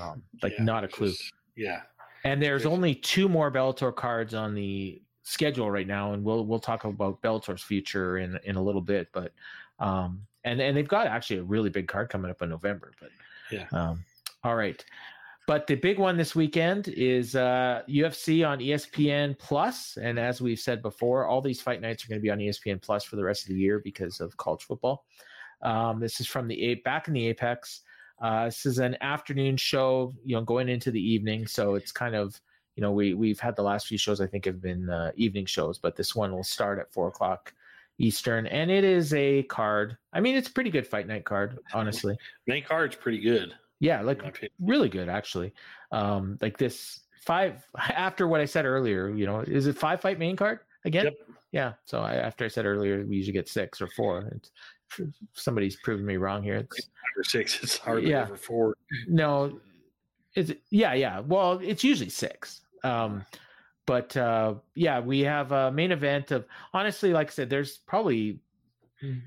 Um, 0.00 0.22
like 0.42 0.54
yeah, 0.56 0.64
not 0.64 0.84
a 0.84 0.88
clue. 0.88 1.10
Just, 1.10 1.32
yeah. 1.54 1.82
And 2.24 2.40
there's 2.40 2.66
only 2.66 2.94
two 2.94 3.28
more 3.28 3.50
Bellator 3.50 3.94
cards 3.94 4.34
on 4.34 4.54
the 4.54 5.02
schedule 5.24 5.70
right 5.70 5.86
now, 5.86 6.12
and 6.12 6.24
we'll 6.24 6.46
we'll 6.46 6.60
talk 6.60 6.84
about 6.84 7.20
Bellator's 7.22 7.62
future 7.62 8.18
in 8.18 8.38
in 8.44 8.56
a 8.56 8.62
little 8.62 8.82
bit, 8.82 9.08
but. 9.12 9.32
Um, 9.78 10.26
and 10.44 10.60
and 10.60 10.76
they've 10.76 10.88
got 10.88 11.06
actually 11.06 11.38
a 11.38 11.44
really 11.44 11.70
big 11.70 11.88
card 11.88 12.08
coming 12.08 12.30
up 12.30 12.42
in 12.42 12.48
November. 12.48 12.92
But 13.00 13.10
yeah. 13.50 13.66
Um, 13.72 14.04
all 14.44 14.56
right. 14.56 14.84
But 15.46 15.66
the 15.66 15.74
big 15.74 15.98
one 15.98 16.16
this 16.16 16.36
weekend 16.36 16.88
is 16.88 17.34
uh, 17.34 17.82
UFC 17.88 18.48
on 18.48 18.60
ESPN 18.60 19.36
Plus, 19.38 19.98
and 20.00 20.18
as 20.18 20.40
we've 20.40 20.58
said 20.58 20.82
before, 20.82 21.26
all 21.26 21.40
these 21.40 21.60
fight 21.60 21.80
nights 21.80 22.04
are 22.04 22.08
going 22.08 22.20
to 22.20 22.22
be 22.22 22.30
on 22.30 22.38
ESPN 22.38 22.80
Plus 22.80 23.02
for 23.04 23.16
the 23.16 23.24
rest 23.24 23.42
of 23.42 23.48
the 23.48 23.60
year 23.60 23.80
because 23.80 24.20
of 24.20 24.36
college 24.36 24.62
football. 24.62 25.04
Um, 25.62 25.98
this 25.98 26.20
is 26.20 26.28
from 26.28 26.46
the 26.46 26.76
back 26.84 27.08
in 27.08 27.14
the 27.14 27.26
Apex. 27.26 27.82
Uh, 28.22 28.44
this 28.44 28.64
is 28.64 28.78
an 28.78 28.96
afternoon 29.00 29.56
show, 29.56 30.14
you 30.24 30.36
know, 30.36 30.42
going 30.42 30.68
into 30.68 30.92
the 30.92 31.00
evening, 31.00 31.46
so 31.46 31.74
it's 31.74 31.90
kind 31.90 32.14
of 32.14 32.40
you 32.76 32.80
know 32.80 32.92
we 32.92 33.14
we've 33.14 33.40
had 33.40 33.56
the 33.56 33.62
last 33.62 33.88
few 33.88 33.98
shows 33.98 34.20
I 34.20 34.26
think 34.26 34.44
have 34.44 34.62
been 34.62 34.88
uh, 34.88 35.10
evening 35.16 35.44
shows, 35.44 35.78
but 35.78 35.96
this 35.96 36.14
one 36.14 36.32
will 36.32 36.44
start 36.44 36.78
at 36.78 36.92
four 36.92 37.08
o'clock 37.08 37.52
Eastern, 37.98 38.46
and 38.46 38.70
it 38.70 38.84
is 38.84 39.12
a 39.12 39.42
card. 39.44 39.98
I 40.12 40.20
mean, 40.20 40.36
it's 40.36 40.48
a 40.48 40.52
pretty 40.52 40.70
good 40.70 40.86
fight 40.86 41.08
night 41.08 41.24
card, 41.24 41.58
honestly. 41.74 42.16
Main 42.46 42.62
card's 42.62 42.94
pretty 42.94 43.18
good. 43.18 43.54
Yeah, 43.80 44.00
like 44.02 44.22
really 44.60 44.88
good 44.88 45.08
actually. 45.08 45.52
Um, 45.90 46.38
like 46.40 46.56
this 46.56 47.00
five 47.22 47.66
after 47.76 48.28
what 48.28 48.40
I 48.40 48.44
said 48.44 48.64
earlier. 48.66 49.10
You 49.10 49.26
know, 49.26 49.40
is 49.40 49.66
it 49.66 49.76
five 49.76 50.00
fight 50.00 50.20
main 50.20 50.36
card 50.36 50.60
again? 50.84 51.06
Yep. 51.06 51.14
Yeah. 51.50 51.72
So 51.84 52.00
I, 52.00 52.14
after 52.14 52.44
I 52.44 52.48
said 52.48 52.64
earlier, 52.64 53.04
we 53.04 53.16
usually 53.16 53.34
get 53.34 53.48
six 53.48 53.80
or 53.80 53.86
four. 53.88 54.30
It's, 54.34 54.52
somebody's 55.32 55.76
proving 55.76 56.06
me 56.06 56.16
wrong 56.16 56.42
here. 56.42 56.56
It's 56.56 56.88
six. 57.30 57.62
It's 57.62 57.78
hardly 57.78 58.10
yeah. 58.10 58.22
ever 58.22 58.36
four. 58.36 58.74
No, 59.08 59.60
is 60.34 60.54
yeah, 60.70 60.94
yeah. 60.94 61.20
Well, 61.20 61.60
it's 61.62 61.84
usually 61.84 62.10
six. 62.10 62.60
Um, 62.84 63.24
but 63.86 64.16
uh, 64.16 64.54
yeah, 64.74 65.00
we 65.00 65.20
have 65.20 65.52
a 65.52 65.70
main 65.70 65.92
event 65.92 66.30
of 66.30 66.46
honestly, 66.72 67.12
like 67.12 67.28
I 67.28 67.32
said, 67.32 67.50
there's 67.50 67.78
probably 67.78 68.40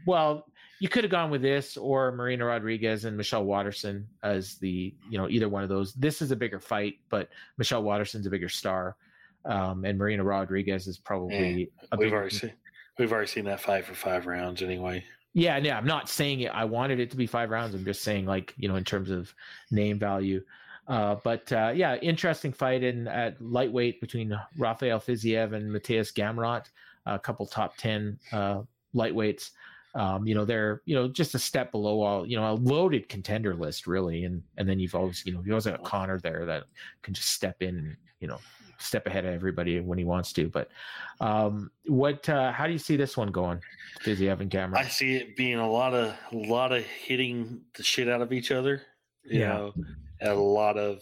well, 0.05 0.45
you 0.80 0.89
could 0.89 1.03
have 1.03 1.11
gone 1.11 1.30
with 1.30 1.41
this 1.41 1.78
or 1.78 2.11
Marina 2.11 2.45
Rodriguez 2.45 3.05
and 3.05 3.18
Michelle 3.18 3.43
Waterson 3.43 4.07
as 4.24 4.55
the 4.55 4.93
you 5.09 5.18
know 5.18 5.30
either 5.30 5.49
one 5.49 5.63
of 5.63 5.70
those. 5.70 5.93
This 5.93 6.22
is 6.22 6.32
a 6.32 6.36
bigger 6.36 6.59
fight, 6.59 6.95
but 7.09 7.30
Michelle 7.57 7.84
Waterson's 7.84 8.26
a 8.26 8.30
bigger 8.30 8.49
star, 8.49 8.95
um, 9.45 9.86
and 9.86 9.97
Marina 9.97 10.24
Rodriguez 10.24 10.88
is 10.88 10.97
probably. 10.97 11.72
We've 11.97 12.13
already 12.13 12.36
seen 12.36 12.53
we've 12.97 13.11
already 13.11 13.28
seen 13.28 13.45
that 13.45 13.59
fight 13.59 13.86
for 13.86 13.93
five 13.93 14.26
rounds 14.26 14.61
anyway. 14.61 15.03
Yeah, 15.36 15.58
yeah. 15.58 15.78
I'm 15.78 15.86
not 15.86 16.08
saying 16.08 16.40
it. 16.42 16.48
I 16.48 16.64
wanted 16.64 17.02
it 17.02 17.12
to 17.12 17.18
be 17.18 17.28
five 17.28 17.50
rounds. 17.50 17.76
I'm 17.76 17.84
just 17.84 18.04
saying 18.04 18.26
like 18.26 18.54
you 18.58 18.70
know 18.70 18.78
in 18.78 18.86
terms 18.86 19.12
of 19.12 19.34
name 19.70 20.00
value. 20.00 20.42
Uh, 20.88 21.16
but 21.24 21.52
uh, 21.52 21.74
yeah, 21.76 21.98
interesting 21.98 22.54
fight 22.54 22.84
in 22.84 23.08
at 23.10 23.40
lightweight 23.42 24.00
between 24.00 24.40
Rafael 24.58 25.00
Fiziev 25.00 25.54
and 25.54 25.70
Mateusz 25.70 26.14
Gamrot, 26.14 26.68
a 27.06 27.20
couple 27.20 27.46
top 27.46 27.76
ten 27.76 28.18
uh, 28.32 28.62
lightweights. 28.96 29.52
Um, 29.94 30.26
you 30.26 30.36
know, 30.36 30.46
they're 30.46 30.82
you 30.86 30.96
know 30.96 31.10
just 31.10 31.36
a 31.36 31.40
step 31.40 31.70
below 31.72 32.02
all 32.02 32.26
you 32.26 32.38
know 32.38 32.52
a 32.52 32.56
loaded 32.56 33.10
contender 33.10 33.56
list 33.56 33.88
really, 33.88 34.24
and 34.24 34.42
and 34.58 34.70
then 34.70 34.80
you've 34.80 34.96
always 34.96 35.26
you 35.26 35.34
know 35.34 35.44
you 35.46 35.52
always 35.52 35.66
got 35.66 35.84
Conor 35.84 36.18
there 36.18 36.46
that 36.46 36.64
can 37.02 37.14
just 37.14 37.32
step 37.32 37.62
in, 37.62 37.98
you 38.20 38.28
know, 38.28 38.39
step 38.78 39.07
ahead 39.07 39.26
of 39.26 39.34
everybody 39.34 39.80
when 39.80 39.97
he 39.97 40.03
wants 40.03 40.34
to. 40.34 40.47
But 40.49 40.70
um, 41.20 41.72
what 41.86 42.28
uh, 42.30 42.51
how 42.51 42.68
do 42.68 42.74
you 42.74 42.80
see 42.80 42.95
this 42.95 43.18
one 43.18 43.32
going, 43.32 43.61
Fiziev 44.03 44.39
and 44.41 44.49
Gamrot? 44.49 44.78
I 44.78 44.88
see 44.88 45.16
it 45.16 45.36
being 45.36 45.59
a 45.59 45.70
lot 45.70 45.93
of 45.93 46.16
a 46.32 46.36
lot 46.36 46.72
of 46.72 46.84
hitting 46.84 47.61
the 47.76 47.84
shit 47.84 48.09
out 48.09 48.22
of 48.22 48.32
each 48.32 48.51
other. 48.51 48.82
You 49.24 49.39
yeah. 49.41 49.47
know, 49.47 49.74
a 50.22 50.34
lot 50.34 50.78
of 50.78 51.01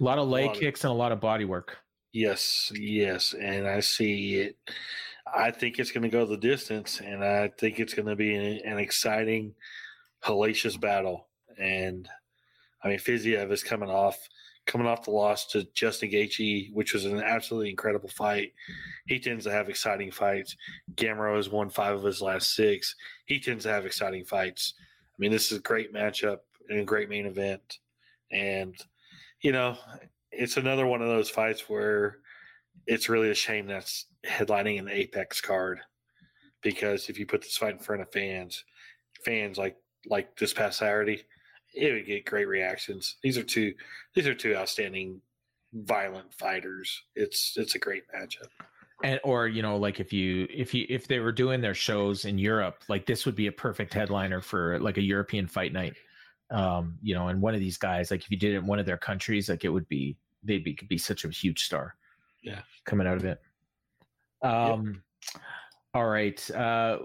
a 0.00 0.04
lot 0.04 0.18
of 0.18 0.28
leg 0.28 0.54
kicks 0.54 0.84
of, 0.84 0.90
and 0.90 0.96
a 0.96 0.98
lot 0.98 1.12
of 1.12 1.20
body 1.20 1.44
work. 1.44 1.78
Yes, 2.12 2.72
yes, 2.74 3.34
and 3.34 3.66
I 3.66 3.80
see 3.80 4.36
it. 4.36 4.56
I 5.32 5.50
think 5.50 5.78
it's 5.78 5.90
going 5.90 6.04
to 6.04 6.08
go 6.08 6.24
the 6.24 6.38
distance, 6.38 7.00
and 7.00 7.22
I 7.22 7.48
think 7.58 7.78
it's 7.78 7.92
going 7.92 8.08
to 8.08 8.16
be 8.16 8.34
an, 8.34 8.60
an 8.64 8.78
exciting, 8.78 9.54
hellacious 10.24 10.80
battle. 10.80 11.28
And 11.58 12.08
I 12.82 12.88
mean, 12.88 12.98
Fiziev 12.98 13.52
is 13.52 13.62
coming 13.62 13.90
off 13.90 14.16
coming 14.68 14.86
off 14.86 15.06
the 15.06 15.10
loss 15.10 15.46
to 15.46 15.66
Justin 15.74 16.10
Gaethje, 16.10 16.72
which 16.72 16.92
was 16.92 17.06
an 17.06 17.20
absolutely 17.20 17.70
incredible 17.70 18.10
fight. 18.10 18.52
He 19.06 19.18
tends 19.18 19.44
to 19.44 19.50
have 19.50 19.68
exciting 19.68 20.12
fights. 20.12 20.54
Gamrot 20.94 21.36
has 21.36 21.48
won 21.48 21.70
five 21.70 21.96
of 21.96 22.04
his 22.04 22.20
last 22.20 22.54
six. 22.54 22.94
He 23.24 23.40
tends 23.40 23.64
to 23.64 23.70
have 23.70 23.86
exciting 23.86 24.24
fights. 24.26 24.74
I 24.78 25.16
mean, 25.18 25.32
this 25.32 25.50
is 25.50 25.58
a 25.58 25.62
great 25.62 25.92
matchup 25.92 26.40
and 26.68 26.78
a 26.78 26.84
great 26.84 27.08
main 27.08 27.24
event. 27.26 27.78
And, 28.30 28.76
you 29.40 29.52
know, 29.52 29.76
it's 30.30 30.58
another 30.58 30.86
one 30.86 31.00
of 31.00 31.08
those 31.08 31.30
fights 31.30 31.68
where 31.68 32.18
it's 32.86 33.08
really 33.08 33.30
a 33.30 33.34
shame 33.34 33.66
that's 33.66 34.04
headlining 34.26 34.78
an 34.78 34.88
Apex 34.88 35.40
card 35.40 35.80
because 36.62 37.08
if 37.08 37.18
you 37.18 37.24
put 37.24 37.40
this 37.40 37.56
fight 37.56 37.72
in 37.72 37.78
front 37.78 38.02
of 38.02 38.12
fans, 38.12 38.64
fans 39.24 39.56
like 39.56 39.76
like 40.06 40.36
this 40.36 40.52
past 40.52 40.78
Saturday, 40.78 41.22
it 41.78 41.92
would 41.92 42.06
get 42.06 42.24
great 42.24 42.48
reactions. 42.48 43.16
These 43.22 43.38
are 43.38 43.42
two 43.42 43.74
these 44.14 44.26
are 44.26 44.34
two 44.34 44.56
outstanding 44.56 45.20
violent 45.72 46.34
fighters. 46.34 47.02
It's 47.14 47.54
it's 47.56 47.74
a 47.74 47.78
great 47.78 48.04
matchup. 48.14 48.48
And 49.04 49.20
or 49.22 49.46
you 49.46 49.62
know 49.62 49.76
like 49.76 50.00
if 50.00 50.12
you 50.12 50.46
if 50.50 50.74
you 50.74 50.86
if 50.88 51.06
they 51.06 51.20
were 51.20 51.32
doing 51.32 51.60
their 51.60 51.74
shows 51.74 52.24
in 52.24 52.38
Europe, 52.38 52.82
like 52.88 53.06
this 53.06 53.24
would 53.26 53.36
be 53.36 53.46
a 53.46 53.52
perfect 53.52 53.94
headliner 53.94 54.40
for 54.40 54.78
like 54.80 54.98
a 54.98 55.02
European 55.02 55.46
fight 55.46 55.72
night. 55.72 55.94
Um, 56.50 56.98
you 57.02 57.14
know, 57.14 57.28
and 57.28 57.42
one 57.42 57.54
of 57.54 57.60
these 57.60 57.76
guys, 57.76 58.10
like 58.10 58.22
if 58.22 58.30
you 58.30 58.38
did 58.38 58.54
it 58.54 58.58
in 58.58 58.66
one 58.66 58.78
of 58.78 58.86
their 58.86 58.96
countries, 58.96 59.48
like 59.48 59.64
it 59.64 59.68
would 59.68 59.88
be 59.88 60.16
they'd 60.42 60.64
be 60.64 60.74
could 60.74 60.88
be 60.88 60.98
such 60.98 61.24
a 61.24 61.28
huge 61.28 61.64
star. 61.64 61.94
Yeah, 62.42 62.62
coming 62.84 63.06
out 63.06 63.18
of 63.18 63.24
it. 63.24 63.40
Um, 64.42 65.02
yep. 65.34 65.42
all 65.94 66.06
right. 66.06 66.50
Uh, 66.50 66.98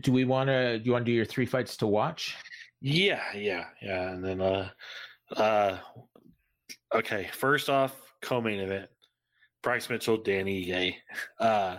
do 0.00 0.12
we 0.12 0.24
want 0.24 0.48
to? 0.48 0.78
Do 0.78 0.84
you 0.84 0.92
want 0.92 1.04
to 1.04 1.10
do 1.10 1.14
your 1.14 1.24
three 1.24 1.46
fights 1.46 1.76
to 1.78 1.86
watch? 1.86 2.36
Yeah, 2.86 3.22
yeah, 3.34 3.64
yeah. 3.80 4.10
And 4.10 4.22
then, 4.22 4.42
uh, 4.42 4.68
uh, 5.34 5.78
okay. 6.94 7.30
First 7.32 7.70
off, 7.70 7.98
co-main 8.20 8.60
event: 8.60 8.90
Bryce 9.62 9.88
Mitchell, 9.88 10.18
Dan 10.18 10.44
Ige. 10.44 10.94
Uh, 11.40 11.78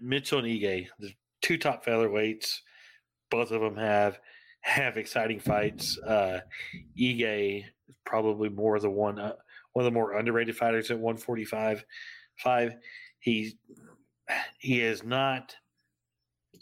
Mitchell 0.00 0.40
and 0.40 0.48
Ige, 0.48 0.88
the 0.98 1.12
two 1.40 1.56
top 1.56 1.84
featherweights. 1.84 2.58
Both 3.30 3.52
of 3.52 3.62
them 3.62 3.76
have 3.76 4.20
have 4.60 4.98
exciting 4.98 5.40
fights. 5.40 5.98
Uh, 5.98 6.40
Ige 7.00 7.64
is 7.88 7.96
probably 8.04 8.50
more 8.50 8.78
the 8.78 8.90
one 8.90 9.18
uh, 9.18 9.32
one 9.72 9.86
of 9.86 9.90
the 9.90 9.98
more 9.98 10.18
underrated 10.18 10.58
fighters 10.58 10.90
at 10.90 10.98
145. 10.98 11.86
Five, 12.36 12.74
he 13.18 13.56
he 14.58 14.82
is 14.82 15.02
not 15.02 15.56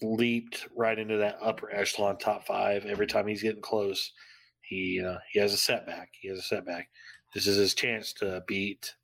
leaped 0.02 0.66
right 0.76 0.98
into 0.98 1.16
that 1.16 1.38
upper 1.42 1.70
echelon 1.74 2.16
top 2.18 2.46
five 2.46 2.84
every 2.84 3.06
time 3.06 3.26
he's 3.26 3.42
getting 3.42 3.62
close. 3.62 4.12
He 4.60 5.02
uh, 5.04 5.18
he 5.32 5.38
has 5.40 5.52
a 5.52 5.58
setback. 5.58 6.08
He 6.20 6.28
has 6.28 6.38
a 6.38 6.42
setback. 6.42 6.88
This 7.34 7.46
is 7.46 7.56
his 7.56 7.74
chance 7.74 8.12
to 8.14 8.42
beat 8.46 8.94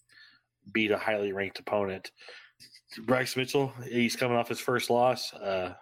beat 0.72 0.91
a 0.91 0.99
highly 0.99 1.32
ranked 1.32 1.59
opponent. 1.59 2.12
Bryce 3.07 3.36
Mitchell, 3.36 3.72
he's 3.88 4.16
coming 4.16 4.36
off 4.36 4.49
his 4.49 4.61
first 4.61 4.91
loss, 4.91 5.32
uh, 5.34 5.74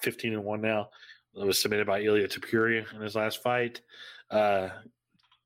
fifteen 0.00 0.34
and 0.34 0.44
one 0.44 0.60
now. 0.60 0.90
It 1.34 1.46
was 1.46 1.62
submitted 1.62 1.86
by 1.86 2.00
Ilia 2.00 2.28
Topuria 2.28 2.84
in 2.92 3.00
his 3.00 3.14
last 3.14 3.42
fight. 3.42 3.80
Uh, 4.30 4.70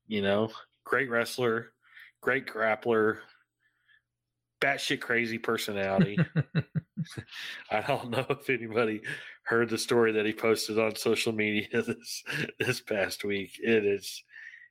you 0.07 0.21
know, 0.21 0.49
great 0.83 1.09
wrestler, 1.09 1.73
great 2.21 2.47
grappler, 2.47 3.19
batshit 4.65 5.01
crazy 5.01 5.37
personality. 5.37 6.17
I 7.71 7.81
don't 7.81 8.09
know 8.09 8.25
if 8.29 8.49
anybody 8.49 9.01
heard 9.43 9.69
the 9.69 9.77
story 9.77 10.11
that 10.13 10.25
he 10.25 10.33
posted 10.33 10.79
on 10.79 10.95
social 10.95 11.33
media 11.33 11.67
this 11.71 12.23
this 12.59 12.81
past 12.81 13.23
week. 13.23 13.51
It 13.61 13.85
is 13.85 14.23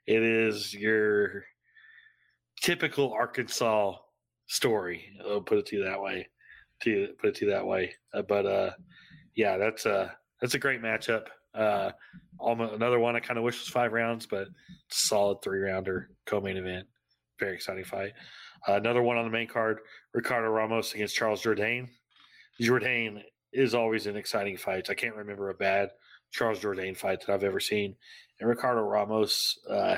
it 0.07 0.23
is 0.23 0.75
your 0.75 1.45
typical 2.61 3.13
Arkansas 3.13 3.97
story. 4.47 5.05
I'll 5.25 5.41
put 5.41 5.59
it 5.59 5.67
to 5.67 5.77
you 5.77 5.85
that 5.85 6.03
way. 6.03 6.29
To 6.83 7.09
put 7.19 7.29
it 7.29 7.35
to 7.37 7.47
you 7.47 7.51
that 7.53 7.67
way. 7.67 7.95
Uh, 8.13 8.23
but 8.23 8.47
uh, 8.47 8.71
yeah, 9.37 9.57
that's 9.57 9.87
a 9.87 10.17
that's 10.41 10.55
a 10.55 10.59
great 10.59 10.83
matchup. 10.83 11.27
Uh, 11.55 11.93
almost 12.39 12.75
another 12.75 12.99
one 12.99 13.15
I 13.15 13.21
kind 13.21 13.39
of 13.39 13.45
wish 13.45 13.61
was 13.61 13.69
five 13.69 13.93
rounds, 13.93 14.27
but 14.27 14.49
solid 14.91 15.41
three 15.41 15.61
rounder 15.61 16.11
co-main 16.27 16.57
event. 16.57 16.89
Very 17.39 17.55
exciting 17.55 17.85
fight. 17.85 18.13
Uh, 18.67 18.75
another 18.75 19.03
one 19.03 19.17
on 19.17 19.25
the 19.25 19.31
main 19.31 19.49
card: 19.49 19.81
Ricardo 20.13 20.49
Ramos 20.49 20.95
against 20.95 21.17
Charles 21.17 21.43
Jourdain. 21.43 21.89
Jourdain 22.61 23.23
is 23.53 23.75
always 23.75 24.07
an 24.07 24.17
exciting 24.17 24.57
fight. 24.57 24.91
I 24.91 24.95
can't 24.95 25.17
remember 25.17 25.51
a 25.51 25.55
bad 25.55 25.91
Charles 26.33 26.61
Jourdain 26.61 26.97
fight 26.97 27.21
that 27.21 27.33
I've 27.33 27.45
ever 27.45 27.61
seen. 27.61 27.95
And 28.41 28.49
Ricardo 28.49 28.83
Ramos, 28.83 29.59
uh, 29.71 29.97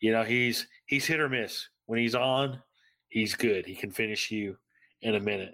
you 0.00 0.12
know, 0.12 0.24
he's 0.24 0.66
he's 0.86 1.06
hit 1.06 1.20
or 1.20 1.28
miss. 1.28 1.68
When 1.86 1.98
he's 1.98 2.14
on, 2.14 2.62
he's 3.08 3.34
good. 3.34 3.66
He 3.66 3.74
can 3.74 3.90
finish 3.90 4.30
you 4.30 4.56
in 5.02 5.14
a 5.14 5.20
minute. 5.20 5.52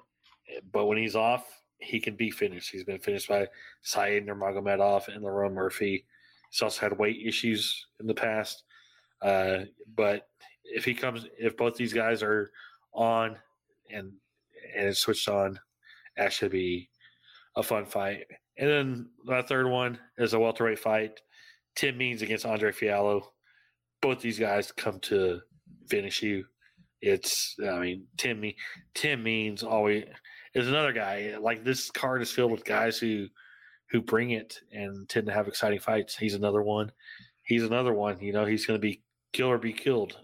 But 0.71 0.87
when 0.87 0.99
he's 0.99 1.17
off, 1.17 1.45
he 1.79 2.01
can 2.01 2.15
be 2.15 2.31
finished. 2.31 2.71
He's 2.71 2.85
been 2.85 3.01
finished 3.01 3.29
by 3.29 3.49
Said 3.83 4.27
Nurmagomedov 4.27 5.09
and 5.09 5.25
Lerone 5.25 5.55
Murphy. 5.55 6.07
He's 6.51 6.63
also 6.63 6.81
had 6.81 6.99
weight 6.99 7.27
issues 7.27 7.87
in 8.01 8.07
the 8.07 8.15
past. 8.15 8.65
Uh, 9.21 9.65
but 9.95 10.29
if 10.65 10.85
he 10.85 10.95
comes, 10.95 11.27
if 11.39 11.57
both 11.57 11.77
these 11.77 11.93
guys 11.93 12.23
are 12.23 12.51
on 12.93 13.37
and 13.91 14.13
and 14.75 14.89
it's 14.89 15.01
switched 15.01 15.29
on, 15.29 15.59
that 16.17 16.33
should 16.33 16.51
be 16.51 16.89
a 17.57 17.63
fun 17.63 17.87
fight. 17.87 18.25
And 18.59 18.69
then 18.69 19.09
the 19.25 19.43
third 19.43 19.67
one 19.67 19.99
is 20.19 20.35
a 20.35 20.39
welterweight 20.39 20.79
fight. 20.79 21.21
Tim 21.75 21.97
Means 21.97 22.23
against 22.23 22.47
Andre 22.47 22.71
Fialho. 22.71 23.23
Both 24.01 24.21
these 24.21 24.39
guys 24.39 24.73
come 24.73 25.01
to 25.01 25.41
finish 25.89 26.23
you. 26.23 26.45
It's 27.01 27.57
I 27.67 27.79
mean 27.79 28.07
Tim 28.17 28.45
Tim 28.95 29.23
Means 29.23 29.63
always 29.63 30.05
is 30.55 30.69
another 30.69 30.93
guy. 30.93 31.37
Like 31.41 31.65
this 31.65 31.91
card 31.91 32.23
is 32.23 32.31
filled 32.31 32.53
with 32.53 32.65
guys 32.65 32.99
who 32.99 33.27
who 33.91 34.01
bring 34.01 34.31
it 34.31 34.59
and 34.73 35.09
tend 35.09 35.27
to 35.27 35.33
have 35.33 35.49
exciting 35.49 35.81
fights. 35.81 36.17
He's 36.17 36.35
another 36.35 36.63
one. 36.63 36.93
He's 37.43 37.63
another 37.63 37.93
one. 37.93 38.21
You 38.21 38.33
know, 38.33 38.45
he's 38.45 38.65
going 38.65 38.79
to 38.79 38.83
be 38.83 39.03
kill 39.33 39.49
or 39.49 39.59
be 39.59 39.73
killed 39.73 40.17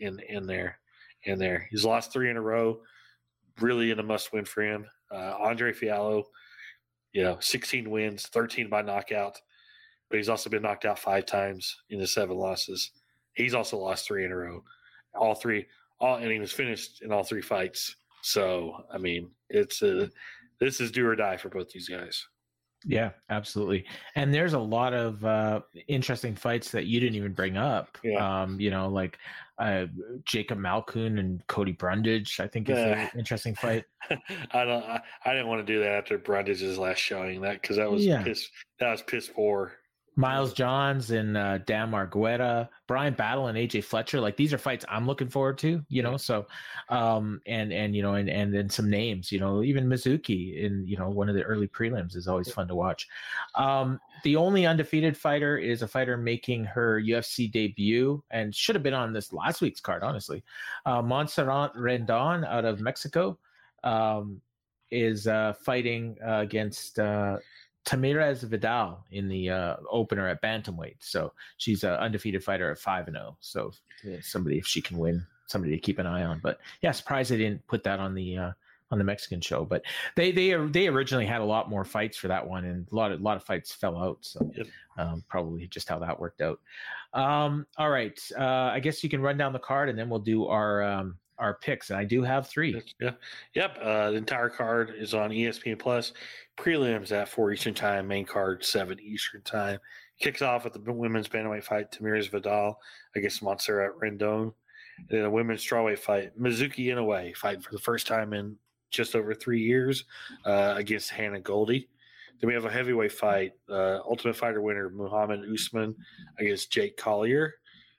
in 0.00 0.20
in 0.28 0.46
there. 0.46 0.78
In 1.24 1.38
there, 1.38 1.66
he's 1.70 1.84
lost 1.84 2.12
three 2.12 2.30
in 2.30 2.36
a 2.36 2.42
row. 2.42 2.80
Really 3.60 3.90
in 3.90 3.98
a 3.98 4.02
must 4.02 4.32
win 4.32 4.44
for 4.44 4.62
him. 4.62 4.86
Uh, 5.10 5.34
Andre 5.40 5.72
Fialho, 5.72 6.24
you 7.12 7.22
know, 7.22 7.38
16 7.40 7.90
wins, 7.90 8.26
13 8.26 8.68
by 8.68 8.82
knockout, 8.82 9.40
but 10.10 10.16
he's 10.16 10.28
also 10.28 10.50
been 10.50 10.62
knocked 10.62 10.84
out 10.84 10.98
five 10.98 11.26
times 11.26 11.74
in 11.90 11.98
the 11.98 12.06
seven 12.06 12.36
losses. 12.36 12.90
He's 13.32 13.54
also 13.54 13.78
lost 13.78 14.06
three 14.06 14.24
in 14.24 14.32
a 14.32 14.36
row, 14.36 14.62
all 15.14 15.34
three, 15.34 15.66
all, 16.00 16.16
and 16.16 16.30
he 16.30 16.38
was 16.38 16.52
finished 16.52 17.02
in 17.02 17.12
all 17.12 17.24
three 17.24 17.42
fights. 17.42 17.96
So, 18.22 18.84
I 18.92 18.98
mean, 18.98 19.30
it's 19.48 19.82
a, 19.82 20.10
this 20.60 20.80
is 20.80 20.90
do 20.90 21.06
or 21.06 21.16
die 21.16 21.36
for 21.36 21.48
both 21.48 21.70
these 21.70 21.88
guys. 21.88 22.26
Yeah, 22.84 23.10
absolutely. 23.30 23.84
And 24.14 24.32
there's 24.32 24.52
a 24.52 24.58
lot 24.58 24.92
of 24.92 25.24
uh, 25.24 25.60
interesting 25.88 26.34
fights 26.34 26.70
that 26.70 26.86
you 26.86 27.00
didn't 27.00 27.16
even 27.16 27.32
bring 27.32 27.56
up. 27.56 27.98
Yeah. 28.04 28.42
Um, 28.42 28.60
you 28.60 28.70
know, 28.70 28.88
like 28.88 29.18
uh, 29.58 29.86
Jacob 30.24 30.58
Malkoun 30.58 31.18
and 31.18 31.44
Cody 31.46 31.72
Brundage. 31.72 32.40
I 32.40 32.46
think 32.46 32.68
is 32.68 32.78
an 32.78 33.10
interesting 33.16 33.54
fight. 33.54 33.84
I 34.10 34.64
don't. 34.64 34.84
I, 34.84 35.00
I, 35.24 35.32
didn't 35.32 35.48
want 35.48 35.66
to 35.66 35.72
do 35.72 35.80
that 35.80 35.92
after 35.92 36.18
Brundage's 36.18 36.78
last 36.78 36.98
showing 36.98 37.40
that 37.40 37.60
because 37.62 37.76
that 37.76 37.90
was 37.90 38.04
yeah. 38.04 38.22
piss. 38.22 38.48
That 38.78 38.90
was 38.90 39.02
piss 39.02 39.28
poor. 39.28 39.72
Miles 40.18 40.54
Johns 40.54 41.10
and 41.10 41.36
uh, 41.36 41.58
Dan 41.58 41.90
Argueta, 41.90 42.70
Brian 42.86 43.12
Battle 43.12 43.48
and 43.48 43.58
AJ 43.58 43.84
Fletcher. 43.84 44.18
Like 44.18 44.36
these 44.36 44.54
are 44.54 44.58
fights 44.58 44.84
I'm 44.88 45.06
looking 45.06 45.28
forward 45.28 45.58
to, 45.58 45.84
you 45.90 46.02
know. 46.02 46.16
So, 46.16 46.46
um, 46.88 47.42
and 47.46 47.70
and 47.70 47.94
you 47.94 48.00
know, 48.00 48.14
and 48.14 48.30
and 48.30 48.52
then 48.52 48.70
some 48.70 48.88
names, 48.88 49.30
you 49.30 49.38
know, 49.38 49.62
even 49.62 49.86
Mizuki 49.86 50.64
in 50.64 50.86
you 50.86 50.96
know 50.96 51.10
one 51.10 51.28
of 51.28 51.34
the 51.34 51.42
early 51.42 51.68
prelims 51.68 52.16
is 52.16 52.28
always 52.28 52.50
fun 52.50 52.66
to 52.68 52.74
watch. 52.74 53.06
Um, 53.54 54.00
the 54.24 54.36
only 54.36 54.64
undefeated 54.64 55.18
fighter 55.18 55.58
is 55.58 55.82
a 55.82 55.88
fighter 55.88 56.16
making 56.16 56.64
her 56.64 57.00
UFC 57.00 57.52
debut 57.52 58.24
and 58.30 58.54
should 58.54 58.74
have 58.74 58.82
been 58.82 58.94
on 58.94 59.12
this 59.12 59.34
last 59.34 59.60
week's 59.60 59.80
card, 59.80 60.02
honestly. 60.02 60.42
Uh, 60.86 61.02
Montserrat 61.02 61.74
Rendon 61.74 62.46
out 62.46 62.64
of 62.64 62.80
Mexico 62.80 63.38
um, 63.84 64.40
is 64.90 65.26
uh, 65.26 65.52
fighting 65.62 66.16
uh, 66.26 66.38
against. 66.38 66.98
Uh, 66.98 67.36
Tamires 67.86 68.42
Vidal 68.42 69.04
in 69.12 69.28
the 69.28 69.48
uh, 69.48 69.76
opener 69.90 70.28
at 70.28 70.42
bantamweight. 70.42 70.96
So 70.98 71.32
she's 71.56 71.84
an 71.84 71.92
undefeated 71.92 72.42
fighter 72.42 72.70
at 72.70 72.78
five 72.78 73.06
and 73.06 73.16
zero. 73.16 73.28
Oh. 73.30 73.36
So 73.40 73.72
somebody, 74.20 74.58
if 74.58 74.66
she 74.66 74.82
can 74.82 74.98
win, 74.98 75.24
somebody 75.46 75.72
to 75.74 75.80
keep 75.80 75.98
an 75.98 76.06
eye 76.06 76.24
on. 76.24 76.40
But 76.42 76.58
yeah, 76.82 76.90
surprised 76.90 77.30
they 77.30 77.38
didn't 77.38 77.66
put 77.68 77.84
that 77.84 78.00
on 78.00 78.14
the 78.14 78.36
uh, 78.36 78.52
on 78.90 78.98
the 78.98 79.04
Mexican 79.04 79.40
show. 79.40 79.64
But 79.64 79.82
they 80.16 80.32
they 80.32 80.54
they 80.54 80.88
originally 80.88 81.26
had 81.26 81.40
a 81.40 81.44
lot 81.44 81.70
more 81.70 81.84
fights 81.84 82.16
for 82.16 82.28
that 82.28 82.46
one, 82.46 82.64
and 82.64 82.86
a 82.90 82.94
lot 82.94 83.12
of 83.12 83.20
a 83.20 83.22
lot 83.22 83.36
of 83.36 83.44
fights 83.44 83.72
fell 83.72 83.96
out. 83.96 84.18
So 84.20 84.50
yep. 84.56 84.66
um, 84.98 85.24
probably 85.28 85.68
just 85.68 85.88
how 85.88 86.00
that 86.00 86.18
worked 86.18 86.40
out. 86.40 86.58
Um, 87.12 87.66
all 87.78 87.90
right, 87.90 88.20
uh, 88.36 88.70
I 88.74 88.80
guess 88.80 89.04
you 89.04 89.08
can 89.08 89.22
run 89.22 89.38
down 89.38 89.52
the 89.52 89.58
card, 89.60 89.88
and 89.88 89.98
then 89.98 90.08
we'll 90.08 90.18
do 90.18 90.46
our 90.46 90.82
um, 90.82 91.16
our 91.38 91.54
picks. 91.54 91.90
I 91.90 92.04
do 92.04 92.22
have 92.22 92.48
three. 92.48 92.80
Yeah. 93.00 93.12
Yep. 93.54 93.78
Uh, 93.80 94.10
the 94.10 94.16
entire 94.16 94.48
card 94.48 94.94
is 94.96 95.14
on 95.14 95.30
ESPN 95.30 95.78
Plus. 95.78 96.12
Prelims 96.56 97.12
at 97.12 97.28
four 97.28 97.52
Eastern 97.52 97.74
time. 97.74 98.08
Main 98.08 98.24
card 98.24 98.64
seven 98.64 98.98
Eastern 99.00 99.42
time. 99.42 99.78
Kicks 100.20 100.42
off 100.42 100.64
with 100.64 100.72
the 100.72 100.92
women's 100.92 101.28
bantamweight 101.28 101.64
fight. 101.64 101.92
Tamires 101.92 102.30
Vidal 102.30 102.78
against 103.14 103.42
Montserrat 103.42 103.98
Rendon. 104.00 104.52
And 104.98 105.08
then 105.08 105.24
a 105.24 105.30
women's 105.30 105.64
strawweight 105.64 105.98
fight. 105.98 106.38
Mizuki 106.40 106.86
Inoue 106.86 107.36
fighting 107.36 107.60
for 107.60 107.72
the 107.72 107.78
first 107.78 108.06
time 108.06 108.32
in 108.32 108.56
just 108.90 109.14
over 109.14 109.34
three 109.34 109.60
years 109.60 110.04
uh, 110.44 110.74
against 110.76 111.10
Hannah 111.10 111.40
Goldy. 111.40 111.88
Then 112.40 112.48
we 112.48 112.54
have 112.54 112.64
a 112.64 112.70
heavyweight 112.70 113.12
fight. 113.12 113.52
Uh, 113.68 113.98
Ultimate 114.04 114.36
Fighter 114.36 114.60
winner 114.60 114.90
Muhammad 114.90 115.44
Usman 115.52 115.94
against 116.38 116.70
Jake 116.70 116.96
Collier. 116.96 117.54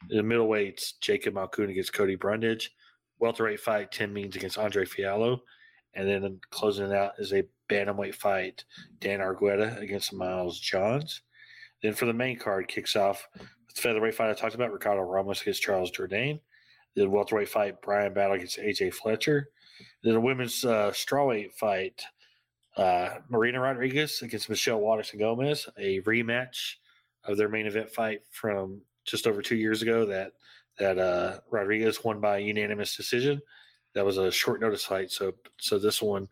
In 0.09 0.17
the 0.17 0.35
middleweights, 0.35 0.93
Jacob 1.01 1.33
Malkoun 1.35 1.69
against 1.69 1.93
Cody 1.93 2.15
Brundage. 2.15 2.71
Welterweight 3.19 3.59
fight, 3.59 3.91
Tim 3.91 4.13
Means 4.13 4.35
against 4.35 4.57
Andre 4.57 4.85
Fialho. 4.85 5.39
And 5.93 6.07
then 6.07 6.39
closing 6.51 6.85
it 6.85 6.93
out 6.93 7.13
is 7.17 7.33
a 7.33 7.43
bantamweight 7.69 8.15
fight, 8.15 8.63
Dan 8.99 9.19
Argueta 9.19 9.81
against 9.81 10.13
Miles 10.13 10.59
Johns. 10.59 11.21
Then 11.81 11.93
for 11.93 12.05
the 12.05 12.13
main 12.13 12.37
card, 12.37 12.67
kicks 12.67 12.95
off 12.95 13.27
with 13.35 13.77
featherweight 13.77 14.15
fight 14.15 14.29
I 14.29 14.33
talked 14.33 14.55
about, 14.55 14.71
Ricardo 14.71 15.01
Ramos 15.01 15.41
against 15.41 15.61
Charles 15.61 15.91
Jourdain. 15.91 16.39
Then 16.95 17.11
welterweight 17.11 17.49
fight, 17.49 17.81
Brian 17.81 18.13
Battle 18.13 18.35
against 18.35 18.59
AJ 18.59 18.93
Fletcher. 18.93 19.49
Then 20.03 20.15
a 20.15 20.19
women's 20.19 20.63
uh, 20.65 20.91
strawweight 20.91 21.53
fight, 21.53 22.01
uh, 22.75 23.19
Marina 23.29 23.59
Rodriguez 23.59 24.21
against 24.21 24.49
Michelle 24.49 24.79
Waterson 24.79 25.19
Gomez, 25.19 25.67
a 25.77 26.01
rematch 26.01 26.75
of 27.23 27.37
their 27.37 27.49
main 27.49 27.67
event 27.67 27.89
fight 27.89 28.21
from 28.31 28.81
just 29.05 29.27
over 29.27 29.41
two 29.41 29.55
years 29.55 29.81
ago 29.81 30.05
that 30.05 30.33
that 30.79 30.97
uh, 30.97 31.39
Rodriguez 31.49 32.03
won 32.03 32.19
by 32.19 32.37
unanimous 32.37 32.95
decision. 32.95 33.41
That 33.95 34.05
was 34.05 34.17
a 34.17 34.31
short 34.31 34.61
notice 34.61 34.85
fight. 34.85 35.11
So 35.11 35.33
so 35.59 35.79
this 35.79 36.01
one, 36.01 36.27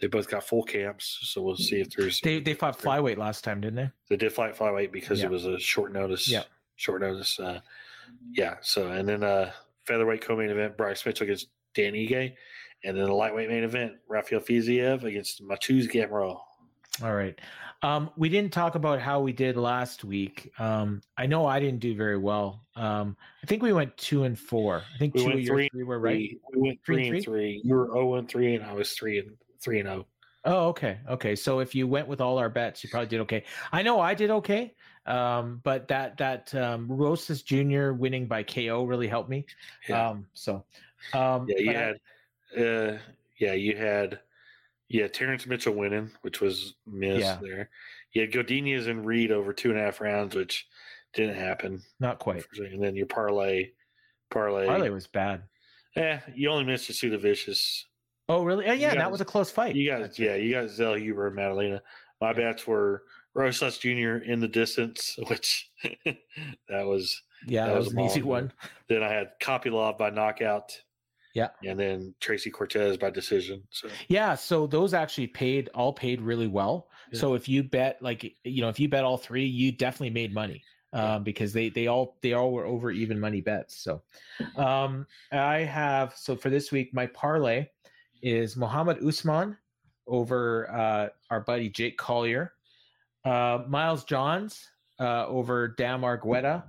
they 0.00 0.06
both 0.06 0.28
got 0.28 0.44
full 0.44 0.62
camps. 0.62 1.18
So 1.22 1.42
we'll 1.42 1.56
see 1.56 1.80
if 1.80 1.90
there's 1.90 2.20
they 2.20 2.40
they 2.40 2.54
fought 2.54 2.78
flyweight 2.78 3.16
last 3.16 3.44
time, 3.44 3.60
didn't 3.60 3.76
they? 3.76 3.90
They 4.10 4.16
did 4.16 4.32
fight 4.32 4.56
flyweight 4.56 4.92
because 4.92 5.20
yeah. 5.20 5.26
it 5.26 5.30
was 5.30 5.46
a 5.46 5.58
short 5.58 5.92
notice. 5.92 6.28
Yeah, 6.28 6.44
short 6.76 7.00
notice. 7.00 7.38
Uh, 7.38 7.60
yeah. 8.32 8.56
So 8.60 8.88
and 8.88 9.08
then 9.08 9.22
uh, 9.22 9.52
featherweight 9.86 10.20
co-main 10.20 10.50
event, 10.50 10.76
Bryce 10.76 11.04
Mitchell 11.06 11.24
against 11.24 11.48
Dan 11.74 11.94
Ige. 11.94 12.34
And 12.84 12.96
then 12.96 13.06
the 13.06 13.14
lightweight 13.14 13.48
main 13.48 13.64
event, 13.64 13.94
Rafael 14.08 14.40
Fiziev 14.40 15.02
against 15.04 15.42
Mateusz 15.42 15.90
Gamrot. 15.90 16.38
All 17.02 17.14
right. 17.14 17.38
Um, 17.82 18.10
we 18.16 18.28
didn't 18.28 18.52
talk 18.52 18.74
about 18.74 19.00
how 19.00 19.20
we 19.20 19.32
did 19.32 19.56
last 19.56 20.02
week. 20.02 20.50
Um, 20.58 21.02
I 21.18 21.26
know 21.26 21.46
I 21.46 21.60
didn't 21.60 21.80
do 21.80 21.94
very 21.94 22.16
well. 22.16 22.64
Um, 22.74 23.16
I 23.42 23.46
think 23.46 23.62
we 23.62 23.72
went 23.72 23.96
two 23.96 24.24
and 24.24 24.38
four. 24.38 24.82
I 24.94 24.98
think 24.98 25.14
we 25.14 25.20
two 25.20 25.26
went 25.26 25.46
three, 25.46 25.68
three 25.68 25.82
were 25.82 25.98
right. 25.98 26.16
We 26.16 26.40
went 26.54 26.78
three, 26.84 27.08
three 27.08 27.16
and 27.18 27.24
three. 27.24 27.60
You 27.62 27.74
were 27.74 27.86
zero 27.86 28.12
oh 28.12 28.14
and 28.14 28.28
three, 28.28 28.54
and 28.54 28.64
I 28.64 28.72
was 28.72 28.92
three 28.92 29.18
and 29.18 29.36
three 29.60 29.80
and 29.80 29.88
zero. 29.88 30.06
Oh. 30.44 30.52
oh, 30.52 30.68
okay, 30.68 30.98
okay. 31.08 31.36
So 31.36 31.60
if 31.60 31.74
you 31.74 31.86
went 31.86 32.08
with 32.08 32.20
all 32.20 32.38
our 32.38 32.48
bets, 32.48 32.82
you 32.82 32.88
probably 32.88 33.08
did 33.08 33.20
okay. 33.20 33.44
I 33.72 33.82
know 33.82 34.00
I 34.00 34.14
did 34.14 34.30
okay, 34.30 34.74
um, 35.04 35.60
but 35.62 35.86
that 35.88 36.16
that 36.16 36.54
um, 36.54 36.86
Rosas 36.88 37.42
Junior 37.42 37.92
winning 37.92 38.26
by 38.26 38.42
KO 38.42 38.84
really 38.84 39.08
helped 39.08 39.28
me. 39.28 39.44
Yeah. 39.86 40.08
Um, 40.08 40.26
so 40.32 40.64
um, 41.12 41.46
yeah, 41.48 41.58
you 41.58 41.72
had. 41.72 41.96
I, 42.56 42.62
uh, 42.62 42.98
yeah, 43.38 43.52
you 43.52 43.76
had 43.76 44.20
yeah 44.88 45.08
Terrence 45.08 45.46
Mitchell 45.46 45.74
winning, 45.74 46.10
which 46.22 46.40
was 46.40 46.74
missed 46.86 47.20
yeah. 47.20 47.38
there. 47.40 47.70
You 48.12 48.22
had 48.22 48.32
Godinez 48.32 48.88
and 48.88 49.04
Reed 49.04 49.30
over 49.30 49.52
two 49.52 49.70
and 49.70 49.78
a 49.78 49.82
half 49.82 50.00
rounds, 50.00 50.34
which 50.34 50.66
didn't 51.14 51.36
happen. 51.36 51.82
Not 52.00 52.18
quite. 52.18 52.44
And 52.58 52.82
then 52.82 52.96
your 52.96 53.06
parlay, 53.06 53.70
parlay, 54.30 54.66
parlay 54.66 54.90
was 54.90 55.06
bad. 55.06 55.42
Yeah, 55.96 56.20
you 56.34 56.50
only 56.50 56.64
missed 56.64 56.90
Jasudavicius. 56.90 57.84
Oh, 58.28 58.42
really? 58.42 58.66
Oh, 58.66 58.72
yeah, 58.72 58.94
that 58.94 59.10
was 59.10 59.20
a 59.20 59.24
close 59.24 59.50
fight. 59.50 59.76
You 59.76 59.90
got 59.90 60.18
yeah, 60.18 60.34
you 60.34 60.52
got 60.52 60.66
Zellhuber 60.66 61.28
and 61.28 61.36
Maddalena. 61.36 61.80
My 62.20 62.28
yeah. 62.28 62.34
bets 62.34 62.66
were 62.66 63.04
Rosas 63.34 63.78
Jr. 63.78 64.16
in 64.24 64.40
the 64.40 64.48
distance, 64.48 65.16
which 65.28 65.70
that 66.04 66.16
was 66.86 67.22
yeah, 67.46 67.66
that, 67.66 67.72
that 67.72 67.78
was, 67.78 67.86
was 67.86 67.94
an 67.94 68.00
easy 68.00 68.22
one. 68.22 68.52
Then 68.88 69.02
I 69.02 69.08
had 69.08 69.32
Kopylov 69.40 69.98
by 69.98 70.10
knockout 70.10 70.72
yeah. 71.36 71.70
And 71.70 71.78
then 71.78 72.14
Tracy 72.20 72.50
Cortez 72.50 72.96
by 72.96 73.10
decision. 73.10 73.62
So 73.70 73.88
Yeah, 74.08 74.34
so 74.34 74.66
those 74.66 74.94
actually 74.94 75.26
paid 75.26 75.68
all 75.74 75.92
paid 75.92 76.20
really 76.20 76.46
well. 76.46 76.88
Yeah. 77.12 77.20
So 77.20 77.34
if 77.34 77.48
you 77.48 77.62
bet 77.62 78.00
like 78.00 78.34
you 78.44 78.62
know, 78.62 78.68
if 78.68 78.80
you 78.80 78.88
bet 78.88 79.04
all 79.04 79.18
three, 79.18 79.44
you 79.44 79.70
definitely 79.72 80.10
made 80.10 80.32
money. 80.32 80.62
Um, 80.92 81.24
because 81.24 81.52
they 81.52 81.68
they 81.68 81.88
all 81.88 82.16
they 82.22 82.32
all 82.32 82.52
were 82.52 82.64
over 82.64 82.90
even 82.90 83.20
money 83.20 83.42
bets. 83.42 83.76
So 83.76 84.02
um 84.56 85.06
I 85.30 85.58
have 85.58 86.14
so 86.16 86.36
for 86.36 86.48
this 86.48 86.72
week 86.72 86.94
my 86.94 87.06
parlay 87.06 87.66
is 88.22 88.56
Muhammad 88.56 89.04
Usman 89.04 89.58
over 90.06 90.70
uh 90.70 91.08
our 91.28 91.40
buddy 91.40 91.68
Jake 91.68 91.98
Collier. 91.98 92.52
Uh 93.26 93.58
Miles 93.68 94.04
Johns 94.04 94.70
uh 94.98 95.26
over 95.26 95.68
Dan 95.68 96.00
Argueta 96.00 96.62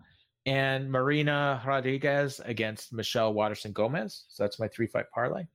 and 0.47 0.89
Marina 0.89 1.61
Rodriguez 1.65 2.39
against 2.45 2.93
Michelle 2.93 3.33
Waterson 3.33 3.73
Gomez. 3.73 4.23
So 4.29 4.43
that's 4.43 4.59
my 4.59 4.67
three 4.69 4.87
fight 4.87 5.11
parlay. 5.13 5.45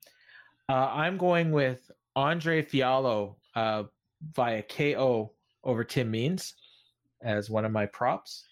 Uh, 0.69 0.91
I'm 0.93 1.17
going 1.17 1.51
with 1.51 1.91
Andre 2.15 2.63
Fialho 2.63 3.35
uh, 3.57 3.85
via 4.35 4.63
KO 4.63 5.33
over 5.65 5.83
Tim 5.83 6.11
Means 6.11 6.55
as 7.23 7.49
one 7.49 7.65
of 7.65 7.73
my 7.73 7.87
props, 7.87 8.45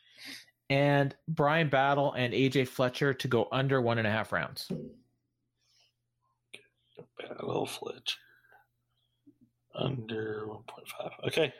and 0.71 1.15
Brian 1.29 1.69
Battle 1.69 2.13
and 2.15 2.33
AJ 2.33 2.69
Fletcher 2.69 3.13
to 3.13 3.29
go 3.29 3.47
under 3.53 3.81
one 3.83 3.99
and 3.99 4.07
a 4.07 4.11
half 4.11 4.33
rounds. 4.33 4.71
Battle 7.19 7.67
Fletcher 7.67 8.19
under 9.75 10.47
1.5. 10.47 11.11
Okay. 11.27 11.53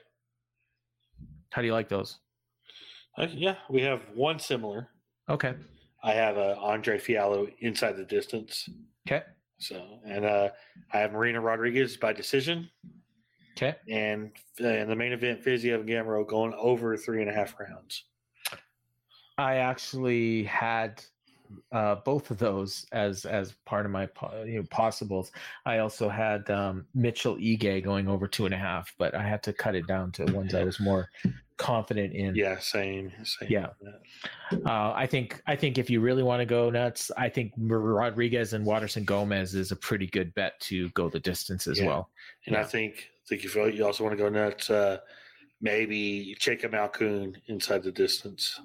How 1.51 1.61
do 1.61 1.67
you 1.67 1.75
like 1.75 1.89
those? 1.89 2.19
Uh, 3.19 3.27
yeah, 3.33 3.57
we 3.69 3.83
have 3.83 4.03
one 4.15 4.39
similar. 4.39 4.89
Okay. 5.29 5.55
I 6.03 6.13
have 6.13 6.39
uh, 6.39 6.57
Andre 6.61 6.99
Fialho 6.99 7.53
inside 7.61 7.97
the 7.97 8.05
distance. 8.05 8.69
Okay. 9.07 9.25
So, 9.59 10.01
and 10.07 10.25
uh, 10.25 10.49
I 10.93 10.99
have 10.99 11.13
Marina 11.13 11.41
Rodriguez 11.41 11.97
by 11.97 12.13
decision. 12.13 12.71
Okay. 13.57 13.77
And 13.91 14.31
in 14.59 14.89
the 14.89 14.97
main 14.97 15.13
event, 15.13 15.45
Fiziev 15.45 15.81
and 15.81 15.89
Gamrot 15.89 16.29
going 16.29 16.55
over 16.55 16.97
three 16.97 17.21
and 17.21 17.31
a 17.31 17.35
half 17.35 17.55
rounds. 17.61 18.05
I 19.37 19.57
actually 19.57 20.45
had 20.45 21.03
uh, 21.73 21.97
both 21.97 22.31
of 22.31 22.39
those 22.39 22.87
as 22.93 23.25
as 23.25 23.55
part 23.65 23.87
of 23.87 23.93
my 23.93 24.09
you 24.45 24.59
know, 24.59 24.67
possibles. 24.71 25.33
I 25.67 25.79
also 25.79 26.09
had 26.09 26.49
um, 26.51 26.87
Mitchell 26.95 27.37
Ige 27.37 27.83
going 27.83 28.09
over 28.09 28.27
two 28.27 28.45
and 28.45 28.55
a 28.55 28.59
half, 28.59 28.93
but 28.99 29.15
I 29.15 29.23
had 29.23 29.43
to 29.45 29.53
cut 29.53 29.75
it 29.75 29.87
down 29.87 30.13
to 30.13 30.25
ones 30.33 30.55
I 30.55 30.65
was 30.65 30.81
more 30.81 31.09
confident 31.57 32.15
in. 32.15 32.35
Yeah, 32.35 32.59
same. 32.59 33.13
same 33.23 33.49
yeah, 33.51 33.69
uh, 34.67 34.93
I 34.95 35.07
think 35.07 35.43
I 35.47 35.55
think 35.55 35.79
if 35.79 35.91
you 35.91 36.01
really 36.01 36.23
want 36.23 36.41
to 36.41 36.47
go 36.47 36.71
nuts, 36.71 37.11
I 37.17 37.29
think 37.29 37.53
Rodriguez 37.59 38.53
and 38.53 38.65
Waterson 38.65 39.05
Gomez 39.05 39.55
is 39.55 39.71
a 39.71 39.77
pretty 39.77 40.07
good 40.07 40.35
bet 40.35 40.59
to 40.61 40.89
go 40.91 41.09
the 41.09 41.21
distance 41.21 41.67
as 41.67 41.79
yeah. 41.79 41.87
well. 41.87 42.11
And 42.47 42.55
yeah. 42.55 42.63
I 42.63 42.65
think 42.65 43.11
I 43.25 43.29
think 43.29 43.45
if 43.45 43.55
you 43.55 43.85
also 43.85 44.05
want 44.05 44.17
to 44.17 44.23
go 44.23 44.29
nuts, 44.29 44.71
uh, 44.71 44.99
maybe 45.61 46.35
Jacob 46.39 46.73
Malkoun 46.73 47.37
inside 47.47 47.83
the 47.83 47.93
distance. 47.93 48.59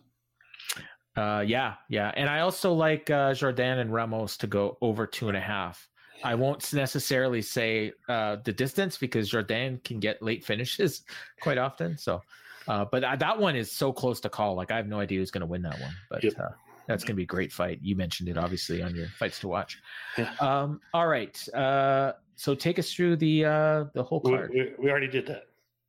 Uh, 1.15 1.43
yeah, 1.45 1.75
yeah, 1.89 2.11
and 2.15 2.29
I 2.29 2.41
also 2.41 2.73
like 2.73 3.09
uh, 3.09 3.31
Jourdain 3.31 3.79
and 3.79 3.93
Ramos 3.93 4.37
to 4.37 4.47
go 4.47 4.77
over 4.81 5.07
two 5.07 5.29
and 5.29 5.37
a 5.37 5.41
half. 5.41 5.87
I 6.23 6.35
won't 6.35 6.73
necessarily 6.73 7.41
say 7.41 7.91
uh, 8.09 8.37
the 8.43 8.51
distance 8.51 8.97
because 8.97 9.29
Jourdain 9.29 9.83
can 9.83 9.99
get 9.99 10.21
late 10.21 10.43
finishes 10.43 11.03
quite 11.41 11.57
often. 11.57 11.97
So, 11.97 12.21
uh, 12.67 12.85
but 12.91 13.01
that 13.19 13.39
one 13.39 13.55
is 13.55 13.71
so 13.71 13.93
close 13.93 14.19
to 14.21 14.29
call. 14.29 14.55
Like 14.55 14.71
I 14.71 14.77
have 14.77 14.87
no 14.87 14.99
idea 14.99 15.19
who's 15.19 15.31
going 15.31 15.41
to 15.41 15.47
win 15.47 15.61
that 15.63 15.79
one. 15.79 15.93
But 16.09 16.23
yep. 16.23 16.33
uh, 16.39 16.49
that's 16.87 17.03
going 17.03 17.13
to 17.13 17.17
be 17.17 17.23
a 17.23 17.27
great 17.27 17.51
fight. 17.51 17.79
You 17.81 17.95
mentioned 17.95 18.29
it 18.29 18.37
obviously 18.37 18.81
on 18.81 18.95
your 18.95 19.07
fights 19.19 19.39
to 19.41 19.47
watch. 19.47 19.79
Yeah. 20.17 20.33
Um, 20.39 20.79
all 20.93 21.07
right. 21.07 21.37
Uh, 21.53 22.13
so 22.35 22.55
take 22.55 22.79
us 22.79 22.91
through 22.91 23.17
the 23.17 23.45
uh, 23.45 23.83
the 23.93 24.03
whole 24.03 24.19
card. 24.19 24.51
We, 24.53 24.61
we, 24.61 24.73
we 24.79 24.89
already 24.89 25.07
did 25.07 25.27
that. 25.27 25.43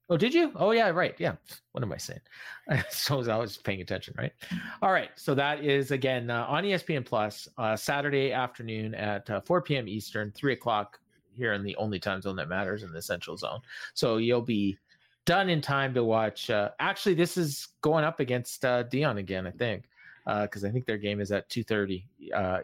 Oh, 0.09 0.17
did 0.17 0.33
you? 0.33 0.53
Oh, 0.55 0.71
yeah, 0.71 0.89
right. 0.91 1.15
Yeah. 1.19 1.35
What 1.73 1.83
am 1.83 1.93
I 1.93 1.97
saying? 1.97 2.21
so 2.91 3.29
I 3.29 3.37
was 3.37 3.57
paying 3.57 3.81
attention, 3.81 4.15
right? 4.17 4.33
All 4.81 4.93
right. 4.93 5.11
So 5.17 5.35
that 5.35 5.65
is 5.65 5.91
again 5.91 6.31
uh, 6.31 6.47
on 6.49 6.63
ESPN 6.63 7.05
Plus, 7.05 7.49
uh, 7.59 7.75
Saturday 7.75 8.33
afternoon 8.33 8.95
at 8.95 9.29
uh, 9.29 9.41
4 9.41 9.63
p.m. 9.63 9.89
Eastern, 9.89 10.31
three 10.33 10.53
o'clock 10.53 11.01
here 11.33 11.55
in 11.55 11.65
the 11.65 11.75
only 11.77 11.99
time 11.99 12.23
zone 12.23 12.37
that 12.37 12.49
matters 12.49 12.85
in 12.85 12.93
the 12.93 13.03
Central 13.03 13.37
Zone. 13.37 13.61
So 13.95 14.19
you'll 14.19 14.43
be 14.43 14.79
done 15.25 15.49
in 15.49 15.61
time 15.61 15.93
to 15.95 16.05
watch. 16.05 16.51
Uh, 16.51 16.71
actually, 16.79 17.15
this 17.15 17.37
is 17.37 17.69
going 17.81 18.05
up 18.05 18.21
against 18.21 18.65
uh, 18.65 18.85
Deion 18.85 19.19
again, 19.19 19.45
I 19.45 19.51
think, 19.51 19.89
because 20.25 20.65
uh, 20.65 20.69
I 20.69 20.71
think 20.71 20.87
their 20.87 20.99
game 20.99 21.21
is 21.21 21.33
at 21.33 21.49
2:30 21.51 22.05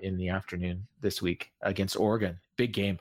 in 0.01 0.17
the 0.17 0.29
afternoon 0.29 0.87
this 1.01 1.21
week 1.21 1.51
against 1.63 1.97
Oregon. 1.97 2.39
Big 2.57 2.73
game 2.73 3.01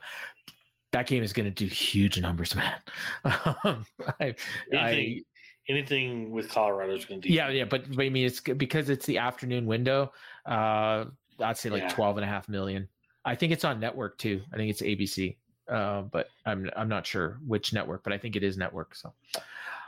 that 0.92 1.06
game 1.06 1.22
is 1.22 1.32
going 1.32 1.46
to 1.46 1.50
do 1.50 1.66
huge 1.66 2.20
numbers, 2.20 2.54
man. 2.54 2.74
um, 3.64 3.84
I, 4.20 4.34
anything, 4.72 4.76
I, 4.78 5.22
anything 5.68 6.30
with 6.30 6.50
Colorado 6.50 6.94
is 6.94 7.04
going 7.04 7.20
to 7.22 7.28
do. 7.28 7.34
Yeah, 7.34 7.48
yeah, 7.48 7.64
but, 7.64 7.90
but 7.94 8.04
I 8.04 8.10
mean, 8.10 8.26
it's 8.26 8.40
because 8.40 8.88
it's 8.88 9.06
the 9.06 9.18
afternoon 9.18 9.66
window. 9.66 10.12
Uh, 10.46 11.06
I'd 11.40 11.56
say 11.56 11.70
like 11.70 11.82
yeah. 11.82 11.88
12 11.88 12.18
and 12.18 12.24
a 12.24 12.28
half 12.28 12.48
million. 12.48 12.88
I 13.24 13.34
think 13.34 13.52
it's 13.52 13.64
on 13.64 13.80
network 13.80 14.18
too. 14.18 14.42
I 14.52 14.56
think 14.56 14.70
it's 14.70 14.82
ABC, 14.82 15.36
uh, 15.70 16.02
but 16.02 16.28
I'm 16.44 16.68
I'm 16.76 16.88
not 16.88 17.06
sure 17.06 17.38
which 17.46 17.72
network, 17.72 18.02
but 18.02 18.12
I 18.12 18.18
think 18.18 18.36
it 18.36 18.42
is 18.42 18.56
network. 18.56 18.94
So, 18.94 19.12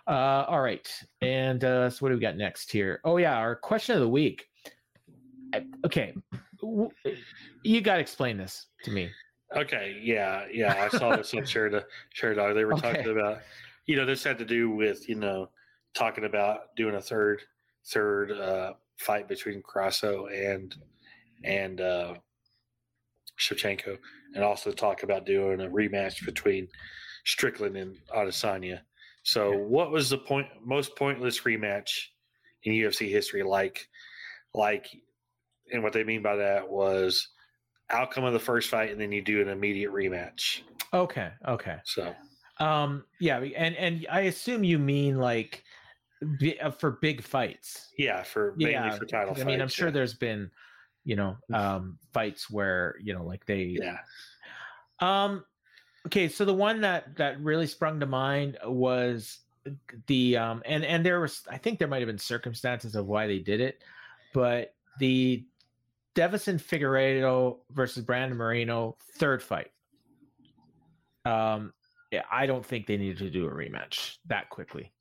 uh, 0.06 0.44
all 0.48 0.60
right, 0.60 0.89
and 1.20 1.62
uh, 1.64 1.90
so 1.90 1.98
what 1.98 2.10
do 2.10 2.14
we 2.14 2.20
got 2.20 2.36
next 2.36 2.70
here? 2.70 3.01
Oh 3.05 3.16
yeah, 3.16 3.36
our 3.36 3.56
question 3.56 3.97
of 3.97 4.02
the 4.02 4.09
week. 4.09 4.47
Okay, 5.85 6.14
you 7.64 7.81
got 7.81 7.97
to 7.97 8.01
explain 8.01 8.36
this 8.36 8.66
to 8.85 8.93
me. 8.93 9.10
Okay, 9.57 9.99
yeah, 10.03 10.47
yeah, 10.53 10.89
I 10.91 10.97
saw 10.97 11.16
this 11.16 11.33
on 11.35 11.45
Share 11.47 11.85
Sherdog. 12.16 12.55
They 12.55 12.65
were 12.65 12.75
okay. 12.75 12.95
talking 12.95 13.12
about, 13.12 13.41
you 13.87 13.97
know, 13.97 14.07
this 14.07 14.25
had 14.25 14.39
to 14.39 14.45
do 14.45 14.71
with 14.71 15.09
you 15.09 15.15
know 15.15 15.51
talking 15.95 16.25
about 16.25 16.75
doing 16.77 16.95
a 16.95 17.01
third 17.01 17.43
third 17.87 18.33
uh, 18.33 18.73
fight 18.99 19.29
between 19.29 19.62
Grasso 19.62 20.27
and 20.27 20.75
and 21.45 21.81
uh, 21.81 22.15
Shevchenko, 23.39 23.99
and 24.35 24.43
also 24.43 24.73
talk 24.73 25.03
about 25.03 25.27
doing 25.27 25.61
a 25.61 25.69
rematch 25.69 26.25
between 26.25 26.69
Strickland 27.25 27.77
and 27.77 27.97
Adesanya. 28.15 28.81
So, 29.23 29.57
what 29.57 29.91
was 29.91 30.11
the 30.11 30.19
point 30.19 30.47
most 30.62 30.97
pointless 30.97 31.41
rematch 31.41 31.89
in 32.65 32.73
UFC 32.73 33.11
history? 33.11 33.43
Like, 33.43 33.89
like, 34.53 34.87
and 35.73 35.83
what 35.83 35.93
they 35.93 36.05
mean 36.05 36.23
by 36.23 36.37
that 36.37 36.69
was 36.69 37.29
outcome 37.90 38.24
of 38.24 38.32
the 38.32 38.39
first 38.39 38.70
fight, 38.70 38.90
and 38.90 39.01
then 39.01 39.12
you 39.12 39.23
do 39.23 39.40
an 39.40 39.48
immediate 39.48 39.93
rematch. 39.93 40.62
Okay. 40.93 41.31
Okay. 41.47 41.77
So, 41.85 42.15
um, 42.61 43.05
yeah, 43.20 43.39
and 43.39 43.77
and 43.77 44.06
I 44.11 44.23
assume 44.23 44.65
you 44.65 44.78
mean 44.78 45.19
like 45.19 45.65
uh, 46.62 46.70
for 46.70 46.93
big 46.93 47.23
fights. 47.23 47.93
Yeah, 47.98 48.23
for 48.23 48.55
mainly 48.56 48.74
yeah, 48.74 48.97
for 48.97 49.06
title. 49.06 49.32
I 49.32 49.35
fights, 49.35 49.47
mean, 49.47 49.61
I'm 49.61 49.69
sure 49.69 49.89
yeah. 49.89 49.93
there's 49.93 50.15
been, 50.15 50.51
you 51.05 51.16
know, 51.16 51.36
um, 51.52 51.98
fights 52.12 52.51
where 52.51 52.97
you 53.02 53.15
know, 53.15 53.24
like 53.24 53.47
they. 53.47 53.77
Yeah. 53.81 53.98
Um. 55.01 55.44
Okay, 56.06 56.28
so 56.28 56.44
the 56.44 56.55
one 56.55 56.82
that 56.82 57.16
that 57.16 57.40
really 57.40 57.66
sprung 57.66 58.01
to 58.01 58.06
mind 58.06 58.59
was 58.65 59.39
the 60.06 60.36
um 60.36 60.62
and 60.66 60.85
and 60.85 61.05
there 61.05 61.20
was 61.20 61.43
I 61.51 61.56
think 61.56 61.78
there 61.78 61.89
might 61.89 62.01
have 62.01 62.06
been 62.06 62.19
circumstances 62.19 62.94
of 62.94 63.06
why 63.06 63.27
they 63.27 63.39
did 63.39 63.61
it, 63.61 63.82
but 64.32 64.74
the 64.98 65.44
Deiveson 66.15 66.61
Figueiredo 66.61 67.59
versus 67.73 68.05
Brandon 68.05 68.36
Moreno 68.39 68.97
third 69.16 69.43
fight. 69.43 69.70
Um, 71.24 71.73
yeah, 72.11 72.23
I 72.31 72.47
don't 72.47 72.65
think 72.65 72.86
they 72.86 72.97
needed 72.97 73.19
to 73.19 73.31
do 73.31 73.47
a 73.47 73.51
rematch 73.51 74.19
that 74.27 74.49
quickly. 74.51 74.93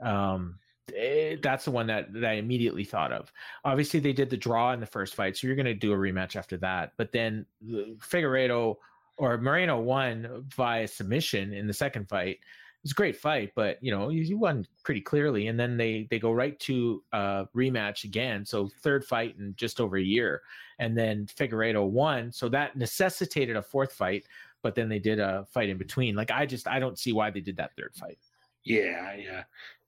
Um, 0.00 0.58
it, 0.88 0.94
eh, 0.94 1.36
that's 1.42 1.64
the 1.64 1.70
one 1.70 1.86
that, 1.88 2.12
that 2.12 2.24
I 2.24 2.32
immediately 2.34 2.84
thought 2.84 3.12
of. 3.12 3.32
Obviously, 3.64 4.00
they 4.00 4.12
did 4.12 4.30
the 4.30 4.36
draw 4.36 4.72
in 4.72 4.80
the 4.80 4.86
first 4.86 5.14
fight, 5.14 5.36
so 5.36 5.46
you're 5.46 5.56
going 5.56 5.66
to 5.66 5.74
do 5.74 5.92
a 5.92 5.96
rematch 5.96 6.36
after 6.36 6.56
that. 6.58 6.92
But 6.96 7.12
then 7.12 7.46
Figueiredo 7.62 8.76
or 9.16 9.38
Moreno 9.38 9.80
won 9.80 10.44
via 10.56 10.88
submission 10.88 11.52
in 11.52 11.66
the 11.66 11.72
second 11.72 12.08
fight 12.08 12.38
was 12.84 12.92
a 12.92 12.94
great 12.94 13.16
fight, 13.16 13.50
but 13.56 13.82
you 13.82 13.90
know 13.90 14.10
he 14.10 14.34
won 14.34 14.66
pretty 14.84 15.00
clearly. 15.00 15.48
And 15.48 15.58
then 15.58 15.76
they 15.76 16.06
they 16.10 16.18
go 16.18 16.32
right 16.32 16.58
to 16.60 17.02
uh, 17.12 17.46
rematch 17.56 18.04
again, 18.04 18.44
so 18.44 18.68
third 18.82 19.04
fight 19.04 19.34
in 19.38 19.54
just 19.56 19.80
over 19.80 19.96
a 19.96 20.02
year, 20.02 20.42
and 20.78 20.96
then 20.96 21.26
Figueiredo 21.26 21.88
won, 21.88 22.30
so 22.30 22.48
that 22.50 22.76
necessitated 22.76 23.56
a 23.56 23.62
fourth 23.62 23.92
fight. 23.92 24.24
But 24.62 24.74
then 24.74 24.88
they 24.88 24.98
did 24.98 25.18
a 25.18 25.46
fight 25.50 25.68
in 25.68 25.78
between. 25.78 26.14
Like 26.14 26.30
I 26.30 26.46
just 26.46 26.68
I 26.68 26.78
don't 26.78 26.98
see 26.98 27.12
why 27.12 27.30
they 27.30 27.40
did 27.40 27.56
that 27.56 27.74
third 27.76 27.94
fight. 27.94 28.18
Yeah, 28.64 29.14
yeah, 29.14 29.44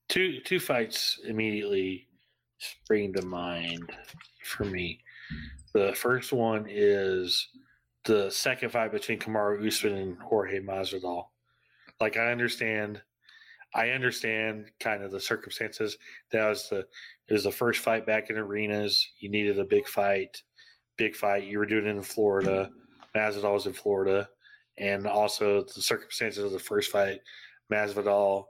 two 0.09 0.41
two 0.41 0.59
fights 0.59 1.21
immediately 1.25 2.09
spring 2.59 3.13
to 3.13 3.23
mind 3.23 3.93
for 4.43 4.65
me. 4.65 5.01
The 5.75 5.93
first 5.95 6.33
one 6.33 6.67
is 6.67 7.49
the 8.05 8.31
second 8.31 8.71
fight 8.71 8.93
between 8.93 9.19
Kamaru 9.19 9.67
Usman 9.67 9.97
and 9.97 10.19
Jorge 10.19 10.61
Masvidal 10.61 11.27
like 12.01 12.17
I 12.17 12.31
understand, 12.31 13.01
I 13.75 13.91
understand 13.91 14.71
kind 14.81 15.03
of 15.03 15.11
the 15.11 15.21
circumstances. 15.21 15.99
That 16.33 16.49
was 16.49 16.69
the 16.69 16.87
it 17.29 17.33
was 17.33 17.45
the 17.45 17.53
first 17.53 17.81
fight 17.81 18.07
back 18.07 18.31
in 18.31 18.37
arenas. 18.37 19.07
You 19.19 19.31
needed 19.31 19.59
a 19.59 19.65
big 19.65 19.89
fight, 19.89 20.43
big 20.97 21.17
fight. 21.17 21.45
You 21.45 21.59
were 21.59 21.67
doing 21.67 21.87
it 21.87 21.91
in 21.91 22.03
Florida. 22.03 22.71
Masvidal 23.15 23.55
was 23.55 23.67
in 23.67 23.73
Florida, 23.73 24.29
and 24.79 25.07
also 25.07 25.63
the 25.63 25.83
circumstances 25.83 26.45
of 26.45 26.53
the 26.53 26.59
first 26.59 26.91
fight. 26.91 27.21
Masvidal, 27.73 28.45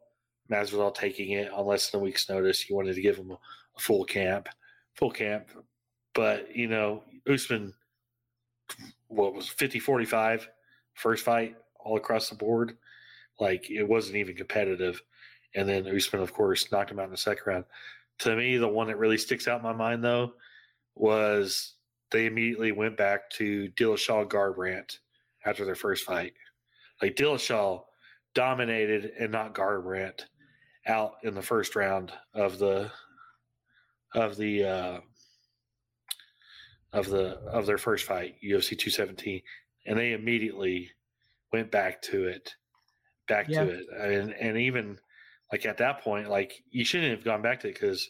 Masvidal 0.50 0.94
taking 0.94 1.32
it 1.32 1.50
on 1.52 1.66
less 1.66 1.90
than 1.90 2.00
a 2.00 2.04
week's 2.04 2.28
notice. 2.28 2.68
You 2.68 2.76
wanted 2.76 2.94
to 2.94 3.02
give 3.02 3.16
him 3.16 3.30
a, 3.30 3.34
a 3.34 3.80
full 3.80 4.04
camp, 4.04 4.48
full 4.94 5.10
camp. 5.10 5.48
But 6.14 6.54
you 6.54 6.68
know, 6.68 7.04
Usman, 7.28 7.72
what 9.08 9.34
was 9.34 9.48
50 9.48 9.78
45 9.78 10.48
first 10.94 11.24
fight 11.24 11.56
all 11.78 11.96
across 11.96 12.28
the 12.28 12.34
board 12.34 12.76
like 13.38 13.70
it 13.70 13.84
wasn't 13.84 14.16
even 14.16 14.36
competitive. 14.36 15.02
And 15.54 15.68
then 15.68 15.86
Usman, 15.86 16.22
of 16.22 16.32
course, 16.32 16.70
knocked 16.70 16.90
him 16.90 16.98
out 16.98 17.06
in 17.06 17.10
the 17.10 17.16
second 17.16 17.44
round. 17.46 17.64
To 18.20 18.36
me, 18.36 18.56
the 18.56 18.68
one 18.68 18.86
that 18.88 18.98
really 18.98 19.18
sticks 19.18 19.48
out 19.48 19.58
in 19.58 19.64
my 19.64 19.72
mind 19.72 20.02
though 20.02 20.32
was 20.94 21.74
they 22.10 22.26
immediately 22.26 22.72
went 22.72 22.96
back 22.96 23.28
to 23.30 23.68
Dillashaw 23.76 24.26
Garbrandt 24.28 24.98
after 25.44 25.64
their 25.64 25.74
first 25.74 26.04
fight. 26.04 26.32
Like 27.02 27.16
Dillashaw 27.16 27.82
dominated 28.34 29.12
and 29.18 29.32
not 29.32 29.54
Garbrandt 29.54 30.24
out 30.86 31.14
in 31.24 31.34
the 31.34 31.42
first 31.42 31.76
round 31.76 32.12
of 32.34 32.58
the 32.58 32.90
of 34.14 34.36
the 34.36 34.64
uh, 34.64 35.00
of 36.92 37.08
the 37.08 37.38
of 37.48 37.66
their 37.66 37.78
first 37.78 38.04
fight, 38.04 38.36
UFC 38.42 38.70
217, 38.70 39.42
and 39.86 39.98
they 39.98 40.12
immediately 40.12 40.90
went 41.52 41.70
back 41.70 42.00
to 42.02 42.26
it 42.26 42.54
back 43.28 43.46
yeah. 43.48 43.64
to 43.64 43.70
it. 43.70 43.86
And, 43.98 44.32
and 44.34 44.58
even 44.58 44.98
like 45.52 45.66
at 45.66 45.78
that 45.78 46.02
point, 46.02 46.28
like 46.28 46.62
you 46.70 46.84
shouldn't 46.84 47.10
have 47.10 47.24
gone 47.24 47.42
back 47.42 47.60
to 47.60 47.68
it 47.68 47.74
because 47.74 48.08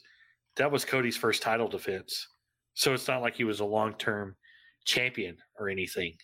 that 0.57 0.71
was 0.71 0.85
Cody's 0.85 1.17
first 1.17 1.43
title 1.43 1.69
defense. 1.69 2.29
So 2.75 2.93
it's 2.93 3.09
not 3.09 3.23
like 3.23 3.37
he 3.37 3.45
was 3.45 3.61
a 3.61 3.65
long 3.65 3.95
term 3.95 4.37
champion 4.85 5.37
or 5.59 5.69
anything. 5.69 6.15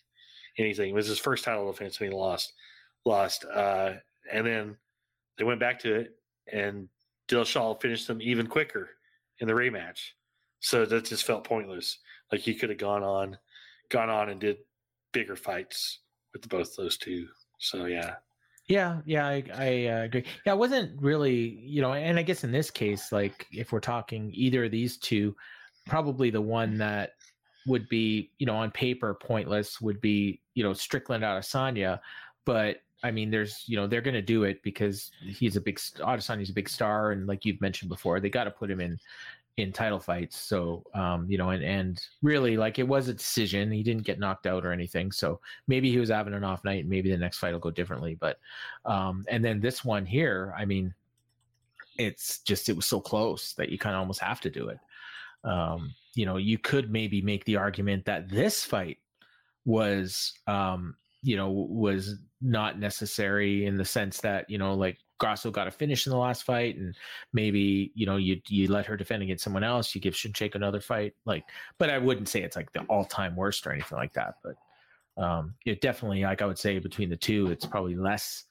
Anything. 0.59 0.91
It 0.91 0.95
was 0.95 1.07
his 1.07 1.19
first 1.19 1.45
title 1.45 1.71
defense 1.71 2.01
and 2.01 2.11
he 2.11 2.17
lost. 2.17 2.53
Lost. 3.05 3.45
Uh, 3.45 3.95
and 4.31 4.47
then 4.47 4.77
they 5.39 5.45
went 5.45 5.61
back 5.61 5.79
to 5.81 5.95
it 5.95 6.11
and 6.53 6.89
Dillashaw 7.29 7.81
finished 7.81 8.07
them 8.07 8.21
even 8.21 8.47
quicker 8.47 8.91
in 9.41 9.49
the 9.49 9.55
rematch. 9.55 9.99
So 10.61 10.85
that 10.85 11.07
just 11.07 11.25
felt 11.25 11.45
pointless. 11.45 11.99
Like 12.31 12.41
he 12.41 12.55
could 12.55 12.69
have 12.69 12.79
gone 12.79 13.03
on, 13.03 13.37
gone 13.91 14.11
on 14.11 14.29
and 14.29 14.41
did 14.41 14.59
bigger 15.13 15.37
fights 15.37 16.01
with 16.33 16.49
both 16.49 16.77
those 16.77 16.97
two. 16.97 17.27
So 17.59 17.87
yeah. 17.87 18.15
Yeah, 18.69 19.01
yeah, 19.05 19.27
I, 19.27 19.45
I 19.55 19.87
uh, 19.87 20.03
agree. 20.05 20.25
Yeah, 20.47 20.53
it 20.53 20.59
wasn't 20.59 21.01
really, 21.01 21.61
you 21.63 21.83
know, 21.83 21.93
and 21.93 22.19
I 22.19 22.23
guess 22.23 22.45
in 22.45 22.53
this 22.53 22.71
case, 22.71 23.13
like 23.13 23.47
if 23.53 23.73
we're 23.73 23.81
talking 23.81 24.31
either 24.33 24.65
of 24.65 24.71
these 24.71 24.97
two, 24.97 25.35
probably 25.85 26.31
the 26.31 26.41
one 26.41 26.79
that 26.79 27.11
would 27.67 27.89
be, 27.89 28.31
you 28.39 28.47
know, 28.47 28.55
on 28.55 28.71
paper 28.71 29.15
pointless 29.15 29.81
would 29.81 30.01
be, 30.01 30.41
you 30.55 30.63
know, 30.63 30.73
Strickland 30.73 31.25
Adesanya. 31.25 31.99
But 32.45 32.79
I 33.03 33.11
mean, 33.11 33.31
there's, 33.31 33.65
you 33.67 33.77
know, 33.77 33.89
they're 33.89 34.01
going 34.01 34.15
to 34.15 34.23
do 34.23 34.45
it 34.45 34.63
because 34.63 35.11
he's 35.21 35.57
a 35.57 35.61
big, 35.61 35.79
Adesanya's 35.79 36.51
a 36.51 36.55
big 36.55 36.69
star, 36.69 37.11
and 37.11 37.27
like 37.27 37.45
you've 37.45 37.61
mentioned 37.61 37.89
before, 37.89 38.21
they 38.21 38.31
got 38.31 38.45
to 38.45 38.51
put 38.51 38.71
him 38.71 38.81
in 38.81 38.99
in 39.59 39.71
title 39.71 40.01
fights. 40.01 40.39
So, 40.39 40.83
um, 40.95 41.27
you 41.29 41.37
know, 41.37 41.51
and, 41.51 41.63
and 41.63 42.03
really 42.23 42.57
like 42.57 42.79
it 42.79 42.89
was 42.89 43.09
a 43.09 43.15
decision. 43.15 43.71
He 43.71 43.83
didn't 43.83 44.05
get 44.05 44.19
knocked 44.19 44.47
out 44.47 44.65
or 44.65 44.73
anything. 44.73 45.13
So 45.13 45.41
maybe 45.69 45.91
he 45.91 45.99
was 45.99 46.09
having 46.09 46.33
an 46.33 46.45
off 46.45 46.65
night. 46.65 46.89
Maybe 46.89 47.11
the 47.11 47.19
next 47.19 47.39
fight 47.39 47.53
will 47.53 47.61
go 47.61 47.71
differently. 47.71 48.15
But, 48.15 48.39
um, 48.87 49.27
and 49.29 49.45
then 49.45 49.61
this 49.61 49.85
one 49.85 50.07
here, 50.07 50.55
I 50.57 50.65
mean, 50.65 50.95
it's 51.99 52.39
just, 52.41 52.71
it 52.71 52.77
was 52.77 52.87
so 52.87 52.99
close 52.99 53.53
that 53.55 53.69
you 53.69 53.79
kind 53.79 53.95
of 53.95 54.01
almost 54.01 54.21
have 54.21 54.41
to 54.41 54.51
do 54.51 54.69
it. 54.69 54.79
Um, 55.45 55.95
you 56.15 56.25
know, 56.25 56.39
you 56.39 56.57
could 56.57 56.91
maybe 56.91 57.21
make 57.21 57.45
the 57.45 57.57
argument 57.57 58.07
that 58.07 58.31
this 58.31 58.65
fight 58.65 58.99
was, 59.67 60.33
um, 60.47 60.97
you 61.23 61.37
know, 61.37 61.51
was 61.51 62.17
not 62.41 62.79
necessary 62.79 63.67
in 63.67 63.77
the 63.77 63.85
sense 63.85 64.21
that, 64.23 64.49
you 64.49 64.57
know, 64.57 64.75
like 64.75 64.99
Grasso 65.23 65.53
got 65.53 65.69
a 65.69 65.71
finish 65.71 66.05
in 66.05 66.11
the 66.11 66.19
last 66.19 66.43
fight, 66.43 66.77
and 66.77 66.97
maybe 67.33 67.93
you 67.95 68.07
know 68.07 68.17
you 68.17 68.41
you 68.49 68.67
let 68.67 68.87
her 68.87 68.97
defend 68.97 69.23
against 69.23 69.45
someone 69.45 69.63
else. 69.63 69.95
You 69.95 70.01
give 70.01 70.15
Shevchenko 70.15 70.57
another 70.57 70.81
fight, 70.81 71.15
like. 71.27 71.45
But 71.79 71.91
I 71.91 71.99
wouldn't 71.99 72.29
say 72.29 72.43
it's 72.43 72.57
like 72.57 72.73
the 72.73 72.81
all 72.89 73.05
time 73.05 73.37
worst 73.37 73.65
or 73.65 73.73
anything 73.73 73.97
like 73.99 74.13
that. 74.15 74.35
But 74.43 75.23
um, 75.23 75.55
it 75.65 75.81
definitely, 75.81 76.23
like 76.23 76.43
I 76.43 76.47
would 76.47 76.59
say, 76.59 76.81
between 76.81 77.09
the 77.09 77.17
two, 77.17 77.53
it's 77.53 77.65
probably 77.65 77.95
less 77.95 78.47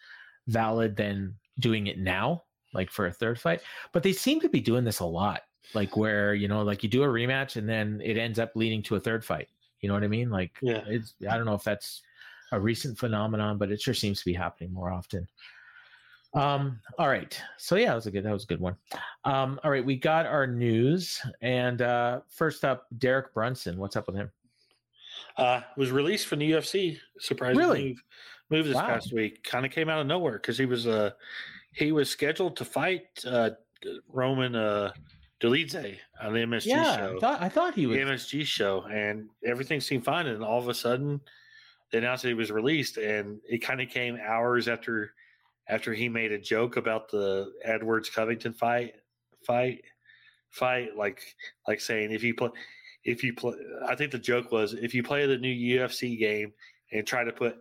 valid 0.48 0.96
than 0.96 1.36
doing 1.60 1.88
it 1.88 2.00
now, 2.00 2.44
like 2.74 2.90
for 2.90 3.08
a 3.08 3.12
third 3.12 3.38
fight. 3.38 3.60
But 3.92 4.02
they 4.02 4.14
seem 4.14 4.40
to 4.40 4.48
be 4.48 4.62
doing 4.62 4.86
this 4.86 5.02
a 5.02 5.06
lot, 5.06 5.42
like 5.74 5.98
where 5.98 6.34
you 6.34 6.48
know, 6.48 6.62
like 6.62 6.84
you 6.84 6.90
do 6.90 7.04
a 7.04 7.08
rematch 7.08 7.58
and 7.58 7.68
then 7.68 8.00
it 8.02 8.18
ends 8.18 8.40
up 8.40 8.54
leading 8.56 8.82
to 8.84 8.96
a 8.96 9.00
third 9.02 9.26
fight. 9.26 9.50
You 9.82 9.90
know 9.90 9.94
what 9.94 10.06
I 10.06 10.08
mean? 10.08 10.30
Like, 10.30 10.58
yeah, 10.62 10.84
it's 10.88 11.16
I 11.30 11.36
don't 11.36 11.46
know 11.46 11.56
if 11.56 11.66
that's 11.66 12.02
a 12.54 12.60
recent 12.62 12.98
phenomenon, 12.98 13.58
but 13.58 13.74
it 13.74 13.82
sure 13.82 13.94
seems 13.94 14.20
to 14.20 14.26
be 14.26 14.34
happening 14.34 14.72
more 14.72 14.90
often. 14.90 15.28
Um, 16.34 16.80
all 16.98 17.10
right. 17.10 17.40
So 17.58 17.76
yeah, 17.76 17.88
that 17.88 17.96
was 17.96 18.08
a 18.08 18.12
good 18.12 18.24
that 18.24 18.32
was 18.32 18.44
a 18.44 18.48
good 18.48 18.62
one. 18.62 18.76
Um, 19.26 19.60
all 19.64 19.72
right, 19.72 19.86
we 19.86 19.96
got 19.96 20.26
our 20.26 20.48
news. 20.48 21.22
And 21.42 21.82
uh 21.82 22.22
first 22.30 22.64
up, 22.64 22.88
Derek 22.98 23.34
Brunson. 23.34 23.78
What's 23.78 23.96
up 23.96 24.08
with 24.08 24.16
him? 24.16 24.32
Uh, 25.38 25.62
was 25.78 25.92
released 25.92 26.28
from 26.28 26.40
the 26.40 26.52
UFC. 26.52 26.98
Surprisingly, 27.20 27.64
really? 27.64 27.84
move, 27.90 28.04
move 28.50 28.66
this 28.68 28.76
wow. 28.76 28.88
past 28.88 29.14
week. 29.14 29.44
Kind 29.44 29.66
of 29.66 29.72
came 29.72 29.90
out 29.90 30.00
of 30.00 30.08
nowhere 30.08 30.34
because 30.34 30.58
he 30.58 30.66
was 30.66 30.88
uh 30.88 31.12
he 31.74 31.92
was 31.92 32.10
scheduled 32.10 32.56
to 32.58 32.66
fight 32.66 33.08
uh, 33.26 33.52
Roman 34.10 34.56
uh, 34.56 34.92
Dolidze 35.42 35.98
on 36.22 36.34
the 36.34 36.40
MSG 36.40 36.66
yeah, 36.66 36.98
show. 36.98 37.16
I 37.16 37.20
thought, 37.20 37.42
I 37.42 37.50
thought 37.50 37.76
he 37.76 37.88
was 37.88 37.98
the 37.98 38.04
MSG 38.04 38.46
show, 38.46 38.84
and 38.92 39.30
everything 39.46 39.80
seemed 39.80 40.06
fine. 40.06 40.28
And 40.28 40.44
all 40.44 40.60
of 40.60 40.68
a 40.68 40.74
sudden, 40.74 41.22
they 41.92 41.98
announced 42.00 42.24
that 42.24 42.30
he 42.30 42.34
was 42.34 42.52
released, 42.52 42.98
and 42.98 43.40
it 43.48 43.60
kind 43.60 43.82
of 43.82 43.90
came 43.90 44.18
hours 44.22 44.68
after 44.68 45.14
after 45.72 45.94
he 45.94 46.10
made 46.10 46.34
a 46.34 46.38
joke 46.38 46.76
about 46.78 47.10
the 47.10 47.52
Edwards 47.64 48.10
Covington 48.10 48.54
fight 48.54 48.94
fight 49.48 49.82
fight, 50.50 50.96
like 50.98 51.22
like 51.68 51.80
saying 51.80 52.12
if 52.12 52.24
you 52.24 52.36
play 52.36 52.50
if 53.04 53.24
you 53.24 53.34
play, 53.34 53.54
I 53.88 53.96
think 53.96 54.12
the 54.12 54.20
joke 54.20 54.52
was 54.52 54.74
if 54.74 54.94
you 54.94 55.02
play 55.02 55.26
the 55.26 55.38
new 55.38 55.80
UFC 55.80 56.20
game 56.20 56.54
and 56.92 57.08
try 57.08 57.24
to 57.24 57.32
put 57.32 57.56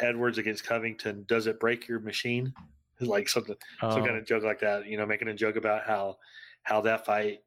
Edwards 0.00 0.38
against 0.38 0.64
Covington, 0.64 1.24
does 1.28 1.46
it 1.46 1.60
break 1.60 1.86
your 1.86 2.00
machine? 2.00 2.52
Like 3.00 3.28
something, 3.28 3.56
oh. 3.82 3.90
some 3.90 4.04
kind 4.04 4.16
of 4.16 4.26
joke 4.26 4.44
like 4.44 4.60
that. 4.60 4.86
You 4.86 4.96
know, 4.96 5.06
making 5.06 5.28
a 5.28 5.34
joke 5.34 5.56
about 5.56 5.86
how 5.86 6.16
how 6.62 6.80
that 6.82 7.04
fight 7.04 7.40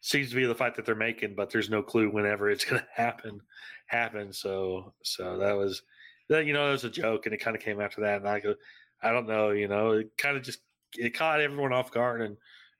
seems 0.00 0.30
to 0.30 0.36
be 0.36 0.46
the 0.46 0.54
fight 0.54 0.76
that 0.76 0.86
they're 0.86 0.94
making, 0.94 1.34
but 1.34 1.50
there's 1.50 1.70
no 1.70 1.82
clue 1.82 2.10
whenever 2.10 2.48
it's 2.48 2.64
going 2.64 2.80
to 2.96 3.02
happen. 3.02 3.40
Happen. 3.86 4.32
So 4.32 4.94
so 5.02 5.38
that 5.38 5.56
was 5.56 5.82
that. 6.28 6.46
You 6.46 6.52
know, 6.52 6.68
it 6.68 6.72
was 6.72 6.84
a 6.84 6.90
joke, 6.90 7.26
and 7.26 7.34
it 7.34 7.40
kind 7.40 7.56
of 7.56 7.62
came 7.62 7.80
after 7.80 8.02
that. 8.02 8.20
And 8.20 8.28
I 8.28 8.38
go, 8.38 8.54
I 9.02 9.12
don't 9.12 9.26
know. 9.26 9.50
You 9.50 9.68
know, 9.68 9.92
it 9.92 10.10
kind 10.18 10.36
of 10.36 10.42
just 10.42 10.60
it 10.94 11.14
caught 11.14 11.40
everyone 11.40 11.72
off 11.72 11.90
guard, 11.90 12.22
and 12.22 12.36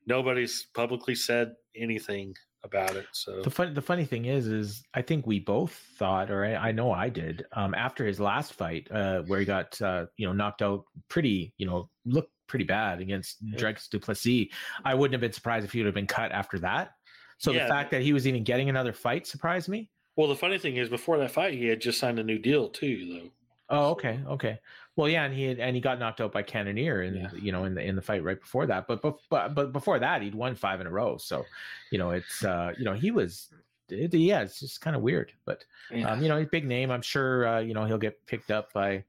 nobody's 0.06 0.66
publicly 0.74 1.14
said 1.14 1.54
anything 1.76 2.34
about 2.64 2.96
it. 2.96 3.06
So 3.12 3.42
the 3.42 3.50
funny 3.50 3.72
the 3.72 3.82
funny 3.82 4.04
thing 4.04 4.24
is, 4.24 4.46
is 4.46 4.82
I 4.94 5.02
think 5.02 5.26
we 5.26 5.40
both 5.40 5.72
thought, 5.96 6.30
or 6.30 6.44
I, 6.44 6.54
I 6.54 6.72
know 6.72 6.92
I 6.92 7.08
did, 7.08 7.46
um, 7.52 7.74
after 7.74 8.06
his 8.06 8.18
last 8.20 8.54
fight, 8.54 8.88
uh, 8.90 9.22
where 9.22 9.40
he 9.40 9.46
got 9.46 9.80
uh, 9.80 10.06
you 10.16 10.26
know 10.26 10.32
knocked 10.32 10.62
out 10.62 10.84
pretty, 11.08 11.54
you 11.58 11.66
know, 11.66 11.88
looked 12.04 12.32
pretty 12.46 12.64
bad 12.64 13.00
against 13.00 13.36
yeah. 13.42 13.58
Dricus 13.58 13.88
Du 13.88 14.46
I 14.84 14.94
wouldn't 14.94 15.12
have 15.12 15.20
been 15.20 15.32
surprised 15.32 15.64
if 15.64 15.72
he 15.72 15.80
would 15.80 15.86
have 15.86 15.94
been 15.94 16.06
cut 16.06 16.32
after 16.32 16.58
that. 16.60 16.92
So 17.38 17.52
yeah, 17.52 17.64
the 17.64 17.68
fact 17.68 17.90
that 17.92 18.02
he 18.02 18.12
was 18.12 18.26
even 18.26 18.42
getting 18.42 18.68
another 18.68 18.92
fight 18.92 19.26
surprised 19.26 19.68
me. 19.68 19.90
Well, 20.16 20.26
the 20.26 20.34
funny 20.34 20.58
thing 20.58 20.76
is, 20.76 20.88
before 20.88 21.18
that 21.18 21.30
fight, 21.30 21.54
he 21.54 21.66
had 21.66 21.80
just 21.80 22.00
signed 22.00 22.18
a 22.18 22.24
new 22.24 22.38
deal 22.38 22.68
too, 22.68 23.06
though. 23.12 23.30
Oh, 23.70 23.90
okay, 23.90 24.20
okay. 24.26 24.58
Well, 24.96 25.08
yeah, 25.08 25.24
and 25.24 25.34
he 25.34 25.44
had, 25.44 25.60
and 25.60 25.76
he 25.76 25.80
got 25.80 25.98
knocked 25.98 26.20
out 26.20 26.32
by 26.32 26.42
Cannonier, 26.42 27.02
and 27.02 27.16
yeah. 27.16 27.28
you 27.40 27.52
know, 27.52 27.64
in 27.64 27.74
the 27.74 27.82
in 27.82 27.96
the 27.96 28.02
fight 28.02 28.24
right 28.24 28.40
before 28.40 28.66
that. 28.66 28.86
But 28.86 29.02
but 29.02 29.54
but 29.54 29.72
before 29.72 29.98
that, 29.98 30.22
he'd 30.22 30.34
won 30.34 30.54
five 30.54 30.80
in 30.80 30.86
a 30.86 30.90
row. 30.90 31.18
So, 31.18 31.44
you 31.90 31.98
know, 31.98 32.10
it's 32.10 32.44
uh, 32.44 32.72
you 32.78 32.84
know, 32.84 32.94
he 32.94 33.10
was. 33.10 33.48
It, 33.90 34.12
yeah, 34.12 34.42
it's 34.42 34.60
just 34.60 34.82
kind 34.82 34.94
of 34.94 35.00
weird, 35.00 35.32
but 35.46 35.64
yeah. 35.90 36.10
um, 36.10 36.22
you 36.22 36.28
know, 36.28 36.36
he's 36.36 36.48
big 36.48 36.66
name. 36.66 36.90
I'm 36.90 37.00
sure 37.00 37.46
uh, 37.48 37.60
you 37.60 37.72
know 37.72 37.84
he'll 37.86 37.96
get 37.96 38.24
picked 38.26 38.50
up 38.50 38.72
by 38.72 39.02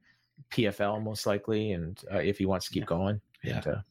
PFL 0.52 1.03
most 1.03 1.26
likely, 1.26 1.72
and 1.72 2.02
uh, 2.14 2.19
if 2.19 2.38
he 2.38 2.45
wants 2.45 2.68
to 2.68 2.72
keep 2.72 2.86
going. 2.86 3.19
Yeah. 3.44 3.61
And, 3.66 3.84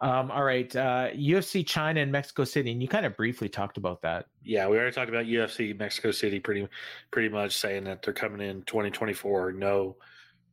um, 0.00 0.30
all 0.30 0.42
right. 0.42 0.74
Uh, 0.74 1.10
UFC 1.12 1.66
China 1.66 2.00
and 2.00 2.10
Mexico 2.10 2.44
City, 2.44 2.72
and 2.72 2.80
you 2.80 2.88
kind 2.88 3.04
of 3.04 3.16
briefly 3.16 3.48
talked 3.48 3.76
about 3.76 4.00
that. 4.02 4.26
Yeah, 4.42 4.66
we 4.68 4.78
already 4.78 4.94
talked 4.94 5.10
about 5.10 5.26
UFC 5.26 5.78
Mexico 5.78 6.10
City 6.10 6.40
pretty 6.40 6.66
pretty 7.10 7.28
much 7.28 7.56
saying 7.56 7.84
that 7.84 8.02
they're 8.02 8.14
coming 8.14 8.40
in 8.40 8.62
2024. 8.62 9.52
No 9.52 9.96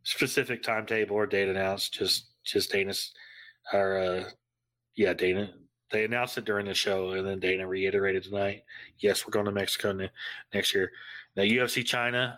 specific 0.03 0.63
timetable 0.63 1.15
or 1.15 1.25
date 1.25 1.47
announced. 1.47 1.93
Just 1.93 2.27
just 2.43 2.71
Dana's 2.71 3.13
or 3.71 3.97
uh, 3.97 4.23
yeah, 4.95 5.13
Dana. 5.13 5.53
They 5.89 6.03
announced 6.03 6.37
it 6.37 6.43
during 6.43 6.65
the 6.65 6.73
show, 6.73 7.11
and 7.11 7.25
then 7.25 7.39
Dana 7.39 7.65
reiterated 7.65 8.23
tonight. 8.23 8.63
Yes, 8.99 9.25
we're 9.25 9.31
going 9.31 9.45
to 9.45 9.53
Mexico 9.53 9.93
ne- 9.93 10.11
next 10.53 10.75
year. 10.75 10.91
Now 11.37 11.43
UFC 11.43 11.85
China 11.85 12.37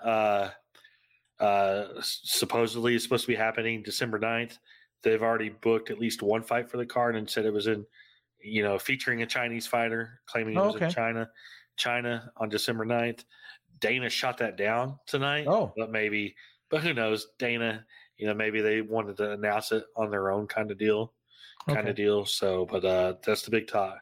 uh, 1.39 1.43
uh, 1.43 1.87
supposedly 2.01 2.93
is 2.93 3.01
supposed 3.01 3.23
to 3.23 3.31
be 3.31 3.35
happening 3.35 3.81
December 3.81 4.19
9th. 4.19 4.59
They've 5.03 5.21
already 5.21 5.49
booked 5.49 5.91
at 5.91 5.99
least 5.99 6.21
one 6.21 6.43
fight 6.43 6.69
for 6.69 6.77
the 6.77 6.85
card 6.85 7.15
and 7.15 7.29
said 7.29 7.45
it 7.45 7.53
was 7.53 7.67
in, 7.67 7.85
you 8.41 8.63
know, 8.63 8.77
featuring 8.77 9.21
a 9.21 9.25
Chinese 9.25 9.67
fighter, 9.67 10.21
claiming 10.25 10.55
it 10.55 10.59
was 10.59 10.75
okay. 10.75 10.85
in 10.85 10.91
China, 10.91 11.29
China 11.77 12.31
on 12.37 12.49
December 12.49 12.85
9th. 12.85 13.23
Dana 13.79 14.09
shot 14.09 14.37
that 14.39 14.57
down 14.57 14.99
tonight. 15.07 15.45
Oh, 15.47 15.73
but 15.77 15.89
maybe 15.89 16.35
but 16.69 16.81
who 16.81 16.93
knows? 16.93 17.27
Dana, 17.37 17.85
you 18.17 18.27
know, 18.27 18.33
maybe 18.33 18.61
they 18.61 18.81
wanted 18.81 19.17
to 19.17 19.31
announce 19.31 19.71
it 19.71 19.85
on 19.95 20.11
their 20.11 20.29
own 20.29 20.47
kind 20.47 20.71
of 20.71 20.77
deal, 20.77 21.13
kind 21.67 21.79
okay. 21.79 21.89
of 21.89 21.95
deal. 21.95 22.25
So, 22.25 22.65
but 22.69 22.85
uh, 22.85 23.15
that's 23.25 23.43
the 23.43 23.51
big 23.51 23.67
talk. 23.67 23.99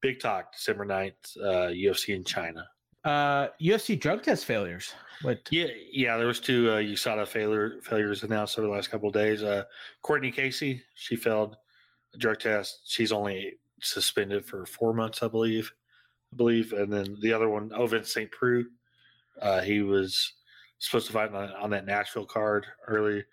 Big 0.00 0.20
talk, 0.20 0.52
December 0.52 0.86
9th, 0.86 1.36
uh, 1.42 1.68
UFC 1.70 2.14
in 2.14 2.24
China. 2.24 2.64
Uh, 3.08 3.48
UFC 3.60 3.98
drug 3.98 4.22
test 4.22 4.44
failures. 4.44 4.92
What? 5.22 5.40
Yeah, 5.50 5.68
yeah. 5.90 6.16
There 6.16 6.26
was 6.26 6.40
two 6.40 6.70
uh, 6.70 6.76
USADA 6.76 7.26
failure 7.26 7.80
failures 7.82 8.22
announced 8.22 8.58
over 8.58 8.68
the 8.68 8.72
last 8.72 8.90
couple 8.90 9.08
of 9.08 9.14
days. 9.14 9.42
Uh, 9.42 9.64
Courtney 10.02 10.30
Casey, 10.30 10.82
she 10.94 11.16
failed 11.16 11.56
a 12.14 12.18
drug 12.18 12.38
test. 12.38 12.80
She's 12.84 13.10
only 13.10 13.54
suspended 13.80 14.44
for 14.44 14.66
four 14.66 14.92
months, 14.92 15.22
I 15.22 15.28
believe. 15.28 15.72
I 16.32 16.36
believe, 16.36 16.74
and 16.74 16.92
then 16.92 17.16
the 17.22 17.32
other 17.32 17.48
one, 17.48 17.70
Ovince 17.70 18.12
St. 18.12 18.30
Preux, 18.30 18.66
uh, 19.40 19.62
he 19.62 19.80
was 19.80 20.34
supposed 20.78 21.06
to 21.06 21.12
fight 21.14 21.32
on, 21.32 21.50
on 21.52 21.70
that 21.70 21.86
Nashville 21.86 22.26
card 22.26 22.66
early 22.86 23.24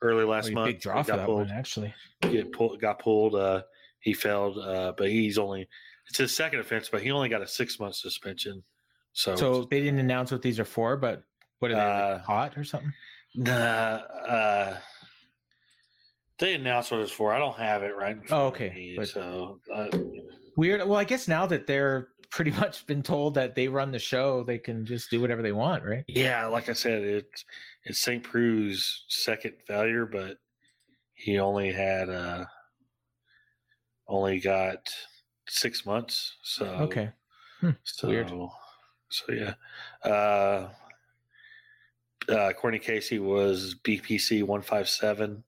early 0.00 0.24
last 0.24 0.50
oh, 0.50 0.54
month. 0.54 0.68
Big 0.68 0.80
draw 0.80 1.02
for 1.02 1.16
that 1.16 1.26
pulled, 1.26 1.48
one, 1.48 1.50
actually. 1.50 1.92
Get 2.22 2.52
pulled, 2.52 2.80
got 2.80 3.00
pulled. 3.00 3.34
Uh, 3.34 3.62
he 3.98 4.12
failed, 4.12 4.58
uh, 4.58 4.92
but 4.96 5.08
he's 5.10 5.38
only 5.38 5.66
it's 6.08 6.18
his 6.18 6.34
second 6.34 6.60
offense, 6.60 6.88
but 6.88 7.02
he 7.02 7.10
only 7.10 7.28
got 7.28 7.42
a 7.42 7.48
six 7.48 7.80
month 7.80 7.96
suspension. 7.96 8.62
So, 9.14 9.36
so 9.36 9.64
they 9.70 9.80
didn't 9.80 10.00
announce 10.00 10.32
what 10.32 10.42
these 10.42 10.58
are 10.60 10.64
for, 10.64 10.96
but 10.96 11.22
what 11.60 11.70
are 11.70 11.74
they 11.74 11.80
uh, 11.80 12.18
hot 12.18 12.58
or 12.58 12.64
something? 12.64 12.92
Nah, 13.36 13.52
uh, 13.52 14.76
they 16.38 16.54
announced 16.54 16.90
what 16.90 17.00
it's 17.00 17.12
for. 17.12 17.32
I 17.32 17.38
don't 17.38 17.56
have 17.56 17.82
it 17.84 17.96
right. 17.96 18.18
oh, 18.30 18.46
okay. 18.46 18.70
Me, 18.74 18.94
but 18.96 19.08
so 19.08 19.60
uh, 19.72 19.86
weird. 20.56 20.86
Well, 20.86 20.98
I 20.98 21.04
guess 21.04 21.28
now 21.28 21.46
that 21.46 21.66
they're 21.66 22.08
pretty 22.30 22.50
much 22.50 22.86
been 22.86 23.02
told 23.02 23.34
that 23.34 23.54
they 23.54 23.68
run 23.68 23.92
the 23.92 23.98
show, 24.00 24.42
they 24.42 24.58
can 24.58 24.84
just 24.84 25.10
do 25.10 25.20
whatever 25.20 25.42
they 25.42 25.52
want, 25.52 25.84
right? 25.84 26.04
Yeah, 26.08 26.46
like 26.46 26.68
I 26.68 26.72
said, 26.72 27.02
it's 27.02 27.44
it's 27.84 28.00
St. 28.00 28.22
Preux's 28.22 29.04
second 29.08 29.54
failure, 29.66 30.06
but 30.06 30.38
he 31.14 31.38
only 31.38 31.72
had 31.72 32.10
uh 32.10 32.46
only 34.08 34.40
got 34.40 34.92
six 35.48 35.86
months. 35.86 36.34
So 36.42 36.66
okay, 36.66 37.10
hmm, 37.60 37.70
so 37.84 38.08
weird. 38.08 38.32
So 39.14 39.32
yeah. 39.32 39.54
Uh, 40.02 40.68
uh, 42.28 42.52
Courtney 42.52 42.78
Casey 42.78 43.18
was 43.18 43.76
BPC 43.84 44.44
one 44.44 44.62
five 44.62 44.88
seven, 44.88 45.44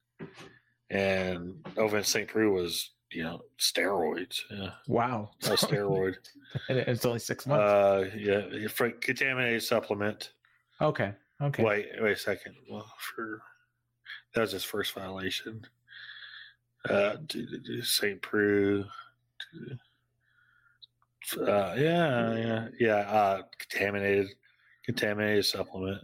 and 0.91 1.63
Ovince 1.77 2.07
St. 2.07 2.29
Preux 2.29 2.51
was 2.51 2.91
you 3.11 3.23
know, 3.23 3.41
steroids. 3.59 4.41
Yeah. 4.51 4.71
Wow. 4.89 5.31
A 5.45 5.51
steroid. 5.51 6.17
and 6.69 6.79
it's 6.79 7.05
only 7.05 7.19
six 7.19 7.47
months. 7.47 7.63
Uh, 7.63 8.11
yeah, 8.17 8.69
for 8.69 8.91
contaminated 8.91 9.63
supplement. 9.63 10.33
Okay. 10.81 11.13
Okay. 11.41 11.63
Wait, 11.63 11.87
wait 12.01 12.13
a 12.13 12.17
second. 12.17 12.57
Well, 12.71 12.91
for 12.99 13.43
that 14.35 14.43
was 14.43 14.53
his 14.53 14.65
first 14.65 14.93
violation. 14.93 15.67
Uh, 16.89 17.17
St. 17.83 18.21
Preux. 18.23 18.85
Uh, 21.37 21.75
yeah, 21.77 22.37
yeah, 22.37 22.69
yeah. 22.79 22.97
Uh, 22.97 23.43
contaminated, 23.59 24.29
contaminated 24.85 25.45
supplement. 25.45 26.03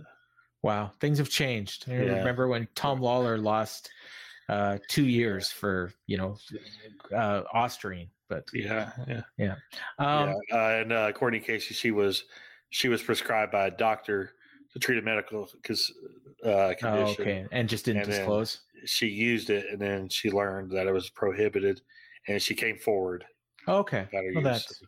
Wow, 0.62 0.92
things 1.00 1.18
have 1.18 1.28
changed. 1.28 1.86
I 1.88 1.94
yeah. 1.94 2.18
remember 2.18 2.48
when 2.48 2.68
Tom 2.74 3.00
Lawlor 3.00 3.38
lost 3.38 3.90
uh, 4.48 4.78
two 4.88 5.06
years 5.06 5.50
for 5.50 5.92
you 6.06 6.16
know 6.16 6.36
uh, 7.14 7.42
ostarine. 7.54 8.08
But 8.28 8.44
yeah, 8.52 8.92
yeah, 9.06 9.22
yeah. 9.36 9.54
Um, 9.98 10.34
yeah. 10.48 10.56
Uh, 10.56 10.80
and 10.80 10.92
uh, 10.92 11.12
Courtney 11.12 11.40
Casey, 11.40 11.74
she 11.74 11.90
was 11.90 12.24
she 12.70 12.88
was 12.88 13.02
prescribed 13.02 13.52
by 13.52 13.66
a 13.66 13.70
doctor 13.70 14.32
to 14.72 14.78
treat 14.78 14.98
a 14.98 15.02
medical 15.02 15.48
because 15.54 15.92
uh, 16.44 16.72
condition. 16.78 17.16
Oh, 17.18 17.22
okay, 17.22 17.46
and 17.52 17.68
just 17.68 17.84
didn't 17.84 18.02
and 18.02 18.10
disclose. 18.10 18.60
She 18.84 19.06
used 19.06 19.50
it, 19.50 19.66
and 19.70 19.80
then 19.80 20.08
she 20.08 20.30
learned 20.30 20.70
that 20.72 20.86
it 20.86 20.92
was 20.92 21.10
prohibited, 21.10 21.80
and 22.26 22.40
she 22.40 22.54
came 22.54 22.78
forward. 22.78 23.24
Oh, 23.68 23.76
okay, 23.78 24.08
well, 24.34 24.42
that's, 24.42 24.82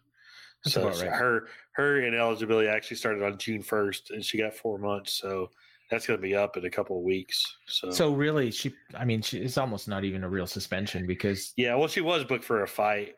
that's 0.65 0.75
so, 0.75 0.93
so 0.93 1.07
uh, 1.07 1.09
right. 1.09 1.17
her 1.17 1.49
her 1.73 2.03
ineligibility 2.03 2.69
actually 2.69 2.97
started 2.97 3.23
on 3.23 3.39
June 3.39 3.63
first, 3.63 4.11
and 4.11 4.25
she 4.25 4.39
got 4.39 4.55
four 4.55 4.79
months. 4.79 5.13
So 5.13 5.51
that's 5.91 6.07
going 6.07 6.19
to 6.19 6.23
be 6.23 6.35
up 6.35 6.57
in 6.57 6.65
a 6.65 6.71
couple 6.71 6.97
of 6.97 7.05
weeks. 7.05 7.45
So, 7.67 7.91
so 7.91 8.15
really, 8.15 8.51
she, 8.51 8.75
I 8.95 9.05
mean, 9.05 9.23
she, 9.23 9.39
it's 9.39 9.59
almost 9.59 9.87
not 9.87 10.05
even 10.05 10.25
a 10.25 10.29
real 10.29 10.47
suspension 10.47 11.07
because 11.07 11.53
yeah, 11.57 11.75
well, 11.75 11.89
she 11.89 12.01
was 12.01 12.25
booked 12.25 12.45
for 12.45 12.63
a 12.63 12.69
fight, 12.69 13.17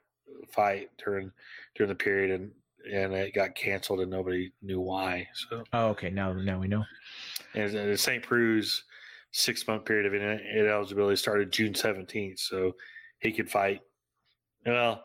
fight 0.49 0.91
during 1.03 1.31
during 1.75 1.89
the 1.89 1.95
period, 1.95 2.41
and 2.41 2.51
and 2.93 3.15
it 3.15 3.35
got 3.35 3.55
canceled, 3.55 4.01
and 4.01 4.11
nobody 4.11 4.53
knew 4.63 4.81
why. 4.81 5.29
So, 5.35 5.65
oh, 5.73 5.87
okay, 5.89 6.11
now 6.11 6.33
now 6.33 6.59
we 6.59 6.69
know. 6.69 6.85
And 7.55 7.73
the 7.73 7.97
St. 7.97 8.23
Preux's 8.23 8.85
six 9.33 9.67
month 9.67 9.85
period 9.85 10.07
of 10.07 10.15
ineligibility 10.15 11.17
started 11.17 11.53
June 11.53 11.75
seventeenth, 11.75 12.39
so 12.39 12.75
he 13.21 13.33
could 13.33 13.51
fight. 13.51 13.81
Well, 14.65 15.05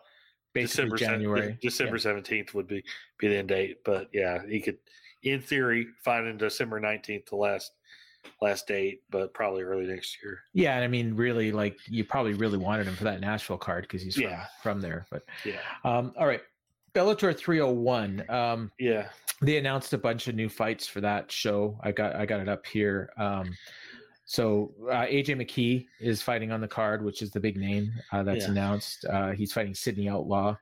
December 0.53 0.97
January, 0.97 1.57
December 1.61 1.97
seventeenth 1.97 2.49
yeah. 2.49 2.57
would 2.57 2.67
be 2.67 2.83
be 3.17 3.27
the 3.27 3.37
end 3.37 3.49
date, 3.49 3.77
but 3.85 4.09
yeah, 4.13 4.39
he 4.47 4.59
could 4.59 4.77
in 5.23 5.41
theory, 5.41 5.87
find 6.03 6.27
in 6.27 6.37
December 6.37 6.79
nineteenth 6.79 7.25
the 7.27 7.35
last 7.35 7.71
last 8.41 8.67
date, 8.67 9.01
but 9.09 9.33
probably 9.33 9.63
early 9.63 9.85
next 9.85 10.17
year. 10.23 10.39
Yeah, 10.53 10.75
and 10.75 10.83
I 10.83 10.87
mean, 10.87 11.15
really, 11.15 11.51
like 11.51 11.77
you 11.87 12.03
probably 12.03 12.33
really 12.33 12.57
wanted 12.57 12.87
him 12.87 12.95
for 12.95 13.03
that 13.05 13.21
Nashville 13.21 13.57
card 13.57 13.83
because 13.83 14.01
he's 14.01 14.17
yeah. 14.17 14.45
from, 14.61 14.73
from 14.73 14.81
there. 14.81 15.05
But 15.09 15.23
yeah. 15.45 15.59
Um, 15.83 16.13
all 16.17 16.27
right, 16.27 16.41
Bellator 16.93 17.35
301. 17.35 18.29
Um, 18.29 18.71
yeah, 18.79 19.09
they 19.41 19.57
announced 19.57 19.93
a 19.93 19.97
bunch 19.97 20.27
of 20.27 20.35
new 20.35 20.49
fights 20.49 20.87
for 20.87 21.01
that 21.01 21.31
show. 21.31 21.79
I 21.81 21.91
got 21.91 22.15
I 22.15 22.25
got 22.25 22.39
it 22.39 22.49
up 22.49 22.65
here. 22.65 23.11
Um, 23.17 23.55
so 24.26 24.73
uh, 24.89 25.06
AJ 25.06 25.41
McKee 25.41 25.88
is 25.99 26.22
fighting 26.22 26.52
on 26.52 26.61
the 26.61 26.68
card, 26.68 27.03
which 27.03 27.22
is 27.22 27.31
the 27.31 27.39
big 27.39 27.57
name 27.57 27.91
uh, 28.11 28.23
that's 28.23 28.45
yeah. 28.45 28.52
announced. 28.52 29.06
Uh, 29.06 29.31
he's 29.31 29.52
fighting 29.52 29.73
Sidney 29.73 30.07
Outlaw 30.07 30.56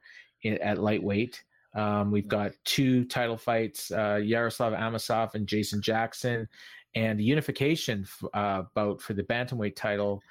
in, 0.44 0.58
at 0.60 0.80
lightweight. 0.80 1.44
Um, 1.76 2.12
we've 2.12 2.28
got 2.28 2.52
two 2.66 3.06
title 3.06 3.38
fights: 3.38 3.92
uh, 3.92 4.20
Yaroslav 4.24 4.74
Amosov 4.74 5.36
and 5.36 5.48
Jason 5.48 5.82
Jackson, 5.82 6.48
and 6.96 7.20
the 7.20 7.24
unification 7.24 8.08
uh, 8.34 8.64
bout 8.74 9.02
for 9.02 9.14
the 9.14 9.24
bantamweight 9.24 9.76
title: 9.76 10.22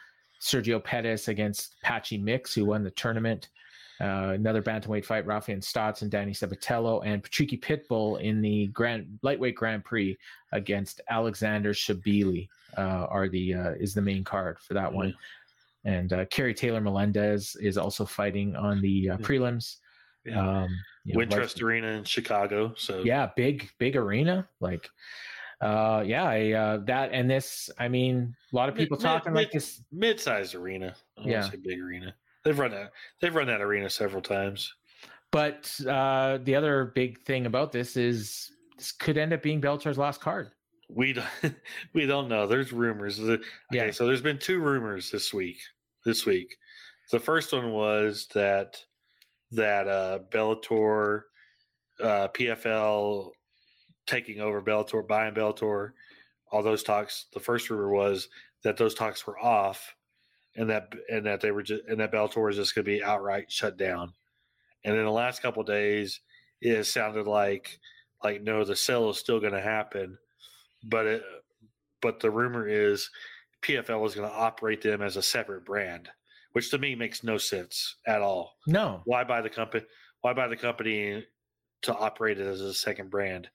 Sergio 0.40 0.82
Pettis 0.82 1.28
against 1.28 1.76
Patchy 1.82 2.18
Mix, 2.18 2.54
who 2.54 2.64
won 2.64 2.82
the 2.82 2.90
tournament. 2.92 3.50
Uh, 4.00 4.32
another 4.34 4.62
bantamweight 4.62 5.04
fight: 5.04 5.26
Raufeon 5.26 5.62
Stotts 5.62 6.02
and 6.02 6.10
Danny 6.10 6.32
Sabatello, 6.32 7.02
and 7.04 7.22
Patricky 7.22 7.60
Pitbull 7.60 8.20
in 8.20 8.40
the 8.40 8.68
Grand 8.68 9.18
Lightweight 9.22 9.56
Grand 9.56 9.84
Prix 9.84 10.16
against 10.52 11.00
Alexander 11.10 11.72
Shabliy. 11.72 12.48
Uh, 12.76 13.06
are 13.10 13.28
the 13.28 13.54
uh, 13.54 13.70
is 13.80 13.94
the 13.94 14.02
main 14.02 14.22
card 14.22 14.58
for 14.60 14.74
that 14.74 14.92
one, 14.92 15.14
and 15.84 16.12
uh, 16.12 16.24
Kerry 16.26 16.54
Taylor 16.54 16.80
Melendez 16.80 17.56
is 17.60 17.76
also 17.76 18.04
fighting 18.04 18.54
on 18.54 18.80
the 18.80 19.10
uh, 19.10 19.16
prelims. 19.18 19.76
Yeah. 20.24 20.62
Um, 20.62 20.68
you 21.04 21.14
know, 21.14 21.24
Wintrust 21.24 21.62
Arena 21.62 21.88
in 21.88 22.04
Chicago. 22.04 22.74
So 22.76 23.02
yeah, 23.02 23.30
big 23.34 23.70
big 23.78 23.96
arena. 23.96 24.46
Like, 24.60 24.88
uh, 25.60 26.04
yeah, 26.06 26.24
I, 26.24 26.52
uh, 26.52 26.76
that 26.84 27.10
and 27.12 27.28
this. 27.28 27.70
I 27.78 27.88
mean, 27.88 28.36
a 28.52 28.56
lot 28.56 28.68
of 28.68 28.74
people 28.74 28.96
mid, 28.96 29.02
talking 29.02 29.32
mid, 29.32 29.42
like 29.44 29.52
this 29.52 29.82
mid-sized 29.90 30.54
arena. 30.54 30.94
yeah, 31.24 31.48
big 31.64 31.80
arena. 31.80 32.14
They've 32.44 32.58
run 32.58 32.70
that. 32.72 32.92
They've 33.20 33.34
run 33.34 33.48
that 33.48 33.60
arena 33.60 33.90
several 33.90 34.22
times. 34.22 34.72
But 35.30 35.78
uh, 35.86 36.38
the 36.42 36.54
other 36.54 36.92
big 36.94 37.20
thing 37.22 37.46
about 37.46 37.72
this 37.72 37.96
is 37.96 38.50
this 38.76 38.92
could 38.92 39.18
end 39.18 39.32
up 39.32 39.42
being 39.42 39.60
Bellator's 39.60 39.98
last 39.98 40.20
card. 40.20 40.50
We 40.88 41.12
don't, 41.12 41.26
we 41.92 42.06
don't 42.06 42.28
know. 42.28 42.46
There's 42.46 42.72
rumors. 42.72 43.20
Okay, 43.20 43.42
yeah. 43.72 43.90
So 43.90 44.06
there's 44.06 44.22
been 44.22 44.38
two 44.38 44.60
rumors 44.60 45.10
this 45.10 45.34
week. 45.34 45.58
This 46.04 46.24
week, 46.24 46.56
the 47.10 47.20
first 47.20 47.52
one 47.52 47.72
was 47.72 48.28
that 48.32 48.82
that 49.50 49.88
uh, 49.88 50.20
Bellator, 50.30 51.22
uh, 52.02 52.28
PFL 52.28 53.30
taking 54.06 54.40
over 54.40 54.62
Bellator, 54.62 55.06
buying 55.06 55.34
Bellator, 55.34 55.90
all 56.50 56.62
those 56.62 56.82
talks. 56.82 57.26
The 57.34 57.40
first 57.40 57.68
rumor 57.68 57.90
was 57.90 58.28
that 58.64 58.76
those 58.76 58.94
talks 58.94 59.26
were 59.26 59.38
off, 59.38 59.94
and 60.58 60.68
that 60.70 60.92
and 61.08 61.24
that 61.24 61.40
they 61.40 61.50
were 61.50 61.62
just 61.62 61.84
and 61.88 62.00
that 62.00 62.12
Bellator 62.12 62.50
is 62.50 62.56
just 62.56 62.74
going 62.74 62.84
to 62.84 62.90
be 62.90 63.02
outright 63.02 63.50
shut 63.50 63.78
down. 63.78 64.12
And 64.84 64.96
in 64.96 65.04
the 65.04 65.10
last 65.10 65.40
couple 65.42 65.62
days, 65.62 66.20
it 66.60 66.84
sounded 66.84 67.26
like 67.26 67.80
like 68.22 68.42
no, 68.42 68.64
the 68.64 68.76
sale 68.76 69.08
is 69.10 69.18
still 69.18 69.40
going 69.40 69.52
to 69.52 69.60
happen, 69.60 70.18
but 70.84 71.06
it 71.06 71.22
but 72.02 72.20
the 72.20 72.30
rumor 72.30 72.68
is 72.68 73.08
PFL 73.62 74.06
is 74.06 74.14
going 74.14 74.28
to 74.28 74.36
operate 74.36 74.82
them 74.82 75.02
as 75.02 75.16
a 75.16 75.22
separate 75.22 75.64
brand 75.64 76.10
which 76.52 76.70
to 76.70 76.78
me 76.78 76.94
makes 76.94 77.22
no 77.22 77.38
sense 77.38 77.96
at 78.06 78.22
all. 78.22 78.56
No. 78.66 79.02
Why 79.04 79.24
buy 79.24 79.40
the 79.40 79.50
company? 79.50 79.84
Why 80.22 80.32
buy 80.32 80.48
the 80.48 80.56
company 80.56 81.24
to 81.82 81.94
operate 81.94 82.40
it 82.40 82.46
as 82.46 82.60
a 82.60 82.74
second 82.74 83.10
brand? 83.10 83.48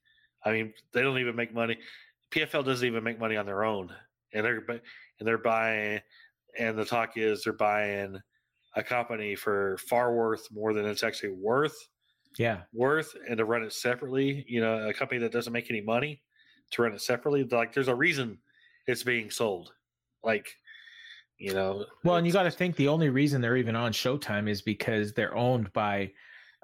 I 0.46 0.52
mean, 0.52 0.74
they 0.94 1.02
don't 1.02 1.20
even 1.20 1.36
make 1.36 1.54
money. 1.54 1.78
PFL 2.32 2.66
doesn't 2.66 2.88
even 2.88 3.04
make 3.04 3.20
money 3.20 3.36
on 3.36 3.46
their 3.46 3.64
own, 3.64 3.94
and 4.34 4.46
they're 4.46 4.64
and 4.70 5.28
they're 5.28 5.38
buying. 5.38 6.00
And 6.58 6.78
the 6.78 6.86
talk 6.86 7.18
is 7.18 7.44
they're 7.44 7.54
buying 7.54 8.20
a 8.76 8.84
company 8.84 9.36
for 9.36 9.78
far 9.90 10.14
worth 10.14 10.48
more 10.52 10.74
than 10.74 10.86
it's 10.86 11.04
actually 11.04 11.34
worth. 11.34 11.76
Yeah, 12.38 12.62
worth, 12.74 13.16
and 13.30 13.38
to 13.38 13.46
run 13.46 13.64
it 13.64 13.74
separately. 13.74 14.44
You 14.48 14.62
know, 14.62 14.90
a 14.90 14.94
company 14.94 15.20
that 15.20 15.32
doesn't 15.32 15.54
make 15.54 15.70
any 15.70 15.82
money 15.82 16.22
to 16.72 16.82
run 16.82 16.94
it 16.94 17.02
separately. 17.02 17.44
Like, 17.44 17.74
there's 17.74 17.90
a 17.90 17.96
reason 17.96 18.40
it's 18.88 19.04
being 19.04 19.30
sold. 19.30 19.72
Like, 20.24 20.48
you 21.38 21.54
know. 21.54 21.86
Well, 22.04 22.16
and 22.16 22.26
you 22.26 22.34
got 22.34 22.44
to 22.44 22.52
think 22.52 22.76
the 22.76 22.88
only 22.88 23.10
reason 23.10 23.40
they're 23.40 23.58
even 23.58 23.76
on 23.76 23.92
Showtime 23.92 24.50
is 24.50 24.64
because 24.64 25.14
they're 25.14 25.36
owned 25.36 25.72
by 25.74 26.12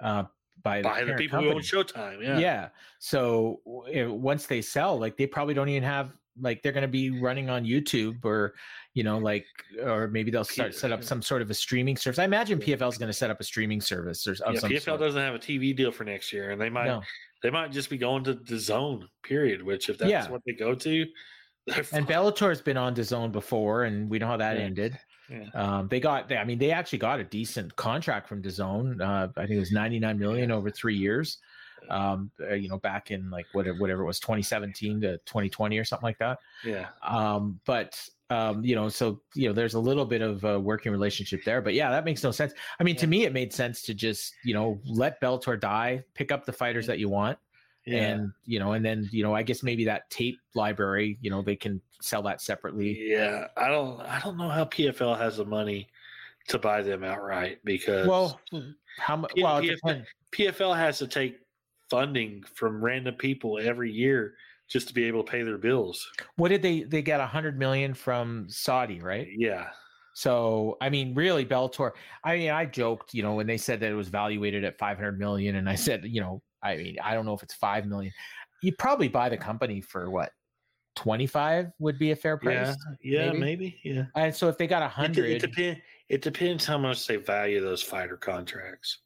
uh, 0.02 0.24
by, 0.62 0.82
by 0.82 1.04
the, 1.04 1.12
the 1.12 1.18
people 1.18 1.38
company. 1.38 1.50
who 1.50 1.56
own 1.56 1.62
Showtime. 1.62 2.22
Yeah. 2.22 2.38
Yeah. 2.38 2.68
So 2.98 3.60
once 3.64 4.46
they 4.46 4.62
sell, 4.62 4.98
like 4.98 5.16
they 5.16 5.26
probably 5.26 5.54
don't 5.54 5.68
even 5.68 5.82
have 5.82 6.16
like 6.40 6.62
they're 6.62 6.72
going 6.72 6.82
to 6.82 6.88
be 6.88 7.10
running 7.10 7.50
on 7.50 7.64
YouTube 7.64 8.24
or 8.24 8.54
you 8.94 9.04
know 9.04 9.18
like 9.18 9.46
or 9.82 10.08
maybe 10.08 10.30
they'll 10.30 10.44
start 10.44 10.74
set 10.74 10.92
up 10.92 11.04
some 11.04 11.22
sort 11.22 11.42
of 11.42 11.50
a 11.50 11.54
streaming 11.54 11.96
service. 11.96 12.18
I 12.18 12.24
imagine 12.24 12.58
PFL 12.58 12.88
is 12.88 12.98
going 12.98 13.08
to 13.08 13.12
set 13.12 13.30
up 13.30 13.40
a 13.40 13.44
streaming 13.44 13.80
service 13.80 14.26
or 14.26 14.32
yeah, 14.32 14.60
PFL 14.60 14.82
sort. 14.82 15.00
doesn't 15.00 15.20
have 15.20 15.34
a 15.34 15.38
TV 15.38 15.74
deal 15.74 15.92
for 15.92 16.04
next 16.04 16.32
year, 16.32 16.50
and 16.50 16.60
they 16.60 16.70
might 16.70 16.86
no. 16.86 17.02
they 17.42 17.50
might 17.50 17.72
just 17.72 17.90
be 17.90 17.98
going 17.98 18.24
to 18.24 18.34
DAZN. 18.34 19.04
Period. 19.22 19.62
Which 19.62 19.88
if 19.88 19.98
that's 19.98 20.10
yeah. 20.10 20.30
what 20.30 20.42
they 20.46 20.52
go 20.52 20.74
to, 20.74 21.06
and 21.92 22.06
Bellator's 22.06 22.60
been 22.60 22.76
on 22.76 22.94
DAZN 22.94 23.32
before, 23.32 23.84
and 23.84 24.08
we 24.08 24.18
know 24.18 24.26
how 24.26 24.36
that 24.36 24.56
yeah. 24.56 24.62
ended. 24.62 24.98
Yeah. 25.28 25.46
Um, 25.54 25.88
they 25.88 26.00
got, 26.00 26.28
they, 26.28 26.36
I 26.36 26.44
mean, 26.44 26.58
they 26.58 26.72
actually 26.72 26.98
got 26.98 27.20
a 27.20 27.24
decent 27.24 27.74
contract 27.76 28.28
from 28.28 28.42
DAZN. 28.42 29.00
Uh, 29.00 29.28
I 29.36 29.42
think 29.42 29.56
it 29.56 29.60
was 29.60 29.72
99 29.72 30.18
million 30.18 30.50
over 30.50 30.70
three 30.70 30.96
years. 30.96 31.38
Um, 31.88 32.30
uh, 32.40 32.54
you 32.54 32.68
know, 32.68 32.78
back 32.78 33.10
in 33.10 33.30
like 33.30 33.46
whatever, 33.52 33.78
whatever 33.78 34.02
it 34.02 34.06
was, 34.06 34.20
2017 34.20 35.00
to 35.02 35.18
2020 35.18 35.78
or 35.78 35.84
something 35.84 36.04
like 36.04 36.18
that. 36.18 36.38
Yeah. 36.64 36.88
Um, 37.06 37.60
but 37.64 38.00
um, 38.28 38.64
you 38.64 38.76
know, 38.76 38.88
so 38.88 39.20
you 39.34 39.48
know, 39.48 39.52
there's 39.52 39.74
a 39.74 39.80
little 39.80 40.04
bit 40.04 40.22
of 40.22 40.44
a 40.44 40.58
working 40.58 40.92
relationship 40.92 41.44
there. 41.44 41.60
But 41.60 41.74
yeah, 41.74 41.90
that 41.90 42.04
makes 42.04 42.22
no 42.22 42.30
sense. 42.30 42.52
I 42.78 42.84
mean, 42.84 42.94
yeah. 42.94 43.00
to 43.00 43.06
me, 43.06 43.24
it 43.24 43.32
made 43.32 43.52
sense 43.52 43.82
to 43.82 43.94
just 43.94 44.34
you 44.44 44.54
know 44.54 44.80
let 44.84 45.20
Bellator 45.20 45.58
die, 45.58 46.04
pick 46.14 46.30
up 46.30 46.44
the 46.44 46.52
fighters 46.52 46.86
that 46.86 46.98
you 46.98 47.08
want, 47.08 47.38
yeah. 47.86 48.08
and 48.08 48.32
you 48.44 48.58
know 48.58 48.72
and 48.72 48.84
then 48.84 49.08
you 49.10 49.22
know 49.22 49.34
i 49.34 49.42
guess 49.42 49.62
maybe 49.62 49.84
that 49.84 50.08
tape 50.10 50.38
library 50.54 51.18
you 51.20 51.30
know 51.30 51.42
they 51.42 51.56
can 51.56 51.80
sell 52.00 52.22
that 52.22 52.40
separately 52.40 52.98
yeah 53.00 53.46
i 53.56 53.68
don't 53.68 54.00
i 54.02 54.20
don't 54.20 54.36
know 54.36 54.48
how 54.48 54.64
pfl 54.64 55.16
has 55.16 55.38
the 55.38 55.44
money 55.44 55.88
to 56.48 56.58
buy 56.58 56.82
them 56.82 57.04
outright 57.04 57.58
because 57.64 58.06
well 58.06 58.40
how 58.98 59.16
much 59.16 59.32
well 59.36 59.60
PFL, 59.60 60.04
pfl 60.32 60.76
has 60.76 60.98
to 60.98 61.06
take 61.06 61.38
funding 61.90 62.42
from 62.54 62.82
random 62.82 63.14
people 63.14 63.58
every 63.58 63.90
year 63.90 64.34
just 64.68 64.86
to 64.88 64.94
be 64.94 65.04
able 65.04 65.22
to 65.22 65.30
pay 65.30 65.42
their 65.42 65.58
bills 65.58 66.08
what 66.36 66.48
did 66.48 66.62
they 66.62 66.84
they 66.84 67.02
got 67.02 67.20
a 67.20 67.26
hundred 67.26 67.58
million 67.58 67.92
from 67.92 68.46
saudi 68.48 69.00
right 69.00 69.28
yeah 69.36 69.68
so 70.12 70.76
I 70.80 70.90
mean, 70.90 71.14
really, 71.14 71.46
Bellator. 71.46 71.92
I 72.24 72.36
mean, 72.36 72.50
I 72.50 72.66
joked, 72.66 73.14
you 73.14 73.22
know, 73.22 73.34
when 73.34 73.46
they 73.46 73.56
said 73.56 73.80
that 73.80 73.90
it 73.90 73.94
was 73.94 74.08
valued 74.08 74.64
at 74.64 74.78
500 74.78 75.18
million, 75.18 75.56
and 75.56 75.68
I 75.68 75.74
said, 75.76 76.04
you 76.04 76.20
know, 76.20 76.42
I 76.62 76.76
mean, 76.76 76.96
I 77.02 77.14
don't 77.14 77.24
know 77.24 77.34
if 77.34 77.42
it's 77.42 77.54
five 77.54 77.86
million. 77.86 78.12
You 78.62 78.74
probably 78.78 79.08
buy 79.08 79.28
the 79.28 79.38
company 79.38 79.80
for 79.80 80.10
what? 80.10 80.30
25 80.96 81.68
would 81.78 81.98
be 81.98 82.10
a 82.10 82.16
fair 82.16 82.36
price. 82.36 82.76
Yeah, 83.02 83.24
yeah, 83.24 83.32
maybe. 83.32 83.40
maybe 83.40 83.80
yeah. 83.84 84.04
And 84.14 84.34
so 84.34 84.48
if 84.48 84.58
they 84.58 84.66
got 84.66 84.82
a 84.82 84.88
hundred, 84.88 85.30
it, 85.30 85.36
it, 85.36 85.40
depends. 85.40 85.80
It 86.08 86.22
depends 86.22 86.66
how 86.66 86.76
much 86.76 87.06
they 87.06 87.16
value 87.16 87.60
those 87.62 87.82
fighter 87.82 88.16
contracts. 88.16 88.98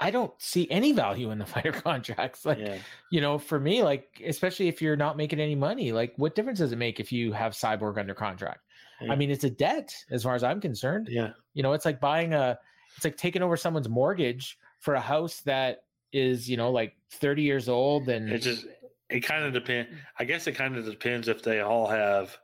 I 0.00 0.10
don't 0.10 0.32
see 0.38 0.68
any 0.70 0.92
value 0.92 1.30
in 1.30 1.38
the 1.38 1.46
fighter 1.54 1.72
contracts. 1.72 2.44
Like, 2.44 2.58
yeah. 2.58 2.78
you 3.10 3.20
know, 3.20 3.38
for 3.38 3.60
me, 3.60 3.82
like, 3.82 4.22
especially 4.26 4.68
if 4.68 4.80
you're 4.80 4.96
not 4.96 5.16
making 5.16 5.40
any 5.40 5.54
money, 5.54 5.92
like, 5.92 6.14
what 6.16 6.34
difference 6.34 6.58
does 6.58 6.72
it 6.72 6.76
make 6.76 7.00
if 7.00 7.12
you 7.12 7.32
have 7.32 7.52
Cyborg 7.52 7.98
under 7.98 8.14
contract? 8.14 8.60
Yeah. 9.00 9.12
I 9.12 9.16
mean, 9.16 9.30
it's 9.30 9.44
a 9.44 9.50
debt 9.50 9.94
as 10.10 10.22
far 10.22 10.34
as 10.34 10.42
I'm 10.42 10.60
concerned. 10.60 11.08
Yeah. 11.10 11.30
You 11.54 11.62
know, 11.62 11.72
it's 11.74 11.84
like 11.84 12.00
buying 12.00 12.32
a, 12.32 12.58
it's 12.96 13.04
like 13.04 13.16
taking 13.16 13.42
over 13.42 13.56
someone's 13.56 13.88
mortgage 13.88 14.58
for 14.80 14.94
a 14.94 15.00
house 15.00 15.40
that 15.42 15.84
is 16.12 16.50
you 16.50 16.56
know 16.56 16.70
like 16.70 16.94
30 17.12 17.42
years 17.42 17.68
old 17.68 18.08
and 18.08 18.30
it 18.30 18.40
just 18.40 18.66
it 19.08 19.20
kind 19.20 19.44
of 19.44 19.52
depends 19.52 19.90
i 20.18 20.24
guess 20.24 20.46
it 20.46 20.52
kind 20.52 20.76
of 20.76 20.84
depends 20.84 21.28
if 21.28 21.42
they 21.42 21.60
all 21.60 21.86
have 21.86 22.36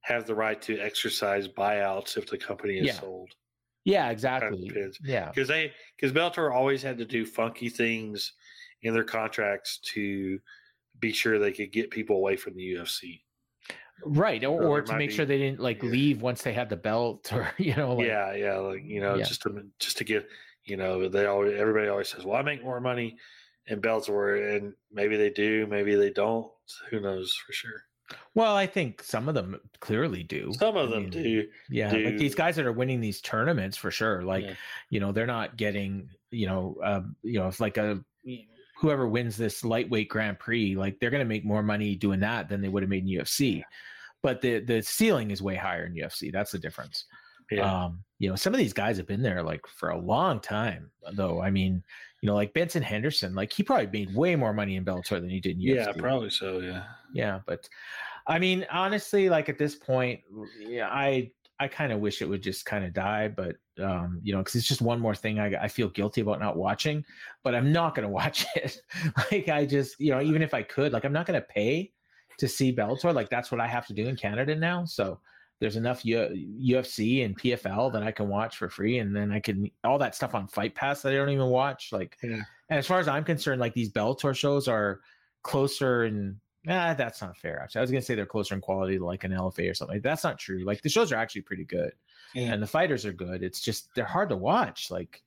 have 0.00 0.26
the 0.26 0.34
right 0.34 0.60
to 0.62 0.78
exercise 0.78 1.48
buyouts 1.48 2.16
if 2.16 2.26
the 2.26 2.38
company 2.38 2.74
is 2.78 2.86
yeah. 2.86 2.92
sold 2.92 3.30
yeah 3.84 4.10
exactly 4.10 4.68
kind 4.68 4.86
of 4.86 4.96
yeah 5.02 5.28
because 5.28 5.48
they 5.48 5.72
because 5.96 6.12
Bellator 6.12 6.52
always 6.54 6.82
had 6.82 6.98
to 6.98 7.04
do 7.04 7.24
funky 7.26 7.68
things 7.68 8.32
in 8.82 8.94
their 8.94 9.04
contracts 9.04 9.78
to 9.94 10.38
be 11.00 11.12
sure 11.12 11.38
they 11.38 11.52
could 11.52 11.72
get 11.72 11.90
people 11.90 12.16
away 12.16 12.36
from 12.36 12.54
the 12.54 12.74
ufc 12.74 13.20
right 14.04 14.44
or, 14.44 14.64
or 14.64 14.82
to 14.82 14.96
make 14.96 15.10
be, 15.10 15.14
sure 15.14 15.24
they 15.24 15.38
didn't 15.38 15.60
like 15.60 15.82
yeah. 15.82 15.90
leave 15.90 16.22
once 16.22 16.42
they 16.42 16.52
had 16.52 16.68
the 16.68 16.76
belt 16.76 17.32
or 17.32 17.50
you 17.58 17.74
know 17.74 17.94
like, 17.94 18.06
yeah 18.06 18.34
yeah 18.34 18.56
like 18.58 18.82
you 18.84 19.00
know 19.00 19.14
yeah. 19.14 19.24
just 19.24 19.42
to 19.42 19.62
just 19.78 19.98
to 19.98 20.04
get 20.04 20.26
you 20.64 20.76
know, 20.76 21.08
they 21.08 21.26
always 21.26 21.58
everybody 21.58 21.88
always 21.88 22.08
says, 22.08 22.24
"Well, 22.24 22.36
I 22.36 22.42
make 22.42 22.64
more 22.64 22.80
money 22.80 23.16
in 23.66 23.80
Bellator," 23.80 24.56
and 24.56 24.74
maybe 24.90 25.16
they 25.16 25.30
do, 25.30 25.66
maybe 25.66 25.94
they 25.94 26.10
don't. 26.10 26.50
Who 26.90 27.00
knows 27.00 27.34
for 27.34 27.52
sure? 27.52 27.82
Well, 28.34 28.54
I 28.54 28.66
think 28.66 29.02
some 29.02 29.28
of 29.28 29.34
them 29.34 29.58
clearly 29.80 30.22
do. 30.22 30.52
Some 30.58 30.76
of 30.76 30.90
them 30.90 31.04
mean, 31.04 31.10
do. 31.10 31.48
Yeah, 31.70 31.90
do. 31.90 32.04
like 32.04 32.18
these 32.18 32.34
guys 32.34 32.56
that 32.56 32.66
are 32.66 32.72
winning 32.72 33.00
these 33.00 33.20
tournaments 33.20 33.76
for 33.76 33.90
sure. 33.90 34.22
Like, 34.22 34.44
yeah. 34.44 34.54
you 34.90 35.00
know, 35.00 35.12
they're 35.12 35.26
not 35.26 35.56
getting, 35.56 36.10
you 36.30 36.46
know, 36.46 36.76
um, 36.84 37.16
you 37.22 37.38
know, 37.38 37.48
if 37.48 37.60
like 37.60 37.76
a 37.76 38.04
whoever 38.76 39.08
wins 39.08 39.36
this 39.36 39.64
lightweight 39.64 40.08
Grand 40.08 40.38
Prix, 40.38 40.76
like 40.76 40.98
they're 40.98 41.10
going 41.10 41.20
to 41.20 41.28
make 41.28 41.44
more 41.44 41.62
money 41.62 41.96
doing 41.96 42.20
that 42.20 42.48
than 42.48 42.60
they 42.60 42.68
would 42.68 42.82
have 42.82 42.90
made 42.90 43.04
in 43.04 43.18
UFC. 43.18 43.62
But 44.22 44.40
the 44.40 44.60
the 44.60 44.82
ceiling 44.82 45.30
is 45.30 45.42
way 45.42 45.54
higher 45.54 45.86
in 45.86 45.94
UFC. 45.94 46.32
That's 46.32 46.50
the 46.50 46.58
difference. 46.58 47.04
Yeah. 47.50 47.84
Um, 47.84 48.04
you 48.24 48.30
know, 48.30 48.36
some 48.36 48.54
of 48.54 48.58
these 48.58 48.72
guys 48.72 48.96
have 48.96 49.06
been 49.06 49.20
there 49.20 49.42
like 49.42 49.66
for 49.66 49.90
a 49.90 49.98
long 49.98 50.40
time, 50.40 50.90
though. 51.12 51.42
I 51.42 51.50
mean, 51.50 51.82
you 52.22 52.26
know, 52.26 52.34
like 52.34 52.54
Benson 52.54 52.82
Henderson, 52.82 53.34
like 53.34 53.52
he 53.52 53.62
probably 53.62 53.86
made 53.86 54.14
way 54.14 54.34
more 54.34 54.54
money 54.54 54.76
in 54.76 54.84
Bellator 54.84 55.20
than 55.20 55.28
he 55.28 55.40
did 55.40 55.58
in 55.58 55.62
UFC. 55.62 55.74
Yeah, 55.74 55.92
probably 55.98 56.30
so. 56.30 56.60
Yeah. 56.60 56.84
Yeah, 57.12 57.40
but 57.46 57.68
I 58.26 58.38
mean, 58.38 58.64
honestly, 58.72 59.28
like 59.28 59.50
at 59.50 59.58
this 59.58 59.74
point, 59.74 60.20
yeah, 60.58 60.88
I 60.88 61.32
I 61.60 61.68
kind 61.68 61.92
of 61.92 62.00
wish 62.00 62.22
it 62.22 62.28
would 62.30 62.42
just 62.42 62.64
kind 62.64 62.82
of 62.82 62.94
die, 62.94 63.28
but 63.28 63.56
um, 63.78 64.20
you 64.22 64.32
know, 64.32 64.38
because 64.38 64.54
it's 64.54 64.66
just 64.66 64.80
one 64.80 65.00
more 65.00 65.14
thing 65.14 65.38
I, 65.38 65.64
I 65.64 65.68
feel 65.68 65.90
guilty 65.90 66.22
about 66.22 66.40
not 66.40 66.56
watching, 66.56 67.04
but 67.42 67.54
I'm 67.54 67.72
not 67.72 67.94
going 67.94 68.08
to 68.08 68.12
watch 68.12 68.46
it. 68.56 68.80
like 69.30 69.50
I 69.50 69.66
just, 69.66 70.00
you 70.00 70.12
know, 70.12 70.22
even 70.22 70.40
if 70.40 70.54
I 70.54 70.62
could, 70.62 70.94
like 70.94 71.04
I'm 71.04 71.12
not 71.12 71.26
going 71.26 71.38
to 71.38 71.46
pay 71.46 71.92
to 72.38 72.48
see 72.48 72.74
Bellator. 72.74 73.12
Like 73.14 73.28
that's 73.28 73.52
what 73.52 73.60
I 73.60 73.66
have 73.66 73.86
to 73.88 73.92
do 73.92 74.08
in 74.08 74.16
Canada 74.16 74.56
now. 74.56 74.86
So 74.86 75.20
there's 75.60 75.76
enough 75.76 76.04
U- 76.04 76.48
UFC 76.60 77.24
and 77.24 77.38
PFL 77.38 77.92
that 77.92 78.02
I 78.02 78.10
can 78.10 78.28
watch 78.28 78.56
for 78.56 78.68
free, 78.68 78.98
and 78.98 79.14
then 79.14 79.32
I 79.32 79.40
can 79.40 79.70
all 79.82 79.98
that 79.98 80.14
stuff 80.14 80.34
on 80.34 80.48
Fight 80.48 80.74
Pass 80.74 81.02
that 81.02 81.12
I 81.12 81.16
don't 81.16 81.30
even 81.30 81.46
watch. 81.46 81.90
Like, 81.92 82.16
yeah. 82.22 82.42
and 82.68 82.78
as 82.78 82.86
far 82.86 82.98
as 82.98 83.08
I'm 83.08 83.24
concerned, 83.24 83.60
like 83.60 83.74
these 83.74 83.90
Bellator 83.90 84.34
shows 84.34 84.68
are 84.68 85.00
closer 85.42 86.04
and 86.04 86.36
Nah, 86.66 86.94
that's 86.94 87.20
not 87.20 87.36
fair. 87.36 87.60
Actually, 87.60 87.80
I 87.80 87.82
was 87.82 87.90
gonna 87.90 88.02
say 88.02 88.14
they're 88.14 88.24
closer 88.24 88.54
in 88.54 88.60
quality 88.60 88.96
to 88.96 89.04
like 89.04 89.24
an 89.24 89.32
LFA 89.32 89.70
or 89.70 89.74
something. 89.74 90.00
That's 90.00 90.24
not 90.24 90.38
true. 90.38 90.64
Like 90.64 90.80
the 90.80 90.88
shows 90.88 91.12
are 91.12 91.16
actually 91.16 91.42
pretty 91.42 91.64
good, 91.64 91.92
yeah. 92.34 92.52
and 92.52 92.62
the 92.62 92.66
fighters 92.66 93.04
are 93.04 93.12
good. 93.12 93.42
It's 93.42 93.60
just 93.60 93.94
they're 93.94 94.04
hard 94.04 94.30
to 94.30 94.36
watch. 94.36 94.90
Like, 94.90 95.22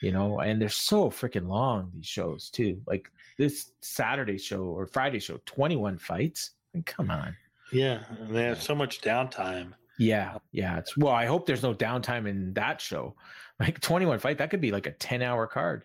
you 0.00 0.12
know, 0.12 0.38
and 0.38 0.62
they're 0.62 0.68
so 0.68 1.10
freaking 1.10 1.48
long. 1.48 1.90
These 1.94 2.06
shows 2.06 2.48
too. 2.48 2.80
Like 2.86 3.10
this 3.38 3.72
Saturday 3.80 4.38
show 4.38 4.62
or 4.62 4.86
Friday 4.86 5.18
show, 5.18 5.40
twenty 5.46 5.74
one 5.74 5.98
fights. 5.98 6.52
I 6.72 6.78
mean, 6.78 6.84
come 6.84 7.10
on. 7.10 7.36
Yeah, 7.72 8.02
they 8.28 8.44
have 8.44 8.62
so 8.62 8.74
much 8.74 9.00
downtime. 9.00 9.72
Yeah, 9.98 10.38
yeah. 10.52 10.78
It's 10.78 10.96
well. 10.96 11.12
I 11.12 11.26
hope 11.26 11.46
there's 11.46 11.62
no 11.62 11.74
downtime 11.74 12.28
in 12.28 12.54
that 12.54 12.80
show. 12.80 13.14
Like 13.60 13.80
twenty 13.80 14.06
one 14.06 14.20
fight, 14.20 14.38
that 14.38 14.50
could 14.50 14.60
be 14.60 14.70
like 14.70 14.86
a 14.86 14.92
ten 14.92 15.20
hour 15.20 15.48
card. 15.48 15.84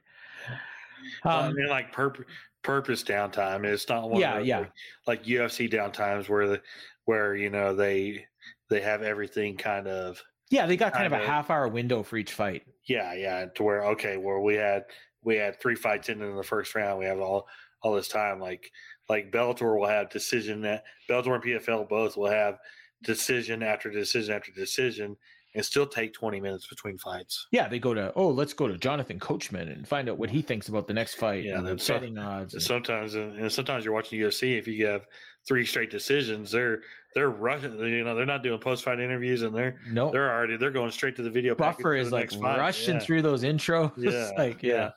Um, 1.24 1.32
I 1.32 1.52
mean, 1.52 1.68
like 1.70 1.92
purpose 1.92 2.26
purpose 2.62 3.04
downtime. 3.04 3.66
It's 3.66 3.90
not 3.90 4.10
one 4.10 4.22
yeah, 4.22 4.40
yeah. 4.40 4.60
Like, 4.60 4.72
like 5.08 5.26
UFC 5.26 5.72
downtimes 5.72 6.30
where 6.30 6.48
the 6.48 6.62
where 7.06 7.36
you 7.36 7.50
know 7.50 7.76
they 7.76 8.26
they 8.70 8.82
have 8.82 9.02
everything 9.02 9.58
kind 9.58 9.88
of 9.88 10.22
yeah 10.50 10.66
they 10.66 10.78
got 10.78 10.94
kind, 10.94 11.04
kind 11.04 11.14
of, 11.14 11.22
of 11.22 11.28
a 11.28 11.32
half 11.32 11.50
hour 11.50 11.68
window 11.68 12.04
for 12.04 12.18
each 12.18 12.34
fight. 12.34 12.64
Yeah, 12.86 13.14
yeah. 13.14 13.46
To 13.56 13.64
where 13.64 13.86
okay, 13.88 14.18
where 14.18 14.40
we 14.40 14.56
had 14.56 14.86
we 15.24 15.36
had 15.36 15.60
three 15.60 15.76
fights 15.76 16.10
in 16.10 16.22
in 16.22 16.36
the 16.36 16.44
first 16.44 16.74
round. 16.76 17.00
We 17.00 17.06
have 17.06 17.20
all 17.20 17.48
all 17.82 17.94
this 17.94 18.08
time. 18.08 18.40
Like 18.40 18.72
like 19.10 19.32
Bellator 19.32 19.78
will 19.78 19.88
have 19.88 20.10
decision 20.10 20.62
that 20.62 20.84
Bellator 21.10 21.36
and 21.36 21.44
PFL 21.44 21.88
both 21.90 22.18
will 22.18 22.30
have 22.30 22.58
decision 23.04 23.62
after 23.62 23.90
decision 23.90 24.34
after 24.34 24.52
decision 24.52 25.18
and 25.56 25.64
still 25.64 25.86
take 25.86 26.14
20 26.14 26.40
minutes 26.40 26.68
between 26.68 26.98
fights. 26.98 27.48
Yeah, 27.52 27.68
they 27.68 27.80
go 27.80 27.94
to 27.94 28.12
oh, 28.16 28.30
let's 28.30 28.54
go 28.54 28.68
to 28.68 28.78
Jonathan 28.78 29.20
Coachman 29.20 29.70
and 29.70 29.88
find 29.88 30.10
out 30.10 30.18
what 30.18 30.30
he 30.30 30.42
thinks 30.42 30.68
about 30.68 30.88
the 30.88 30.94
next 30.94 31.16
fight. 31.16 31.44
Yeah, 31.44 31.62
the 31.62 31.76
betting 31.76 32.18
odds. 32.18 32.54
And... 32.54 32.64
Sometimes 32.64 33.16
and 33.16 33.52
sometimes 33.52 33.86
you're 33.86 33.94
watching 33.94 34.20
UFC 34.20 34.58
if 34.58 34.68
you 34.68 34.86
have 34.88 35.06
three 35.46 35.66
straight 35.66 35.92
decisions, 35.92 36.52
they're 36.52 36.82
they're 37.14 37.30
rushing. 37.30 37.78
You 37.80 38.04
know, 38.04 38.16
they're 38.16 38.26
not 38.26 38.42
doing 38.42 38.60
post 38.60 38.84
fight 38.84 39.00
interviews, 39.00 39.44
and 39.44 39.56
they're 39.56 39.80
no, 39.88 40.06
nope. 40.06 40.14
they're 40.14 40.32
already 40.32 40.58
they're 40.58 40.72
going 40.72 40.92
straight 40.92 41.16
to 41.18 41.24
the 41.24 41.30
video. 41.30 41.54
Buffer 41.54 41.94
is 41.94 42.12
like 42.12 42.32
rushing 42.42 42.96
yeah. 42.96 43.02
through 43.02 43.22
those 43.22 43.44
intros. 43.44 43.92
Yeah, 43.98 44.32
like 44.38 44.64
yeah. 44.64 44.92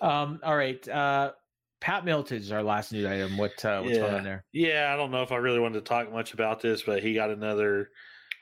yeah. 0.00 0.22
Um. 0.22 0.40
All 0.42 0.56
right. 0.56 0.86
Uh. 0.88 1.32
Pat 1.82 2.04
Miletich 2.04 2.32
is 2.32 2.52
our 2.52 2.62
last 2.62 2.92
news 2.92 3.04
item. 3.04 3.36
What 3.36 3.62
uh, 3.64 3.80
what's 3.80 3.94
yeah. 3.94 4.00
going 4.02 4.14
on 4.14 4.24
there? 4.24 4.44
Yeah, 4.52 4.90
I 4.94 4.96
don't 4.96 5.10
know 5.10 5.22
if 5.22 5.32
I 5.32 5.36
really 5.36 5.60
wanted 5.60 5.84
to 5.84 5.88
talk 5.88 6.10
much 6.10 6.32
about 6.32 6.62
this, 6.62 6.82
but 6.82 7.02
he 7.02 7.12
got 7.12 7.30
another 7.30 7.90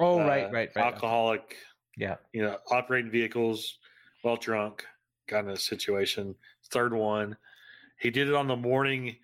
Oh, 0.01 0.19
uh, 0.19 0.27
right, 0.27 0.51
right, 0.51 0.71
right. 0.75 0.87
Alcoholic. 0.87 1.57
Yeah. 1.97 2.17
You 2.33 2.43
know, 2.43 2.57
operating 2.71 3.11
vehicles 3.11 3.79
while 4.23 4.37
drunk 4.37 4.85
kind 5.29 5.51
of 5.51 5.61
situation. 5.61 6.35
Third 6.71 6.95
one. 6.95 7.37
He 7.99 8.11
did 8.11 8.29
it 8.29 8.35
on 8.35 8.49
the 8.49 8.57
morning 8.57 9.17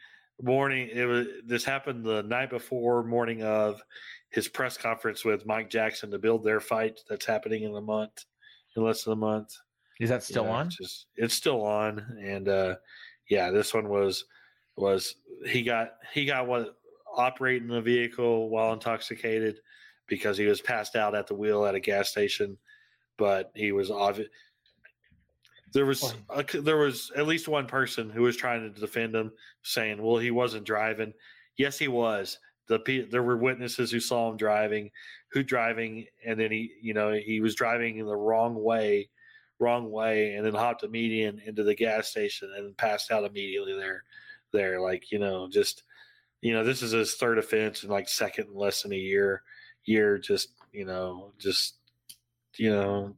morning 0.42 0.90
it 0.92 1.06
was 1.06 1.26
this 1.46 1.64
happened 1.64 2.04
the 2.04 2.22
night 2.24 2.50
before 2.50 3.02
morning 3.02 3.42
of 3.42 3.80
his 4.28 4.48
press 4.48 4.76
conference 4.76 5.24
with 5.24 5.46
Mike 5.46 5.70
Jackson 5.70 6.10
to 6.10 6.18
build 6.18 6.44
their 6.44 6.60
fight 6.60 7.00
that's 7.08 7.24
happening 7.24 7.62
in 7.62 7.74
a 7.74 7.80
month 7.80 8.26
in 8.76 8.84
less 8.84 9.04
than 9.04 9.14
a 9.14 9.16
month. 9.16 9.56
Is 9.98 10.10
that 10.10 10.22
still 10.22 10.44
yeah, 10.44 10.50
on? 10.50 10.66
It's, 10.66 10.76
just, 10.76 11.06
it's 11.16 11.34
still 11.34 11.64
on 11.64 12.18
and 12.22 12.48
uh 12.50 12.74
yeah, 13.28 13.50
this 13.50 13.74
one 13.74 13.88
was 13.88 14.24
was 14.76 15.16
he 15.46 15.62
got 15.62 15.94
he 16.12 16.24
got 16.24 16.46
what 16.46 16.76
operating 17.16 17.68
the 17.68 17.80
vehicle 17.80 18.50
while 18.50 18.72
intoxicated 18.72 19.60
because 20.06 20.36
he 20.36 20.46
was 20.46 20.60
passed 20.60 20.96
out 20.96 21.14
at 21.14 21.26
the 21.26 21.34
wheel 21.34 21.64
at 21.66 21.74
a 21.74 21.80
gas 21.80 22.10
station, 22.10 22.56
but 23.16 23.50
he 23.54 23.72
was 23.72 23.90
obvious. 23.90 24.28
There 25.72 25.86
was 25.86 26.14
a, 26.30 26.44
there 26.60 26.76
was 26.76 27.10
at 27.16 27.26
least 27.26 27.48
one 27.48 27.66
person 27.66 28.08
who 28.08 28.22
was 28.22 28.36
trying 28.36 28.62
to 28.62 28.80
defend 28.80 29.14
him, 29.14 29.32
saying, 29.62 30.00
"Well, 30.00 30.18
he 30.18 30.30
wasn't 30.30 30.64
driving." 30.64 31.12
Yes, 31.56 31.78
he 31.78 31.88
was. 31.88 32.38
The 32.68 33.06
there 33.10 33.22
were 33.22 33.36
witnesses 33.36 33.90
who 33.90 34.00
saw 34.00 34.30
him 34.30 34.36
driving, 34.36 34.90
who 35.32 35.42
driving, 35.42 36.06
and 36.24 36.38
then 36.38 36.50
he, 36.50 36.72
you 36.80 36.94
know, 36.94 37.12
he 37.12 37.40
was 37.40 37.54
driving 37.54 37.98
in 37.98 38.06
the 38.06 38.16
wrong 38.16 38.62
way, 38.62 39.08
wrong 39.58 39.90
way, 39.90 40.34
and 40.34 40.44
then 40.44 40.54
hopped 40.54 40.82
a 40.82 40.88
median 40.88 41.40
into 41.44 41.62
the 41.62 41.74
gas 41.74 42.08
station 42.08 42.50
and 42.56 42.76
passed 42.76 43.10
out 43.10 43.24
immediately 43.24 43.74
there. 43.74 44.04
There, 44.52 44.80
like 44.80 45.10
you 45.10 45.18
know, 45.18 45.48
just 45.50 45.82
you 46.40 46.52
know, 46.54 46.64
this 46.64 46.82
is 46.82 46.92
his 46.92 47.14
third 47.14 47.38
offense 47.38 47.82
and 47.82 47.90
like 47.90 48.08
second 48.08 48.48
in 48.48 48.54
less 48.54 48.82
than 48.82 48.92
a 48.92 48.96
year 48.96 49.42
year 49.86 50.18
just 50.18 50.50
you 50.72 50.84
know 50.84 51.32
just 51.38 51.76
you 52.56 52.70
know 52.70 53.14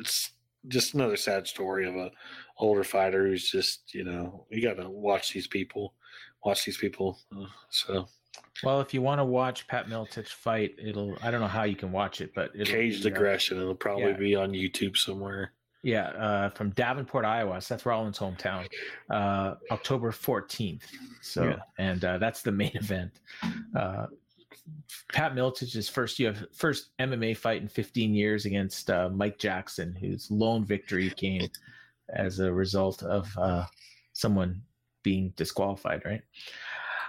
it's 0.00 0.30
just 0.68 0.94
another 0.94 1.16
sad 1.16 1.46
story 1.46 1.86
of 1.86 1.94
a 1.96 2.10
older 2.58 2.84
fighter 2.84 3.26
who's 3.26 3.50
just 3.50 3.92
you 3.92 4.04
know 4.04 4.46
you 4.50 4.62
got 4.62 4.80
to 4.80 4.88
watch 4.88 5.32
these 5.32 5.46
people 5.46 5.94
watch 6.44 6.64
these 6.64 6.78
people 6.78 7.18
uh, 7.36 7.46
so 7.68 8.06
well 8.62 8.80
if 8.80 8.94
you 8.94 9.02
want 9.02 9.18
to 9.18 9.24
watch 9.24 9.66
pat 9.66 9.88
miletich 9.88 10.28
fight 10.28 10.74
it'll 10.78 11.16
i 11.22 11.30
don't 11.30 11.40
know 11.40 11.46
how 11.46 11.64
you 11.64 11.76
can 11.76 11.92
watch 11.92 12.20
it 12.20 12.32
but 12.34 12.50
it'll 12.54 12.72
caged 12.72 13.04
aggression 13.04 13.60
it'll 13.60 13.74
probably 13.74 14.04
yeah. 14.04 14.16
be 14.16 14.34
on 14.34 14.52
youtube 14.52 14.96
somewhere 14.96 15.52
yeah 15.84 16.08
uh, 16.08 16.50
from 16.50 16.70
davenport 16.70 17.24
iowa 17.24 17.60
seth 17.60 17.86
rollins 17.86 18.18
hometown 18.18 18.66
uh, 19.10 19.54
october 19.70 20.10
14th 20.10 20.82
so 21.20 21.44
yeah. 21.44 21.56
and 21.78 22.04
uh, 22.04 22.18
that's 22.18 22.42
the 22.42 22.52
main 22.52 22.72
event 22.74 23.20
uh, 23.76 24.06
Pat 25.12 25.34
Miletich's 25.34 25.88
first 25.88 26.18
you 26.18 26.26
have 26.26 26.46
first 26.52 26.96
MMA 26.98 27.36
fight 27.36 27.60
in 27.60 27.68
15 27.68 28.14
years 28.14 28.46
against 28.46 28.90
uh, 28.90 29.08
Mike 29.10 29.38
Jackson, 29.38 29.94
whose 29.94 30.30
lone 30.30 30.64
victory 30.64 31.10
came 31.10 31.48
as 32.10 32.40
a 32.40 32.52
result 32.52 33.02
of 33.02 33.28
uh, 33.38 33.66
someone 34.12 34.62
being 35.02 35.32
disqualified. 35.36 36.02
Right. 36.04 36.22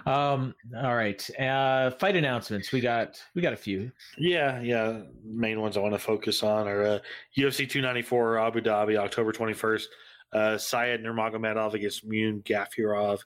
Um, 0.06 0.54
all 0.76 0.94
right. 0.94 1.28
Uh, 1.38 1.90
fight 1.90 2.16
announcements. 2.16 2.70
We 2.70 2.80
got 2.80 3.20
we 3.34 3.42
got 3.42 3.52
a 3.52 3.56
few. 3.56 3.90
Yeah, 4.16 4.60
yeah. 4.60 5.00
Main 5.24 5.60
ones 5.60 5.76
I 5.76 5.80
want 5.80 5.94
to 5.94 5.98
focus 5.98 6.42
on 6.42 6.68
are 6.68 6.82
uh, 6.84 6.98
UFC 7.36 7.68
294 7.68 8.38
Abu 8.38 8.60
Dhabi, 8.60 8.96
October 8.96 9.32
21st. 9.32 9.84
Uh, 10.32 10.58
Said 10.58 11.02
Nurmagomedov 11.02 11.74
against 11.74 12.06
Muin 12.06 12.42
Gafurov. 12.42 13.20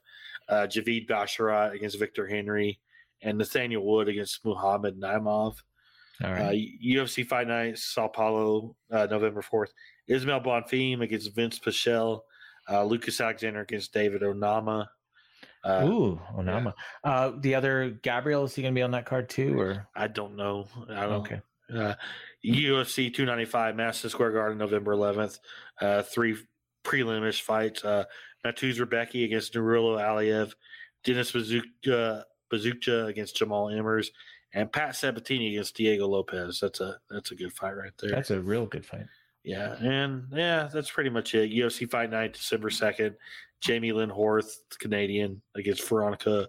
Uh, 0.48 0.66
Javid 0.66 1.08
Basharat 1.08 1.74
against 1.74 1.98
Victor 1.98 2.26
Henry 2.26 2.80
and 3.22 3.38
Nathaniel 3.38 3.84
Wood 3.84 4.08
against 4.08 4.44
Muhammad 4.44 4.98
Naimov. 4.98 5.56
All 6.22 6.32
right. 6.32 6.40
Uh, 6.40 6.84
UFC 6.84 7.26
Fight 7.26 7.48
Night, 7.48 7.78
Sao 7.78 8.08
Paulo, 8.08 8.76
uh, 8.90 9.06
November 9.10 9.42
4th. 9.42 9.68
Ismael 10.06 10.40
Bonfim 10.40 11.02
against 11.02 11.34
Vince 11.34 11.58
Pichel. 11.58 12.20
Uh, 12.68 12.84
Lucas 12.84 13.20
Alexander 13.20 13.60
against 13.60 13.92
David 13.92 14.22
Onama. 14.22 14.86
Uh, 15.62 15.84
Ooh, 15.84 16.20
Onama. 16.36 16.72
Yeah. 17.04 17.10
Uh, 17.10 17.32
the 17.38 17.54
other 17.54 17.90
Gabriel 18.02 18.44
is 18.44 18.54
he 18.54 18.62
going 18.62 18.74
to 18.74 18.78
be 18.78 18.82
on 18.82 18.92
that 18.92 19.06
card 19.06 19.28
too, 19.28 19.58
or 19.58 19.88
I 19.94 20.08
don't 20.08 20.36
know. 20.36 20.66
I 20.88 21.02
don't. 21.02 21.12
Okay. 21.20 21.40
Uh, 21.72 21.94
UFC 22.44 23.12
295, 23.12 23.76
Madison 23.76 24.10
Square 24.10 24.32
Garden, 24.32 24.58
November 24.58 24.94
11th. 24.94 25.38
Uh, 25.80 26.02
three 26.02 26.36
prelimish 26.84 27.42
fights. 27.42 27.84
Uh, 27.84 28.04
Mateusz 28.44 28.80
Rebecki 28.80 29.24
against 29.24 29.54
Nurullo 29.54 30.00
Aliev. 30.00 30.54
Dennis 31.04 31.32
Buzukja 31.32 32.24
Buzukja 32.52 33.06
against 33.06 33.36
Jamal 33.36 33.66
Emmers, 33.66 34.08
and 34.52 34.72
Pat 34.72 34.96
Sabatini 34.96 35.54
against 35.54 35.76
Diego 35.76 36.06
Lopes. 36.06 36.60
That's 36.60 36.80
a 36.80 36.98
that's 37.08 37.30
a 37.30 37.34
good 37.34 37.52
fight 37.52 37.76
right 37.76 37.92
there. 38.00 38.10
That's 38.10 38.30
a 38.30 38.40
real 38.40 38.66
good 38.66 38.84
fight. 38.84 39.06
Yeah, 39.44 39.74
and 39.76 40.26
yeah, 40.32 40.68
that's 40.72 40.90
pretty 40.90 41.10
much 41.10 41.34
it. 41.34 41.50
UFC 41.50 41.90
Fight 41.90 42.10
Night, 42.10 42.34
December 42.34 42.70
second. 42.70 43.16
Jamie 43.60 43.92
Lynn 43.92 44.10
Horth, 44.10 44.56
Canadian, 44.78 45.40
against 45.54 45.86
Veronica 45.86 46.48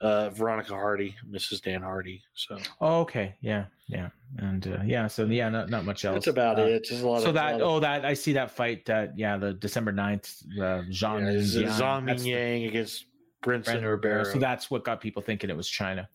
uh, 0.00 0.30
Veronica 0.30 0.74
Hardy, 0.74 1.16
Mrs. 1.28 1.62
Dan 1.62 1.82
Hardy. 1.82 2.22
So. 2.34 2.58
Oh, 2.80 3.00
okay, 3.00 3.34
yeah. 3.40 3.64
yeah, 3.88 4.10
and 4.38 4.66
uh, 4.66 4.82
yeah, 4.84 5.06
so 5.06 5.24
yeah, 5.24 5.48
not 5.48 5.70
not 5.70 5.84
much 5.84 6.04
else. 6.04 6.14
That's 6.14 6.26
about 6.26 6.58
uh, 6.58 6.64
it. 6.64 6.84
Just 6.84 7.02
a 7.02 7.08
lot 7.08 7.22
so 7.22 7.28
of, 7.28 7.34
that 7.34 7.60
oh 7.62 7.80
that 7.80 8.04
I 8.04 8.14
see 8.14 8.32
that 8.34 8.50
fight 8.50 8.84
that 8.86 9.16
yeah 9.18 9.36
the 9.36 9.54
December 9.54 9.92
9th, 9.92 10.60
uh, 10.60 10.82
Jean 10.90 11.24
yeah, 11.24 11.78
Zhang 11.78 12.24
Yang 12.24 12.64
against 12.64 13.06
Brendan 13.42 13.84
Ribeiro. 13.84 14.24
So 14.24 14.38
that's 14.38 14.70
what 14.70 14.84
got 14.84 15.00
people 15.00 15.22
thinking 15.22 15.50
it 15.50 15.56
was 15.56 15.68
China. 15.68 16.08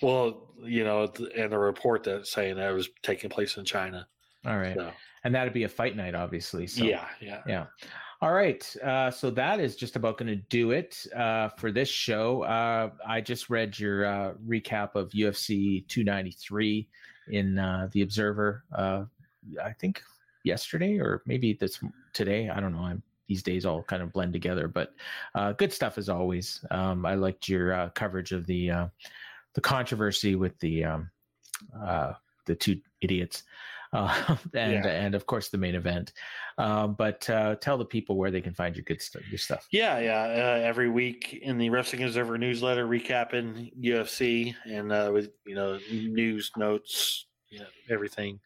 Well, 0.00 0.52
you 0.62 0.84
know, 0.84 1.12
and 1.36 1.52
the 1.52 1.58
report 1.58 2.04
that 2.04 2.26
saying 2.26 2.56
that 2.56 2.70
it 2.70 2.74
was 2.74 2.88
taking 3.02 3.30
place 3.30 3.56
in 3.56 3.64
China. 3.64 4.06
All 4.46 4.56
right, 4.56 4.76
so. 4.76 4.90
And 5.24 5.34
that'd 5.34 5.52
be 5.52 5.64
a 5.64 5.68
fight 5.68 5.96
night, 5.96 6.14
obviously. 6.14 6.66
So, 6.66 6.84
yeah, 6.84 7.06
yeah, 7.20 7.42
yeah. 7.46 7.66
All 8.20 8.32
right. 8.32 8.76
Uh, 8.82 9.12
so 9.12 9.30
that 9.30 9.60
is 9.60 9.76
just 9.76 9.94
about 9.94 10.18
going 10.18 10.26
to 10.26 10.36
do 10.36 10.72
it 10.72 11.06
uh, 11.14 11.50
for 11.50 11.70
this 11.70 11.88
show. 11.88 12.42
Uh, 12.42 12.90
I 13.06 13.20
just 13.20 13.48
read 13.48 13.78
your 13.78 14.06
uh, 14.06 14.32
recap 14.44 14.96
of 14.96 15.10
UFC 15.10 15.86
293 15.86 16.88
in 17.28 17.58
uh, 17.58 17.88
the 17.92 18.02
Observer. 18.02 18.64
Uh, 18.74 19.04
I 19.62 19.72
think 19.72 20.02
yesterday 20.42 20.98
or 20.98 21.22
maybe 21.26 21.52
this 21.52 21.78
today. 22.12 22.48
I 22.48 22.58
don't 22.58 22.72
know. 22.72 22.82
I'm 22.82 23.04
these 23.28 23.42
days 23.42 23.64
all 23.64 23.84
kind 23.84 24.02
of 24.02 24.12
blend 24.12 24.32
together, 24.32 24.66
but 24.66 24.94
good 25.58 25.72
stuff 25.72 25.96
as 25.96 26.08
always. 26.08 26.64
Um, 26.72 27.06
I 27.06 27.14
liked 27.14 27.48
your 27.48 27.90
coverage 27.94 28.32
of 28.32 28.46
the 28.46 28.88
the 29.54 29.60
controversy 29.60 30.34
with 30.34 30.58
the 30.58 30.84
um, 30.84 31.10
the 32.46 32.54
two 32.54 32.80
idiots 33.00 33.44
uh, 33.92 34.36
and 34.54 34.84
yeah. 34.84 34.86
and 34.86 35.14
of 35.14 35.26
course 35.26 35.48
the 35.48 35.58
main 35.58 35.74
event. 35.74 36.12
Uh, 36.56 36.86
but 36.86 37.28
uh, 37.30 37.56
tell 37.56 37.78
the 37.78 37.84
people 37.84 38.16
where 38.16 38.30
they 38.30 38.40
can 38.40 38.54
find 38.54 38.76
your 38.76 38.84
good 38.84 39.00
stuff. 39.00 39.22
Your 39.30 39.38
stuff. 39.38 39.66
Yeah, 39.70 39.98
yeah. 39.98 40.22
Uh, 40.22 40.60
every 40.62 40.88
week 40.88 41.38
in 41.42 41.58
the 41.58 41.70
Wrestling 41.70 42.04
Observer 42.04 42.38
newsletter, 42.38 42.86
recapping 42.86 43.72
UFC 43.80 44.54
and 44.64 44.92
uh, 44.92 45.10
with 45.12 45.30
you 45.46 45.54
know 45.54 45.78
news 45.90 46.50
notes, 46.56 47.26
you 47.50 47.60
know, 47.60 47.66
everything, 47.90 48.40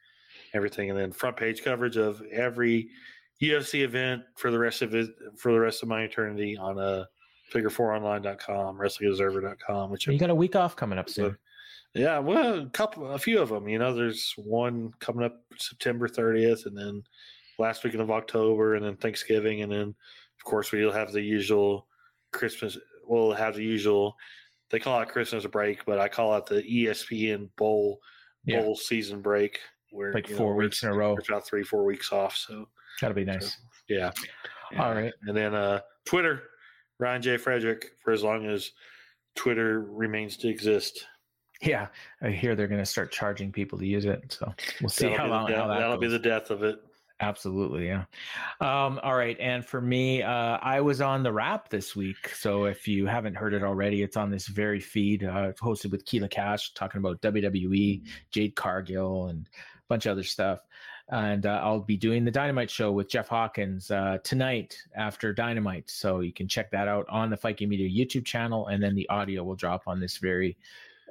everything, 0.54 0.90
and 0.90 0.98
then 0.98 1.12
front 1.12 1.36
page 1.36 1.62
coverage 1.62 1.96
of 1.96 2.22
every 2.32 2.88
UFC 3.42 3.82
event 3.82 4.22
for 4.36 4.50
the 4.50 4.58
rest 4.58 4.82
of 4.82 4.94
it 4.94 5.10
for 5.36 5.52
the 5.52 5.60
rest 5.60 5.82
of 5.82 5.88
my 5.88 6.02
eternity 6.02 6.56
on 6.56 6.78
a 6.78 6.80
uh, 6.80 7.04
figure4online.com, 7.52 8.78
wrestlingobserver.com. 8.78 9.90
Which 9.90 10.06
you 10.06 10.18
got 10.18 10.30
a 10.30 10.34
week 10.34 10.56
off 10.56 10.76
coming 10.76 10.98
up 10.98 11.10
soon. 11.10 11.36
Yeah, 11.94 12.20
well, 12.20 12.60
a 12.60 12.70
couple, 12.70 13.10
a 13.10 13.18
few 13.18 13.40
of 13.40 13.50
them. 13.50 13.68
You 13.68 13.78
know, 13.78 13.94
there's 13.94 14.32
one 14.36 14.92
coming 14.98 15.24
up 15.24 15.42
September 15.58 16.08
30th, 16.08 16.66
and 16.66 16.76
then 16.76 17.02
last 17.58 17.84
weekend 17.84 18.02
of 18.02 18.10
October, 18.10 18.74
and 18.74 18.84
then 18.84 18.96
Thanksgiving, 18.96 19.62
and 19.62 19.70
then 19.70 19.88
of 19.88 20.44
course 20.44 20.72
we'll 20.72 20.90
have 20.92 21.12
the 21.12 21.20
usual 21.20 21.86
Christmas. 22.32 22.78
We'll 23.06 23.32
have 23.32 23.56
the 23.56 23.64
usual. 23.64 24.16
They 24.70 24.78
call 24.78 25.00
it 25.02 25.08
Christmas 25.08 25.46
break, 25.46 25.84
but 25.84 25.98
I 25.98 26.08
call 26.08 26.34
it 26.36 26.46
the 26.46 26.62
ESPN 26.62 27.50
Bowl 27.56 28.00
yeah. 28.44 28.62
Bowl 28.62 28.74
season 28.74 29.20
break, 29.20 29.60
where 29.90 30.12
like 30.12 30.28
four 30.28 30.52
know, 30.52 30.64
weeks 30.64 30.82
in 30.82 30.88
a 30.88 30.94
row. 30.94 31.16
About 31.28 31.46
three, 31.46 31.62
four 31.62 31.84
weeks 31.84 32.10
off. 32.12 32.36
So 32.36 32.68
that'll 33.00 33.14
be 33.14 33.24
nice. 33.24 33.52
So, 33.52 33.60
yeah. 33.88 34.10
yeah. 34.72 34.82
All 34.82 34.94
right. 34.94 35.12
And 35.26 35.36
then 35.36 35.54
uh 35.54 35.80
Twitter, 36.04 36.42
Ryan 36.98 37.22
J. 37.22 37.36
Frederick, 37.36 37.90
for 38.02 38.12
as 38.12 38.22
long 38.22 38.46
as 38.46 38.72
Twitter 39.36 39.82
remains 39.82 40.36
to 40.38 40.48
exist. 40.48 41.06
Yeah, 41.62 41.88
I 42.20 42.30
hear 42.30 42.56
they're 42.56 42.66
going 42.66 42.80
to 42.80 42.86
start 42.86 43.12
charging 43.12 43.52
people 43.52 43.78
to 43.78 43.86
use 43.86 44.04
it. 44.04 44.36
So 44.36 44.52
we'll 44.80 44.88
see 44.88 45.04
that'll 45.04 45.18
how 45.18 45.26
long 45.28 45.46
death, 45.46 45.58
how 45.58 45.68
that 45.68 45.78
that'll 45.78 45.96
goes. 45.96 46.00
be 46.00 46.08
the 46.08 46.18
death 46.18 46.50
of 46.50 46.64
it. 46.64 46.80
Absolutely, 47.20 47.86
yeah. 47.86 48.04
Um, 48.60 48.98
all 49.04 49.14
right, 49.14 49.36
and 49.38 49.64
for 49.64 49.80
me, 49.80 50.22
uh, 50.22 50.58
I 50.60 50.80
was 50.80 51.00
on 51.00 51.22
the 51.22 51.32
Wrap 51.32 51.68
this 51.68 51.94
week. 51.94 52.30
So 52.34 52.64
if 52.64 52.88
you 52.88 53.06
haven't 53.06 53.36
heard 53.36 53.54
it 53.54 53.62
already, 53.62 54.02
it's 54.02 54.16
on 54.16 54.28
this 54.28 54.48
very 54.48 54.80
feed. 54.80 55.22
Uh, 55.22 55.52
hosted 55.52 55.92
with 55.92 56.04
Keela 56.04 56.28
Cash, 56.28 56.74
talking 56.74 56.98
about 56.98 57.22
WWE, 57.22 58.02
Jade 58.32 58.56
Cargill, 58.56 59.28
and 59.28 59.46
a 59.54 59.82
bunch 59.88 60.06
of 60.06 60.12
other 60.12 60.24
stuff. 60.24 60.62
And 61.10 61.46
uh, 61.46 61.60
I'll 61.62 61.78
be 61.78 61.96
doing 61.96 62.24
the 62.24 62.30
Dynamite 62.32 62.70
show 62.70 62.90
with 62.90 63.08
Jeff 63.08 63.28
Hawkins 63.28 63.92
uh, 63.92 64.18
tonight 64.24 64.76
after 64.96 65.32
Dynamite. 65.32 65.90
So 65.90 66.20
you 66.20 66.32
can 66.32 66.48
check 66.48 66.72
that 66.72 66.88
out 66.88 67.06
on 67.08 67.30
the 67.30 67.36
Fight 67.36 67.56
Game 67.56 67.68
Media 67.68 67.88
YouTube 67.88 68.24
channel, 68.24 68.66
and 68.66 68.82
then 68.82 68.96
the 68.96 69.08
audio 69.10 69.44
will 69.44 69.54
drop 69.54 69.84
on 69.86 70.00
this 70.00 70.16
very 70.16 70.56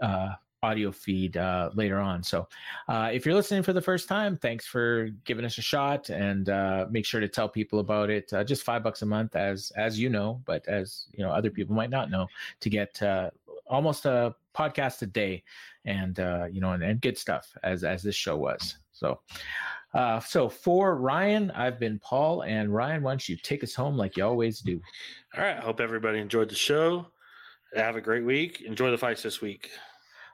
uh, 0.02 0.34
audio 0.64 0.92
feed 0.92 1.38
uh, 1.38 1.72
later 1.74 2.00
on. 2.00 2.22
So 2.22 2.48
uh, 2.88 3.10
if 3.12 3.26
you're 3.26 3.34
listening 3.34 3.64
for 3.64 3.74
the 3.74 3.82
first 3.82 4.08
time, 4.08 4.38
thanks 4.38 4.66
for 4.66 5.10
giving 5.26 5.44
us 5.46 5.58
a 5.58 5.62
shot, 5.62 6.10
and 6.10 6.50
uh, 6.50 6.86
make 6.90 7.06
sure 7.06 7.20
to 7.20 7.28
tell 7.28 7.50
people 7.50 7.80
about 7.80 8.10
it. 8.10 8.32
Uh, 8.32 8.44
just 8.44 8.64
five 8.64 8.84
bucks 8.84 9.02
a 9.02 9.06
month, 9.06 9.36
as 9.36 9.72
as 9.76 10.00
you 10.00 10.10
know, 10.10 10.42
but 10.46 10.68
as 10.68 11.08
you 11.14 11.24
know, 11.24 11.32
other 11.32 11.50
people 11.50 11.76
might 11.76 11.90
not 11.90 12.12
know, 12.12 12.28
to 12.60 12.70
get 12.70 13.02
uh, 13.02 13.30
almost 13.68 14.06
a 14.06 14.36
podcast 14.54 15.02
a 15.02 15.08
day, 15.08 15.44
and 15.86 16.20
uh, 16.20 16.46
you 16.52 16.62
know, 16.62 16.74
and, 16.74 16.84
and 16.84 17.02
good 17.02 17.18
stuff 17.18 17.52
as 17.64 17.84
as 17.84 18.04
this 18.04 18.16
show 18.16 18.38
was. 18.38 18.78
So. 18.92 19.20
So 20.26 20.48
for 20.48 20.96
Ryan, 20.96 21.52
I've 21.52 21.78
been 21.78 22.00
Paul, 22.00 22.44
and 22.44 22.74
Ryan, 22.74 23.04
why 23.04 23.12
don't 23.12 23.28
you 23.28 23.36
take 23.36 23.62
us 23.62 23.76
home 23.76 23.98
like 23.98 24.16
you 24.16 24.24
always 24.24 24.62
do? 24.62 24.80
All 25.36 25.44
right. 25.44 25.60
Hope 25.60 25.82
everybody 25.82 26.20
enjoyed 26.20 26.50
the 26.50 26.56
show. 26.56 27.08
Have 27.76 27.98
a 27.98 28.02
great 28.02 28.24
week. 28.24 28.62
Enjoy 28.62 28.90
the 28.90 28.98
fights 28.98 29.22
this 29.22 29.42
week. 29.42 29.70